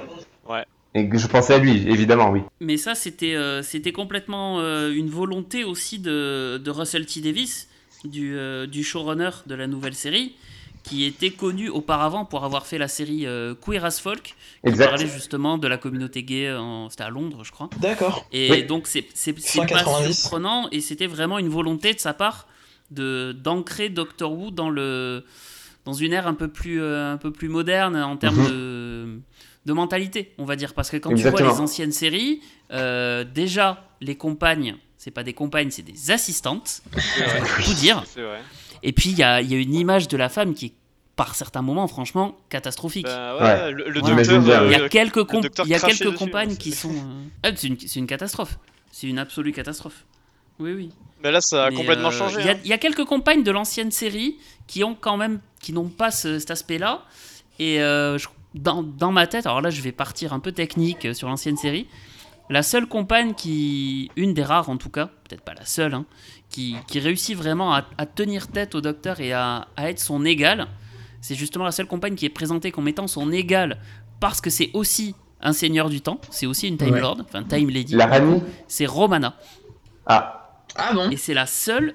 Ouais. 0.49 0.65
Et 0.95 1.09
que 1.09 1.19
je 1.19 1.27
pensais 1.27 1.55
à 1.55 1.59
lui, 1.59 1.89
évidemment, 1.89 2.31
oui. 2.31 2.43
Mais 2.61 2.77
ça, 2.77 2.95
c'était 2.95 3.35
euh, 3.35 3.63
c'était 3.63 3.91
complètement 3.93 4.61
euh, 4.61 4.93
une 4.93 5.11
volonté 5.11 5.65
aussi 5.65 5.99
de, 5.99 6.61
de 6.63 6.71
Russell 6.71 7.05
T. 7.07 7.21
Davis, 7.21 7.69
du, 8.05 8.37
euh, 8.37 8.67
du 8.67 8.85
showrunner 8.85 9.31
de 9.47 9.57
la 9.57 9.67
nouvelle 9.67 9.95
série, 9.95 10.37
qui 10.85 11.05
était 11.05 11.31
connu 11.31 11.69
auparavant 11.69 12.25
pour 12.25 12.45
avoir 12.45 12.65
fait 12.67 12.79
la 12.79 12.87
série 12.87 13.27
euh, 13.27 13.55
Queer 13.61 13.85
as 13.85 13.99
Folk, 13.99 14.23
qui 14.23 14.35
Exact. 14.69 14.91
parlait 14.91 15.09
justement 15.09 15.59
de 15.59 15.67
la 15.67 15.79
communauté 15.79 16.23
gay, 16.23 16.55
c'était 16.91 17.03
à 17.03 17.11
Londres, 17.11 17.43
je 17.43 17.51
crois. 17.51 17.71
D'accord. 17.81 18.25
Et 18.31 18.49
Oui. 18.51 18.63
donc, 18.65 18.87
c'est 18.87 19.03
pas 19.03 19.41
190. 19.41 20.13
surprenant, 20.15 20.69
et 20.71 20.81
c'était 20.81 21.09
vraiment 21.09 21.39
une 21.41 21.49
volonté 21.49 21.93
de 21.95 21.99
sa 21.99 22.13
part 22.15 22.47
de 22.93 23.33
d'ancrer 23.33 23.89
Doctor 23.89 24.31
Who 24.33 24.51
dans, 24.53 24.71
le, 24.71 25.25
dans 25.85 25.93
une 25.93 26.13
ère 26.13 26.27
un 26.27 26.35
peu 26.35 26.49
plus, 26.49 26.81
euh, 26.81 27.13
un 27.13 27.17
peu 27.17 27.31
plus 27.31 27.49
moderne 27.49 27.97
en 27.97 28.17
termes 28.17 28.37
Mhm. 28.41 28.49
de, 28.49 29.21
de 29.67 29.73
mentalité, 29.73 30.33
on 30.39 30.45
va 30.45 30.57
dire. 30.57 30.75
Parce 30.75 30.91
que 30.91 30.97
quand 30.97 31.11
tu 31.11 31.17
Exactement. 31.17 31.49
vois 31.49 31.57
les 31.57 31.61
anciennes 31.63 31.93
séries, 31.93 32.41
euh, 32.73 33.25
déjà, 33.25 33.85
les 34.01 34.17
compagnes, 34.17 34.77
c'est 34.97 35.11
pas 35.11 35.23
des 35.23 35.35
compagnes, 35.35 35.71
c'est 35.71 35.83
des 35.83 36.11
assistantes, 36.11 36.81
C'est 37.17 37.25
vrai. 37.25 37.41
faut 37.41 37.63
tout 37.63 37.75
dire. 37.75 38.03
Vrai. 38.17 38.41
Et 38.83 38.93
puis, 38.93 39.11
il 39.11 39.19
y 39.19 39.23
a, 39.23 39.41
il 39.41 39.51
y 39.51 39.55
a 39.55 39.59
une 39.59 39.75
image 39.75 40.09
de 40.09 40.17
la 40.17 40.29
femme 40.29 40.55
qui 40.55 40.67
est, 40.67 40.73
par 41.17 41.35
certains 41.37 41.63
moments, 41.63 41.87
franchement, 41.87 42.37
catastrophique. 42.49 43.07
Bah, 43.07 43.37
ouais, 43.37 43.43
Ouais. 43.43 43.71
le, 43.73 43.89
le 43.91 44.01
Voilà. 44.01 44.23
docteur. 44.25 44.63
Euh, 44.63 44.67
Il 44.67 44.73
y 44.73 44.75
a 44.83 44.89
quelques, 44.89 45.23
comp- 45.25 45.67
y 45.67 45.75
a 45.75 45.79
quelques 45.79 46.15
compagnes 46.17 46.57
qui 46.57 46.73
sont. 46.73 46.91
euh, 46.91 47.23
ah, 47.45 47.51
c'est 47.55 47.69
une, 47.69 47.79
c'est 47.79 48.01
une 48.01 48.07
catastrophe. 48.07 48.59
C'est 48.91 49.07
une 49.07 49.19
absolue 49.19 49.53
catastrophe. 49.53 50.05
Oui, 50.59 50.73
oui. 50.73 50.91
Mais 51.23 51.31
là, 51.31 51.41
ça 51.41 51.67
a 51.67 51.71
Mais, 51.71 51.77
complètement 51.77 52.09
euh, 52.09 52.13
changé. 52.13 52.41
Il 52.41 52.47
y, 52.47 52.49
a- 52.49 52.53
hein. 52.53 52.59
il 52.65 52.69
y 52.69 52.73
a 52.73 52.79
quelques 52.79 53.05
compagnes 53.05 53.43
de 53.43 53.51
l'ancienne 53.51 53.91
série 53.91 54.37
qui 54.67 54.85
ont 54.85 54.95
quand 54.99 55.17
même, 55.17 55.41
qui 55.61 55.73
n'ont 55.73 55.89
pas 55.89 56.11
ce- 56.11 56.39
cet 56.39 56.51
aspect-là. 56.51 57.03
Et 57.59 57.81
euh, 57.83 58.19
je- 58.19 58.29
dans, 58.55 58.83
dans 58.83 59.13
ma 59.13 59.27
tête, 59.27 59.47
alors 59.47 59.61
là, 59.61 59.71
je 59.71 59.81
vais 59.83 59.93
partir 59.93 60.33
un 60.33 60.41
peu 60.41 60.53
technique 60.53 61.05
euh, 61.07 61.15
sur 61.15 61.29
l'ancienne 61.29 61.57
série. 61.57 61.87
La 62.51 62.63
seule 62.63 62.87
compagne 62.87 63.35
qui, 63.35 64.11
une 64.17 64.35
des 64.35 64.43
rares 64.45 64.69
en 64.69 64.77
tout 64.77 64.91
cas, 64.91 65.07
peut-être 65.29 65.41
pas 65.43 65.55
la 65.55 65.65
seule, 65.65 65.95
hein, 65.95 66.05
qui, 66.51 66.77
qui 66.87 66.99
réussit 67.01 67.37
vraiment 67.37 67.73
à, 67.75 67.85
à 67.99 68.05
tenir 68.07 68.49
tête 68.49 68.75
au 68.75 68.81
docteur 68.83 69.21
et 69.21 69.33
à, 69.33 69.67
à 69.77 69.89
être 69.89 69.99
son 69.99 70.25
égal, 70.27 70.67
c'est 71.23 71.35
justement 71.35 71.65
la 71.65 71.73
seule 71.73 71.87
compagne 71.87 72.15
qui 72.17 72.27
est 72.27 72.31
présentée 72.31 72.71
comme 72.71 72.87
étant 72.87 73.07
son 73.07 73.33
égal 73.33 73.79
parce 74.21 74.43
que 74.43 74.51
c'est 74.51 74.71
aussi 74.75 75.15
un 75.41 75.55
seigneur 75.55 75.89
du 75.89 76.01
temps, 76.03 76.21
c'est 76.31 76.45
aussi 76.47 76.69
une 76.69 76.77
Time 76.77 76.91
Ouais. 76.93 77.01
Lord, 77.01 77.19
enfin 77.23 77.43
Time 77.45 77.71
Lady. 77.71 77.95
La 77.95 78.07
Rani 78.07 78.43
C'est 78.69 78.87
Romana. 78.87 79.37
Ah, 80.07 80.59
Ah 80.77 80.93
bon? 80.93 81.11
Et 81.11 81.17
c'est 81.17 81.35
la 81.35 81.47
seule, 81.47 81.95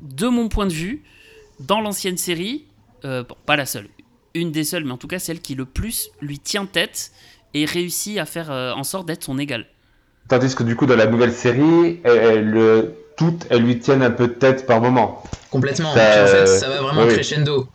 de 0.00 0.26
mon 0.26 0.48
point 0.48 0.66
de 0.66 0.72
vue, 0.72 1.02
dans 1.60 1.80
l'ancienne 1.80 2.16
série, 2.16 2.64
euh, 3.04 3.22
bon, 3.22 3.34
pas 3.46 3.56
la 3.56 3.66
seule, 3.66 3.88
une 4.34 4.52
des 4.52 4.64
seules, 4.64 4.84
mais 4.84 4.92
en 4.92 4.96
tout 4.98 5.08
cas 5.08 5.18
celle 5.18 5.40
qui 5.40 5.54
le 5.54 5.64
plus 5.64 6.10
lui 6.20 6.38
tient 6.38 6.66
tête 6.66 7.12
et 7.54 7.64
réussit 7.64 8.18
à 8.18 8.24
faire 8.26 8.50
euh, 8.50 8.72
en 8.72 8.84
sorte 8.84 9.06
d'être 9.06 9.24
son 9.24 9.38
égal. 9.38 9.66
tandis 10.28 10.54
que 10.54 10.62
du 10.62 10.76
coup 10.76 10.86
dans 10.86 10.96
la 10.96 11.06
nouvelle 11.06 11.32
série, 11.32 12.00
elles, 12.04 12.56
euh, 12.56 12.82
toutes 13.16 13.46
elles 13.50 13.62
lui 13.62 13.78
tiennent 13.78 14.02
un 14.02 14.10
peu 14.10 14.28
de 14.28 14.32
tête 14.32 14.66
par 14.66 14.80
moment. 14.80 15.22
Complètement. 15.50 15.92
Ça, 15.94 16.00
Puis 16.00 16.20
en 16.22 16.26
fait, 16.26 16.34
euh, 16.48 16.58
ça 16.58 16.68
va 16.68 16.80
vraiment 16.80 17.02
oui. 17.02 17.12
crescendo. 17.12 17.68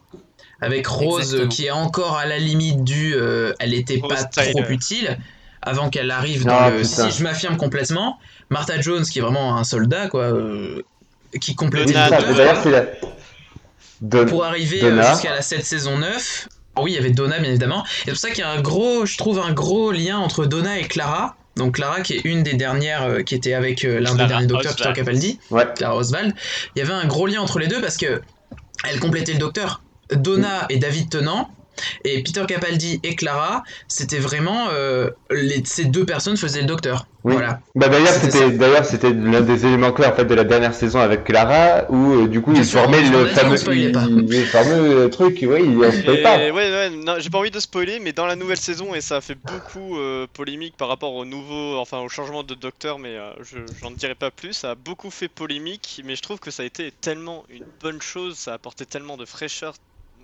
Avec 0.59 0.87
Rose 0.87 1.19
Exactement. 1.21 1.49
qui 1.49 1.65
est 1.67 1.71
encore 1.71 2.17
à 2.17 2.25
la 2.25 2.39
limite 2.39 2.83
du 2.83 3.13
euh, 3.15 3.53
elle 3.59 3.75
était 3.75 3.99
Rose 4.01 4.11
pas 4.11 4.23
Tyler. 4.23 4.63
trop 4.63 4.71
utile 4.71 5.19
avant 5.61 5.89
qu'elle 5.91 6.09
arrive 6.09 6.45
Ah, 6.47 6.69
dans 6.71 6.75
le 6.75 6.81
putain. 6.81 7.11
si 7.11 7.17
je 7.19 7.23
m'affirme 7.23 7.57
complètement. 7.57 8.17
Martha 8.49 8.81
Jones 8.81 9.03
qui 9.03 9.19
est 9.19 9.21
vraiment 9.21 9.55
un 9.55 9.63
soldat 9.63 10.07
quoi. 10.07 10.23
euh, 10.23 10.81
qui 11.39 11.53
complétait 11.53 11.93
Donna 11.93 12.09
le 12.09 12.09
deux, 12.09 12.17
docteur. 12.25 12.35
D'ailleurs, 12.37 12.63
c'est 12.63 12.71
la. 12.71 12.85
Don- 14.01 14.25
pour 14.25 14.43
arriver 14.45 14.83
euh, 14.83 15.01
jusqu'à 15.09 15.31
la 15.33 15.41
7 15.41 15.65
saison 15.65 15.97
9. 15.97 16.47
Ah 16.75 16.81
Oui, 16.83 16.91
il 16.91 16.95
y 16.95 16.97
avait 16.99 17.09
Donna, 17.11 17.39
bien 17.39 17.49
évidemment. 17.49 17.83
Et 17.83 17.89
c'est 18.05 18.11
pour 18.11 18.19
ça 18.19 18.29
qu'il 18.29 18.39
y 18.39 18.43
a 18.43 18.49
un 18.51 18.61
gros, 18.61 19.05
je 19.05 19.17
trouve, 19.17 19.39
un 19.39 19.51
gros 19.53 19.91
lien 19.91 20.17
entre 20.19 20.45
Donna 20.45 20.77
et 20.79 20.83
Clara. 20.87 21.35
Donc 21.55 21.75
Clara, 21.75 22.01
qui 22.01 22.13
est 22.13 22.21
une 22.23 22.43
des 22.43 22.53
dernières 22.53 23.01
euh, 23.03 23.21
qui 23.23 23.33
était 23.33 23.55
avec 23.55 23.83
euh, 23.83 23.99
l'un 23.99 24.11
des 24.11 24.15
Clara 24.17 24.27
derniers 24.27 24.45
docteurs, 24.47 24.73
Oswald. 24.73 24.93
Peter 24.93 24.99
Capaldi, 25.05 25.39
Ouais. 25.49 25.65
Clara 25.75 25.95
Oswald. 25.97 26.35
Il 26.75 26.79
y 26.79 26.81
avait 26.83 26.93
un 26.93 27.07
gros 27.07 27.25
lien 27.25 27.41
entre 27.41 27.57
les 27.57 27.65
deux 27.67 27.81
parce 27.81 27.97
que 27.97 28.21
elle 28.87 28.99
complétait 28.99 29.33
le 29.33 29.39
docteur. 29.39 29.81
Donna 30.11 30.67
et 30.69 30.77
David 30.77 31.09
Tennant. 31.09 31.49
Et 32.03 32.23
Peter 32.23 32.43
Capaldi 32.47 32.99
et 33.03 33.15
Clara, 33.15 33.63
c'était 33.87 34.19
vraiment 34.19 34.67
euh, 34.71 35.09
les, 35.31 35.63
ces 35.65 35.85
deux 35.85 36.05
personnes 36.05 36.37
faisaient 36.37 36.61
le 36.61 36.67
docteur. 36.67 37.05
Oui. 37.23 37.33
Voilà. 37.33 37.59
Bah 37.75 37.89
d'ailleurs 37.89 38.13
C'était 38.13 38.51
d'ailleurs 38.51 38.85
c'était 38.85 39.11
l'un 39.11 39.41
des 39.41 39.65
éléments 39.65 39.91
clés 39.91 40.05
en 40.05 40.13
fait 40.13 40.25
de 40.25 40.33
la 40.33 40.43
dernière 40.45 40.73
saison 40.73 40.99
avec 40.99 41.23
Clara 41.25 41.85
où 41.89 42.13
euh, 42.13 42.27
du 42.27 42.41
coup 42.41 42.51
Bien 42.51 42.61
il 42.61 42.65
sûr, 42.65 42.79
formait 42.79 43.01
le 43.01 43.25
fameux 43.27 43.57
il- 43.73 44.29
le 44.29 44.45
fameux 44.45 45.09
truc 45.09 45.39
oui 45.41 45.59
il 45.61 45.83
on 45.83 45.91
spoil 45.91 46.15
Et 46.15 46.21
pas. 46.21 46.37
ouais, 46.51 46.71
ouais, 46.71 46.89
non, 46.89 47.19
j'ai 47.19 47.29
pas 47.29 47.37
envie 47.39 47.51
de 47.51 47.59
spoiler, 47.59 47.99
mais 47.99 48.13
dans 48.13 48.25
la 48.25 48.35
nouvelle 48.35 48.57
saison, 48.57 48.95
et 48.95 49.01
ça 49.01 49.17
a 49.17 49.21
fait 49.21 49.35
beaucoup 49.35 49.97
euh, 49.97 50.27
polémique 50.33 50.75
par 50.77 50.87
rapport 50.87 51.13
au 51.13 51.25
nouveau, 51.25 51.77
enfin 51.77 51.99
au 51.99 52.09
changement 52.09 52.43
de 52.43 52.55
docteur, 52.55 52.99
mais 52.99 53.15
euh, 53.15 53.33
je 53.43 53.71
j'en 53.73 53.91
dirai 53.91 54.15
pas 54.15 54.31
plus. 54.31 54.53
Ça 54.53 54.71
a 54.71 54.75
beaucoup 54.75 55.11
fait 55.11 55.27
polémique, 55.29 56.01
mais 56.05 56.15
je 56.15 56.21
trouve 56.21 56.39
que 56.39 56.51
ça 56.51 56.63
a 56.63 56.65
été 56.65 56.91
tellement 56.91 57.45
une 57.49 57.69
bonne 57.79 58.01
chose, 58.01 58.37
ça 58.37 58.51
a 58.51 58.55
apporté 58.55 58.85
tellement 58.85 59.17
de 59.17 59.25
fraîcheur, 59.25 59.75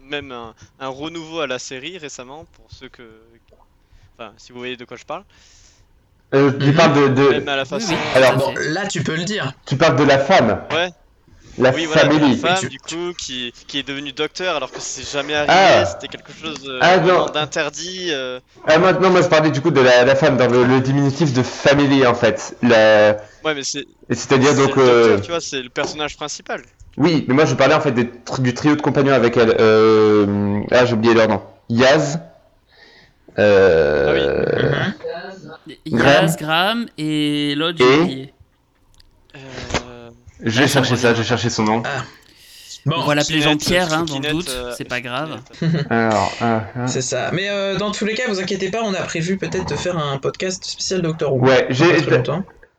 même 0.03 0.31
un, 0.31 0.53
un 0.79 0.87
renouveau 0.87 1.39
à 1.41 1.47
la 1.47 1.59
série 1.59 1.97
récemment, 1.97 2.45
pour 2.53 2.65
ceux 2.71 2.89
que. 2.89 3.03
Enfin, 4.17 4.33
si 4.37 4.51
vous 4.51 4.59
voyez 4.59 4.77
de 4.77 4.85
quoi 4.85 4.97
je 4.97 5.05
parle. 5.05 5.23
Euh, 6.33 6.51
tu 6.59 6.73
parles 6.73 6.93
de, 6.93 7.07
de- 7.09 7.29
Même 7.29 7.47
à 7.47 7.55
la 7.55 7.65
façon. 7.65 7.91
oui. 7.93 7.97
alors 8.15 8.37
Bon, 8.37 8.53
là, 8.69 8.87
tu 8.87 9.03
peux 9.03 9.15
le 9.15 9.23
dire. 9.23 9.53
tu 9.65 9.75
parles 9.75 9.95
de 9.95 10.03
la 10.03 10.17
femme. 10.19 10.63
Ouais. 10.71 10.89
La 11.59 11.69
Oui, 11.71 11.85
voilà, 11.85 12.05
de 12.05 12.09
la 12.13 12.19
famille. 12.19 12.37
femme, 12.37 12.57
Tu- 12.59 12.69
du 12.69 12.79
coup, 12.79 13.13
qui, 13.17 13.53
qui 13.67 13.77
est 13.79 13.87
devenue 13.87 14.11
docteur 14.11 14.55
alors 14.55 14.71
que 14.71 14.79
c'est 14.79 15.07
jamais 15.07 15.35
arrivé, 15.35 15.53
Ah. 15.55 15.85
c'était 15.85 16.07
quelque 16.07 16.31
chose 16.33 16.63
euh, 16.67 16.79
Ah, 16.81 16.97
d'interdit. 17.31 18.07
euh. 18.09 18.39
Ah 18.67 18.79
maintenant 18.79 19.11
moi 19.11 19.21
je 19.21 19.27
parlais 19.27 19.51
du 19.51 19.61
coup 19.61 19.69
de 19.69 19.79
la, 19.81 20.03
la 20.03 20.15
femme 20.15 20.35
dans 20.37 20.47
le, 20.49 20.63
le 20.65 20.79
diminutif 20.81 21.31
de 21.31 21.43
family 21.43 22.07
en 22.07 22.15
fait. 22.15 22.55
La... 22.63 23.17
Ouais, 23.45 23.53
mais 23.53 23.63
c'est 23.63 23.81
et 24.09 24.15
C'est-à-dire 24.15 24.49
c'est 24.55 24.65
donc 24.65 24.75
le 24.77 24.81
euh, 24.83 25.19
tu 25.19 25.29
vois, 25.29 25.41
c'est 25.41 25.61
le 25.61 25.69
personnage 25.69 26.15
principal. 26.17 26.61
oui 26.97 27.23
mais 27.27 27.35
moi 27.35 27.45
je 27.45 27.53
parlais 27.53 27.75
en 27.75 27.81
fait 27.81 27.91
des 27.91 28.05
tr- 28.05 28.41
du 28.41 28.53
trio 28.55 28.75
de 28.75 28.81
compagnons 28.81 29.13
avec 29.13 29.37
elle. 29.37 29.55
Euh... 29.59 30.59
Ah 30.71 30.85
j'ai 30.85 30.93
oublié 30.93 31.13
leur 31.13 31.27
nom. 31.27 31.41
Yaz. 31.69 32.19
Euh... 33.37 34.71
Mhm. 35.85 35.99
Yaz, 35.99 36.35
Graham 36.37 36.85
et 36.97 37.53
l'autre, 37.55 37.77
j'ai 37.79 37.85
Et 37.93 37.99
oublié. 38.01 38.33
Euh, 39.35 39.39
Je 40.43 40.57
vais 40.59 40.65
Ah, 40.65 40.67
chercher 40.67 40.97
ça, 40.97 41.13
vais 41.13 41.23
chercher 41.23 41.49
son 41.49 41.63
nom. 41.63 41.83
Bon, 42.85 42.97
On 42.97 43.05
va 43.05 43.15
l'appeler 43.15 43.41
Jean-Pierre, 43.41 43.93
hein, 43.93 44.03
dans 44.03 44.19
le 44.19 44.29
doute, 44.29 44.49
euh, 44.49 44.73
c'est 44.77 44.87
pas 44.87 44.99
grave. 44.99 45.39
Alors, 45.89 46.33
ah, 46.41 46.63
ah. 46.75 46.87
C'est 46.87 47.01
ça. 47.01 47.29
Mais 47.31 47.49
euh, 47.49 47.77
dans 47.77 47.91
tous 47.91 48.03
les 48.03 48.13
cas, 48.13 48.23
vous 48.27 48.41
inquiétez 48.41 48.69
pas, 48.69 48.81
on 48.83 48.93
a 48.93 49.01
prévu 49.01 49.37
peut-être 49.37 49.69
de 49.69 49.75
faire 49.75 49.97
un 49.97 50.17
podcast 50.17 50.65
spécial 50.65 51.01
Doctor 51.01 51.33
Who. 51.33 51.45
Ouais, 51.45 51.65
j'ai. 51.69 51.85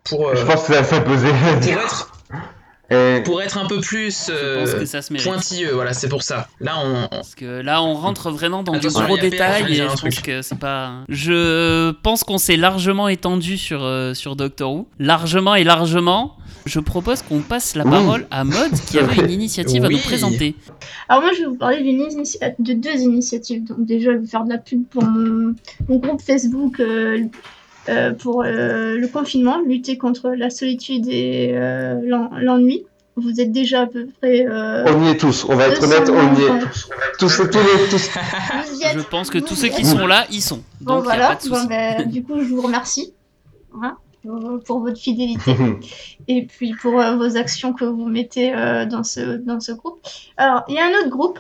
Pour, 0.05 0.29
euh, 0.29 0.35
Je 0.37 0.45
pense 0.45 0.67
que 0.67 0.75
ça 0.75 0.83
va 0.83 0.85
s'imposer. 0.85 1.29
pour, 1.29 1.49
être, 1.49 2.13
Et- 2.91 3.23
pour 3.25 3.41
être 3.41 3.57
un 3.59 3.67
peu 3.67 3.81
plus 3.81 4.29
euh, 4.31 4.61
pense 4.61 4.75
que 4.75 4.85
ça 4.85 5.01
se 5.03 5.13
mérite. 5.13 5.27
pointilleux, 5.29 5.73
voilà, 5.73 5.95
c'est 5.95 6.09
pour 6.09 6.23
ça. 6.23 6.49
Là, 6.61 6.75
on, 6.85 7.05
on- 7.05 7.09
Parce 7.09 7.35
que 7.35 7.61
là, 7.63 7.83
on 7.83 7.95
rentre 7.95 8.31
vraiment 8.31 8.63
dans 8.63 8.77
du 8.77 8.89
gros 8.89 9.17
détail 9.17 9.65
et 9.73 9.75
je 9.77 9.85
pense 9.85 9.97
truc. 9.97 10.23
que 10.23 10.43
c'est 10.43 10.59
pas. 10.59 10.93
Je 11.09 11.93
pense 12.03 12.25
qu'on 12.25 12.39
s'est 12.39 12.57
largement 12.57 13.09
étendu 13.09 13.57
sur, 13.57 13.83
euh, 13.83 14.13
sur 14.15 14.37
Doctor 14.37 14.73
Who. 14.73 14.87
Largement 14.99 15.55
et 15.55 15.65
largement. 15.65 16.37
Je 16.67 16.81
propose 16.81 17.21
qu'on 17.23 17.41
passe 17.41 17.75
la 17.77 17.85
Oui. 17.85 17.91
parole 17.91 18.27
à 18.31 18.45
Maud 18.45 18.71
qui 18.89 18.99
avait 18.99 19.17
une 19.17 19.31
initiative 19.31 19.85
à 19.85 19.89
nous 19.89 19.99
présenter. 19.99 20.55
Alors 21.09 21.23
moi, 21.23 21.33
je 21.35 21.41
vais 21.41 21.47
vous 21.47 21.57
parler 21.57 21.83
de 21.83 22.73
deux 22.73 23.01
initiatives. 23.01 23.65
Donc 23.65 23.85
déjà, 23.85 24.13
je 24.13 24.19
vais 24.19 24.27
faire 24.27 24.45
de 24.45 24.51
la 24.51 24.59
pub 24.59 24.85
pour 24.91 25.03
mon, 25.05 25.55
mon 25.89 25.97
groupe 25.97 26.21
Facebook 26.23 26.81
euh, 26.81 26.85
euh, 27.19 27.25
pour 28.13 28.43
euh, 28.43 28.97
le 28.97 29.09
confinement, 29.09 29.61
lutter 29.61 29.99
contre 29.99 30.31
la 30.31 30.51
solitude 30.51 31.07
et 31.09 31.53
euh, 31.55 32.01
l'en- 32.05 32.31
l'ennui. 32.39 32.85
Vous 33.17 33.41
êtes 33.41 33.53
déjà 33.53 33.83
à 33.83 33.87
peu 33.87 34.09
près... 34.21 34.45
Euh, 34.45 34.85
On 34.89 35.05
y 35.05 35.11
est 35.11 35.17
tous, 35.17 35.45
on 35.49 35.55
va 35.55 35.69
être 35.69 35.81
200 35.81 35.93
honnête, 35.97 36.11
on 36.11 36.35
y 36.35 36.43
est. 36.43 36.61
Tous, 37.19 37.41
êtes. 37.41 38.99
Je 38.99 39.09
pense 39.09 39.31
que 39.31 39.39
tous 39.39 39.55
ceux 39.55 39.69
qui 39.69 39.85
sont 39.85 40.07
là, 40.07 40.27
ils 40.33 40.41
sont. 40.43 40.63
Bon 40.81 40.95
Donc 40.97 41.03
a 41.03 41.05
voilà, 41.05 41.29
pas 41.29 41.35
de 41.37 41.41
souci. 41.43 41.51
Bon, 41.53 41.65
ben, 41.69 42.09
du 42.11 42.25
coup, 42.25 42.41
je 42.41 42.49
vous 42.53 42.63
remercie 42.63 43.15
hein, 43.81 43.97
pour, 44.25 44.41
pour 44.67 44.81
votre 44.81 44.99
fidélité. 44.99 45.55
et 46.29 46.45
puis 46.45 46.75
pour 46.83 47.01
euh, 47.01 47.15
vos 47.17 47.37
actions 47.37 47.73
que 47.73 47.85
vous 47.85 48.07
mettez 48.07 48.53
euh, 48.53 48.85
dans, 48.85 49.05
ce, 49.05 49.37
dans 49.37 49.61
ce 49.61 49.71
groupe. 49.71 50.01
Alors, 50.37 50.65
il 50.69 50.75
y 50.75 50.79
a 50.79 50.87
un 50.87 51.01
autre 51.01 51.11
groupe 51.11 51.39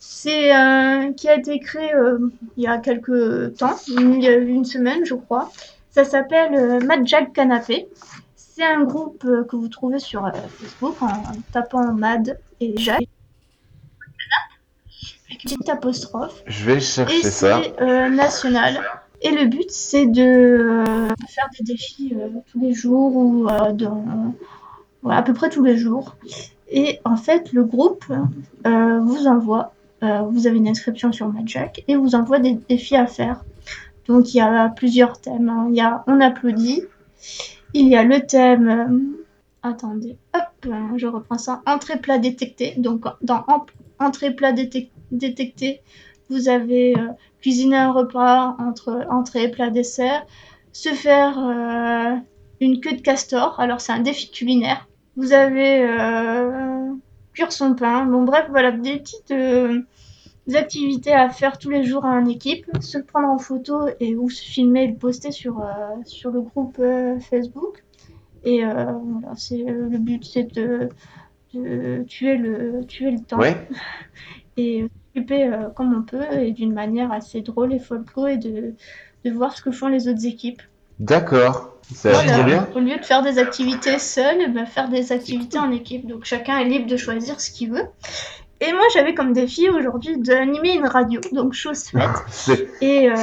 c'est 0.00 0.56
euh, 0.56 1.12
qui 1.12 1.28
a 1.28 1.36
été 1.36 1.60
créé 1.60 1.94
euh, 1.94 2.18
il 2.56 2.64
y 2.64 2.66
a 2.66 2.78
quelques 2.78 3.56
temps, 3.58 3.76
il 3.86 4.22
y 4.22 4.28
a 4.28 4.34
une 4.34 4.64
semaine, 4.64 5.04
je 5.04 5.14
crois. 5.14 5.52
Ça 5.90 6.04
s'appelle 6.04 6.54
euh, 6.54 6.80
Mad 6.80 7.06
Jack 7.06 7.32
Canapé. 7.32 7.88
C'est 8.34 8.64
un 8.64 8.82
groupe 8.84 9.24
euh, 9.24 9.44
que 9.44 9.56
vous 9.56 9.68
trouvez 9.68 9.98
sur 9.98 10.24
euh, 10.24 10.30
Facebook 10.58 11.00
en 11.02 11.22
tapant 11.52 11.92
Mad 11.92 12.38
et 12.60 12.76
Jack. 12.78 13.02
Avec 15.28 15.44
une 15.44 15.50
petite 15.50 15.68
apostrophe 15.68 16.42
Je 16.46 16.64
vais 16.64 16.76
et 16.76 16.80
chercher 16.80 17.22
ça. 17.30 17.60
c'est 17.62 18.10
national. 18.10 18.80
Et 19.22 19.30
le 19.32 19.46
but, 19.46 19.70
c'est 19.70 20.06
de 20.06 20.82
faire 21.28 21.48
des 21.58 21.64
défis 21.74 22.14
tous 22.50 22.58
les 22.60 22.72
jours 22.72 23.14
ou 23.14 23.46
dans, 23.74 24.34
à 25.08 25.22
peu 25.22 25.34
près 25.34 25.50
tous 25.50 25.62
les 25.62 25.76
jours. 25.76 26.16
Et 26.70 27.00
en 27.04 27.16
fait, 27.16 27.52
le 27.52 27.64
groupe 27.64 28.04
euh, 28.66 29.00
vous 29.00 29.26
envoie, 29.26 29.72
euh, 30.02 30.22
vous 30.22 30.46
avez 30.46 30.56
une 30.58 30.68
inscription 30.68 31.12
sur 31.12 31.28
Madjack 31.32 31.84
et 31.88 31.96
vous 31.96 32.14
envoie 32.14 32.38
des 32.38 32.58
défis 32.68 32.96
à 32.96 33.06
faire. 33.06 33.44
Donc 34.06 34.34
il 34.34 34.38
y 34.38 34.40
a 34.40 34.68
plusieurs 34.70 35.20
thèmes. 35.20 35.48
hein. 35.48 35.66
Il 35.70 35.76
y 35.76 35.80
a 35.80 36.02
On 36.06 36.20
applaudit, 36.20 36.82
il 37.74 37.88
y 37.88 37.96
a 37.96 38.02
le 38.02 38.20
thème. 38.26 38.68
euh, 38.68 39.68
attendez, 39.68 40.16
hop, 40.34 40.72
je 40.96 41.06
reprends 41.06 41.38
ça. 41.38 41.62
Entrée 41.66 41.98
plat 41.98 42.18
détecté. 42.18 42.74
Donc 42.78 43.04
dans 43.22 43.44
en- 43.48 43.66
Entrée 43.98 44.34
plat 44.34 44.52
détec- 44.52 44.90
détecté, 45.12 45.82
vous 46.30 46.48
avez 46.48 46.96
euh, 46.96 47.08
cuisiner 47.42 47.76
un 47.76 47.92
repas 47.92 48.56
entre 48.58 49.04
entrée, 49.10 49.50
plat, 49.50 49.68
dessert, 49.68 50.24
se 50.72 50.88
faire 50.90 51.36
une 52.60 52.80
queue 52.80 52.92
de 52.96 53.00
castor. 53.02 53.60
Alors 53.60 53.80
c'est 53.82 53.92
un 53.92 54.00
défi 54.00 54.30
culinaire. 54.30 54.88
Vous 55.16 55.32
avez 55.34 55.82
cuire 57.32 57.52
son 57.52 57.74
pain. 57.74 58.04
Bon 58.04 58.24
bref, 58.24 58.46
voilà 58.50 58.72
des 58.72 58.98
petites 58.98 59.30
euh, 59.30 59.80
activités 60.52 61.12
à 61.12 61.28
faire 61.30 61.58
tous 61.58 61.70
les 61.70 61.84
jours 61.84 62.04
en 62.04 62.24
équipe, 62.26 62.66
se 62.80 62.98
prendre 62.98 63.28
en 63.28 63.38
photo 63.38 63.88
et 64.00 64.16
ou 64.16 64.30
se 64.30 64.42
filmer 64.42 64.84
et 64.84 64.88
le 64.88 64.96
poster 64.96 65.30
sur 65.30 65.60
euh, 65.60 65.96
sur 66.04 66.30
le 66.30 66.40
groupe 66.40 66.76
euh, 66.80 67.18
Facebook. 67.20 67.84
Et 68.42 68.62
voilà, 68.64 69.34
c'est 69.36 69.62
le 69.64 69.98
but, 69.98 70.24
c'est 70.24 70.44
de, 70.54 70.88
de 71.52 72.04
tuer 72.04 72.38
le 72.38 72.86
tuer 72.86 73.10
le 73.10 73.20
temps 73.20 73.38
Ouais. 73.38 73.54
et 74.56 74.86
s'occuper 75.14 75.50
comme 75.76 75.94
on 75.94 76.02
peut 76.02 76.24
et 76.32 76.52
d'une 76.52 76.72
manière 76.72 77.12
assez 77.12 77.42
drôle 77.42 77.74
et 77.74 77.78
folklore 77.78 78.28
et 78.28 78.38
de, 78.38 78.74
de 79.26 79.30
voir 79.30 79.54
ce 79.54 79.62
que 79.62 79.70
font 79.70 79.88
les 79.88 80.08
autres 80.08 80.24
équipes. 80.24 80.62
D'accord. 81.00 81.66
Ça 81.94 82.12
Voilà. 82.12 82.32
très 82.32 82.44
bien. 82.44 82.68
Au 82.74 82.78
lieu 82.78 82.96
de 82.98 83.04
faire 83.04 83.22
des 83.22 83.38
activités 83.38 83.98
seules, 83.98 84.52
ben, 84.52 84.64
faire 84.66 84.88
des 84.88 85.10
activités 85.10 85.58
en 85.58 85.72
équipe. 85.72 86.06
Donc 86.06 86.24
chacun 86.24 86.58
est 86.58 86.64
libre 86.66 86.86
de 86.86 86.96
choisir 86.96 87.40
ce 87.40 87.50
qu'il 87.50 87.72
veut. 87.72 87.84
Et 88.60 88.72
moi 88.72 88.82
j'avais 88.94 89.14
comme 89.14 89.32
défi 89.32 89.70
aujourd'hui 89.70 90.18
d'animer 90.18 90.74
une 90.74 90.86
radio, 90.86 91.18
donc 91.32 91.54
chose 91.54 91.82
faite. 92.30 92.68
Et 92.82 93.10
euh, 93.10 93.14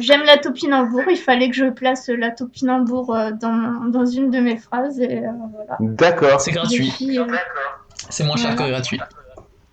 j'aime 0.00 0.22
la 0.24 0.38
topinambour, 0.38 1.02
il 1.10 1.18
fallait 1.18 1.50
que 1.50 1.54
je 1.56 1.66
place 1.66 2.08
la 2.08 2.30
topinambour 2.30 3.14
euh, 3.14 3.30
dans, 3.38 3.84
dans 3.88 4.06
une 4.06 4.30
de 4.30 4.40
mes 4.40 4.56
phrases. 4.56 4.98
Euh, 5.00 5.20
voilà. 5.54 5.76
D'accord. 5.78 6.40
c'est 6.40 6.52
gratuit. 6.52 6.90
Euh, 7.18 7.26
C'est 8.08 8.24
moins 8.24 8.36
cher 8.36 8.56
que 8.56 8.66
gratuit. 8.68 8.98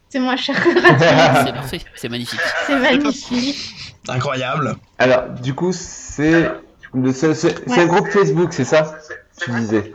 c'est 0.09 0.19
moins 0.19 0.35
cher 0.35 0.61
que 0.61 0.69
gratuit, 0.73 1.45
C'est 1.45 1.53
parfait, 1.53 1.79
c'est 1.95 2.09
magnifique. 2.09 2.39
c'est 2.67 2.75
magnifique. 2.77 3.95
Incroyable. 4.09 4.75
Alors, 4.99 5.29
du 5.41 5.55
coup, 5.55 5.71
c'est. 5.71 6.51
Le- 6.95 7.13
C'est 7.13 7.33
c'est- 7.33 7.55
c'est 7.67 7.71
Ouais. 7.71 7.79
un 7.81 7.87
groupe 7.87 8.07
Facebook, 8.09 8.53
c'est 8.53 8.63
ça 8.65 8.97
Tu 9.39 9.51
disais. 9.51 9.91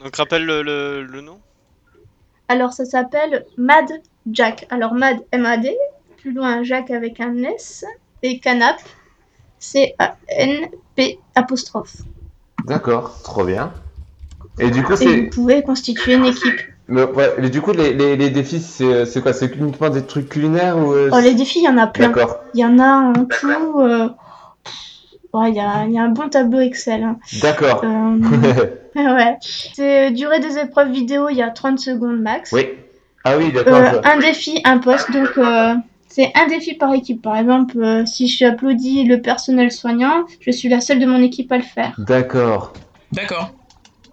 Donc 0.00 0.16
rappelle 0.16 0.44
le, 0.44 0.62
le, 0.62 1.02
le 1.04 1.20
nom 1.20 1.40
Alors 2.48 2.72
ça 2.72 2.84
s'appelle 2.84 3.44
Mad 3.56 3.86
Jack. 4.30 4.66
Alors 4.70 4.94
Mad 4.94 5.18
M-A-D, 5.32 5.76
plus 6.18 6.32
loin 6.32 6.62
Jack 6.62 6.90
avec 6.90 7.20
un 7.20 7.36
S, 7.42 7.84
et 8.22 8.38
Canap, 8.40 8.76
C-A-N-P 9.58 11.18
apostrophe. 11.34 12.02
D'accord, 12.64 13.20
trop 13.22 13.44
bien. 13.44 13.72
Et 14.58 14.70
du 14.70 14.82
coup, 14.82 14.94
Et 14.94 14.96
vous 14.96 15.02
c'est. 15.24 15.30
pouvez 15.30 15.62
constituer 15.62 16.14
une 16.14 16.24
équipe. 16.26 16.60
Mais, 16.88 17.04
ouais, 17.04 17.34
mais 17.38 17.50
du 17.50 17.60
coup, 17.60 17.72
les, 17.72 17.92
les, 17.92 18.16
les 18.16 18.30
défis, 18.30 18.60
c'est 18.60 19.04
c'est 19.04 19.20
quoi? 19.20 19.32
C'est 19.32 19.54
uniquement 19.54 19.90
des 19.90 20.04
trucs 20.06 20.28
culinaires 20.28 20.78
ou. 20.78 20.92
euh, 20.92 21.10
Oh, 21.12 21.18
les 21.20 21.34
défis, 21.34 21.60
il 21.60 21.64
y 21.64 21.68
en 21.68 21.76
a 21.78 21.86
plein. 21.86 22.08
D'accord. 22.08 22.40
Il 22.54 22.60
y 22.60 22.64
en 22.64 22.78
a 22.78 23.12
en 23.18 23.24
tout. 23.26 23.80
euh, 23.80 24.08
Ouais, 24.08 24.14
il 25.46 25.54
y 25.54 25.60
a, 25.60 25.84
il 25.86 25.92
y 25.92 25.98
a 25.98 26.02
un 26.02 26.08
bon 26.10 26.28
tableau 26.28 26.60
Excel. 26.60 27.02
hein. 27.02 27.18
D'accord. 27.42 27.82
Euh, 27.84 28.18
ouais. 28.96 29.36
C'est 29.74 30.08
euh, 30.08 30.10
durée 30.10 30.40
des 30.40 30.58
épreuves 30.58 30.90
vidéo, 30.90 31.28
il 31.30 31.36
y 31.36 31.42
a 31.42 31.50
30 31.50 31.78
secondes 31.78 32.20
max. 32.20 32.52
oui. 32.52 32.66
Ah 33.24 33.36
oui, 33.36 33.52
d'accord. 33.52 33.74
Euh, 33.76 34.00
un 34.04 34.18
défi, 34.18 34.60
un 34.64 34.78
poste. 34.78 35.10
Donc, 35.12 35.36
euh, 35.38 35.74
c'est 36.06 36.32
un 36.34 36.46
défi 36.46 36.74
par 36.74 36.94
équipe. 36.94 37.20
Par 37.20 37.36
exemple, 37.36 37.76
euh, 37.82 38.06
si 38.06 38.26
je 38.28 38.44
applaudis 38.46 39.04
le 39.04 39.20
personnel 39.20 39.70
soignant, 39.70 40.24
je 40.40 40.50
suis 40.50 40.68
la 40.68 40.80
seule 40.80 40.98
de 41.00 41.04
mon 41.04 41.20
équipe 41.20 41.50
à 41.52 41.56
le 41.58 41.62
faire. 41.64 41.94
D'accord. 41.98 42.72
D'accord. 43.12 43.50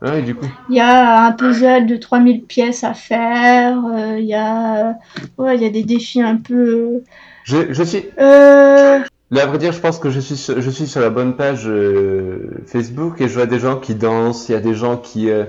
Ah 0.02 0.20
du 0.20 0.36
coup. 0.36 0.48
Il 0.70 0.76
y 0.76 0.82
a 0.82 1.28
un 1.28 1.32
puzzle 1.32 1.86
de 1.86 1.96
3000 1.96 2.44
pièces 2.44 2.84
à 2.84 2.94
faire. 2.94 3.78
euh, 3.96 4.18
Il 4.20 4.26
y 4.26 4.34
a, 4.34 4.96
ouais, 5.38 5.56
il 5.56 5.62
y 5.62 5.66
a 5.66 5.70
des 5.70 5.84
défis 5.84 6.22
un 6.22 6.36
peu. 6.36 7.04
Je, 7.44 7.72
je 7.72 7.84
suis. 7.84 8.04
Euh, 8.20 9.00
Là, 9.36 9.44
à 9.44 9.46
vrai 9.48 9.58
dire, 9.58 9.72
je 9.74 9.80
pense 9.80 10.00
que 10.00 10.10
je 10.10 10.20
suis 10.20 10.38
sur, 10.38 10.60
je 10.62 10.70
suis 10.70 10.88
sur 10.88 11.02
la 11.02 11.10
bonne 11.10 11.36
page 11.36 11.68
euh, 11.68 12.64
Facebook 12.68 13.20
et 13.22 13.28
je 13.28 13.34
vois 13.34 13.46
des 13.46 13.60
gens 13.60 13.78
qui 13.78 13.94
dansent, 13.96 14.50
il 14.50 14.54
y 14.54 14.56
a 14.56 14.60
des 14.62 14.74
gens 14.76 14.98
qui 14.98 15.30
euh, 15.30 15.44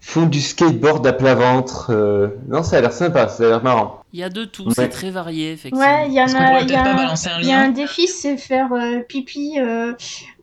font 0.00 0.26
du 0.26 0.40
skateboard 0.40 1.06
à 1.06 1.12
plat 1.12 1.34
ventre. 1.34 1.88
euh, 1.90 2.28
Non, 2.48 2.62
ça 2.62 2.76
a 2.76 2.80
l'air 2.80 2.92
sympa, 2.92 3.28
ça 3.28 3.44
a 3.44 3.48
l'air 3.48 3.62
marrant. 3.62 4.02
Il 4.12 4.20
y 4.20 4.22
a 4.22 4.28
de 4.28 4.44
tout, 4.44 4.64
Ouais. 4.66 4.72
c'est 4.74 4.88
très 4.88 5.10
varié, 5.10 5.52
effectivement. 5.52 5.84
ouais, 5.84 6.06
il 6.08 6.14
y 6.14 6.20
en 6.20 6.24
a. 6.34 6.60
Il 6.60 6.70
y, 6.70 6.74
a 6.74 6.82
un- 6.84 6.94
balancer 6.94 7.28
un 7.28 7.40
il 7.40 7.46
y 7.48 7.52
a 7.52 7.56
lien 7.62 7.68
un 7.68 7.70
défi, 7.70 8.06
c'est 8.06 8.36
faire 8.36 8.68
euh, 8.72 9.00
pipi 9.08 9.58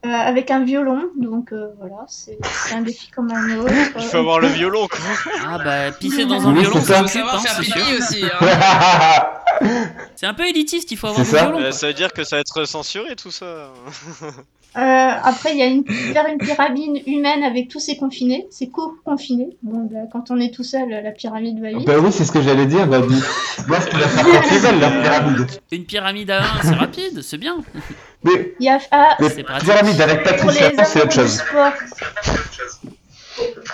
euh, 0.05 0.09
avec 0.09 0.51
un 0.51 0.63
violon. 0.63 1.09
Donc 1.17 1.51
euh, 1.53 1.67
voilà, 1.79 2.05
c'est 2.07 2.37
c'est 2.43 2.75
un 2.75 2.81
défi 2.81 3.09
comme 3.11 3.31
un 3.31 3.57
autre. 3.59 3.71
Il 3.97 4.03
faut 4.03 4.17
avoir 4.17 4.39
le 4.39 4.47
violon, 4.47 4.87
quoi. 4.87 4.99
Ah 5.47 5.57
bah, 5.63 5.91
pisser 5.91 6.25
dans 6.25 6.47
un 6.47 6.53
Oui, 6.53 6.61
violon, 6.61 6.79
c'est 6.81 6.85
ça 6.85 6.93
ça. 6.93 6.99
Faut 6.99 7.03
occupe, 7.05 7.13
savoir 7.13 7.35
hein, 7.35 7.39
faire 7.39 7.53
c'est 7.55 7.63
sûr. 7.63 7.75
pipi 7.75 7.97
aussi. 7.97 8.23
hein. 8.25 9.69
C'est 10.15 10.25
un 10.25 10.33
peu 10.33 10.45
élitiste, 10.47 10.91
il 10.91 10.97
faut 10.97 11.07
avoir 11.07 11.25
C'est 11.25 11.31
ça. 11.37 11.43
violons. 11.45 11.59
Euh, 11.59 11.61
quoi. 11.63 11.71
ça 11.71 11.87
veut 11.87 11.93
dire 11.93 12.11
que 12.13 12.23
ça 12.23 12.35
va 12.37 12.41
être 12.41 12.65
censuré 12.65 13.15
tout 13.15 13.31
ça. 13.31 13.45
Euh, 14.75 14.79
après, 14.79 15.51
il 15.51 15.57
y 15.59 15.61
a 15.61 15.67
une, 15.67 15.85
faire 15.85 16.25
une 16.27 16.39
pyramide 16.39 17.03
humaine 17.07 17.43
avec 17.43 17.67
tous 17.67 17.79
ces 17.79 17.95
confinés. 17.95 18.47
C'est 18.49 18.67
co-confiné. 18.67 19.55
Bon, 19.61 19.87
bah, 19.91 19.99
quand 20.11 20.31
on 20.31 20.39
est 20.39 20.51
tout 20.53 20.63
seul, 20.63 20.89
la 20.89 21.11
pyramide 21.11 21.61
va 21.61 21.69
vite. 21.69 21.85
bah 21.85 21.99
oui, 21.99 22.11
c'est 22.11 22.25
ce 22.25 22.31
que 22.31 22.41
j'allais 22.41 22.65
dire, 22.65 22.87
bah 22.87 23.01
dis. 23.01 23.21
Moi, 23.67 23.77
je 23.79 23.89
peux 23.91 23.99
la 23.99 24.07
faire 24.07 24.25
quand 24.25 24.47
ils 24.51 24.59
veulent, 24.59 24.79
la 24.79 24.89
pyramide. 24.89 25.47
Une 25.71 25.85
pyramide 25.85 26.31
à 26.31 26.41
1, 26.41 26.43
c'est 26.63 26.73
rapide, 26.73 27.21
c'est 27.21 27.37
bien. 27.37 27.57
Mais, 28.23 28.55
Il 28.59 28.65
y 28.65 28.69
a 28.69 28.79
ah, 28.91 29.15
mais 29.19 29.29
pyramide 29.29 30.01
avec 30.01 30.23
pour 30.23 30.49
les 30.49 30.59
Patricia, 30.59 30.71
c'est 30.85 31.01
amoureux 31.01 31.01
autre 31.01 31.07
du 31.09 31.15
chose. 31.15 31.37
sport. 31.37 31.73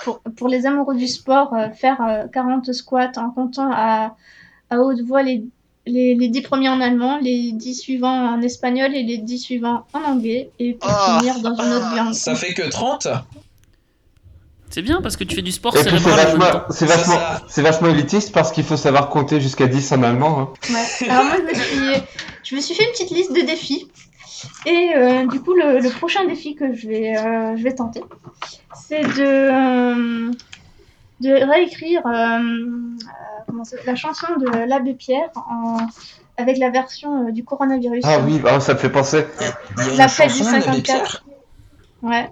Pour, 0.03 0.19
pour 0.35 0.47
les 0.47 0.65
amoureux 0.65 0.95
du 0.95 1.07
sport, 1.07 1.53
euh, 1.53 1.69
faire 1.69 2.01
euh, 2.01 2.27
40 2.33 2.73
squats 2.73 3.11
en 3.17 3.29
comptant 3.29 3.69
à, 3.71 4.15
à 4.69 4.79
haute 4.79 5.01
voix 5.01 5.21
les, 5.23 5.43
les, 5.85 6.15
les 6.15 6.27
10 6.27 6.41
premiers 6.41 6.69
en 6.69 6.81
allemand, 6.81 7.17
les 7.21 7.51
10 7.51 7.75
suivants 7.75 8.33
en 8.35 8.41
espagnol 8.41 8.93
et 8.95 9.03
les 9.03 9.17
10 9.17 9.39
suivants 9.39 9.85
en 9.93 9.99
anglais. 10.01 10.49
Et 10.59 10.73
pour 10.73 10.89
Ah. 10.89 11.17
finir 11.19 11.39
dans 11.41 11.55
une 11.55 11.71
autre 11.73 11.95
langue. 11.95 12.13
Ça 12.13 12.35
fait 12.35 12.53
que 12.53 12.69
30 12.69 13.07
C'est 14.69 14.83
bien 14.83 15.01
parce 15.01 15.17
que 15.17 15.23
tu 15.23 15.35
fais 15.35 15.41
du 15.41 15.51
sport 15.51 15.75
c'est 15.75 15.89
vachement, 15.89 16.11
vachement, 16.81 17.15
vachement 17.57 17.87
élitiste 17.89 18.31
parce 18.31 18.51
qu'il 18.51 18.63
faut 18.63 18.77
savoir 18.77 19.09
compter 19.09 19.41
jusqu'à 19.41 19.65
10 19.67 19.91
en 19.93 20.03
allemand. 20.03 20.39
Hein. 20.39 20.73
Ouais. 21.01 21.09
Alors 21.09 21.23
moi, 21.25 21.35
je 21.37 21.43
me 21.43 21.53
suis, 21.53 22.01
je 22.43 22.55
me 22.55 22.61
suis 22.61 22.75
fait 22.75 22.83
une 22.85 22.91
petite 22.91 23.09
liste 23.11 23.35
de 23.35 23.41
défis. 23.41 23.87
Et 24.65 24.91
euh, 24.95 25.25
du 25.27 25.41
coup, 25.41 25.53
le, 25.53 25.79
le 25.79 25.89
prochain 25.89 26.25
défi 26.25 26.55
que 26.55 26.73
je 26.73 26.87
vais, 26.87 27.17
euh, 27.17 27.57
je 27.57 27.63
vais 27.63 27.73
tenter, 27.75 28.01
c'est 28.87 29.01
de, 29.01 29.19
euh, 29.19 30.31
de 31.21 31.31
réécrire 31.31 32.05
euh, 32.05 32.39
euh, 33.49 33.77
la 33.85 33.95
chanson 33.95 34.27
de 34.39 34.65
l'Abbé 34.67 34.93
Pierre 34.93 35.29
en, 35.35 35.77
avec 36.37 36.57
la 36.57 36.69
version 36.69 37.27
euh, 37.27 37.31
du 37.31 37.43
coronavirus. 37.43 38.03
Ah 38.05 38.19
oui, 38.25 38.41
ah, 38.45 38.59
ça 38.59 38.73
me 38.73 38.79
fait 38.79 38.89
penser. 38.89 39.25
Il 39.39 39.43
y 39.43 39.89
a 39.89 39.91
une 39.91 39.97
L'appel 39.97 40.27
du 40.27 40.33
chanson, 40.37 40.51
l'abbé 40.51 40.65
54. 40.65 40.83
Pierre. 40.83 41.25
Ouais. 42.01 42.29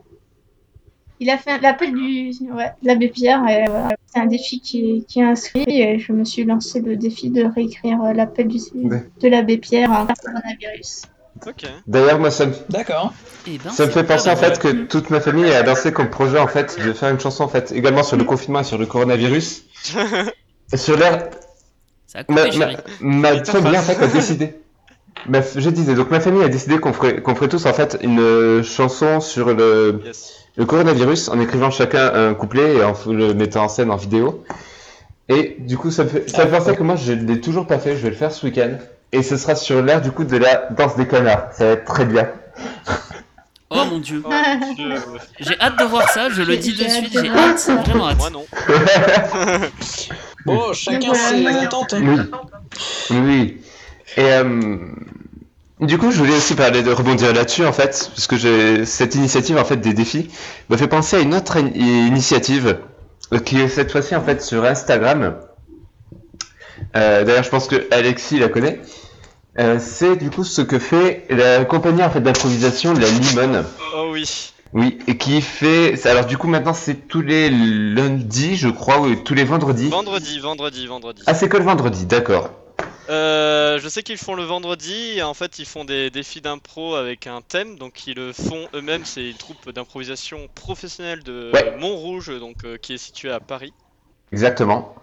Il 1.20 1.30
a 1.32 1.38
fait 1.38 1.60
l'appel 1.60 1.94
du 1.94 2.32
ouais, 2.52 2.72
l'abbé 2.84 3.10
Pierre 3.10 3.42
voilà. 3.42 3.90
C'est 4.06 4.20
un 4.20 4.28
défi 4.28 4.62
qui 4.62 4.98
est, 4.98 5.02
qui 5.08 5.20
est 5.20 5.24
inscrit 5.24 5.66
et 5.68 5.98
je 5.98 6.12
me 6.14 6.24
suis 6.24 6.44
lancé 6.44 6.80
le 6.80 6.96
défi 6.96 7.32
de 7.32 7.44
réécrire 7.44 7.98
l'appel 8.14 8.48
du 8.48 8.60
Ouais. 8.76 9.04
de 9.20 9.28
l'abbé 9.28 9.58
Pierre 9.58 9.92
en 9.92 10.06
coronavirus. 10.06 11.02
Ok. 11.46 11.66
D'ailleurs, 11.88 12.20
moi, 12.20 12.32
ça 12.32 12.46
me, 12.48 12.54
D'accord. 12.70 13.14
Eh 13.48 13.58
ben, 13.58 13.70
ça 13.70 13.86
me 13.86 13.92
fait 13.92 14.04
pas 14.04 14.16
penser 14.16 14.30
en 14.30 14.36
fait 14.36 14.60
que 14.60 14.86
toute 14.86 15.10
ma 15.10 15.20
famille 15.22 15.50
a 15.52 15.64
lancé 15.64 15.92
comme 15.92 16.10
projet 16.10 16.40
en 16.40 16.48
fait 16.48 16.78
de 16.84 16.94
faire 16.94 17.10
une 17.10 17.20
chanson 17.20 17.44
en 17.44 17.48
fait 17.48 17.72
également 17.72 18.04
sur 18.04 18.18
le 18.18 18.24
confinement 18.24 18.60
et 18.62 18.64
sur 18.64 18.78
le 18.78 18.86
coronavirus. 18.86 19.64
Et 20.74 20.78
sur 20.78 20.98
l'air, 20.98 21.30
Ça 22.08 22.20
a 22.20 22.24
ma, 22.32 22.44
coupé, 22.44 22.58
ma, 22.58 22.66
chérie. 22.72 22.78
ma 23.00 23.44
famille 23.46 23.78
en 23.78 23.82
fait 23.82 24.04
a 24.04 24.08
décidé. 24.08 24.56
Ma, 25.30 25.40
je 25.42 25.70
disais 25.70 25.96
donc 25.96 26.12
ma 26.12 26.20
famille 26.20 26.44
a 26.44 26.50
décidé 26.50 26.78
qu'on 26.78 26.92
ferait, 26.94 27.22
qu'on 27.22 27.36
ferait 27.36 27.48
tous 27.48 27.66
en 27.66 27.74
fait 27.74 27.98
une 28.02 28.20
euh, 28.20 28.64
chanson 28.64 29.20
sur 29.22 29.54
le, 29.54 30.02
Yes. 30.06 30.34
le 30.58 30.66
coronavirus 30.66 31.30
en 31.30 31.40
écrivant 31.40 31.72
chacun 31.72 32.12
un 32.14 32.34
couplet 32.34 32.76
et 32.76 32.84
en 32.84 32.94
le 33.08 33.34
mettant 33.34 33.64
en 33.64 33.70
scène 33.70 33.92
en 33.92 33.96
vidéo. 33.96 34.44
Et 35.30 35.56
du 35.60 35.78
coup, 35.78 35.90
ça 35.92 36.04
me 36.04 36.10
fait, 36.10 36.30
ça 36.30 36.46
me 36.46 36.50
fait 36.52 36.58
penser 36.58 36.76
que 36.76 36.84
moi 36.84 36.96
je 36.98 37.14
l'ai 37.14 37.40
toujours 37.42 37.66
pas 37.66 37.80
fait, 37.80 37.96
je 37.96 38.04
vais 38.04 38.10
le 38.10 38.16
faire 38.16 38.32
ce 38.34 38.46
week-end. 38.46 38.78
Et 39.12 39.24
ce 39.24 39.38
sera 39.38 39.56
sur 39.56 39.82
l'air 39.82 40.02
du 40.02 40.12
coup 40.12 40.24
de 40.26 40.38
la 40.38 40.68
danse 40.72 40.96
des 40.98 41.08
canards. 41.08 41.50
Ça 41.54 41.66
va 41.66 41.72
être 41.72 41.86
très 41.86 42.06
bien. 42.06 42.30
Oh 43.70 43.84
mon 43.90 44.00
dieu. 44.00 44.24
Oh, 44.26 44.32
Dieu. 44.76 44.96
J'ai 45.40 45.60
hâte 45.60 45.78
de 45.78 45.84
voir 45.84 46.10
ça, 46.10 46.30
je 46.30 46.42
le 46.42 46.56
dis 46.58 46.72
de 46.74 46.88
suite, 46.90 47.12
j'ai 47.14 47.30
hâte, 47.30 47.60
ça. 47.60 47.76
vraiment 47.76 48.08
hâte. 48.10 48.18
Moi 48.18 48.30
non. 48.30 48.46
Bon, 50.46 50.62
chacun 50.74 51.08
Donc, 51.08 51.16
ses 51.18 51.48
attentes. 51.48 51.96
Oui. 52.00 52.18
Oui. 53.12 53.62
Et 54.16 54.22
euh, 54.24 54.78
du 55.82 55.98
coup, 55.98 56.12
je 56.12 56.18
voulais 56.18 56.36
aussi 56.36 56.56
parler 56.56 56.82
de 56.82 56.92
rebondir 56.92 57.34
là-dessus 57.34 57.66
en 57.66 57.74
fait, 57.74 58.10
parce 58.16 58.28
que 58.28 58.86
cette 58.86 59.16
initiative 59.16 59.58
en 59.58 59.66
fait 59.66 59.78
des 59.78 59.94
défis 59.94 60.30
me 60.70 60.78
fait 60.78 60.88
penser 60.88 61.18
à 61.18 61.20
une 61.20 61.36
autre 61.36 61.58
in- 61.58 61.68
initiative 61.76 62.78
euh, 63.34 63.40
qui 63.40 63.60
est 63.60 63.68
cette 63.68 63.92
fois-ci 63.92 64.16
en 64.16 64.22
fait 64.24 64.42
sur 64.42 64.64
Instagram. 64.64 65.36
Euh, 66.96 67.24
D'ailleurs, 67.24 67.44
je 67.44 67.50
pense 67.50 67.68
que 67.68 67.88
Alexis 67.92 68.40
la 68.40 68.50
connaît. 68.50 68.80
Euh, 69.60 69.80
c'est 69.80 70.16
du 70.18 70.30
coup 70.30 70.44
ce 70.44 70.62
que 70.62 70.78
fait 70.78 71.26
la 71.30 71.66
compagnie 71.66 72.04
en 72.04 72.12
fait 72.12 72.22
d'improvisation 72.22 72.94
La 72.94 73.10
Limone. 73.10 73.66
Oh 73.96 74.10
oui. 74.12 74.54
Oui, 74.74 75.00
et 75.08 75.18
qui 75.18 75.42
fait. 75.42 76.06
Alors 76.06 76.26
du 76.26 76.38
coup 76.38 76.48
maintenant 76.48 76.74
c'est 76.74 77.08
tous 77.08 77.22
les 77.22 77.50
lundis, 77.50 78.56
je 78.58 78.68
crois, 78.68 79.00
ou 79.00 79.16
tous 79.16 79.34
les 79.34 79.46
vendredis. 79.46 79.90
Vendredi, 79.90 80.40
vendredi, 80.40 80.86
vendredi. 80.86 81.24
Ah 81.26 81.34
c'est 81.34 81.50
que 81.50 81.58
le 81.58 81.64
vendredi, 81.64 82.06
d'accord. 82.06 82.52
Euh, 83.10 83.80
je 83.80 83.88
sais 83.88 84.04
qu'ils 84.04 84.18
font 84.18 84.36
le 84.36 84.44
vendredi 84.44 85.14
et 85.16 85.24
en 85.24 85.34
fait 85.34 85.58
ils 85.60 85.66
font 85.66 85.86
des 85.86 86.10
défis 86.12 86.42
d'impro 86.42 86.96
avec 86.96 87.26
un 87.26 87.42
thème, 87.42 87.78
donc 87.78 88.06
ils 88.06 88.16
le 88.16 88.34
font 88.34 88.68
eux-mêmes. 88.76 89.06
C'est 89.06 89.28
une 89.28 89.38
troupe 89.38 89.72
d'improvisation 89.72 90.50
professionnelle 90.54 91.24
de 91.24 91.50
Ouais. 91.54 91.76
Montrouge, 91.80 92.38
donc 92.40 92.58
euh, 92.66 92.78
qui 92.78 92.94
est 92.94 92.98
située 92.98 93.32
à 93.32 93.40
Paris. 93.40 93.74
Exactement. 94.34 94.94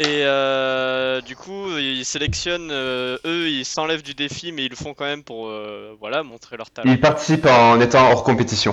Et 0.00 0.22
euh, 0.24 1.20
du 1.20 1.36
coup 1.36 1.76
ils 1.76 2.06
sélectionnent, 2.06 2.70
euh, 2.70 3.18
eux 3.26 3.50
ils 3.50 3.66
s'enlèvent 3.66 4.02
du 4.02 4.14
défi, 4.14 4.50
mais 4.50 4.64
ils 4.64 4.70
le 4.70 4.76
font 4.76 4.94
quand 4.94 5.04
même 5.04 5.22
pour 5.22 5.48
euh, 5.48 5.94
voilà 6.00 6.22
montrer 6.22 6.56
leur 6.56 6.70
talent. 6.70 6.90
Ils 6.90 6.98
participent 6.98 7.44
en 7.44 7.78
étant 7.82 8.10
hors 8.10 8.24
compétition. 8.24 8.72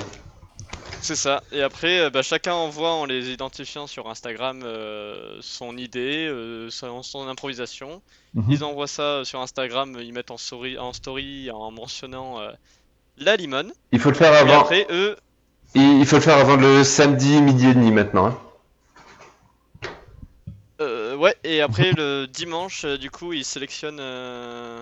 C'est 1.01 1.17
ça. 1.17 1.43
Et 1.51 1.61
après, 1.61 2.09
bah, 2.09 2.21
chacun 2.21 2.53
envoie 2.53 2.91
en 2.91 3.05
les 3.05 3.29
identifiant 3.29 3.87
sur 3.87 4.09
Instagram 4.09 4.63
son 5.41 5.77
idée, 5.77 6.31
son, 6.69 7.03
son 7.03 7.27
improvisation. 7.27 8.01
Mhm. 8.33 8.45
Ils 8.49 8.63
envoient 8.63 8.87
ça 8.87 9.23
sur 9.25 9.41
Instagram, 9.41 9.97
ils 10.01 10.13
mettent 10.13 10.31
en 10.31 10.37
story, 10.37 10.77
en, 10.79 10.93
story 10.93 11.51
en 11.51 11.71
mentionnant 11.71 12.39
la 13.17 13.35
limone. 13.35 13.73
Il 13.91 13.99
faut 13.99 14.09
le 14.09 14.15
faire 14.15 14.33
Et 14.33 14.37
avant. 14.37 14.61
après, 14.61 14.87
eux, 14.89 15.17
Il 15.75 15.99
il 15.99 16.05
faut 16.05 16.15
le 16.15 16.21
faire 16.21 16.37
avant 16.37 16.55
le 16.55 16.83
samedi 16.85 17.41
midi 17.41 17.67
et 17.67 17.73
demi 17.73 17.91
maintenant. 17.91 18.27
hein. 18.27 18.37
Euh, 21.17 21.23
ouais, 21.23 21.35
et 21.43 21.61
après 21.61 21.91
le 21.91 22.25
dimanche, 22.27 22.85
euh, 22.85 22.97
du 22.97 23.09
coup, 23.11 23.33
ils 23.33 23.45
sélectionnent, 23.45 23.99
euh, 23.99 24.81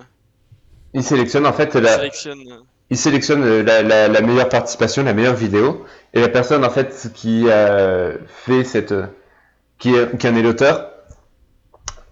Ils 0.94 1.02
sélectionnent 1.02 1.46
en 1.46 1.52
fait 1.52 1.72
ils 1.74 1.80
la, 1.80 1.96
sélectionnent- 1.96 2.62
ils 2.90 2.96
sélectionnent 2.96 3.44
euh, 3.44 3.62
la, 3.62 3.82
la, 3.82 4.08
la 4.08 4.20
meilleure 4.20 4.48
participation, 4.48 5.02
la 5.02 5.14
meilleure 5.14 5.34
vidéo, 5.34 5.84
et 6.14 6.20
la 6.20 6.28
personne 6.28 6.64
en 6.64 6.70
fait 6.70 7.10
qui 7.14 7.50
a 7.50 8.12
fait 8.28 8.64
cette, 8.64 8.94
qui, 9.78 9.92
qui 10.18 10.28
en 10.28 10.36
est 10.36 10.42
l'auteur, 10.42 10.90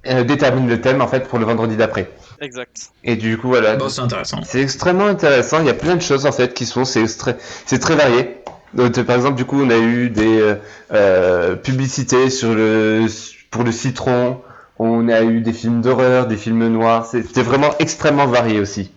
euh, 0.07 0.25
détermine 0.25 0.69
le 0.69 0.81
thème 0.81 1.01
en 1.01 1.09
fait 1.09 1.29
pour 1.29 1.39
le 1.39 1.47
vendredi 1.47 1.77
d'après. 1.77 2.11
Exact. 2.41 2.91
Et 3.05 3.17
du 3.17 3.39
coup 3.39 3.49
voilà. 3.49 3.77
Bon, 3.77 3.89
c'est 3.89 4.03
intéressant. 4.03 4.41
C'est 4.45 4.61
extrêmement 4.61 5.07
intéressant. 5.07 5.61
Il 5.61 5.67
y 5.67 5.71
a 5.71 5.75
plein 5.75 5.97
de 5.97 6.03
choses 6.03 6.27
en 6.27 6.33
fait 6.33 6.53
qui 6.53 6.67
se 6.67 6.75
font. 6.75 6.85
C'est 6.85 7.03
extra- 7.03 7.35
c'est 7.65 7.79
très 7.79 7.97
varié. 7.97 8.37
Donc, 8.75 9.01
par 9.05 9.15
exemple, 9.15 9.37
du 9.37 9.45
coup, 9.45 9.63
on 9.63 9.71
a 9.71 9.79
eu 9.79 10.11
des 10.11 10.41
euh, 10.41 10.57
euh, 10.93 11.55
publicités 11.55 12.29
sur 12.29 12.53
le 12.55 13.07
pour 13.55 13.63
le 13.65 13.71
citron. 13.73 14.41
On 14.81 15.09
a 15.09 15.23
eu 15.23 15.41
des 15.41 15.53
films 15.53 15.81
d'horreur, 15.81 16.27
des 16.27 16.37
films 16.37 16.67
noirs. 16.67 17.07
C'était 17.07 17.43
vraiment 17.43 17.71
extrêmement 17.79 18.27
varié 18.27 18.59
aussi. 18.59 18.91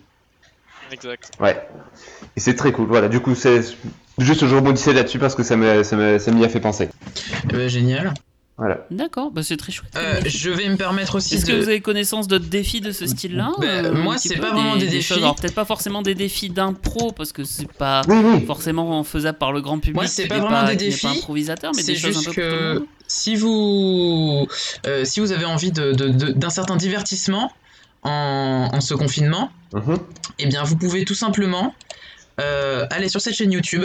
Exact. 0.90 1.30
Ouais. 1.40 1.56
Et 2.36 2.40
c'est 2.40 2.54
très 2.56 2.72
cool. 2.72 2.86
Voilà. 2.88 3.08
Du 3.08 3.20
coup, 3.20 3.36
c'est 3.36 3.60
juste 4.18 4.44
je 4.46 4.56
rebondissais 4.56 4.92
là-dessus 4.92 5.20
parce 5.20 5.36
que 5.36 5.44
ça 5.44 5.56
me 5.56 5.84
ça 5.84 5.96
m'y 5.96 6.44
a 6.44 6.48
fait 6.48 6.58
penser. 6.60 6.88
Eh 7.44 7.52
ben, 7.56 7.68
génial. 7.68 8.12
Voilà. 8.56 8.84
D'accord, 8.90 9.30
bah 9.30 9.44
c'est 9.44 9.56
très 9.56 9.70
chouette. 9.70 9.92
Euh, 9.96 10.20
je 10.26 10.50
vais 10.50 10.68
me 10.68 10.74
permettre 10.76 11.14
aussi 11.14 11.36
Est-ce 11.36 11.46
de... 11.46 11.52
que 11.52 11.56
vous 11.58 11.68
avez 11.68 11.80
connaissance 11.80 12.26
d'autres 12.26 12.48
défis 12.48 12.80
de 12.80 12.90
ce 12.90 13.06
style-là 13.06 13.52
Bah, 13.58 13.64
euh, 13.68 13.94
moi, 13.94 14.18
c'est 14.18 14.34
pas 14.36 14.50
vraiment 14.50 14.76
des 14.76 14.88
défis. 14.88 15.02
choses- 15.14 15.18
alors 15.18 15.36
peut-être 15.36 15.54
pas 15.54 15.64
forcément 15.64 16.02
des 16.02 16.16
défis 16.16 16.50
d'impro 16.50 17.12
parce 17.12 17.30
que 17.30 17.44
c'est 17.44 17.70
pas 17.72 18.02
Oui, 18.08 18.16
oui. 18.20 18.44
forcément 18.46 19.04
faisable 19.04 19.38
par 19.38 19.52
le 19.52 19.60
grand 19.60 19.78
public. 19.78 19.94
Moi, 19.94 20.08
c'est 20.08 20.26
pas 20.26 20.40
vraiment 20.40 20.66
des 20.66 20.74
défis, 20.74 21.06
pas 21.06 21.12
improvisateur, 21.12 21.70
mais 21.76 21.82
C'est 21.82 21.92
des 21.92 21.98
choses 21.98 22.16
un 22.16 22.20
juste 22.22 22.34
peu 22.34 22.40
que. 22.42 22.86
Si 23.08 23.34
vous, 23.36 24.46
euh, 24.86 25.04
si 25.04 25.20
vous 25.20 25.32
avez 25.32 25.44
envie 25.46 25.72
de- 25.72 25.92
de- 25.92 26.08
de- 26.08 26.32
d'un 26.32 26.50
certain 26.50 26.76
divertissement 26.76 27.50
en, 28.02 28.68
en 28.72 28.80
ce 28.80 28.94
confinement, 28.94 29.50
Mhm. 29.72 29.98
eh 30.38 30.46
bien, 30.46 30.62
vous 30.62 30.76
pouvez 30.76 31.04
tout 31.04 31.14
simplement 31.14 31.74
euh, 32.40 32.86
aller 32.90 33.08
sur 33.08 33.20
cette 33.20 33.34
chaîne 33.34 33.50
YouTube 33.50 33.84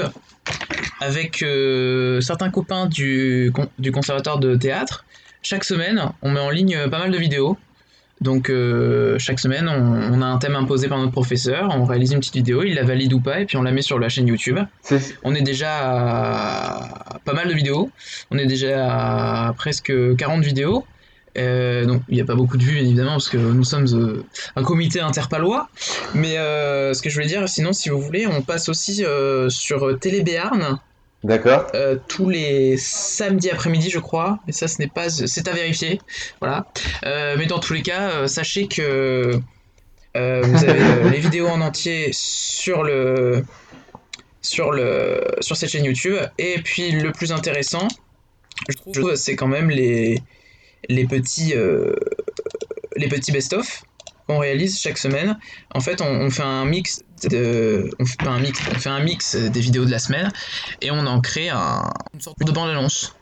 avec 1.01 1.41
euh, 1.41 2.21
certains 2.21 2.51
copains 2.51 2.85
du, 2.85 3.51
con- 3.53 3.69
du 3.79 3.91
conservatoire 3.91 4.37
de 4.37 4.55
théâtre. 4.55 5.05
Chaque 5.41 5.63
semaine, 5.63 6.11
on 6.21 6.29
met 6.31 6.39
en 6.39 6.51
ligne 6.51 6.87
pas 6.89 6.99
mal 6.99 7.09
de 7.11 7.17
vidéos. 7.17 7.57
Donc, 8.23 8.49
euh, 8.49 9.19
chaque 9.19 9.39
semaine, 9.39 9.67
on, 9.67 10.17
on 10.17 10.21
a 10.21 10.25
un 10.25 10.37
thème 10.37 10.55
imposé 10.55 10.87
par 10.87 10.97
notre 10.97 11.11
professeur, 11.11 11.69
on 11.71 11.83
réalise 11.83 12.13
une 12.13 12.19
petite 12.19 12.35
vidéo, 12.35 12.63
il 12.63 12.75
la 12.75 12.83
valide 12.83 13.11
ou 13.13 13.19
pas, 13.19 13.41
et 13.41 13.45
puis 13.45 13.57
on 13.57 13.63
la 13.63 13.71
met 13.73 13.81
sur 13.81 13.99
la 13.99 14.07
chaîne 14.07 14.27
YouTube. 14.27 14.59
On 15.23 15.35
est 15.35 15.41
déjà 15.41 15.71
à 15.81 17.19
pas 17.25 17.33
mal 17.33 17.49
de 17.49 17.53
vidéos. 17.53 17.91
On 18.31 18.37
est 18.37 18.45
déjà 18.45 19.47
à 19.47 19.53
presque 19.53 19.93
40 20.15 20.43
vidéos. 20.43 20.85
Euh, 21.35 21.85
donc 21.85 22.03
il 22.09 22.15
n'y 22.15 22.21
a 22.21 22.25
pas 22.25 22.35
beaucoup 22.35 22.57
de 22.57 22.63
vues 22.63 22.77
évidemment 22.77 23.13
parce 23.13 23.27
que 23.27 23.37
nous 23.37 23.63
sommes 23.63 23.87
euh, 23.93 24.23
un 24.55 24.63
comité 24.63 25.01
interpalois. 25.01 25.67
Mais 26.13 26.35
ce 26.35 27.01
que 27.01 27.09
je 27.09 27.15
voulais 27.15 27.27
dire, 27.27 27.47
sinon 27.49 27.73
si 27.73 27.89
vous 27.89 27.99
voulez, 27.99 28.25
on 28.27 28.41
passe 28.41 28.69
aussi 28.69 29.03
sur 29.49 29.99
Télé 29.99 30.21
Béarn 30.21 30.79
D'accord. 31.23 31.67
euh, 31.73 31.97
tous 32.07 32.29
les 32.29 32.75
samedis 32.77 33.49
après-midi, 33.49 33.89
je 33.89 33.99
crois. 33.99 34.39
Mais 34.45 34.53
ça, 34.53 34.67
ce 34.67 34.79
n'est 34.79 34.87
pas, 34.87 35.09
c'est 35.09 35.47
à 35.47 35.53
vérifier. 35.53 36.01
Voilà. 36.41 36.65
Euh, 37.05 37.35
mais 37.37 37.45
dans 37.45 37.59
tous 37.59 37.73
les 37.73 37.81
cas, 37.81 38.09
euh, 38.11 38.27
sachez 38.27 38.67
que 38.67 39.39
vous 40.15 40.63
avez 40.65 41.09
les 41.09 41.19
vidéos 41.19 41.47
en 41.47 41.61
entier 41.61 42.09
sur 42.11 42.83
le 42.83 43.43
sur 44.41 44.71
le 44.71 45.23
sur 45.39 45.55
cette 45.55 45.69
chaîne 45.69 45.85
YouTube. 45.85 46.17
Et 46.37 46.59
puis 46.61 46.91
le 46.91 47.11
plus 47.11 47.31
intéressant, 47.31 47.87
je 48.69 48.75
trouve, 48.75 49.15
c'est 49.15 49.35
quand 49.35 49.47
même 49.47 49.69
les 49.69 50.21
les 50.89 51.05
petits 51.05 51.53
les 52.95 53.07
petits 53.07 53.31
best-of 53.31 53.83
qu'on 54.27 54.39
réalise 54.39 54.79
chaque 54.79 54.97
semaine. 54.97 55.37
En 55.73 55.79
fait, 55.79 56.01
on, 56.01 56.05
on 56.07 56.29
fait 56.29 56.43
un 56.43 56.65
mix 56.65 57.01
de, 57.29 57.89
on 57.99 58.05
fait 58.05 58.17
pas 58.23 58.31
un 58.31 58.39
mix, 58.39 58.59
on 58.75 58.79
fait 58.79 58.89
un 58.89 58.99
mix 58.99 59.35
des 59.35 59.59
vidéos 59.59 59.85
de 59.85 59.91
la 59.91 59.99
semaine 59.99 60.31
et 60.81 60.91
on 60.91 61.05
en 61.05 61.19
crée 61.21 61.49
un, 61.49 61.83
une 62.13 62.21
sorte 62.21 62.39
de 62.43 62.51
bande-annonce. 62.51 63.15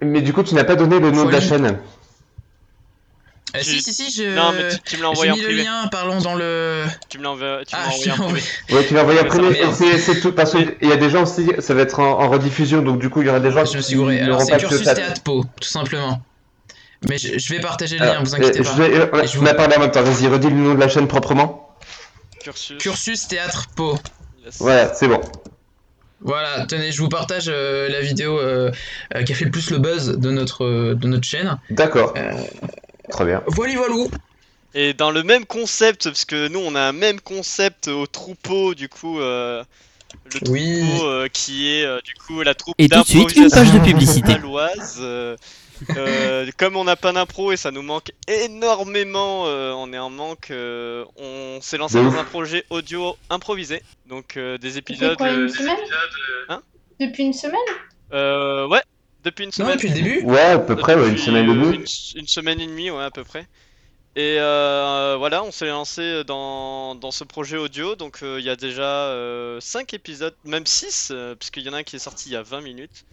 Mais 0.00 0.22
du 0.22 0.32
coup, 0.32 0.42
tu 0.42 0.54
n'as 0.54 0.64
pas 0.64 0.76
donné 0.76 1.00
le 1.00 1.10
nom 1.10 1.24
de 1.24 1.32
la 1.32 1.40
chaîne. 1.40 1.78
Euh, 3.56 3.60
Tu- 3.62 3.80
si, 3.80 3.82
si, 3.82 3.94
si, 3.94 4.10
je, 4.12 4.36
Non, 4.36 4.52
mais 4.52 4.68
tu, 4.68 4.78
tu 4.84 4.96
me 4.98 5.02
l'as 5.02 5.08
j'ai 5.08 5.30
envoyé 5.30 5.30
en 5.32 5.34
mis 5.36 5.40
le 5.40 5.46
privé. 5.46 5.62
lien, 5.64 5.88
parlons 5.90 6.20
dans 6.20 6.34
le. 6.34 6.84
Tu 7.08 7.16
me 7.18 7.22
l'as 7.22 7.30
envoyé, 7.30 7.64
tu 7.66 7.74
Ah, 7.74 7.86
l'as 7.86 7.90
je 7.90 7.94
envoyé 7.94 8.12
en 8.12 8.14
privé. 8.14 8.26
envoyé. 8.26 8.44
Ouais, 8.70 8.86
tu 8.86 8.98
après. 8.98 9.36
ça 9.36 9.42
mais 9.42 9.50
merde. 9.50 9.74
C'est 9.98 10.20
tout 10.20 10.32
parce 10.32 10.52
qu'il 10.52 10.76
y 10.82 10.92
a 10.92 10.96
des 10.98 11.08
gens 11.08 11.22
aussi, 11.22 11.50
ça 11.58 11.72
va 11.72 11.80
être 11.80 11.98
en, 12.00 12.20
en 12.20 12.28
rediffusion, 12.28 12.82
donc 12.82 12.98
du 13.00 13.08
coup, 13.08 13.22
il 13.22 13.26
y 13.26 13.30
aura 13.30 13.40
des 13.40 13.50
gens 13.50 13.64
Je 13.64 13.78
me 13.78 13.82
suis 13.82 13.92
qui 13.92 13.98
gouré. 13.98 14.20
Alors, 14.20 14.42
c'est 14.42 14.56
Cursus 14.58 14.82
Théâtre 14.84 15.22
Po, 15.22 15.44
tout 15.60 15.68
simplement. 15.68 16.20
Mais 17.08 17.18
je, 17.18 17.38
je 17.38 17.48
vais 17.54 17.60
partager 17.60 17.98
le 17.98 18.06
lien, 18.06 18.20
vous 18.22 18.34
inquiétez 18.34 18.60
euh, 18.60 18.64
pas. 18.64 18.70
Je 18.76 18.82
vais, 18.82 18.94
euh, 18.98 19.26
je 19.26 19.38
on 19.38 19.42
vous- 19.42 19.46
a 19.48 19.54
parlé 19.54 19.76
en 19.76 19.80
même 19.80 19.90
temps. 19.90 20.02
Vas-y, 20.02 20.26
redis 20.26 20.48
le 20.48 20.54
nom 20.56 20.74
de 20.74 20.80
la 20.80 20.88
chaîne 20.88 21.06
proprement. 21.06 21.76
Cursus. 22.42 22.78
Cursus 22.78 23.28
Théâtre 23.28 23.66
Po. 23.76 23.96
Yes. 24.44 24.56
Voilà, 24.58 24.92
c'est 24.94 25.06
bon. 25.08 25.20
Voilà, 26.20 26.66
tenez, 26.66 26.90
je 26.90 27.00
vous 27.00 27.08
partage 27.08 27.44
euh, 27.48 27.88
la 27.88 28.00
vidéo 28.00 28.38
euh, 28.40 28.72
euh, 29.14 29.22
qui 29.22 29.32
a 29.32 29.34
fait 29.36 29.44
le 29.44 29.52
plus 29.52 29.70
le 29.70 29.78
buzz 29.78 30.08
de 30.18 30.30
notre, 30.32 30.64
euh, 30.64 30.94
de 30.96 31.06
notre 31.06 31.26
chaîne. 31.28 31.58
D'accord. 31.70 32.14
Euh, 32.16 32.32
Très 33.10 33.24
bien. 33.24 33.42
Voilà, 33.46 33.76
voilou 33.76 34.10
Et 34.74 34.94
dans 34.94 35.12
le 35.12 35.22
même 35.22 35.46
concept, 35.46 36.04
parce 36.04 36.24
que 36.24 36.48
nous 36.48 36.58
on 36.58 36.74
a 36.74 36.80
un 36.80 36.92
même 36.92 37.20
concept 37.20 37.86
au 37.86 38.06
troupeau, 38.08 38.74
du 38.74 38.88
coup, 38.88 39.20
euh, 39.20 39.62
le 40.24 40.30
troupeau 40.40 40.50
Oui. 40.52 40.82
euh, 41.04 41.28
qui 41.32 41.68
est 41.72 41.84
euh, 41.84 42.00
du 42.04 42.14
coup 42.14 42.42
la 42.42 42.54
troupe 42.54 42.74
Et 42.78 42.88
tout 42.88 43.00
de 43.00 43.06
suite, 43.06 43.36
une 43.36 43.48
page 43.50 43.72
de 43.72 43.78
publicité. 43.78 44.34
Euh, 45.96 46.50
comme 46.56 46.76
on 46.76 46.84
n'a 46.84 46.96
pas 46.96 47.12
d'impro 47.12 47.52
et 47.52 47.56
ça 47.56 47.70
nous 47.70 47.82
manque 47.82 48.10
énormément, 48.26 49.46
euh, 49.46 49.72
on 49.72 49.92
est 49.92 49.98
en 49.98 50.10
manque. 50.10 50.50
euh, 50.50 51.04
on 51.16 51.60
s'est 51.62 51.78
lancé 51.78 51.98
De 51.98 52.04
dans 52.04 52.16
un 52.16 52.24
projet 52.24 52.64
audio 52.70 53.16
improvisé, 53.30 53.82
donc 54.06 54.36
euh, 54.36 54.58
des 54.58 54.72
Depuis 54.74 54.78
épisodes. 54.78 55.16
quoi, 55.16 55.30
une 55.30 55.40
euh, 55.40 55.48
semaine 55.48 55.78
Hein 56.48 56.62
Depuis 57.00 57.24
une 57.24 57.32
semaine 57.32 57.60
euh, 58.12 58.66
ouais, 58.68 58.82
depuis 59.24 59.44
une 59.44 59.50
Non, 59.50 59.52
semaine. 59.54 59.76
depuis 59.76 59.88
le 59.88 59.94
début 59.94 60.22
Ouais, 60.24 60.40
à 60.40 60.58
peu 60.58 60.76
près, 60.76 60.94
ouais, 60.94 61.02
une 61.08 61.10
Depuis, 61.10 61.22
semaine 61.24 61.46
et 61.46 61.50
euh, 61.50 61.54
demie. 61.54 61.76
Une, 61.76 62.20
une 62.20 62.26
semaine 62.26 62.60
et 62.60 62.66
demie, 62.66 62.90
ouais, 62.90 63.04
à 63.04 63.10
peu 63.10 63.24
près. 63.24 63.46
Et 64.16 64.36
euh, 64.40 65.16
voilà, 65.18 65.44
on 65.44 65.52
s'est 65.52 65.68
lancé 65.68 66.24
dans, 66.24 66.94
dans 66.96 67.10
ce 67.12 67.24
projet 67.24 67.56
audio. 67.56 67.94
Donc 67.94 68.22
euh, 68.22 68.40
il 68.40 68.44
y 68.46 68.50
a 68.50 68.56
déjà 68.56 69.14
5 69.60 69.94
épisodes, 69.94 70.34
même 70.44 70.66
6, 70.66 71.12
puisqu'il 71.38 71.62
y 71.64 71.68
en 71.68 71.74
a 71.74 71.78
un 71.78 71.82
qui 71.84 71.96
est 71.96 72.00
sorti 72.00 72.30
il 72.30 72.32
y 72.32 72.36
a 72.36 72.42
20 72.42 72.60
minutes. 72.62 73.04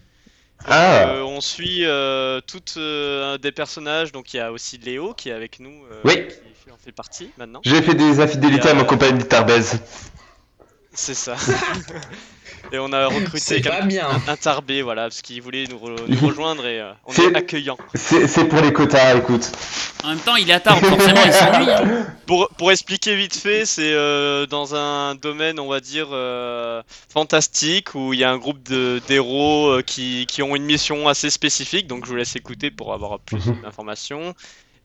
Ah. 0.64 1.10
Euh, 1.10 1.22
on 1.24 1.42
suit 1.42 1.86
euh, 1.86 2.40
toutes 2.48 2.76
euh, 2.78 3.38
des 3.38 3.52
personnages. 3.52 4.12
Donc 4.12 4.34
il 4.34 4.38
y 4.38 4.40
a 4.40 4.52
aussi 4.52 4.78
Léo 4.78 5.14
qui 5.14 5.30
est 5.30 5.34
avec 5.34 5.60
nous, 5.60 5.84
euh, 5.92 6.02
Oui. 6.06 6.14
qui 6.28 6.34
fait- 6.66 6.72
en 6.72 6.78
fait 6.78 6.92
partie 6.92 7.30
maintenant. 7.38 7.62
J'ai 7.64 7.82
fait 7.82 7.94
des 7.94 8.20
infidélités 8.20 8.70
à 8.70 8.74
mon 8.74 8.86
compagnon 8.86 9.18
de 9.18 9.24
Tarbez. 9.24 9.62
C'est 10.96 11.14
ça. 11.14 11.36
Et 12.72 12.80
on 12.80 12.92
a 12.94 13.06
recruté 13.08 13.60
bien. 13.86 14.08
un 14.28 14.36
tarbé, 14.36 14.82
voilà, 14.82 15.04
parce 15.04 15.22
qu'il 15.22 15.40
voulait 15.42 15.66
nous, 15.70 15.78
re- 15.78 16.02
nous 16.08 16.28
rejoindre 16.28 16.66
et 16.66 16.80
euh, 16.82 16.92
on 17.06 17.12
C'est- 17.12 17.26
est 17.26 17.36
accueillant. 17.36 17.78
C'est 17.94 18.46
pour 18.50 18.60
les 18.62 18.74
quotas, 18.74 19.16
écoute. 19.18 19.52
En 20.04 20.10
même 20.10 20.20
temps, 20.20 20.36
il 20.36 20.50
est 20.50 20.54
à 20.54 20.60
table, 20.60 20.84
forcément, 20.86 21.22
il 21.26 21.32
s'ennuie. 21.34 21.70
hein. 21.72 22.08
Pour, 22.26 22.50
pour 22.58 22.72
expliquer 22.72 23.16
vite 23.16 23.36
fait, 23.36 23.66
c'est 23.68 23.94
euh, 23.94 24.48
dans 24.48 24.74
un 24.74 25.14
domaine, 25.14 25.60
on 25.60 25.68
va 25.68 25.80
dire, 25.80 26.08
euh, 26.12 26.82
fantastique, 27.14 27.94
où 27.94 28.14
il 28.14 28.20
y 28.20 28.24
a 28.24 28.32
un 28.32 28.38
groupe 28.38 28.64
de- 28.68 29.00
d'héros 29.08 29.68
euh, 29.70 29.82
qui, 29.84 30.26
qui 30.28 30.42
ont 30.42 30.56
une 30.56 30.64
mission 30.66 31.08
assez 31.08 31.30
spécifique, 31.30 31.86
donc 31.86 32.06
je 32.06 32.10
vous 32.10 32.16
laisse 32.16 32.36
écouter 32.36 32.72
pour 32.72 32.94
avoir 32.94 33.20
plus 33.20 33.46
Mhm. 33.46 33.62
d'informations. 33.62 34.34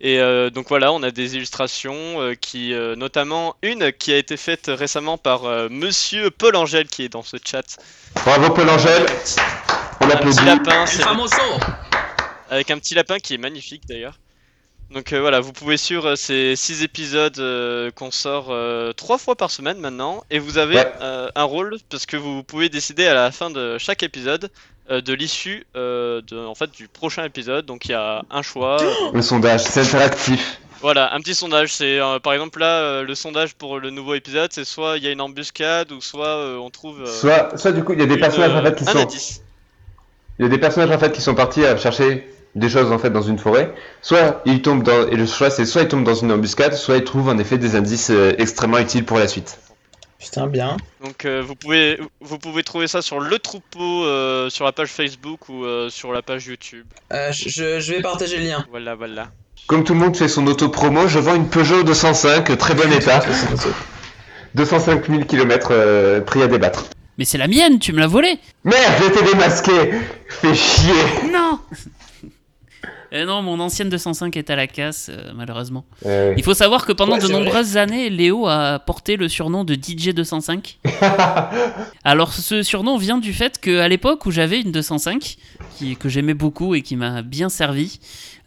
Et 0.03 0.19
euh, 0.19 0.49
donc 0.49 0.69
voilà, 0.69 0.93
on 0.93 1.03
a 1.03 1.11
des 1.11 1.37
illustrations 1.37 2.21
euh, 2.23 2.35
qui, 2.35 2.73
euh, 2.73 2.97
notamment 2.97 3.57
une 3.63 3.93
qui 3.93 4.13
a 4.13 4.17
été 4.17 4.37
faite 4.39 4.71
récemment 4.73 5.19
par 5.19 5.45
euh, 5.45 5.69
Monsieur 5.71 6.31
Paul 6.31 6.57
Angèle 6.57 6.89
qui 6.89 7.05
est 7.05 7.11
dans 7.11 7.23
ce 7.23 7.37
chat. 7.45 7.77
Bravo 8.25 8.51
Paul 8.51 8.71
Angèle, 8.71 9.05
on 10.01 10.05
Un 10.07 10.09
petit 10.09 10.15
l'applaudit. 10.15 10.45
lapin, 10.47 10.85
avec 12.49 12.71
un 12.71 12.79
petit 12.79 12.95
lapin 12.95 13.19
qui 13.19 13.35
est 13.35 13.39
magnifique 13.39 13.83
d'ailleurs. 13.87 14.19
Donc 14.91 15.13
euh, 15.13 15.21
voilà, 15.21 15.39
vous 15.41 15.53
pouvez 15.53 15.77
suivre 15.77 16.09
euh, 16.09 16.17
ces 16.17 16.57
six 16.57 16.83
épisodes 16.83 17.39
euh, 17.39 17.91
qu'on 17.93 18.11
sort 18.11 18.47
euh, 18.49 18.93
trois 18.93 19.19
fois 19.19 19.37
par 19.37 19.51
semaine 19.51 19.79
maintenant, 19.79 20.25
et 20.31 20.39
vous 20.41 20.59
avez 20.59 20.77
Ouais. 20.77 20.93
euh, 21.01 21.29
un 21.37 21.45
rôle 21.45 21.77
parce 21.91 22.07
que 22.07 22.17
vous 22.17 22.43
pouvez 22.43 22.69
décider 22.71 23.07
à 23.07 23.15
la 23.15 23.31
fin 23.31 23.51
de 23.51 23.79
chaque 23.79 24.03
épisode 24.03 24.51
euh, 24.91 25.01
de 25.01 25.13
l'issue 25.13 25.67
euh, 25.77 26.21
de 26.27 26.39
en 26.39 26.55
fait 26.55 26.71
du 26.73 26.89
prochain 26.89 27.25
épisode. 27.25 27.67
Donc 27.67 27.87
il 27.87 27.93
y 27.93 27.95
a 27.95 28.23
un 28.31 28.43
choix. 28.43 28.79
Le 29.13 29.23
sondage, 29.23 29.63
c'est 29.63 29.81
interactif. 29.81 30.61
voilà, 30.81 31.15
un 31.15 31.21
petit 31.21 31.35
sondage. 31.35 31.75
C'est 31.75 32.01
euh, 32.01 32.19
par 32.19 32.33
exemple 32.33 32.61
là 32.61 32.81
euh, 32.81 33.05
le 33.05 33.15
sondage 33.15 33.55
pour 33.55 33.79
le 33.79 33.91
nouveau 33.91 34.15
épisode, 34.15 34.51
c'est 34.53 34.65
soit 34.65 34.97
il 34.97 35.05
y 35.05 35.07
a 35.07 35.11
une 35.11 35.21
embuscade 35.21 35.93
ou 35.93 36.01
soit 36.01 36.27
euh, 36.27 36.59
on 36.59 36.71
trouve 36.71 37.07
Soit, 37.07 37.57
soit 37.57 37.73
du 37.73 37.85
coup, 37.85 37.93
il 37.93 38.01
y 38.01 38.03
a 38.03 38.07
des 38.07 38.15
une, 38.15 38.21
personnages 38.21 38.55
en 38.55 38.63
fait 38.63 38.77
qui 38.77 38.89
un 38.89 38.93
sont, 38.93 39.09
il 40.39 40.43
y 40.45 40.47
a 40.47 40.49
des 40.49 40.59
personnages 40.59 40.91
en 40.91 40.99
fait 40.99 41.13
qui 41.13 41.21
sont 41.21 41.35
partis 41.35 41.65
à 41.65 41.77
chercher 41.77 42.29
des 42.55 42.69
choses 42.69 42.91
en 42.91 42.99
fait 42.99 43.11
dans 43.11 43.23
une 43.23 43.39
forêt. 43.39 43.73
Soit 44.03 44.43
ils 44.45 44.63
tombent 44.63 44.83
dans, 44.83 45.07
et 45.09 45.17
le 45.17 45.27
choix 45.27 45.51
c'est 45.51 45.67
soit 45.67 45.83
ils 45.83 45.89
tombent 45.89 46.05
dans 46.05 46.15
une 46.15 46.33
embuscade, 46.33 46.75
soit 46.75 46.97
ils 46.97 47.05
trouvent 47.05 47.29
en 47.29 47.39
effet 47.39 47.59
des 47.59 47.77
indices 47.77 48.11
extrêmement 48.39 48.79
utiles 48.79 49.05
pour 49.05 49.19
la 49.19 49.29
suite. 49.29 49.59
Putain, 50.21 50.47
bien. 50.47 50.77
Donc 51.03 51.25
euh, 51.25 51.43
vous 51.45 51.55
pouvez 51.55 51.99
vous 52.21 52.39
pouvez 52.39 52.63
trouver 52.63 52.87
ça 52.87 53.01
sur 53.01 53.21
le 53.21 53.39
troupeau 53.39 54.05
euh, 54.05 54.51
sur 54.51 54.65
la 54.67 54.73
page 54.73 54.91
Facebook 54.91 55.49
ou 55.49 55.65
euh, 55.65 55.89
sur 55.89 56.13
la 56.13 56.21
page 56.23 56.47
YouTube. 56.47 56.85
Euh, 57.13 57.33
je- 57.33 57.49
je, 57.49 57.81
je 57.81 57.95
vais 57.95 58.03
partager 58.03 58.37
le 58.37 58.45
lien. 58.45 58.67
Voilà 58.71 58.95
voilà. 58.95 59.29
Comme 59.67 59.83
tout 59.85 59.95
le 59.95 60.01
monde 60.01 60.17
fait 60.17 60.29
son 60.29 60.47
auto-promo, 60.47 61.09
je 61.09 61.19
vends 61.19 61.35
une 61.37 61.49
Peugeot 61.49 61.83
205, 61.85 62.57
très 62.59 62.75
bon 62.75 62.91
état, 62.93 63.23
205 64.55 65.07
000 65.09 65.25
km 65.25 66.21
prix 66.27 66.43
à 66.43 66.47
débattre. 66.49 66.85
Mais 67.19 67.25
c'est 67.25 67.39
la 67.39 67.49
mienne, 67.49 67.79
tu 67.79 67.93
me 67.93 67.99
l'as 68.01 68.07
volée. 68.07 68.39
Merde, 68.65 68.93
j'étais 69.03 69.23
démasqué 69.23 69.73
Fais 70.29 70.55
chier 70.55 70.93
Non 71.33 71.50
Eh 73.13 73.25
non, 73.25 73.43
mon 73.43 73.59
ancienne 73.61 73.89
205 73.89 74.37
est 74.37 74.51
à 74.51 74.57
la 74.57 74.67
casse, 74.67 75.11
euh, 75.11 75.33
malheureusement. 75.35 75.85
Euh, 76.07 76.33
Il 76.37 76.45
faut 76.45 76.55
savoir 76.55 76.87
que 76.87 76.93
pendant 76.93 77.15
Ouais, 77.15 77.19
de 77.21 77.27
vrai. 77.27 77.33
nombreuses 77.33 77.77
années, 77.77 78.09
Léo 78.09 78.47
a 78.47 78.79
porté 78.79 79.17
le 79.17 79.29
surnom 79.29 79.65
de 79.65 79.75
DJ 79.75 80.11
205. 80.15 80.79
Alors, 82.05 82.33
ce 82.33 82.63
surnom 82.63 82.97
vient 82.97 83.19
du 83.19 83.33
fait 83.33 83.59
qu'à 83.59 83.89
l'époque 83.89 84.27
où 84.27 84.31
j'avais 84.31 84.61
une 84.61 84.73
205, 84.73 85.37
qui, 85.77 85.97
que 85.97 86.09
j'aimais 86.09 86.35
beaucoup 86.35 86.75
et 86.75 86.83
qui 86.83 86.97
m'a 86.97 87.23
bien 87.23 87.49
servi, 87.49 87.99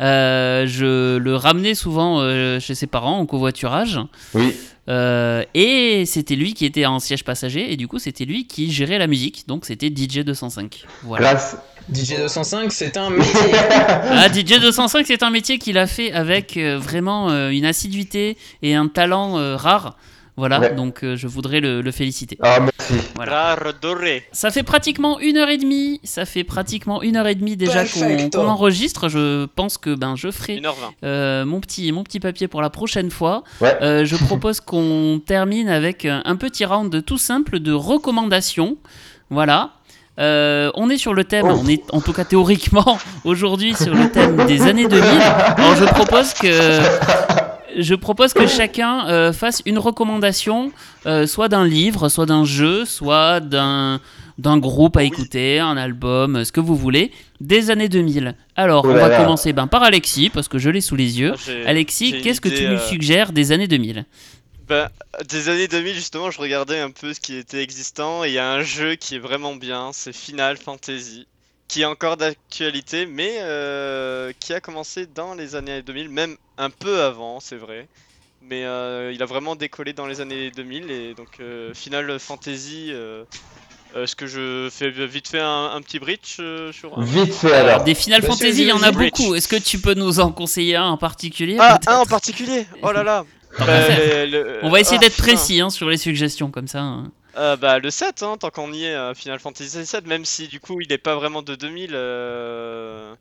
euh, 0.02 0.66
je 0.68 1.18
le 1.18 1.36
ramenais 1.36 1.76
souvent 1.76 2.20
euh, 2.22 2.60
chez 2.60 2.76
ses 2.76 2.88
parents 2.88 3.20
en 3.20 3.26
covoiturage. 3.26 4.00
Oui. 4.34 4.54
Euh, 4.90 5.44
et 5.54 6.06
c'était 6.06 6.36
lui 6.36 6.54
qui 6.54 6.66
était 6.66 6.86
en 6.86 7.00
siège 7.00 7.24
passager, 7.24 7.72
et 7.72 7.78
du 7.78 7.88
coup, 7.88 8.00
c'était 8.00 8.26
lui 8.26 8.48
qui 8.48 8.72
gérait 8.72 8.98
la 8.98 9.08
musique. 9.08 9.46
Donc, 9.48 9.66
c'était 9.66 9.88
DJ 9.88 10.20
205. 10.26 10.84
Voilà. 11.04 11.32
Grâce. 11.34 11.58
DJ 11.92 12.18
205, 12.18 12.72
c'est 12.72 12.98
un 12.98 13.10
métier. 13.12 13.34
Ah, 13.54 14.28
DJ 14.32 14.60
205, 14.62 15.06
c'est 15.08 15.24
un 15.24 15.30
métier 15.30 15.58
qu'il 15.60 15.78
a 15.78 15.88
fait 15.88 16.12
avec 16.12 16.58
euh, 16.58 16.78
vraiment 16.78 17.30
euh, 17.30 17.50
une 17.50 17.66
assiduité 17.66 18.38
et 18.62 18.76
un 18.76 18.88
talent 18.88 19.38
euh, 19.38 19.56
rare. 19.56 19.98
Voilà, 20.36 20.60
Ouais. 20.60 20.74
donc 20.74 21.04
euh, 21.04 21.16
je 21.16 21.28
voudrais 21.28 21.60
le, 21.60 21.82
le 21.82 21.92
féliciter. 21.92 22.40
Ah, 22.42 22.60
merci. 22.60 22.96
Voilà. 23.16 23.54
Rare 23.54 23.74
doré. 23.80 24.24
Ça 24.32 24.50
fait 24.50 24.64
pratiquement 24.64 25.20
une 25.20 25.38
heure 25.38 25.50
et 25.50 25.60
demie. 25.60 26.00
Ça 26.04 26.26
fait 26.26 26.44
pratiquement 26.44 27.04
une 27.04 27.18
heure 27.18 27.28
et 27.28 27.36
demie 27.36 27.56
déjà 27.56 27.84
qu'on 27.86 28.48
enregistre. 28.48 29.10
Je 29.10 29.46
pense 29.46 29.78
que 29.78 29.94
ben 29.94 30.16
je 30.16 30.32
ferai 30.32 30.56
1h20. 30.58 30.72
euh, 31.04 31.46
mon 31.46 31.60
petit 31.60 31.92
mon 31.92 32.04
petit 32.04 32.20
papier 32.20 32.48
pour 32.48 32.64
la 32.64 32.72
prochaine 32.72 33.12
fois. 33.12 33.44
Ouais. 33.62 33.78
Euh, 33.84 34.06
je 34.06 34.16
propose 34.16 34.60
qu'on 34.60 35.22
termine 35.24 35.70
avec 35.70 36.06
un 36.06 36.36
petit 36.36 36.66
round 36.66 37.06
tout 37.06 37.20
simple 37.20 37.60
de 37.60 37.72
recommandations. 37.72 38.78
Voilà. 39.30 39.74
Euh, 40.20 40.70
on 40.76 40.90
est 40.90 40.98
sur 40.98 41.14
le 41.14 41.24
thème, 41.24 41.48
Oh. 41.50 41.60
on 41.64 41.68
est 41.68 41.82
en 41.92 42.00
tout 42.02 42.14
cas 42.14 42.24
théoriquement 42.24 43.00
aujourd'hui 43.24 43.74
sur 43.74 43.96
le 43.96 44.10
thème 44.12 44.46
des 44.46 44.62
années 44.64 44.88
2000. 44.88 45.04
Alors 45.04 45.76
je 45.76 45.86
propose 45.86 46.34
que 46.36 46.52
je 47.80 47.96
propose 47.96 48.34
que 48.34 48.46
chacun 48.46 49.08
euh, 49.08 49.34
fasse 49.34 49.64
une 49.66 49.80
recommandation, 49.80 50.72
euh, 51.08 51.26
soit 51.26 51.50
d'un 51.50 51.66
livre, 51.66 52.10
soit 52.10 52.28
d'un 52.28 52.46
jeu, 52.46 52.86
soit 52.86 53.40
d'un 53.40 54.00
d'un 54.40 54.58
groupe 54.58 54.98
à 54.98 55.04
écouter, 55.04 55.60
un 55.60 55.78
album, 55.78 56.44
ce 56.44 56.52
que 56.52 56.60
vous 56.60 56.76
voulez, 56.76 57.12
des 57.40 57.70
années 57.70 57.88
2000. 57.88 58.34
Alors, 58.56 58.84
Oh 58.84 58.90
on 58.90 58.94
va 58.96 59.08
là. 59.08 59.18
commencer 59.24 59.54
ben, 59.54 59.68
par 59.68 59.84
Alexis, 59.84 60.32
parce 60.32 60.48
que 60.48 60.58
je 60.58 60.72
l'ai 60.72 60.82
sous 60.82 60.96
les 60.96 61.20
yeux. 61.20 61.34
Ah, 61.36 61.40
j'ai- 61.46 61.66
Alexis, 61.68 62.20
qu'est-ce 62.24 62.42
que 62.42 62.50
tu 62.50 62.68
nous 62.68 62.80
suggères 62.80 63.32
des 63.32 63.52
années 63.52 63.68
2000 63.68 64.06
Bah, 64.74 64.90
des 65.30 65.50
années 65.50 65.68
2000, 65.68 65.94
justement, 65.94 66.32
je 66.32 66.40
regardais 66.40 66.80
un 66.80 66.90
peu 66.90 67.14
ce 67.14 67.20
qui 67.20 67.36
était 67.36 67.62
existant 67.62 68.24
et 68.24 68.30
il 68.30 68.34
y 68.34 68.40
a 68.40 68.52
un 68.52 68.64
jeu 68.64 68.96
qui 68.96 69.14
est 69.16 69.20
vraiment 69.20 69.54
bien, 69.56 69.92
c'est 69.94 70.14
Final 70.14 70.58
Fantasy, 70.58 71.28
qui 71.68 71.84
est 71.84 71.86
encore 71.86 72.18
d'actualité, 72.18 73.06
mais 73.06 73.36
euh, 73.42 74.32
qui 74.40 74.52
a 74.52 74.60
commencé 74.60 75.06
dans 75.06 75.36
les 75.36 75.54
années 75.54 75.84
2000, 75.84 76.10
même 76.10 76.38
un 76.58 76.72
peu 76.72 77.04
avant, 77.04 77.40
c'est 77.40 77.56
vrai. 77.56 77.88
Mais 78.42 78.66
euh, 78.66 79.12
il 79.14 79.22
a 79.22 79.28
vraiment 79.28 79.56
décollé 79.56 79.94
dans 79.94 80.08
les 80.08 80.22
années 80.22 80.50
2000 80.50 80.90
et 80.90 81.14
donc 81.14 81.40
euh, 81.40 81.72
Final 81.76 82.20
Fantasy, 82.20 82.88
euh, 82.90 83.26
euh, 83.96 84.08
ce 84.08 84.16
que 84.16 84.26
je 84.26 84.70
fais 84.72 84.90
vite 84.90 85.28
fait 85.28 85.40
un, 85.40 85.66
un 85.76 85.82
petit 85.84 86.00
bridge 86.00 86.38
euh, 86.40 86.72
sur 86.72 86.98
un... 86.98 87.06
Vite 87.06 87.32
fait 87.32 87.54
alors. 87.54 87.84
Des 87.84 87.94
Final 87.94 88.22
Vas-y, 88.22 88.32
Fantasy, 88.32 88.62
il 88.64 88.68
y 88.70 88.72
en 88.72 88.82
a 88.82 88.92
beaucoup. 88.92 89.36
Est-ce 89.36 89.48
que 89.48 89.56
tu 89.56 89.78
peux 89.78 89.94
nous 89.94 90.20
en 90.20 90.32
conseiller 90.32 90.78
un 90.78 90.88
en 90.88 90.98
particulier 90.98 91.58
Ah, 91.60 91.80
un 91.86 91.98
en 91.98 92.06
particulier? 92.08 92.66
Oh 92.82 92.92
là 92.92 93.04
là 93.04 93.24
Bah, 93.60 93.66
le- 93.90 94.26
le- 94.26 94.60
On 94.64 94.70
va 94.70 94.80
essayer 94.80 94.98
ah, 94.98 95.00
d'être 95.02 95.18
précis 95.18 95.62
hein, 95.62 95.70
sur 95.70 95.90
les 95.90 95.98
suggestions, 95.98 96.50
comme 96.52 96.68
ça. 96.68 96.80
hein. 96.82 97.12
Euh, 97.36 97.56
bah 97.56 97.80
le 97.80 97.90
7, 97.90 98.22
hein, 98.22 98.38
tant 98.40 98.52
qu'on 98.52 98.72
y 98.74 98.86
est, 98.86 98.94
euh, 98.94 99.14
Final 99.16 99.40
Fantasy 99.40 99.86
7, 99.88 100.06
même 100.06 100.24
si 100.24 100.48
du 100.48 100.60
coup 100.60 100.80
il 100.82 100.88
n'est 100.90 101.00
pas 101.00 101.16
vraiment 101.16 101.42
de 101.42 101.56
2000, 101.56 101.92
euh, 101.94 103.16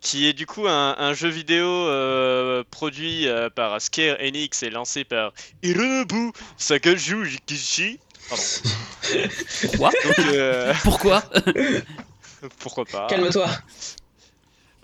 qui 0.00 0.26
est 0.26 0.32
du 0.32 0.46
coup 0.46 0.66
un, 0.66 0.96
un 0.98 1.12
jeu 1.14 1.28
vidéo 1.28 1.64
euh, 1.66 2.64
produit 2.72 3.28
euh, 3.28 3.50
par 3.50 3.80
Square 3.80 4.16
Enix 4.20 4.64
et 4.64 4.70
lancé 4.70 5.04
par 5.04 5.32
Hironobu 5.62 6.32
Sakaju 6.56 7.24
Jikishi. 7.24 8.00
Pardon. 8.28 8.42
Quoi? 9.78 9.90
Donc, 10.04 10.18
euh, 10.34 10.74
Pourquoi? 10.82 11.22
pourquoi 12.58 12.84
pas. 12.84 13.06
Calme-toi. 13.08 13.48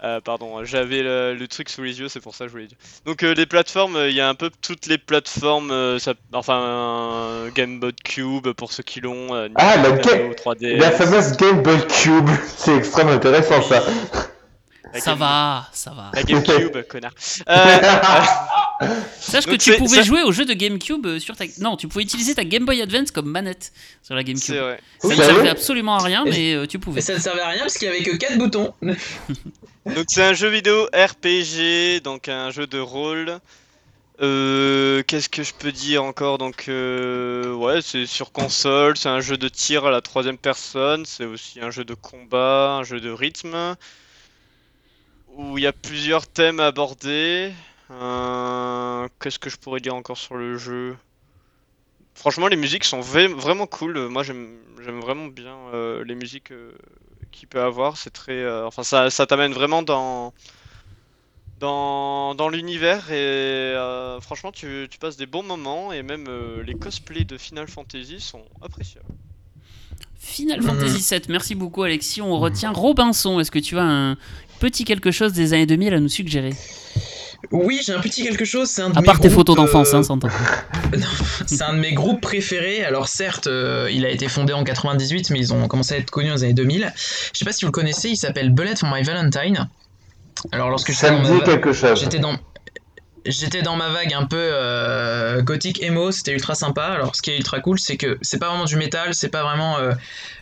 Euh, 0.05 0.21
pardon, 0.21 0.63
j'avais 0.65 1.03
le, 1.03 1.35
le 1.35 1.49
truc 1.49 1.71
sous 1.71 1.83
les 1.83 1.99
yeux, 1.99 2.09
c'est 2.11 2.21
pour 2.21 2.35
ça 2.35 2.45
que 2.45 2.49
je 2.49 2.53
voulais 2.53 2.67
dire. 2.67 2.77
Donc 3.07 3.23
euh, 3.23 3.33
les 3.33 3.47
plateformes, 3.47 3.97
euh, 3.97 4.11
il 4.11 4.15
y 4.15 4.21
a 4.21 4.29
un 4.29 4.35
peu 4.35 4.51
toutes 4.61 4.85
les 4.87 4.99
plateformes, 4.99 5.71
euh, 5.71 5.99
ça- 5.99 6.13
enfin 6.35 6.61
euh, 6.63 7.51
Game 7.55 7.81
Boy 7.81 7.95
Cube 8.05 8.49
pour 8.53 8.71
ceux 8.73 8.83
qui 8.83 9.01
l'ont, 9.01 9.35
euh, 9.35 9.49
Ah, 9.55 9.77
la 9.77 9.91
Nintendo 9.93 10.29
Ga- 10.29 10.35
3DS. 10.35 10.77
La 10.79 10.91
fameuse 10.91 11.37
Game 11.39 11.63
Boy 11.63 11.79
Cube. 11.87 12.29
C'est 12.57 12.77
extrêmement 12.77 13.13
intéressant 13.13 13.63
ça. 13.63 13.83
La 14.93 15.01
Ça 15.01 15.11
Game- 15.13 15.19
va, 15.21 15.69
ça 15.73 15.91
va. 15.93 16.11
La 16.15 16.23
GameCube, 16.23 16.83
connard. 16.87 17.15
Sache 19.21 19.47
que 19.47 19.55
tu 19.55 19.77
pouvais 19.77 19.97
ça- 19.99 20.03
jouer 20.03 20.23
au 20.25 20.33
jeu 20.33 20.45
de 20.45 20.53
GameCube 20.53 21.07
euh, 21.07 21.19
sur 21.21 21.37
ta. 21.37 21.45
Non, 21.61 21.77
tu 21.77 21.87
pouvais 21.89 22.03
utiliser 22.05 22.35
ta 22.35 22.45
Game 22.45 22.65
Boy 22.65 22.83
Advance 22.83 23.11
comme 23.13 23.31
manette 23.31 23.73
sur 24.03 24.15
la 24.15 24.21
c'est 24.23 24.25
GameCube. 24.27 24.55
vrai. 24.57 24.81
Ça 25.01 25.09
ne 25.09 25.15
Sérieux 25.15 25.33
servait 25.35 25.49
absolument 25.49 25.95
à 25.97 26.03
rien, 26.03 26.25
mais 26.25 26.55
euh, 26.55 26.67
tu 26.67 26.79
pouvais. 26.79 26.99
Et 26.99 27.03
ça 27.03 27.15
ne 27.15 27.21
servait 27.21 27.41
à 27.41 27.49
rien 27.49 27.61
parce 27.61 27.75
qu'il 27.79 27.87
y 27.87 27.91
avait 27.91 28.03
que 28.03 28.17
4 28.17 28.37
boutons. 28.39 28.75
Donc 28.83 30.07
c'est 30.09 30.23
un 30.25 30.33
jeu 30.33 30.49
vidéo 30.49 30.87
RPG, 30.95 32.01
donc 32.03 32.29
un 32.29 32.51
jeu 32.51 32.67
de 32.67 32.79
rôle. 32.79 33.39
Euh, 34.23 35.03
Qu'est-ce 35.07 35.29
que 35.29 35.43
je 35.43 35.53
peux 35.53 35.73
dire 35.73 36.03
encore? 36.05 36.39
Donc 36.39 36.65
euh, 36.69 37.53
ouais, 37.53 37.81
c'est 37.83 38.07
sur 38.07 38.33
console, 38.33 38.97
c'est 38.97 39.09
un 39.11 39.21
jeu 39.21 39.37
de 39.37 39.49
tir 39.49 39.85
à 39.85 39.91
la 39.91 40.01
troisième 40.01 40.39
personne, 40.39 41.05
c'est 41.05 41.27
aussi 41.27 41.61
un 41.61 41.71
jeu 41.71 41.85
de 41.85 41.93
combat, 41.95 42.77
un 42.81 42.83
jeu 42.83 42.99
de 43.01 43.11
rythme, 43.11 43.77
où 45.37 45.59
il 45.59 45.65
y 45.65 45.67
a 45.67 45.73
plusieurs 45.73 46.27
thèmes 46.27 46.61
abordés. 46.61 47.53
Euh, 47.91 49.09
Qu'est-ce 49.21 49.39
que 49.39 49.51
je 49.51 49.57
pourrais 49.57 49.81
dire 49.81 49.95
encore 49.95 50.19
sur 50.19 50.37
le 50.37 50.57
jeu? 50.59 50.97
Franchement, 52.15 52.47
les 52.49 52.57
musiques 52.57 52.85
sont 52.85 53.01
vra- 53.01 53.33
vraiment 53.33 53.67
cool. 53.67 54.09
Moi, 54.09 54.23
j'aime 54.23 54.57
vraiment 55.01 55.27
bien 55.27 55.57
euh, 55.75 56.05
les 56.05 56.15
musiques 56.15 56.53
euh, 56.53 56.73
qu'il 57.33 57.49
peut 57.49 57.61
avoir. 57.63 57.97
C'est 57.97 58.11
très, 58.11 58.33
euh, 58.39 58.67
enfin, 58.67 58.83
ça, 58.85 59.11
ça 59.11 59.27
t'amène 59.27 59.53
vraiment 59.53 59.83
dans 59.83 60.33
dans, 61.61 62.35
dans 62.35 62.49
l'univers 62.49 63.11
et 63.11 63.15
euh, 63.15 64.21
franchement, 64.21 64.53
tu, 64.53 64.87
tu 64.91 64.99
passes 64.99 65.17
des 65.17 65.27
bons 65.27 65.43
moments 65.45 65.93
et 65.93 66.03
même 66.03 66.27
euh, 66.29 66.63
les 66.63 66.75
cosplays 66.75 67.25
de 67.25 67.39
Final 67.39 67.69
Fantasy 67.69 68.21
sont 68.21 68.45
appréciables. 68.61 69.07
Final 70.19 70.61
Mhm. 70.61 70.67
Fantasy 70.67 71.15
VII, 71.15 71.23
merci 71.29 71.55
beaucoup 71.55 71.83
Alexis. 71.85 72.21
On 72.23 72.39
retient 72.39 72.73
Robinson. 72.73 73.39
Est-ce 73.41 73.51
que 73.51 73.59
tu 73.61 73.79
as 73.79 73.85
un 73.85 74.17
petit 74.59 74.85
quelque 74.85 75.11
chose 75.11 75.33
des 75.33 75.53
années 75.53 75.67
2000 75.67 75.95
à 75.95 76.01
nous 76.01 76.09
suggérer? 76.09 76.53
Oui, 77.51 77.81
j'ai 77.85 77.93
un 77.93 78.01
petit 78.01 78.25
quelque 78.25 78.45
chose. 78.45 78.69
C'est 78.69 78.83
un 78.83 78.91
de 78.91 78.99
À 78.99 79.01
mes 79.01 79.07
part 79.07 79.17
tes 79.21 79.29
groupes, 79.29 79.39
photos 79.39 79.57
d'enfance, 79.57 79.93
euh, 79.93 79.99
hein, 79.99 80.03
s'entend. 80.03 80.29
C'est 81.47 81.63
un 81.63 81.75
de 81.75 81.81
mes 81.81 81.93
groupes 81.93 82.21
préférés. 82.21 82.85
Alors 82.85 83.09
certes, 83.09 83.47
euh, 83.47 83.89
il 83.93 84.05
a 84.05 84.11
été 84.11 84.29
fondé 84.29 84.53
en 84.53 84.65
98, 84.65 85.31
mais 85.31 85.39
ils 85.39 85.53
ont 85.53 85.69
commencé 85.69 85.95
à 85.95 85.99
être 85.99 86.11
connus 86.11 86.33
aux 86.33 86.45
années 86.45 86.55
2000. 86.55 86.93
Je 87.33 87.39
sais 87.39 87.45
pas 87.45 87.53
si 87.53 87.65
vous 87.65 87.69
le 87.69 87.73
connaissez, 87.73 88.11
il 88.11 88.17
s'appelle 88.17 88.51
Bullet 88.51 88.77
for 88.77 88.89
My 88.93 89.03
Valentine. 89.03 89.69
Alors 90.53 90.71
lorsque 90.71 90.93
j'étais 90.93 91.07
Ça 91.07 91.11
dans, 91.11 91.23
ma 91.23 91.41
quelque 91.41 91.73
chose. 91.73 92.01
j'étais 92.01 92.19
dans 92.19 92.35
j'étais 93.27 93.63
dans 93.63 93.77
ma 93.77 93.91
vague 93.91 94.13
un 94.13 94.27
peu 94.27 94.37
euh, 94.39 95.43
gothique 95.43 95.83
emo, 95.83 96.13
c'était 96.13 96.33
ultra 96.33 96.55
sympa. 96.55 96.85
Alors 96.85 97.17
ce 97.17 97.23
qui 97.23 97.31
est 97.31 97.37
ultra 97.37 97.61
cool, 97.61 97.79
c'est 97.79 97.97
que 97.97 98.19
c'est 98.23 98.39
pas 98.39 98.49
vraiment 98.49 98.65
du 98.65 98.77
métal, 98.77 99.15
c'est 99.15 99.29
pas 99.29 99.43
vraiment 99.43 99.79
euh, 99.79 99.93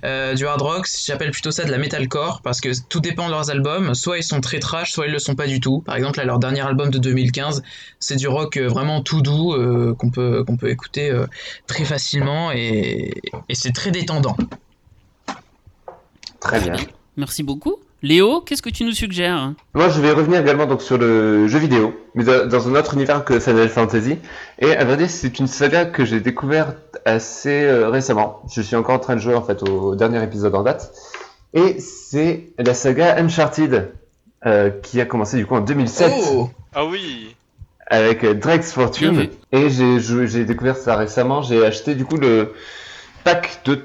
euh, 0.05 0.35
du 0.35 0.47
hard 0.47 0.61
rock. 0.61 0.87
J'appelle 1.05 1.31
plutôt 1.31 1.51
ça 1.51 1.65
de 1.65 1.71
la 1.71 1.79
metalcore 1.79 2.41
parce 2.43 2.61
que 2.61 2.69
tout 2.89 3.01
dépend 3.01 3.27
de 3.27 3.33
leurs 3.33 3.51
albums. 3.51 3.95
Soit 3.95 4.19
ils 4.19 4.25
sont 4.25 4.41
très 4.41 4.59
trash, 4.59 4.93
soit 4.93 5.07
ils 5.07 5.13
le 5.13 5.19
sont 5.19 5.35
pas 5.35 5.47
du 5.47 5.61
tout. 5.61 5.81
Par 5.81 5.97
exemple, 5.97 6.19
là, 6.19 6.25
leur 6.25 6.39
dernier 6.39 6.61
album 6.61 6.91
de 6.91 6.99
2015, 6.99 7.63
c'est 7.99 8.17
du 8.17 8.29
rock 8.29 8.59
vraiment 8.59 9.03
tout 9.03 9.23
doux 9.23 9.53
euh, 9.55 9.95
qu'on 9.95 10.11
peut 10.11 10.45
qu'on 10.45 10.57
peut 10.57 10.71
écouter 10.71 11.11
euh, 11.11 11.27
très 11.67 11.85
facilement 11.85 12.53
et, 12.53 13.15
et 13.49 13.55
c'est 13.55 13.73
très 13.73 13.91
détendant. 13.91 14.37
Très 16.41 16.61
bien. 16.61 16.75
Merci 17.17 17.43
beaucoup. 17.43 17.77
Léo, 18.03 18.41
qu'est-ce 18.41 18.63
que 18.63 18.71
tu 18.71 18.85
nous 18.85 18.93
suggères? 18.93 19.53
Moi, 19.75 19.89
je 19.89 20.01
vais 20.01 20.11
revenir 20.11 20.41
également 20.41 20.67
donc 20.67 20.83
sur 20.83 20.99
le 20.99 21.47
jeu 21.47 21.59
vidéo, 21.61 21.95
mais 22.17 22.25
dans 22.25 22.69
un 22.69 22.75
autre 22.75 22.95
univers 22.95 23.25
que 23.25 23.39
Final 23.39 23.69
Fantasy. 23.69 24.19
Et 24.59 24.75
à 24.77 24.85
vrai 24.85 24.97
dire, 24.97 25.09
c'est 25.09 25.39
une 25.39 25.47
saga 25.47 25.85
que 25.85 26.05
j'ai 26.05 26.19
découverte 26.19 26.99
assez 27.05 27.63
euh, 27.63 27.89
récemment. 27.91 28.43
Je 28.53 28.61
suis 28.61 28.75
encore 28.75 28.97
en 28.97 28.99
train 28.99 29.15
de 29.15 29.21
jouer 29.21 29.35
en 29.37 29.43
fait 29.43 29.63
au 29.69 29.95
dernier 29.95 30.21
épisode 30.23 30.55
en 30.57 30.65
date. 30.65 30.93
Et 31.55 31.79
c'est 31.79 32.49
la 32.59 32.75
saga 32.75 33.17
Uncharted, 33.19 33.93
euh, 34.47 34.71
qui 34.83 35.01
a 35.01 35.05
commencé 35.05 35.37
du 35.37 35.47
coup 35.47 35.55
en 35.55 35.61
2007 35.61 36.13
Oh 36.33 36.51
Ah 36.75 36.85
oui, 36.85 37.37
avec 37.87 38.25
Drake's 38.25 38.73
Fortune. 38.73 39.29
Et 39.53 39.71
j'ai 39.71 40.01
joué- 40.01 40.27
j'ai 40.27 40.45
découvert 40.45 40.77
ça 40.77 40.97
récemment. 40.97 41.43
J'ai 41.43 41.65
acheté 41.65 41.95
du 41.95 42.05
coup 42.05 42.17
le 42.17 42.53
pack 43.23 43.61
de 43.65 43.79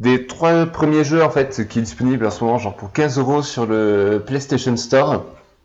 des 0.00 0.26
trois 0.26 0.66
premiers 0.66 1.04
jeux 1.04 1.22
en 1.22 1.30
fait 1.30 1.68
qui 1.68 1.78
est 1.78 1.82
disponible 1.82 2.26
en 2.26 2.30
ce 2.30 2.44
moment, 2.44 2.58
genre 2.58 2.74
pour 2.74 2.92
15 2.92 3.18
euros 3.18 3.42
sur 3.42 3.66
le 3.66 4.22
PlayStation 4.24 4.76
Store. 4.76 5.24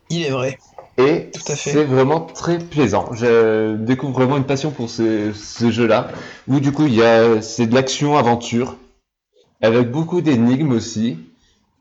Il 0.09 0.25
est 0.25 0.29
vrai. 0.29 0.57
Et 0.97 1.29
c'est 1.43 1.83
vraiment 1.83 2.21
très 2.21 2.57
plaisant. 2.57 3.09
Je 3.13 3.75
découvre 3.75 4.13
vraiment 4.13 4.37
une 4.37 4.45
passion 4.45 4.71
pour 4.71 4.89
ce, 4.89 5.31
jeu-là, 5.69 6.09
où 6.47 6.59
du 6.59 6.71
coup 6.71 6.87
il 6.87 6.95
y 6.95 7.03
a 7.03 7.41
c'est 7.41 7.67
de 7.67 7.75
l'action 7.75 8.17
aventure 8.17 8.77
avec 9.61 9.91
beaucoup 9.91 10.21
d'énigmes 10.21 10.71
aussi. 10.71 11.19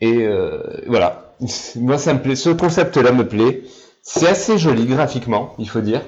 Et 0.02 0.26
euh, 0.26 0.60
voilà, 0.86 1.34
moi 1.76 1.96
ça 1.96 2.12
me 2.12 2.20
plaît. 2.20 2.36
Ce 2.36 2.50
concept-là 2.50 3.12
me 3.12 3.26
plaît. 3.26 3.62
C'est 4.02 4.28
assez 4.28 4.58
joli 4.58 4.84
graphiquement, 4.84 5.54
il 5.58 5.68
faut 5.68 5.80
dire. 5.80 6.02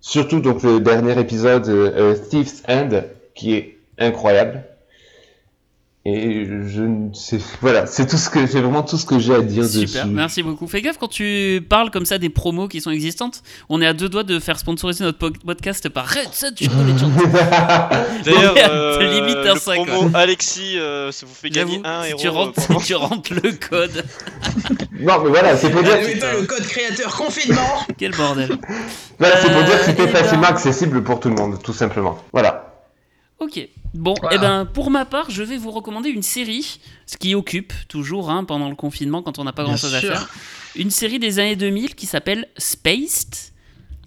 Surtout 0.00 0.40
donc 0.40 0.62
le 0.62 0.80
dernier 0.80 1.18
épisode 1.20 1.68
euh, 1.68 2.16
Thief's 2.16 2.62
End 2.68 3.02
qui 3.34 3.54
est 3.54 3.78
incroyable. 3.98 4.64
Et 6.06 6.46
je 6.46 6.80
ne 6.80 7.12
sais. 7.12 7.38
Voilà, 7.60 7.84
c'est 7.84 8.06
tout 8.06 8.16
ce 8.16 8.30
que 8.30 8.46
c'est 8.46 8.60
vraiment 8.62 8.82
tout 8.82 8.96
ce 8.96 9.04
que 9.04 9.18
j'ai 9.18 9.34
à 9.34 9.42
dire 9.42 9.66
Super, 9.66 9.82
dessus. 10.04 10.06
merci 10.14 10.42
beaucoup. 10.42 10.66
Fais 10.66 10.80
gaffe 10.80 10.96
quand 10.96 11.08
tu 11.10 11.62
parles 11.68 11.90
comme 11.90 12.06
ça 12.06 12.16
des 12.16 12.30
promos 12.30 12.68
qui 12.68 12.80
sont 12.80 12.90
existantes. 12.90 13.42
On 13.68 13.82
est 13.82 13.86
à 13.86 13.92
deux 13.92 14.08
doigts 14.08 14.22
de 14.24 14.38
faire 14.38 14.58
sponsoriser 14.58 15.04
notre 15.04 15.18
po- 15.18 15.30
podcast 15.44 15.90
par 15.90 16.06
Red 16.08 16.32
Sun. 16.32 16.54
D'ailleurs, 18.24 18.54
euh, 18.70 19.20
limite 19.20 19.36
un 19.46 19.54
le 19.54 19.60
sac, 19.60 19.76
promo 19.76 20.08
quoi. 20.10 20.20
Alexis, 20.20 20.78
euh, 20.78 21.12
ça 21.12 21.26
vous 21.26 21.34
fait 21.34 21.50
gagner 21.50 21.80
un 21.84 22.02
si 22.04 22.08
héros. 22.10 22.18
tu 22.20 22.28
rentres, 22.28 22.60
euh, 22.70 22.74
si 22.80 22.86
tu 22.86 22.94
rentres 22.94 23.34
le 23.34 23.52
code, 23.52 24.04
non, 25.00 25.22
mais 25.22 25.28
voilà, 25.28 25.56
c'est 25.56 25.70
pour 25.70 25.82
dire. 25.82 25.96
N'oubliez 25.98 26.16
pas 26.18 26.32
le 26.32 26.46
code 26.46 26.62
créateur 26.66 27.14
confinement 27.14 27.78
quel 27.98 28.12
bordel. 28.12 28.48
Voilà, 29.18 29.36
c'est 29.36 29.52
pour 29.52 29.62
dire 29.64 29.76
que 29.76 29.82
Euh, 29.82 29.84
c'était 29.84 30.04
eh 30.04 30.12
ben- 30.12 30.16
facilement 30.16 30.46
accessible 30.46 31.04
pour 31.04 31.20
tout 31.20 31.28
le 31.28 31.34
monde, 31.34 31.58
tout 31.62 31.74
simplement. 31.74 32.18
Voilà. 32.32 32.74
Ok. 33.38 33.60
Bon, 33.94 34.14
Voilà. 34.20 34.36
eh 34.36 34.38
ben, 34.38 34.64
pour 34.66 34.90
ma 34.90 35.04
part, 35.04 35.30
je 35.30 35.42
vais 35.42 35.56
vous 35.56 35.70
recommander 35.70 36.10
une 36.10 36.22
série, 36.22 36.80
ce 37.06 37.16
qui 37.16 37.34
occupe 37.34 37.72
toujours 37.88 38.30
hein, 38.30 38.44
pendant 38.44 38.68
le 38.68 38.76
confinement 38.76 39.22
quand 39.22 39.38
on 39.38 39.44
n'a 39.44 39.52
pas 39.52 39.62
Bien 39.64 39.72
grand 39.72 39.80
chose 39.80 39.94
à 39.94 40.00
faire. 40.00 40.28
Une 40.76 40.90
série 40.90 41.18
des 41.18 41.38
années 41.40 41.56
2000 41.56 41.94
qui 41.96 42.06
s'appelle 42.06 42.46
Spaced. 42.56 43.49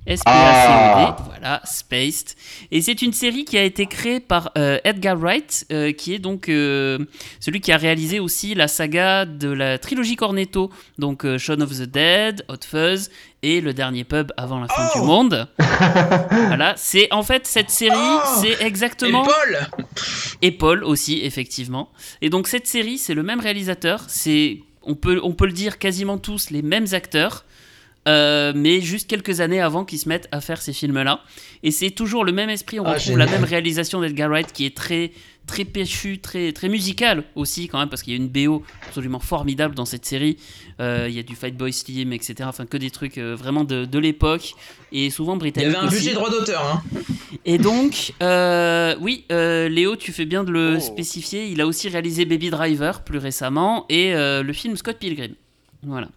S-P-A-C-E-D, 0.05 0.25
Ah. 0.25 1.15
voilà, 1.25 1.61
Spaced. 1.65 2.35
Et 2.71 2.81
c'est 2.81 3.01
une 3.01 3.13
série 3.13 3.45
qui 3.45 3.57
a 3.57 3.63
été 3.63 3.85
créée 3.85 4.19
par 4.19 4.51
euh, 4.57 4.77
Edgar 4.83 5.17
Wright, 5.17 5.65
euh, 5.71 5.91
qui 5.93 6.13
est 6.13 6.19
donc 6.19 6.49
euh, 6.49 6.99
celui 7.39 7.61
qui 7.61 7.71
a 7.71 7.77
réalisé 7.77 8.19
aussi 8.19 8.53
la 8.53 8.67
saga 8.67 9.25
de 9.25 9.49
la 9.49 9.77
trilogie 9.77 10.15
Cornetto, 10.15 10.69
donc 10.99 11.25
Shaun 11.37 11.61
of 11.61 11.71
the 11.71 11.83
Dead, 11.83 12.43
Hot 12.49 12.65
Fuzz 12.69 13.09
et 13.43 13.61
Le 13.61 13.73
Dernier 13.73 14.03
Pub 14.03 14.31
avant 14.37 14.59
la 14.59 14.67
fin 14.67 14.89
Oh 14.95 14.99
du 14.99 15.05
monde. 15.05 15.47
voilà, 16.47 16.73
c'est 16.77 17.11
en 17.13 17.23
fait 17.23 17.47
cette 17.47 17.69
série, 17.69 17.93
Oh 17.97 18.19
c'est 18.41 18.61
Et 18.61 18.65
exactement 18.65 19.23
Paul 19.23 19.59
et 20.41 20.51
Paul 20.51 20.83
aussi, 20.83 21.21
effectivement. 21.23 21.89
Et 22.21 22.29
donc 22.29 22.47
cette 22.47 22.67
série, 22.67 22.97
c'est 22.97 23.13
le 23.13 23.23
même 23.23 23.39
réalisateur, 23.39 24.03
c'est 24.07 24.59
on 24.81 24.95
peut, 24.95 25.21
on 25.23 25.31
peut 25.31 25.45
le 25.45 25.53
dire 25.53 25.79
quasiment 25.79 26.17
tous 26.17 26.49
les 26.49 26.61
mêmes 26.61 26.87
acteurs, 26.91 27.45
euh, 28.07 28.53
mais 28.55 28.81
juste 28.81 29.09
quelques 29.09 29.39
années 29.41 29.61
avant 29.61 29.85
qu'ils 29.85 29.99
se 29.99 30.09
mettent 30.09 30.27
à 30.31 30.41
faire 30.41 30.61
ces 30.61 30.73
films-là. 30.73 31.21
Et 31.63 31.71
c'est 31.71 31.91
toujours 31.91 32.25
le 32.25 32.31
même 32.31 32.49
esprit, 32.49 32.79
on 32.79 32.85
Ah, 32.85 32.93
retrouve 32.93 33.17
la 33.17 33.25
même 33.27 33.43
réalisation 33.43 34.01
d'Edgar 34.01 34.29
Wright 34.29 34.51
qui 34.51 34.65
est 34.65 34.75
très 34.75 35.11
très 35.45 35.65
péchu, 35.65 36.19
très 36.19 36.53
très 36.53 36.69
musicale 36.69 37.25
aussi 37.35 37.67
quand 37.67 37.77
même 37.77 37.89
parce 37.89 38.01
qu'il 38.01 38.13
y 38.13 38.15
a 38.15 38.17
une 38.17 38.29
BO 38.29 38.63
absolument 38.87 39.19
formidable 39.19 39.75
dans 39.75 39.83
cette 39.83 40.05
série. 40.05 40.37
Euh, 40.79 41.07
il 41.09 41.15
y 41.15 41.19
a 41.19 41.23
du 41.23 41.35
Fight 41.35 41.57
Boy 41.57 41.73
Slim, 41.73 42.13
etc. 42.13 42.35
Enfin 42.43 42.65
que 42.65 42.77
des 42.77 42.89
trucs 42.91 43.17
euh, 43.17 43.35
vraiment 43.35 43.65
de, 43.65 43.83
de 43.83 43.99
l'époque 43.99 44.53
et 44.93 45.09
souvent 45.09 45.37
Il 45.37 45.61
y 45.61 45.65
avait 45.65 45.75
un 45.75 45.87
aussi. 45.87 45.97
budget 45.97 46.13
droit 46.13 46.29
d'auteur, 46.29 46.63
hein. 46.65 46.81
Et 47.45 47.57
donc, 47.57 48.13
euh, 48.23 48.95
oui, 49.01 49.25
euh, 49.33 49.67
Léo, 49.67 49.97
tu 49.97 50.13
fais 50.13 50.23
bien 50.23 50.45
de 50.45 50.51
le 50.51 50.75
Oh. 50.77 50.79
spécifier. 50.79 51.47
Il 51.47 51.59
a 51.59 51.67
aussi 51.67 51.89
réalisé 51.89 52.23
Baby 52.23 52.49
Driver 52.49 53.03
plus 53.03 53.17
récemment 53.17 53.85
et 53.89 54.13
euh, 54.15 54.43
le 54.43 54.53
film 54.53 54.77
Scott 54.77 54.97
Pilgrim. 54.97 55.33
Voilà. 55.83 56.07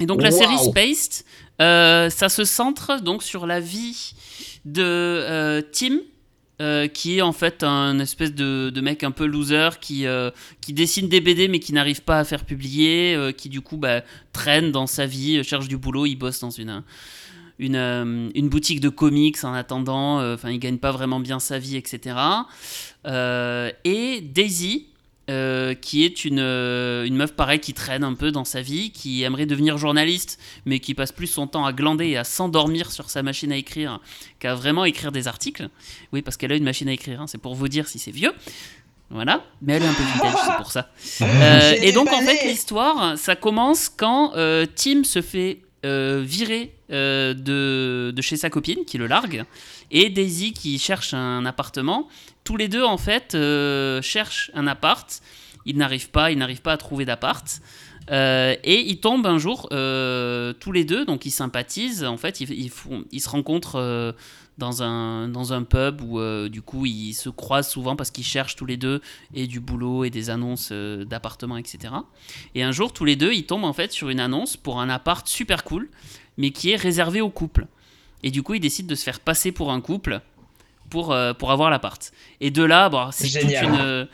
Et 0.00 0.06
donc 0.06 0.22
la 0.22 0.30
Wow. 0.30 0.38
série 0.38 0.58
Spaced, 0.58 1.24
euh, 1.60 2.08
ça 2.10 2.28
se 2.28 2.44
centre 2.44 3.00
donc 3.02 3.22
sur 3.22 3.46
la 3.46 3.60
vie 3.60 4.12
de 4.64 4.82
euh, 4.84 5.62
Tim. 5.72 5.98
euh, 6.60 6.88
qui 6.88 7.18
est 7.18 7.22
en 7.22 7.32
fait 7.32 7.62
un 7.62 8.00
espèce 8.00 8.34
de, 8.34 8.70
de 8.70 8.80
mec 8.80 9.04
un 9.04 9.12
peu 9.12 9.26
loser 9.26 9.68
qui, 9.80 10.06
euh, 10.06 10.30
qui 10.60 10.72
dessine 10.72 11.08
des 11.08 11.20
BD 11.20 11.46
mais 11.46 11.60
qui 11.60 11.72
n'arrive 11.72 12.02
pas 12.02 12.18
à 12.18 12.24
faire 12.24 12.44
publier, 12.44 13.14
euh, 13.14 13.30
qui 13.30 13.48
du 13.48 13.60
coup 13.60 13.76
bah, 13.76 14.02
traîne 14.32 14.72
dans 14.72 14.88
sa 14.88 15.06
vie, 15.06 15.44
cherche 15.44 15.68
du 15.68 15.76
boulot, 15.76 16.04
il 16.06 16.16
bosse 16.16 16.40
dans 16.40 16.50
une, 16.50 16.82
une, 17.60 18.30
une 18.34 18.48
boutique 18.48 18.80
de 18.80 18.88
comics 18.88 19.44
en 19.44 19.52
attendant, 19.54 20.20
enfin 20.34 20.50
il 20.50 20.58
gagne 20.58 20.78
pas 20.78 20.90
vraiment 20.90 21.20
bien 21.20 21.38
sa 21.38 21.60
vie, 21.60 21.76
etc. 21.76 22.16
Et 23.84 24.20
Daisy, 24.20 24.86
euh, 25.28 25.74
qui 25.74 26.04
est 26.04 26.24
une, 26.24 26.40
euh, 26.40 27.04
une 27.04 27.16
meuf 27.16 27.32
pareille 27.32 27.60
qui 27.60 27.74
traîne 27.74 28.04
un 28.04 28.14
peu 28.14 28.30
dans 28.30 28.44
sa 28.44 28.62
vie, 28.62 28.90
qui 28.90 29.22
aimerait 29.22 29.46
devenir 29.46 29.78
journaliste, 29.78 30.38
mais 30.64 30.80
qui 30.80 30.94
passe 30.94 31.12
plus 31.12 31.26
son 31.26 31.46
temps 31.46 31.66
à 31.66 31.72
glander 31.72 32.06
et 32.06 32.16
à 32.16 32.24
s'endormir 32.24 32.90
sur 32.90 33.10
sa 33.10 33.22
machine 33.22 33.52
à 33.52 33.56
écrire 33.56 34.00
qu'à 34.38 34.54
vraiment 34.54 34.84
écrire 34.84 35.12
des 35.12 35.28
articles. 35.28 35.68
Oui, 36.12 36.22
parce 36.22 36.36
qu'elle 36.36 36.52
a 36.52 36.56
une 36.56 36.64
machine 36.64 36.88
à 36.88 36.92
écrire, 36.92 37.20
hein, 37.20 37.26
c'est 37.26 37.38
pour 37.38 37.54
vous 37.54 37.68
dire 37.68 37.88
si 37.88 37.98
c'est 37.98 38.10
vieux. 38.10 38.32
Voilà, 39.10 39.42
mais 39.62 39.74
elle 39.74 39.84
est 39.84 39.86
un 39.86 39.94
peu 39.94 40.02
vintage, 40.02 40.34
c'est 40.44 40.56
pour 40.56 40.70
ça. 40.70 40.90
Euh, 41.20 41.74
et 41.82 41.92
donc 41.92 42.12
en 42.12 42.20
fait 42.20 42.46
l'histoire, 42.46 43.16
ça 43.16 43.36
commence 43.36 43.88
quand 43.88 44.32
euh, 44.36 44.66
Tim 44.74 45.04
se 45.04 45.22
fait 45.22 45.60
euh, 45.84 46.22
virer 46.24 46.74
euh, 46.90 47.34
de, 47.34 48.12
de 48.14 48.22
chez 48.22 48.36
sa 48.36 48.50
copine 48.50 48.84
qui 48.86 48.98
le 48.98 49.06
largue 49.06 49.44
et 49.90 50.10
Daisy 50.10 50.52
qui 50.52 50.78
cherche 50.78 51.14
un 51.14 51.44
appartement. 51.46 52.08
Tous 52.44 52.56
les 52.56 52.68
deux 52.68 52.84
en 52.84 52.98
fait 52.98 53.34
euh, 53.34 54.02
cherchent 54.02 54.50
un 54.54 54.66
appart. 54.66 55.20
Ils 55.66 55.76
n'arrivent 55.76 56.10
pas, 56.10 56.30
ils 56.30 56.38
n'arrivent 56.38 56.62
pas 56.62 56.72
à 56.72 56.76
trouver 56.76 57.04
d'appart. 57.04 57.60
Euh, 58.10 58.56
et 58.64 58.80
ils 58.80 59.00
tombent 59.00 59.26
un 59.26 59.36
jour 59.38 59.68
tous 59.68 60.72
les 60.72 60.84
deux, 60.84 61.04
donc 61.04 61.26
ils 61.26 61.30
sympathisent. 61.30 62.04
En 62.04 62.16
fait, 62.16 62.40
ils, 62.40 62.70
ils 63.12 63.20
se 63.20 63.28
rencontrent 63.28 64.14
dans 64.58 64.82
un, 64.82 65.28
dans 65.28 65.52
un 65.52 65.62
pub 65.62 66.02
où 66.02 66.48
du 66.48 66.62
coup 66.62 66.84
ils 66.84 67.14
se 67.14 67.28
croisent 67.28 67.68
souvent 67.68 67.96
parce 67.96 68.10
qu'ils 68.10 68.24
cherchent 68.24 68.56
tous 68.56 68.66
les 68.66 68.76
deux 68.76 69.00
et 69.32 69.46
du 69.46 69.60
boulot 69.60 70.04
et 70.04 70.10
des 70.10 70.30
annonces 70.30 70.70
euh, 70.72 71.04
d'appartements, 71.04 71.56
etc. 71.56 71.94
Et 72.54 72.62
un 72.62 72.72
jour, 72.72 72.92
tous 72.92 73.04
les 73.04 73.16
deux, 73.16 73.32
ils 73.32 73.46
tombent 73.46 73.64
en 73.64 73.72
fait 73.72 73.92
sur 73.92 74.08
une 74.08 74.20
annonce 74.20 74.56
pour 74.56 74.80
un 74.80 74.90
appart 74.90 75.26
super 75.26 75.64
cool, 75.64 75.88
mais 76.38 76.50
qui 76.50 76.70
est 76.70 76.76
réservé 76.76 77.20
aux 77.20 77.28
couples. 77.30 77.66
Et 78.22 78.30
du 78.30 78.42
coup, 78.42 78.54
ils 78.54 78.60
décident 78.60 78.88
de 78.88 78.94
se 78.94 79.04
faire 79.04 79.20
passer 79.20 79.52
pour 79.52 79.70
un 79.70 79.80
couple 79.82 80.20
pour, 80.90 81.12
euh, 81.12 81.34
pour 81.34 81.50
avoir 81.50 81.68
l'appart. 81.68 82.10
Et 82.40 82.50
de 82.50 82.62
là, 82.62 82.88
bon, 82.88 83.10
c'est 83.12 83.28
une. 83.42 83.76
euh, 83.80 84.06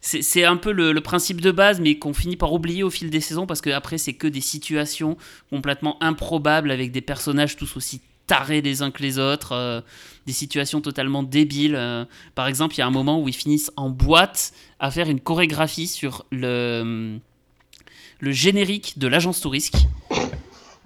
c'est 0.00 0.22
c'est 0.22 0.44
un 0.44 0.56
peu 0.56 0.72
le, 0.72 0.92
le 0.92 1.00
principe 1.00 1.40
de 1.40 1.50
base, 1.52 1.78
mais 1.80 1.96
qu'on 1.98 2.14
finit 2.14 2.36
par 2.36 2.52
oublier 2.52 2.82
au 2.82 2.90
fil 2.90 3.10
des 3.10 3.20
saisons 3.20 3.46
parce 3.46 3.60
que 3.60 3.70
après 3.70 3.98
c'est 3.98 4.14
que 4.14 4.26
des 4.26 4.40
situations 4.40 5.16
complètement 5.50 6.02
improbables 6.02 6.70
avec 6.72 6.90
des 6.90 7.02
personnages 7.02 7.54
tous 7.56 7.76
aussi 7.76 8.00
tarés 8.26 8.62
les 8.62 8.82
uns 8.82 8.90
que 8.90 9.02
les 9.02 9.18
autres, 9.18 9.52
euh, 9.52 9.80
des 10.26 10.32
situations 10.32 10.80
totalement 10.80 11.22
débiles. 11.22 11.74
euh. 11.76 12.04
par 12.34 12.46
exemple, 12.48 12.74
il 12.74 12.78
y 12.78 12.82
a 12.82 12.86
un 12.86 12.90
moment 12.90 13.20
où 13.20 13.28
ils 13.28 13.34
finissent 13.34 13.70
en 13.76 13.90
boîte 13.90 14.52
à 14.80 14.90
faire 14.90 15.08
une 15.08 15.20
chorégraphie 15.20 15.86
sur 15.86 16.24
le, 16.32 17.18
le 18.20 18.32
générique 18.32 18.98
de 18.98 19.06
l'agence 19.06 19.40
touristique. 19.40 19.86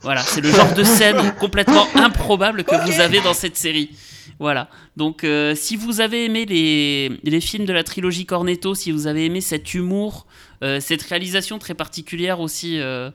Voilà, 0.03 0.23
c'est 0.23 0.41
le 0.41 0.51
genre 0.51 0.73
de 0.75 0.85
scène 0.85 1.35
complètement 1.39 1.87
improbable 1.95 2.65
que 2.65 2.75
vous 2.75 3.01
avez 3.01 3.21
dans 3.21 3.35
cette 3.35 3.57
série. 3.57 3.91
Voilà. 4.39 4.69
Donc, 4.97 5.25
euh, 5.25 5.55
si 5.55 5.77
vous 5.77 6.01
avez 6.01 6.25
aimé 6.27 6.45
les, 6.45 7.19
les 7.23 7.41
films 7.41 7.65
de 7.65 7.73
la 7.73 7.85
trilogie 7.85 8.27
Cornetto, 8.27 8.75
si 8.75 8.93
vous 8.93 9.07
avez 9.07 9.27
aimé 9.27 9.41
cet 9.41 9.75
humour, 9.75 10.27
euh, 10.63 10.81
cette 10.81 11.03
réalisation 11.03 11.59
très 11.59 11.75
particulière 11.75 12.41
aussi 12.41 12.79
euh, 12.79 13.11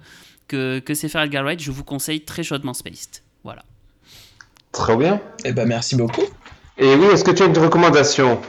que, 0.47 0.79
que 0.79 0.93
c'est 0.93 1.09
faire 1.09 1.21
Edgar 1.21 1.43
Wright, 1.43 1.61
je 1.61 1.71
vous 1.71 1.83
conseille 1.83 2.21
très 2.21 2.43
chaudement 2.43 2.73
Spaced. 2.73 3.21
Voilà. 3.43 3.63
Très 4.71 4.95
bien. 4.95 5.21
Eh 5.43 5.51
ben, 5.51 5.67
merci 5.67 5.95
beaucoup. 5.95 6.25
Et 6.77 6.95
oui, 6.95 7.07
est-ce 7.07 7.23
que 7.23 7.31
tu 7.31 7.43
as 7.43 7.45
une 7.45 7.57
recommandation? 7.57 8.41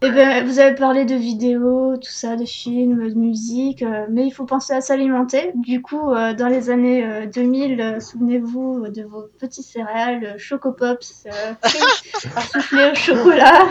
Eh 0.00 0.10
ben, 0.12 0.46
vous 0.46 0.60
avez 0.60 0.76
parlé 0.76 1.04
de 1.04 1.16
vidéos, 1.16 1.96
tout 1.96 2.12
ça, 2.12 2.36
de 2.36 2.44
films, 2.44 3.08
de 3.08 3.14
musique, 3.14 3.82
euh, 3.82 4.06
mais 4.08 4.26
il 4.26 4.30
faut 4.30 4.44
penser 4.44 4.72
à 4.72 4.80
s'alimenter. 4.80 5.50
Du 5.56 5.82
coup, 5.82 6.12
euh, 6.12 6.34
dans 6.34 6.46
les 6.46 6.70
années 6.70 7.04
euh, 7.04 7.26
2000, 7.26 7.80
euh, 7.80 7.98
souvenez-vous 7.98 8.86
de 8.88 9.02
vos 9.02 9.24
petits 9.40 9.64
céréales, 9.64 10.36
Choco 10.38 10.70
Pops, 10.70 11.26
euh, 11.26 11.52
soufflés 12.52 12.92
au 12.92 12.94
chocolat. 12.94 13.66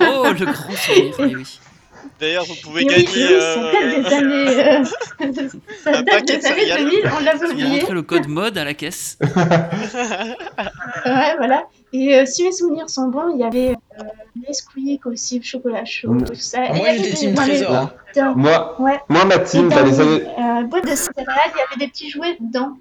Oh, 0.00 0.24
le 0.36 0.46
grand 0.46 0.72
sourire, 0.72 1.14
oui. 1.20 1.60
D'ailleurs, 2.20 2.44
vous 2.44 2.54
pouvez 2.62 2.82
Et 2.82 2.86
oui, 2.86 3.04
gagner. 3.04 3.06
oui, 3.14 3.40
ça 3.40 3.56
date 3.62 3.74
euh, 3.82 4.02
des 4.02 4.14
années, 4.14 4.64
euh, 4.64 4.84
ça 5.84 6.02
date 6.02 6.24
des 6.26 6.38
de 6.38 6.46
années 6.46 6.64
céréales. 6.66 6.84
2000, 6.84 7.10
on 7.16 7.24
l'avait 7.24 7.46
oublié. 7.46 7.68
montré 7.68 7.94
le 7.94 8.02
code 8.02 8.28
mode 8.28 8.58
à 8.58 8.64
la 8.64 8.74
caisse. 8.74 9.18
Ouais, 11.06 11.36
voilà. 11.38 11.64
Et 11.92 12.14
euh, 12.16 12.26
si 12.26 12.44
mes 12.44 12.52
souvenirs 12.52 12.90
sont 12.90 13.08
bons, 13.08 13.32
il 13.34 13.40
y 13.40 13.44
avait 13.44 13.70
euh, 13.98 14.02
Nesquik 14.48 15.06
aussi, 15.06 15.38
le 15.38 15.44
chocolat 15.44 15.84
chaud, 15.84 16.12
Mm. 16.12 16.24
tout 16.24 16.34
ça. 16.34 16.66
Et 16.66 16.72
Moi, 16.74 16.88
avait 16.88 16.98
j'étais 16.98 17.10
des- 17.10 17.16
team 17.16 17.30
les- 17.30 17.36
trésor. 17.36 17.90
dans- 18.14 18.34
Moi, 18.34 18.76
Ouais. 18.80 18.98
moi, 19.08 19.24
ma 19.24 19.38
team, 19.38 19.68
dans 19.68 19.76
dans 19.76 19.84
les 19.84 19.90
les 19.92 20.00
années. 20.00 20.22
euh, 20.38 20.62
boîtes 20.64 20.84
de 20.84 20.94
céréales, 20.96 21.50
il 21.54 21.58
y 21.58 21.62
avait 21.62 21.86
des 21.86 21.88
petits 21.88 22.10
jouets 22.10 22.36
dedans. 22.40 22.72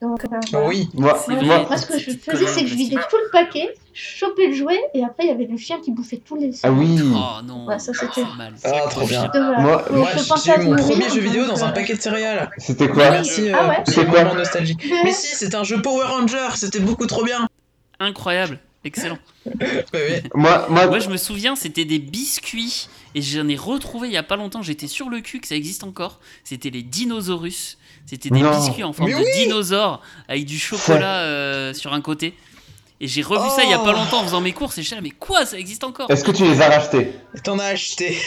Donc, 0.00 0.24
euh, 0.24 0.28
voilà. 0.52 0.68
Oui. 0.68 0.88
Moi, 0.94 1.20
moi, 1.28 1.42
Moi, 1.66 1.76
ce 1.76 1.86
que 1.86 1.98
je 1.98 2.10
faisais, 2.12 2.46
c'est 2.46 2.60
que 2.62 2.68
je 2.68 2.74
vidais 2.76 2.94
tout 3.10 3.16
le 3.16 3.30
paquet, 3.32 3.74
je 3.92 4.00
chopais 4.18 4.46
le 4.46 4.54
jouet, 4.54 4.78
et 4.94 5.02
après, 5.04 5.24
il 5.24 5.28
y 5.28 5.32
avait 5.32 5.46
le 5.46 5.56
chien 5.56 5.80
qui 5.80 5.90
bouffait 5.90 6.18
tous 6.24 6.36
les 6.36 6.52
ah 6.62 6.70
oui. 6.70 6.98
Oh 7.02 7.42
non, 7.44 7.66
Ouais, 7.66 7.80
ça, 7.80 7.92
c'était- 7.92 8.12
c'est 8.14 8.36
mal. 8.36 8.54
Ah, 8.62 8.70
trop 8.88 9.04
bien. 9.06 9.22
Donc, 9.24 9.32
voilà. 9.34 9.58
Moi- 9.60 9.82
Faut- 9.82 9.94
Moi, 9.94 10.36
j'ai 10.44 10.52
à 10.52 10.62
eu 10.62 10.66
mon 10.68 10.76
premier 10.76 11.08
jeu 11.10 11.20
vidéo 11.20 11.46
donc, 11.46 11.56
dans 11.56 11.64
un 11.64 11.70
euh, 11.70 11.72
paquet 11.72 11.94
de 11.96 12.00
céréales. 12.00 12.48
C'était 12.58 12.86
quoi 12.88 13.10
Merci, 13.10 13.48
Ah 13.52 13.64
euh, 13.64 13.68
ouais 13.70 13.76
c'est 13.86 13.92
C'est 13.94 14.00
un 14.02 14.04
quoi 14.04 14.34
nostalgique. 14.34 14.84
Mais 15.04 15.12
si, 15.12 15.34
c'est 15.34 15.54
un 15.56 15.64
jeu 15.64 15.82
Power 15.82 16.04
Ranger, 16.04 16.50
c'était 16.54 16.80
beaucoup 16.80 17.06
trop 17.06 17.24
bien. 17.24 17.48
Incroyable, 17.98 18.60
excellent. 18.84 19.18
Moi, 20.34 20.66
moi, 20.68 20.86
Moi, 20.86 20.98
je 21.00 21.08
me 21.08 21.16
souviens, 21.16 21.56
c'était 21.56 21.84
des 21.84 21.98
biscuits. 21.98 22.88
Et 23.14 23.22
j'en 23.22 23.48
ai 23.48 23.56
retrouvé 23.56 24.06
il 24.08 24.14
y 24.14 24.18
a 24.18 24.22
pas 24.22 24.36
longtemps. 24.36 24.62
J'étais 24.62 24.86
sur 24.86 25.08
le 25.08 25.20
cul 25.20 25.40
que 25.40 25.48
ça 25.48 25.56
existe 25.56 25.82
encore. 25.82 26.20
C'était 26.44 26.70
les 26.70 26.82
dinosaurus. 26.82 27.78
C'était 28.08 28.30
des 28.30 28.40
Non. 28.40 28.56
biscuits 28.56 28.84
en 28.84 28.92
forme 28.92 29.10
Mais 29.10 29.16
de 29.18 29.42
dinosaures 29.44 30.00
avec 30.28 30.46
du 30.46 30.58
chocolat 30.58 31.18
euh, 31.22 31.74
sur 31.74 31.92
un 31.92 32.00
côté. 32.00 32.34
Et 33.00 33.06
j'ai 33.06 33.22
revu 33.22 33.48
ça 33.50 33.62
il 33.64 33.70
y 33.70 33.74
a 33.74 33.78
pas 33.78 33.90
Oh. 33.90 33.96
longtemps 33.96 34.20
en 34.20 34.24
faisant 34.24 34.40
mes 34.40 34.52
courses. 34.52 34.78
Et 34.78 34.82
je 34.82 34.86
suis 34.86 34.96
là, 34.96 35.02
mais 35.02 35.10
quoi 35.10 35.44
Ça 35.46 35.58
existe 35.58 35.84
encore? 35.84 36.10
Est-ce 36.10 36.24
que 36.24 36.30
tu 36.32 36.44
les 36.44 36.60
as 36.62 36.68
rachetés? 36.68 37.12
T'en 37.44 37.58
as 37.58 37.66
acheté. 37.66 38.18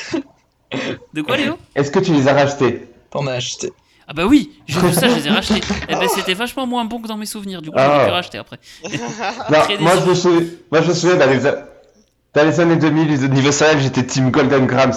De 1.13 1.21
quoi, 1.21 1.35
Léo? 1.37 1.57
Est-ce 1.75 1.91
que 1.91 1.99
tu 1.99 2.13
les 2.13 2.27
as 2.27 2.33
rachetés? 2.33 2.87
T'en 3.09 3.25
as 3.27 3.33
acheté. 3.33 3.73
Ah 4.07 4.13
bah 4.13 4.25
oui, 4.25 4.51
j'ai 4.67 4.79
vu 4.79 4.93
ça, 4.93 5.07
je 5.09 5.15
les 5.15 5.27
ai 5.27 5.29
rachetés. 5.29 5.61
Eh 5.89 5.95
ben 5.95 6.07
c'était 6.13 6.33
vachement 6.33 6.65
moins 6.67 6.83
bon 6.85 7.01
que 7.01 7.07
dans 7.07 7.15
mes 7.17 7.25
souvenirs, 7.25 7.61
du 7.61 7.69
coup 7.69 7.75
Ah. 7.77 7.99
j'ai 7.99 8.05
pu 8.07 8.11
racheter 8.11 8.37
après. 8.39 8.57
Non, 8.83 9.59
Très 9.61 9.77
moi 9.77 9.93
je, 10.03 10.09
me 10.09 10.15
souviens, 10.15 10.47
moi 10.69 10.81
je 10.81 10.89
me 10.89 10.93
souviens 10.93 11.15
dans 11.15 11.29
les, 11.29 11.39
dans 11.39 12.43
les 12.49 12.59
années 12.59 12.75
2000, 12.75 13.23
au 13.23 13.27
niveau 13.29 13.51
salaire, 13.53 13.79
j'étais 13.81 14.05
team 14.05 14.29
Golden 14.31 14.65
Grams. 14.65 14.93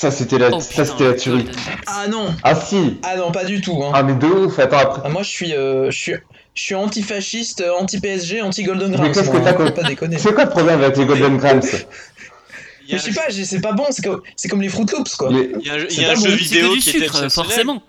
Ça 0.00 0.12
c'était 0.12 0.38
la, 0.38 0.50
Oh, 0.52 0.60
ça 0.60 0.84
c'était 0.84 1.08
la 1.08 1.14
tuerie. 1.14 1.44
Ah 1.88 2.06
non 2.06 2.32
Ah 2.44 2.54
si 2.54 2.98
Ah 3.02 3.16
non, 3.16 3.32
pas 3.32 3.44
du 3.44 3.60
tout. 3.60 3.82
Hein. 3.82 3.90
Ah 3.92 4.04
mais 4.04 4.14
de 4.14 4.26
ouf, 4.28 4.56
attends 4.60 4.78
après. 4.78 5.02
Ah, 5.04 5.08
moi, 5.08 5.24
je 5.24 5.28
suis, 5.28 5.52
euh, 5.52 5.90
je 5.90 5.98
suis, 5.98 6.12
je 6.54 6.62
suis 6.62 6.74
anti-fasciste, 6.76 7.62
euh, 7.62 7.72
anti-PSG, 7.80 8.40
anti-Golden 8.42 8.90
Mais 8.92 8.96
Grams. 8.96 9.12
qu'est-ce 9.12 9.24
moi, 9.28 9.40
que 9.40 9.44
t'as 9.44 9.50
hein, 9.50 9.54
comme- 9.54 9.66
faut 9.66 9.72
pas 9.72 9.88
déconner. 9.88 10.18
C'est 10.18 10.32
quoi 10.32 10.44
le 10.44 10.50
problème 10.50 10.80
avec 10.84 10.96
les 10.98 11.04
Golden 11.04 11.36
Grams 11.38 11.62
Mais 11.62 12.96
je 12.96 13.02
sais 13.02 13.10
pas, 13.12 13.22
c'est 13.28 13.60
pas 13.60 13.72
bon, 13.72 13.86
c'est 13.90 14.02
comme, 14.04 14.22
c'est 14.36 14.48
comme 14.48 14.62
les 14.62 14.68
Fruit 14.68 14.86
Loops 14.92 15.16
quoi. 15.16 15.32
Les- 15.32 15.50
Il 15.60 15.66
y 15.66 15.70
a 15.70 15.74
un, 15.74 15.78
y 15.78 16.04
a 16.04 16.10
un 16.12 16.14
bon, 16.14 16.20
jeu 16.28 16.36
vidéo 16.36 16.72
qui 16.74 16.78
était 16.78 16.90
sucre, 16.90 17.02
exceptionnel. 17.04 17.30
forcément. 17.30 17.82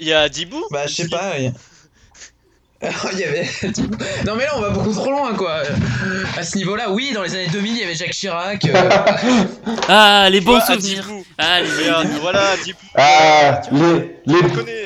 Il 0.00 0.08
y 0.08 0.12
a 0.12 0.28
Dibou 0.28 0.60
Bah, 0.72 0.88
je 0.88 0.94
sais 0.94 1.08
pas. 1.08 1.38
y 1.38 1.46
a- 1.46 1.52
il 3.12 3.18
y 3.18 3.24
avait. 3.24 3.48
non, 4.26 4.36
mais 4.36 4.44
là, 4.44 4.50
on 4.56 4.60
va 4.60 4.70
beaucoup 4.70 4.92
trop 4.92 5.10
loin 5.10 5.34
quoi. 5.34 5.62
À 6.36 6.42
ce 6.42 6.56
niveau-là, 6.58 6.90
oui, 6.90 7.12
dans 7.14 7.22
les 7.22 7.34
années 7.34 7.48
2000, 7.50 7.72
il 7.72 7.78
y 7.78 7.84
avait 7.84 7.94
Jacques 7.94 8.10
Chirac. 8.12 8.64
euh, 8.66 8.90
Ah, 9.88 10.28
les 10.30 10.40
bons 10.40 10.52
vois, 10.58 10.66
souvenirs. 10.66 11.04
Adibou. 11.04 11.24
Ah, 11.38 11.60
les 11.62 12.18
voilà, 12.20 12.56
Dibou. 12.62 12.78
Ah, 12.94 13.60
les, 13.72 14.20
les. 14.26 14.38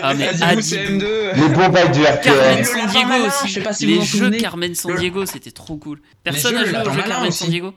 Ah, 0.03 0.15
mais 0.15 0.29
Adibou 0.29 0.45
Adibou. 0.45 0.61
CM2. 0.62 1.35
les 1.35 1.49
bons 1.49 1.69
bails 1.69 1.91
du 1.91 2.03
Carmen 2.03 2.19
RTL. 2.19 2.59
Le 2.59 2.65
San 2.65 2.87
Diego 2.87 3.27
aussi. 3.27 3.49
je 3.49 3.53
sais 3.55 3.61
pas 3.61 3.73
si 3.73 3.87
les 3.87 3.95
vous 3.97 4.03
jeux 4.05 4.19
souvenez. 4.19 4.39
Carmen 4.39 4.75
San 4.75 4.95
Diego, 4.97 5.27
c'était 5.27 5.51
trop 5.51 5.77
cool. 5.77 6.01
Personne 6.23 6.55
n'a 6.55 6.62
le 6.62 6.69
joué 6.69 6.79
au 6.87 6.93
jeu 6.93 7.03
Carmen. 7.03 7.33
San 7.33 7.49
Diego 7.49 7.75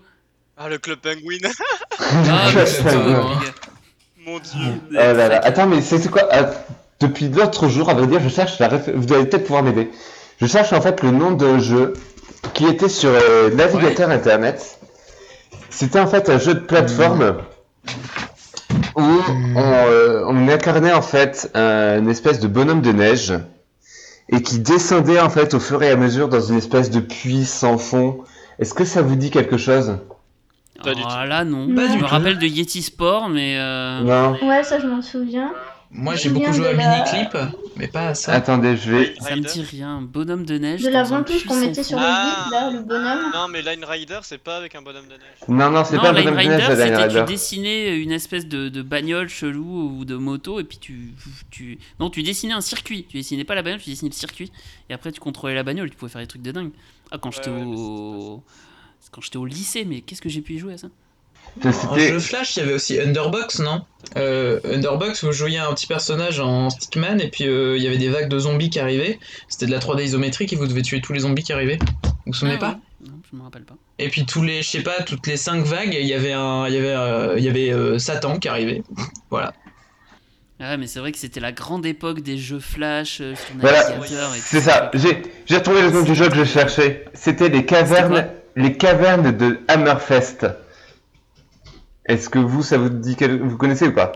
Ah, 0.57 0.69
le 0.69 0.77
Club 0.77 0.99
Penguin. 0.99 1.49
Ah, 1.99 2.51
gars. 2.53 3.53
Mon 4.25 4.39
dieu. 4.39 4.81
Oh 4.91 4.95
là 4.95 5.27
là. 5.27 5.41
Attends, 5.43 5.67
mais 5.67 5.81
c'est 5.81 6.09
quoi 6.09 6.27
ah, 6.31 6.49
Depuis 7.03 7.27
l'autre 7.27 7.67
jour, 7.67 7.89
à 7.89 7.93
vrai 7.93 8.07
dire, 8.07 8.21
je 8.21 8.29
cherche 8.29 8.59
la 8.59 8.69
réf- 8.69 8.91
Vous 8.95 9.13
allez 9.13 9.25
peut-être 9.25 9.43
pouvoir 9.43 9.61
m'aider. 9.63 9.91
Je 10.39 10.47
cherche 10.47 10.71
en 10.73 10.81
fait 10.81 11.03
le 11.03 11.11
nom 11.11 11.31
de 11.31 11.59
jeu 11.59 11.93
qui 12.53 12.65
était 12.65 12.89
sur 12.89 13.09
euh, 13.11 13.53
navigateur 13.53 14.09
internet. 14.09 14.79
C'était 15.69 15.99
en 15.99 16.07
fait 16.07 16.29
un 16.29 16.37
jeu 16.39 16.53
de 16.53 16.59
plateforme 16.61 17.35
où 18.95 19.01
on, 19.01 19.57
euh, 19.57 20.23
on 20.27 20.47
incarnait 20.47 20.93
en 20.93 21.01
fait 21.01 21.51
un- 21.53 21.99
une 21.99 22.09
espèce 22.09 22.39
de 22.39 22.47
bonhomme 22.47 22.81
de 22.81 22.91
neige 22.91 23.33
et 24.29 24.41
qui 24.41 24.59
descendait 24.59 25.19
en 25.19 25.29
fait 25.29 25.53
au 25.53 25.59
fur 25.59 25.83
et 25.83 25.89
à 25.91 25.95
mesure 25.97 26.29
dans 26.29 26.41
une 26.41 26.57
espèce 26.57 26.89
de 26.89 26.99
puits 26.99 27.45
sans 27.45 27.77
fond. 27.77 28.19
Est-ce 28.59 28.73
que 28.73 28.85
ça 28.85 29.01
vous 29.01 29.15
dit 29.15 29.29
quelque 29.31 29.57
chose? 29.57 29.97
Pas 30.83 30.93
du 30.93 31.01
Ah, 31.07 31.21
tout. 31.23 31.29
là, 31.29 31.43
non. 31.43 31.67
Pas 31.75 31.87
je 31.87 31.91
du 31.93 31.97
me 31.97 32.03
tout. 32.03 32.07
rappelle 32.07 32.37
de 32.39 32.45
Yeti 32.45 32.81
Sport, 32.81 33.29
mais. 33.29 33.55
euh, 33.57 34.01
Non. 34.01 34.37
Ouais, 34.47 34.63
ça 34.63 34.79
je 34.79 34.87
m'en 34.87 35.01
souviens. 35.01 35.51
Moi, 35.95 36.15
j'ai 36.15 36.29
beaucoup 36.29 36.51
joué 36.51 36.69
à 36.69 36.73
la- 36.73 36.95
Miniclip, 37.05 37.37
mais 37.77 37.87
pas 37.87 38.07
à 38.09 38.15
ça. 38.15 38.33
Attendez, 38.33 38.75
je 38.77 38.91
vais. 38.91 39.15
Ça 39.19 39.35
me 39.35 39.41
dit 39.41 39.61
rien. 39.61 40.01
Bonhomme 40.01 40.43
de 40.43 40.57
neige. 40.57 40.81
De 40.81 40.89
la 40.89 41.03
ventouse 41.03 41.43
qu'on 41.43 41.55
mettait 41.59 41.83
sur 41.83 41.99
le 41.99 42.03
Ah. 42.07 42.45
vide, 42.45 42.51
là, 42.51 42.71
le 42.71 42.79
bonhomme. 42.81 43.31
Non, 43.33 43.47
mais 43.47 43.61
Line 43.61 43.85
Rider, 43.85 44.19
c'est 44.23 44.39
pas 44.39 44.57
avec 44.57 44.73
un 44.73 44.81
bonhomme 44.81 45.05
de 45.05 45.11
neige. 45.13 45.21
Non, 45.47 45.69
non, 45.69 45.83
c'est 45.85 45.97
pas 45.97 46.09
un 46.09 46.13
bonhomme 46.13 46.31
de 46.33 46.39
neige, 46.41 46.61
Rider, 46.67 46.67
Line 46.67 46.77
c'était 46.95 47.07
tu 47.09 47.17
Rider. 47.19 47.31
dessinais 47.31 47.97
une 47.99 48.11
espèce 48.11 48.47
de, 48.47 48.69
de 48.69 48.81
bagnole 48.81 49.29
chelou 49.29 49.97
ou 49.99 50.03
de 50.05 50.15
moto 50.15 50.59
et 50.59 50.63
puis 50.63 50.79
tu, 50.79 51.13
tu... 51.51 51.77
Non, 51.99 52.09
tu 52.09 52.23
dessinais 52.23 52.53
un 52.53 52.61
circuit. 52.61 53.05
Tu 53.07 53.17
dessinais 53.17 53.43
pas 53.43 53.53
la 53.53 53.61
bagnole, 53.61 53.79
tu 53.79 53.91
dessinais 53.91 54.09
le 54.09 54.15
circuit. 54.15 54.51
Et 54.89 54.93
après, 54.93 55.11
tu 55.11 55.19
contrôlais 55.19 55.53
la 55.55 55.63
bagnole, 55.63 55.91
tu 55.91 55.95
pouvais 55.95 56.11
faire 56.11 56.21
des 56.21 56.27
trucs 56.27 56.41
de 56.41 56.51
dingue. 56.51 56.71
Ah, 57.11 57.19
quand 57.19 57.29
j'étais 57.29 57.51
Ouais, 57.51 57.57
ouais, 57.57 57.65
mais 57.65 57.75
au... 57.77 58.43
Quand 59.11 59.21
j'étais 59.21 59.37
au 59.37 59.45
lycée, 59.45 59.85
mais 59.85 60.01
qu'est-ce 60.01 60.21
que 60.23 60.29
j'ai 60.29 60.41
pu 60.41 60.53
y 60.53 60.57
jouer 60.57 60.73
à 60.73 60.77
ça? 60.79 60.87
En 61.63 61.97
jeu 61.97 62.19
Flash, 62.19 62.57
il 62.57 62.59
y 62.59 62.63
avait 62.63 62.73
aussi 62.73 62.99
Underbox, 62.99 63.59
non 63.59 63.81
euh, 64.17 64.59
Underbox, 64.65 65.23
vous 65.23 65.31
jouiez 65.31 65.57
un 65.57 65.73
petit 65.73 65.87
personnage 65.87 66.39
en 66.39 66.69
stickman 66.69 67.19
et 67.19 67.29
puis 67.29 67.47
euh, 67.47 67.77
il 67.77 67.83
y 67.83 67.87
avait 67.87 67.97
des 67.97 68.09
vagues 68.09 68.29
de 68.29 68.37
zombies 68.39 68.69
qui 68.69 68.79
arrivaient. 68.79 69.19
C'était 69.47 69.65
de 69.65 69.71
la 69.71 69.79
3D 69.79 70.03
isométrique 70.03 70.53
et 70.53 70.55
vous 70.55 70.67
devez 70.67 70.81
tuer 70.81 71.01
tous 71.01 71.13
les 71.13 71.21
zombies 71.21 71.43
qui 71.43 71.53
arrivaient. 71.53 71.79
Vous 72.03 72.11
vous 72.27 72.33
souvenez 72.33 72.57
Ah, 72.57 72.59
pas. 72.59 72.79
Non, 73.05 73.13
je 73.31 73.37
me 73.37 73.43
rappelle 73.43 73.63
pas. 73.63 73.75
Et 73.99 74.09
puis 74.09 74.25
tous 74.25 74.43
les, 74.43 74.61
je 74.61 74.69
sais 74.69 74.83
pas, 74.83 75.01
toutes 75.03 75.27
les 75.27 75.37
5 75.37 75.65
vagues, 75.65 75.93
il 75.99 76.05
y 76.05 76.13
avait 76.13 76.33
un, 76.33 76.67
il 76.67 76.73
y 76.73 76.77
avait, 76.77 76.95
euh, 76.95 77.35
il 77.37 77.43
y 77.43 77.49
avait 77.49 77.71
euh, 77.71 77.99
Satan 77.99 78.37
qui 78.39 78.47
arrivait. 78.47 78.83
voilà. 79.29 79.53
Ah, 80.59 80.77
mais 80.77 80.87
c'est 80.87 80.99
vrai 80.99 81.11
que 81.11 81.17
c'était 81.17 81.39
la 81.39 81.51
grande 81.51 81.85
époque 81.85 82.21
des 82.21 82.37
jeux 82.37 82.59
flash 82.59 83.19
euh, 83.21 83.35
sur 83.35 83.55
Voilà. 83.59 83.83
C'est 84.39 84.61
ça, 84.61 84.91
j'ai 84.93 85.57
retrouvé 85.57 85.81
le 85.81 85.91
nom 85.91 86.03
du 86.03 86.15
jeu 86.15 86.29
que 86.29 86.35
je 86.35 86.45
cherchais. 86.45 87.05
C'était 87.13 87.49
les 87.49 87.65
cavernes, 87.65 88.15
C'était 88.15 88.61
les 88.61 88.77
cavernes 88.77 89.35
de 89.35 89.59
Hammerfest. 89.67 90.47
Est-ce 92.05 92.29
que 92.29 92.39
vous, 92.39 92.63
ça 92.63 92.77
vous 92.77 92.89
dit 92.89 93.15
quel... 93.15 93.41
vous 93.41 93.57
connaissez 93.57 93.87
ou 93.87 93.93
pas 93.93 94.11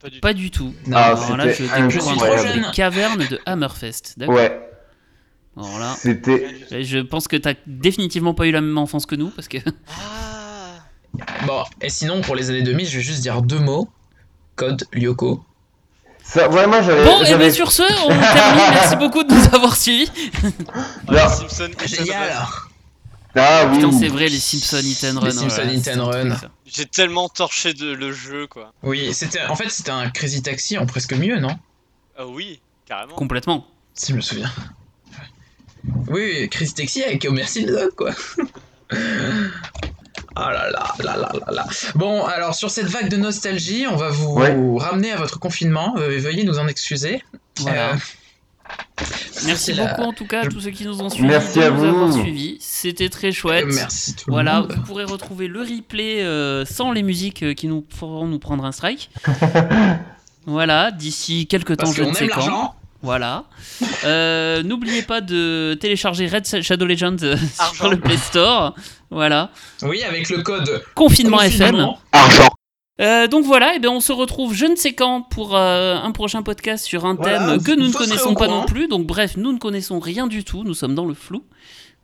Pas 0.00 0.08
du 0.08 0.14
tout. 0.16 0.20
Pas 0.20 0.32
du 0.34 0.50
tout. 0.50 0.74
Non, 0.86 0.96
Ah, 0.96 1.04
Alors 1.12 1.36
là, 1.36 1.48
je 1.48 1.54
c'était 1.64 1.86
découvre 1.88 2.54
les 2.54 2.70
cavernes 2.72 3.26
de 3.28 3.40
Hammerfest. 3.46 4.14
D'accord. 4.18 4.34
Ouais, 4.36 4.60
Alors 5.56 5.78
là, 5.78 5.94
c'était. 5.96 6.46
Et 6.70 6.84
Je 6.84 6.98
pense 6.98 7.28
que 7.28 7.36
t'as 7.36 7.54
définitivement 7.66 8.34
pas 8.34 8.46
eu 8.46 8.52
la 8.52 8.60
même 8.60 8.78
enfance 8.78 9.06
que 9.06 9.14
nous 9.16 9.30
parce 9.30 9.48
que 9.48 9.58
Ah 9.88 10.78
Bon, 11.46 11.62
et 11.80 11.88
sinon 11.90 12.20
pour 12.22 12.34
les 12.36 12.48
années 12.50 12.62
2000, 12.62 12.86
je 12.86 12.96
vais 12.98 13.02
juste 13.02 13.20
dire 13.20 13.42
deux 13.42 13.58
mots. 13.58 13.88
Code 14.56 14.84
Lyoko. 14.92 15.44
Ça, 16.24 16.48
ouais, 16.48 16.66
moi 16.68 16.80
j'avais. 16.82 17.04
bon 17.04 17.20
et 17.22 17.26
j'avais- 17.26 17.46
bien 17.46 17.52
sur 17.52 17.72
ce 17.72 17.82
on 17.82 18.08
termine 18.08 18.62
merci 18.74 18.94
beaucoup 18.96 19.24
de 19.24 19.34
nous 19.34 19.54
avoir 19.54 19.74
suivis 19.76 20.08
Ah, 20.72 20.80
Alors- 21.08 21.42
Hit 21.42 21.60
and 21.60 21.86
Génial 21.86 22.30
Run. 22.32 22.61
Ah 23.34 23.66
oui. 23.70 23.76
putain 23.78 23.92
c'est 23.92 24.08
vrai 24.08 24.28
les 24.28 24.38
Simpsons 24.40 24.80
Hit 24.82 25.04
and 25.04 25.18
Run 25.20 25.26
Les 25.26 25.32
Simpsons 25.32 25.68
Hit 25.68 25.88
and 25.88 26.10
truc, 26.10 26.14
Run. 26.14 26.36
J'ai 26.66 26.86
tellement 26.86 27.28
torché 27.28 27.72
de, 27.74 27.92
le 27.92 28.12
jeu, 28.12 28.46
quoi. 28.46 28.72
Oui, 28.82 29.12
c'était, 29.14 29.42
en 29.46 29.56
fait 29.56 29.68
c'était 29.70 29.90
un 29.90 30.10
Crazy 30.10 30.42
Taxi 30.42 30.76
en 30.78 30.86
presque 30.86 31.14
mieux, 31.14 31.38
non? 31.38 31.56
Ah 32.18 32.26
oui, 32.26 32.60
carrément. 32.86 33.14
complètement 33.14 33.66
Si 33.94 34.12
je 34.12 34.16
me 34.16 34.20
souviens. 34.20 34.50
Oui, 36.08 36.48
Crazy 36.50 36.74
Taxi 36.74 37.02
avec 37.02 37.26
Merci 37.30 37.64
le 37.64 37.72
Dog, 37.72 37.90
quoi. 37.96 38.12
Ah 40.34 40.50
là 40.50 40.70
là 40.70 40.94
là 41.04 41.16
là 41.18 41.30
là 41.34 41.52
là. 41.52 41.66
Bon, 41.94 42.24
alors 42.24 42.54
sur 42.54 42.70
cette 42.70 42.86
vague 42.86 43.10
de 43.10 43.16
nostalgie, 43.18 43.86
on 43.86 43.96
va 43.96 44.08
vous 44.08 44.32
Ouais. 44.32 44.56
ramener 44.78 45.12
à 45.12 45.16
votre 45.16 45.38
confinement. 45.38 45.94
Veuillez 45.96 46.44
nous 46.44 46.58
en 46.58 46.68
excuser. 46.68 47.22
voilà 47.58 47.92
Euh, 47.92 47.96
merci 49.46 49.72
la- 49.72 49.86
beaucoup 49.86 50.02
en 50.08 50.12
tout 50.12 50.26
cas 50.26 50.42
à 50.42 50.46
tous 50.46 50.60
ceux 50.60 50.70
qui 50.70 50.84
nous 50.84 51.00
ont 51.02 51.08
suivis 51.10 51.26
Merci 51.28 51.60
à 51.62 51.70
vous. 51.70 52.12
c'était 52.60 53.08
très 53.08 53.32
chouette 53.32 53.66
merci 53.68 54.14
tout 54.14 54.24
voilà 54.28 54.56
le 54.56 54.60
monde. 54.62 54.72
vous 54.76 54.82
pourrez 54.82 55.04
retrouver 55.04 55.48
le 55.48 55.60
replay 55.60 56.22
euh, 56.22 56.64
sans 56.64 56.92
les 56.92 57.02
musiques 57.02 57.42
euh, 57.42 57.54
qui 57.54 57.66
nous 57.66 57.84
feront 57.88 58.26
nous 58.26 58.38
prendre 58.38 58.64
un 58.64 58.72
strike 58.72 59.10
voilà 60.46 60.90
d'ici 60.90 61.46
quelques 61.46 61.76
temps 61.76 61.84
Parce 61.86 61.96
je 61.96 62.02
ne 62.04 62.12
sais 62.14 62.28
quand. 62.28 62.74
Voilà. 63.04 63.46
Euh, 64.04 64.62
N'oubliez 64.62 65.02
pas 65.02 65.20
de 65.20 65.76
télécharger 65.80 66.28
Red 66.28 66.62
Shadow 66.62 66.86
Legends 66.86 67.16
sur 67.74 67.90
le 67.90 67.96
Play 67.98 68.16
Store. 68.16 68.76
Voilà. 69.10 69.50
Oui, 69.82 70.04
avec 70.04 70.28
le 70.30 70.40
code 70.42 70.84
Confinement, 70.94 71.40
FM. 71.40 71.70
confinement. 71.72 71.98
Argent. 72.12 72.48
Euh, 73.00 73.26
donc 73.26 73.44
voilà, 73.44 73.74
et 73.74 73.78
bien 73.78 73.90
on 73.90 74.00
se 74.00 74.12
retrouve 74.12 74.54
je 74.54 74.66
ne 74.66 74.76
sais 74.76 74.92
quand 74.92 75.22
pour 75.22 75.56
euh, 75.56 75.96
un 75.96 76.10
prochain 76.12 76.42
podcast 76.42 76.84
sur 76.84 77.06
un 77.06 77.14
Voilà, 77.14 77.38
thème 77.56 77.62
que 77.62 77.72
nous 77.72 77.88
ne 77.88 77.92
connaissons 77.92 78.34
pas 78.34 78.46
courant. 78.46 78.60
non 78.60 78.66
plus. 78.66 78.86
Donc 78.86 79.06
bref, 79.06 79.36
nous 79.38 79.52
ne 79.52 79.58
connaissons 79.58 79.98
rien 79.98 80.26
du 80.26 80.44
tout. 80.44 80.62
Nous 80.62 80.74
sommes 80.74 80.94
dans 80.94 81.06
le 81.06 81.14
flou. 81.14 81.42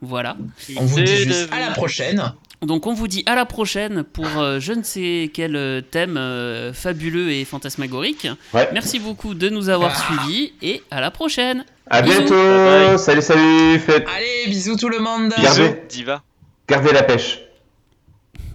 Voilà. 0.00 0.36
On 0.76 0.84
vous 0.86 1.00
dit 1.00 1.06
juste 1.16 1.48
à 1.52 1.60
la 1.60 1.72
prochaine. 1.72 2.32
Donc 2.62 2.86
on 2.86 2.94
vous 2.94 3.06
dit 3.06 3.22
à 3.26 3.34
la 3.36 3.44
prochaine 3.44 4.02
pour 4.02 4.26
euh, 4.38 4.58
je 4.60 4.72
ne 4.72 4.82
sais 4.82 5.30
quel 5.34 5.84
thème 5.90 6.16
euh, 6.16 6.72
fabuleux 6.72 7.30
et 7.32 7.44
fantasmagorique. 7.44 8.26
Ouais. 8.54 8.68
Merci 8.72 8.98
beaucoup 8.98 9.34
de 9.34 9.48
nous 9.50 9.68
avoir 9.68 9.92
Ah. 9.94 10.00
suivis 10.24 10.52
et 10.62 10.82
à 10.90 11.00
la 11.00 11.10
prochaine. 11.10 11.64
À 11.90 12.00
Bisous. 12.02 12.16
bientôt. 12.18 12.34
Bye 12.34 12.88
bye. 12.88 12.98
Salut, 12.98 13.22
salut. 13.22 13.78
Faites. 13.78 14.06
Allez, 14.16 14.50
bisous 14.50 14.76
tout 14.76 14.88
le 14.88 14.98
monde. 15.00 15.32
Gardez. 15.40 15.62
Bisous, 15.68 15.74
Diva. 15.90 16.22
Gardez 16.66 16.92
la 16.92 17.02
pêche. 17.02 17.40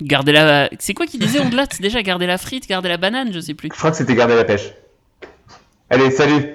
Gardez 0.04 0.32
la. 0.32 0.70
C'est 0.80 0.94
quoi 0.94 1.06
qui 1.06 1.18
disait 1.18 1.40
Ondelat? 1.40 1.68
Déjà, 1.80 2.02
garder 2.02 2.28
la 2.28 2.38
frite, 2.38 2.68
garder 2.68 2.90
la 2.90 2.98
banane, 2.98 3.34
je 3.34 3.40
sais 3.40 3.54
plus. 3.54 3.70
Je 3.72 3.78
crois 3.78 3.92
que 3.92 3.98
c'était 3.98 4.16
garder 4.16 4.36
la 4.36 4.44
pêche. 4.44 4.74
Allez, 5.90 6.12
salut. 6.12 6.46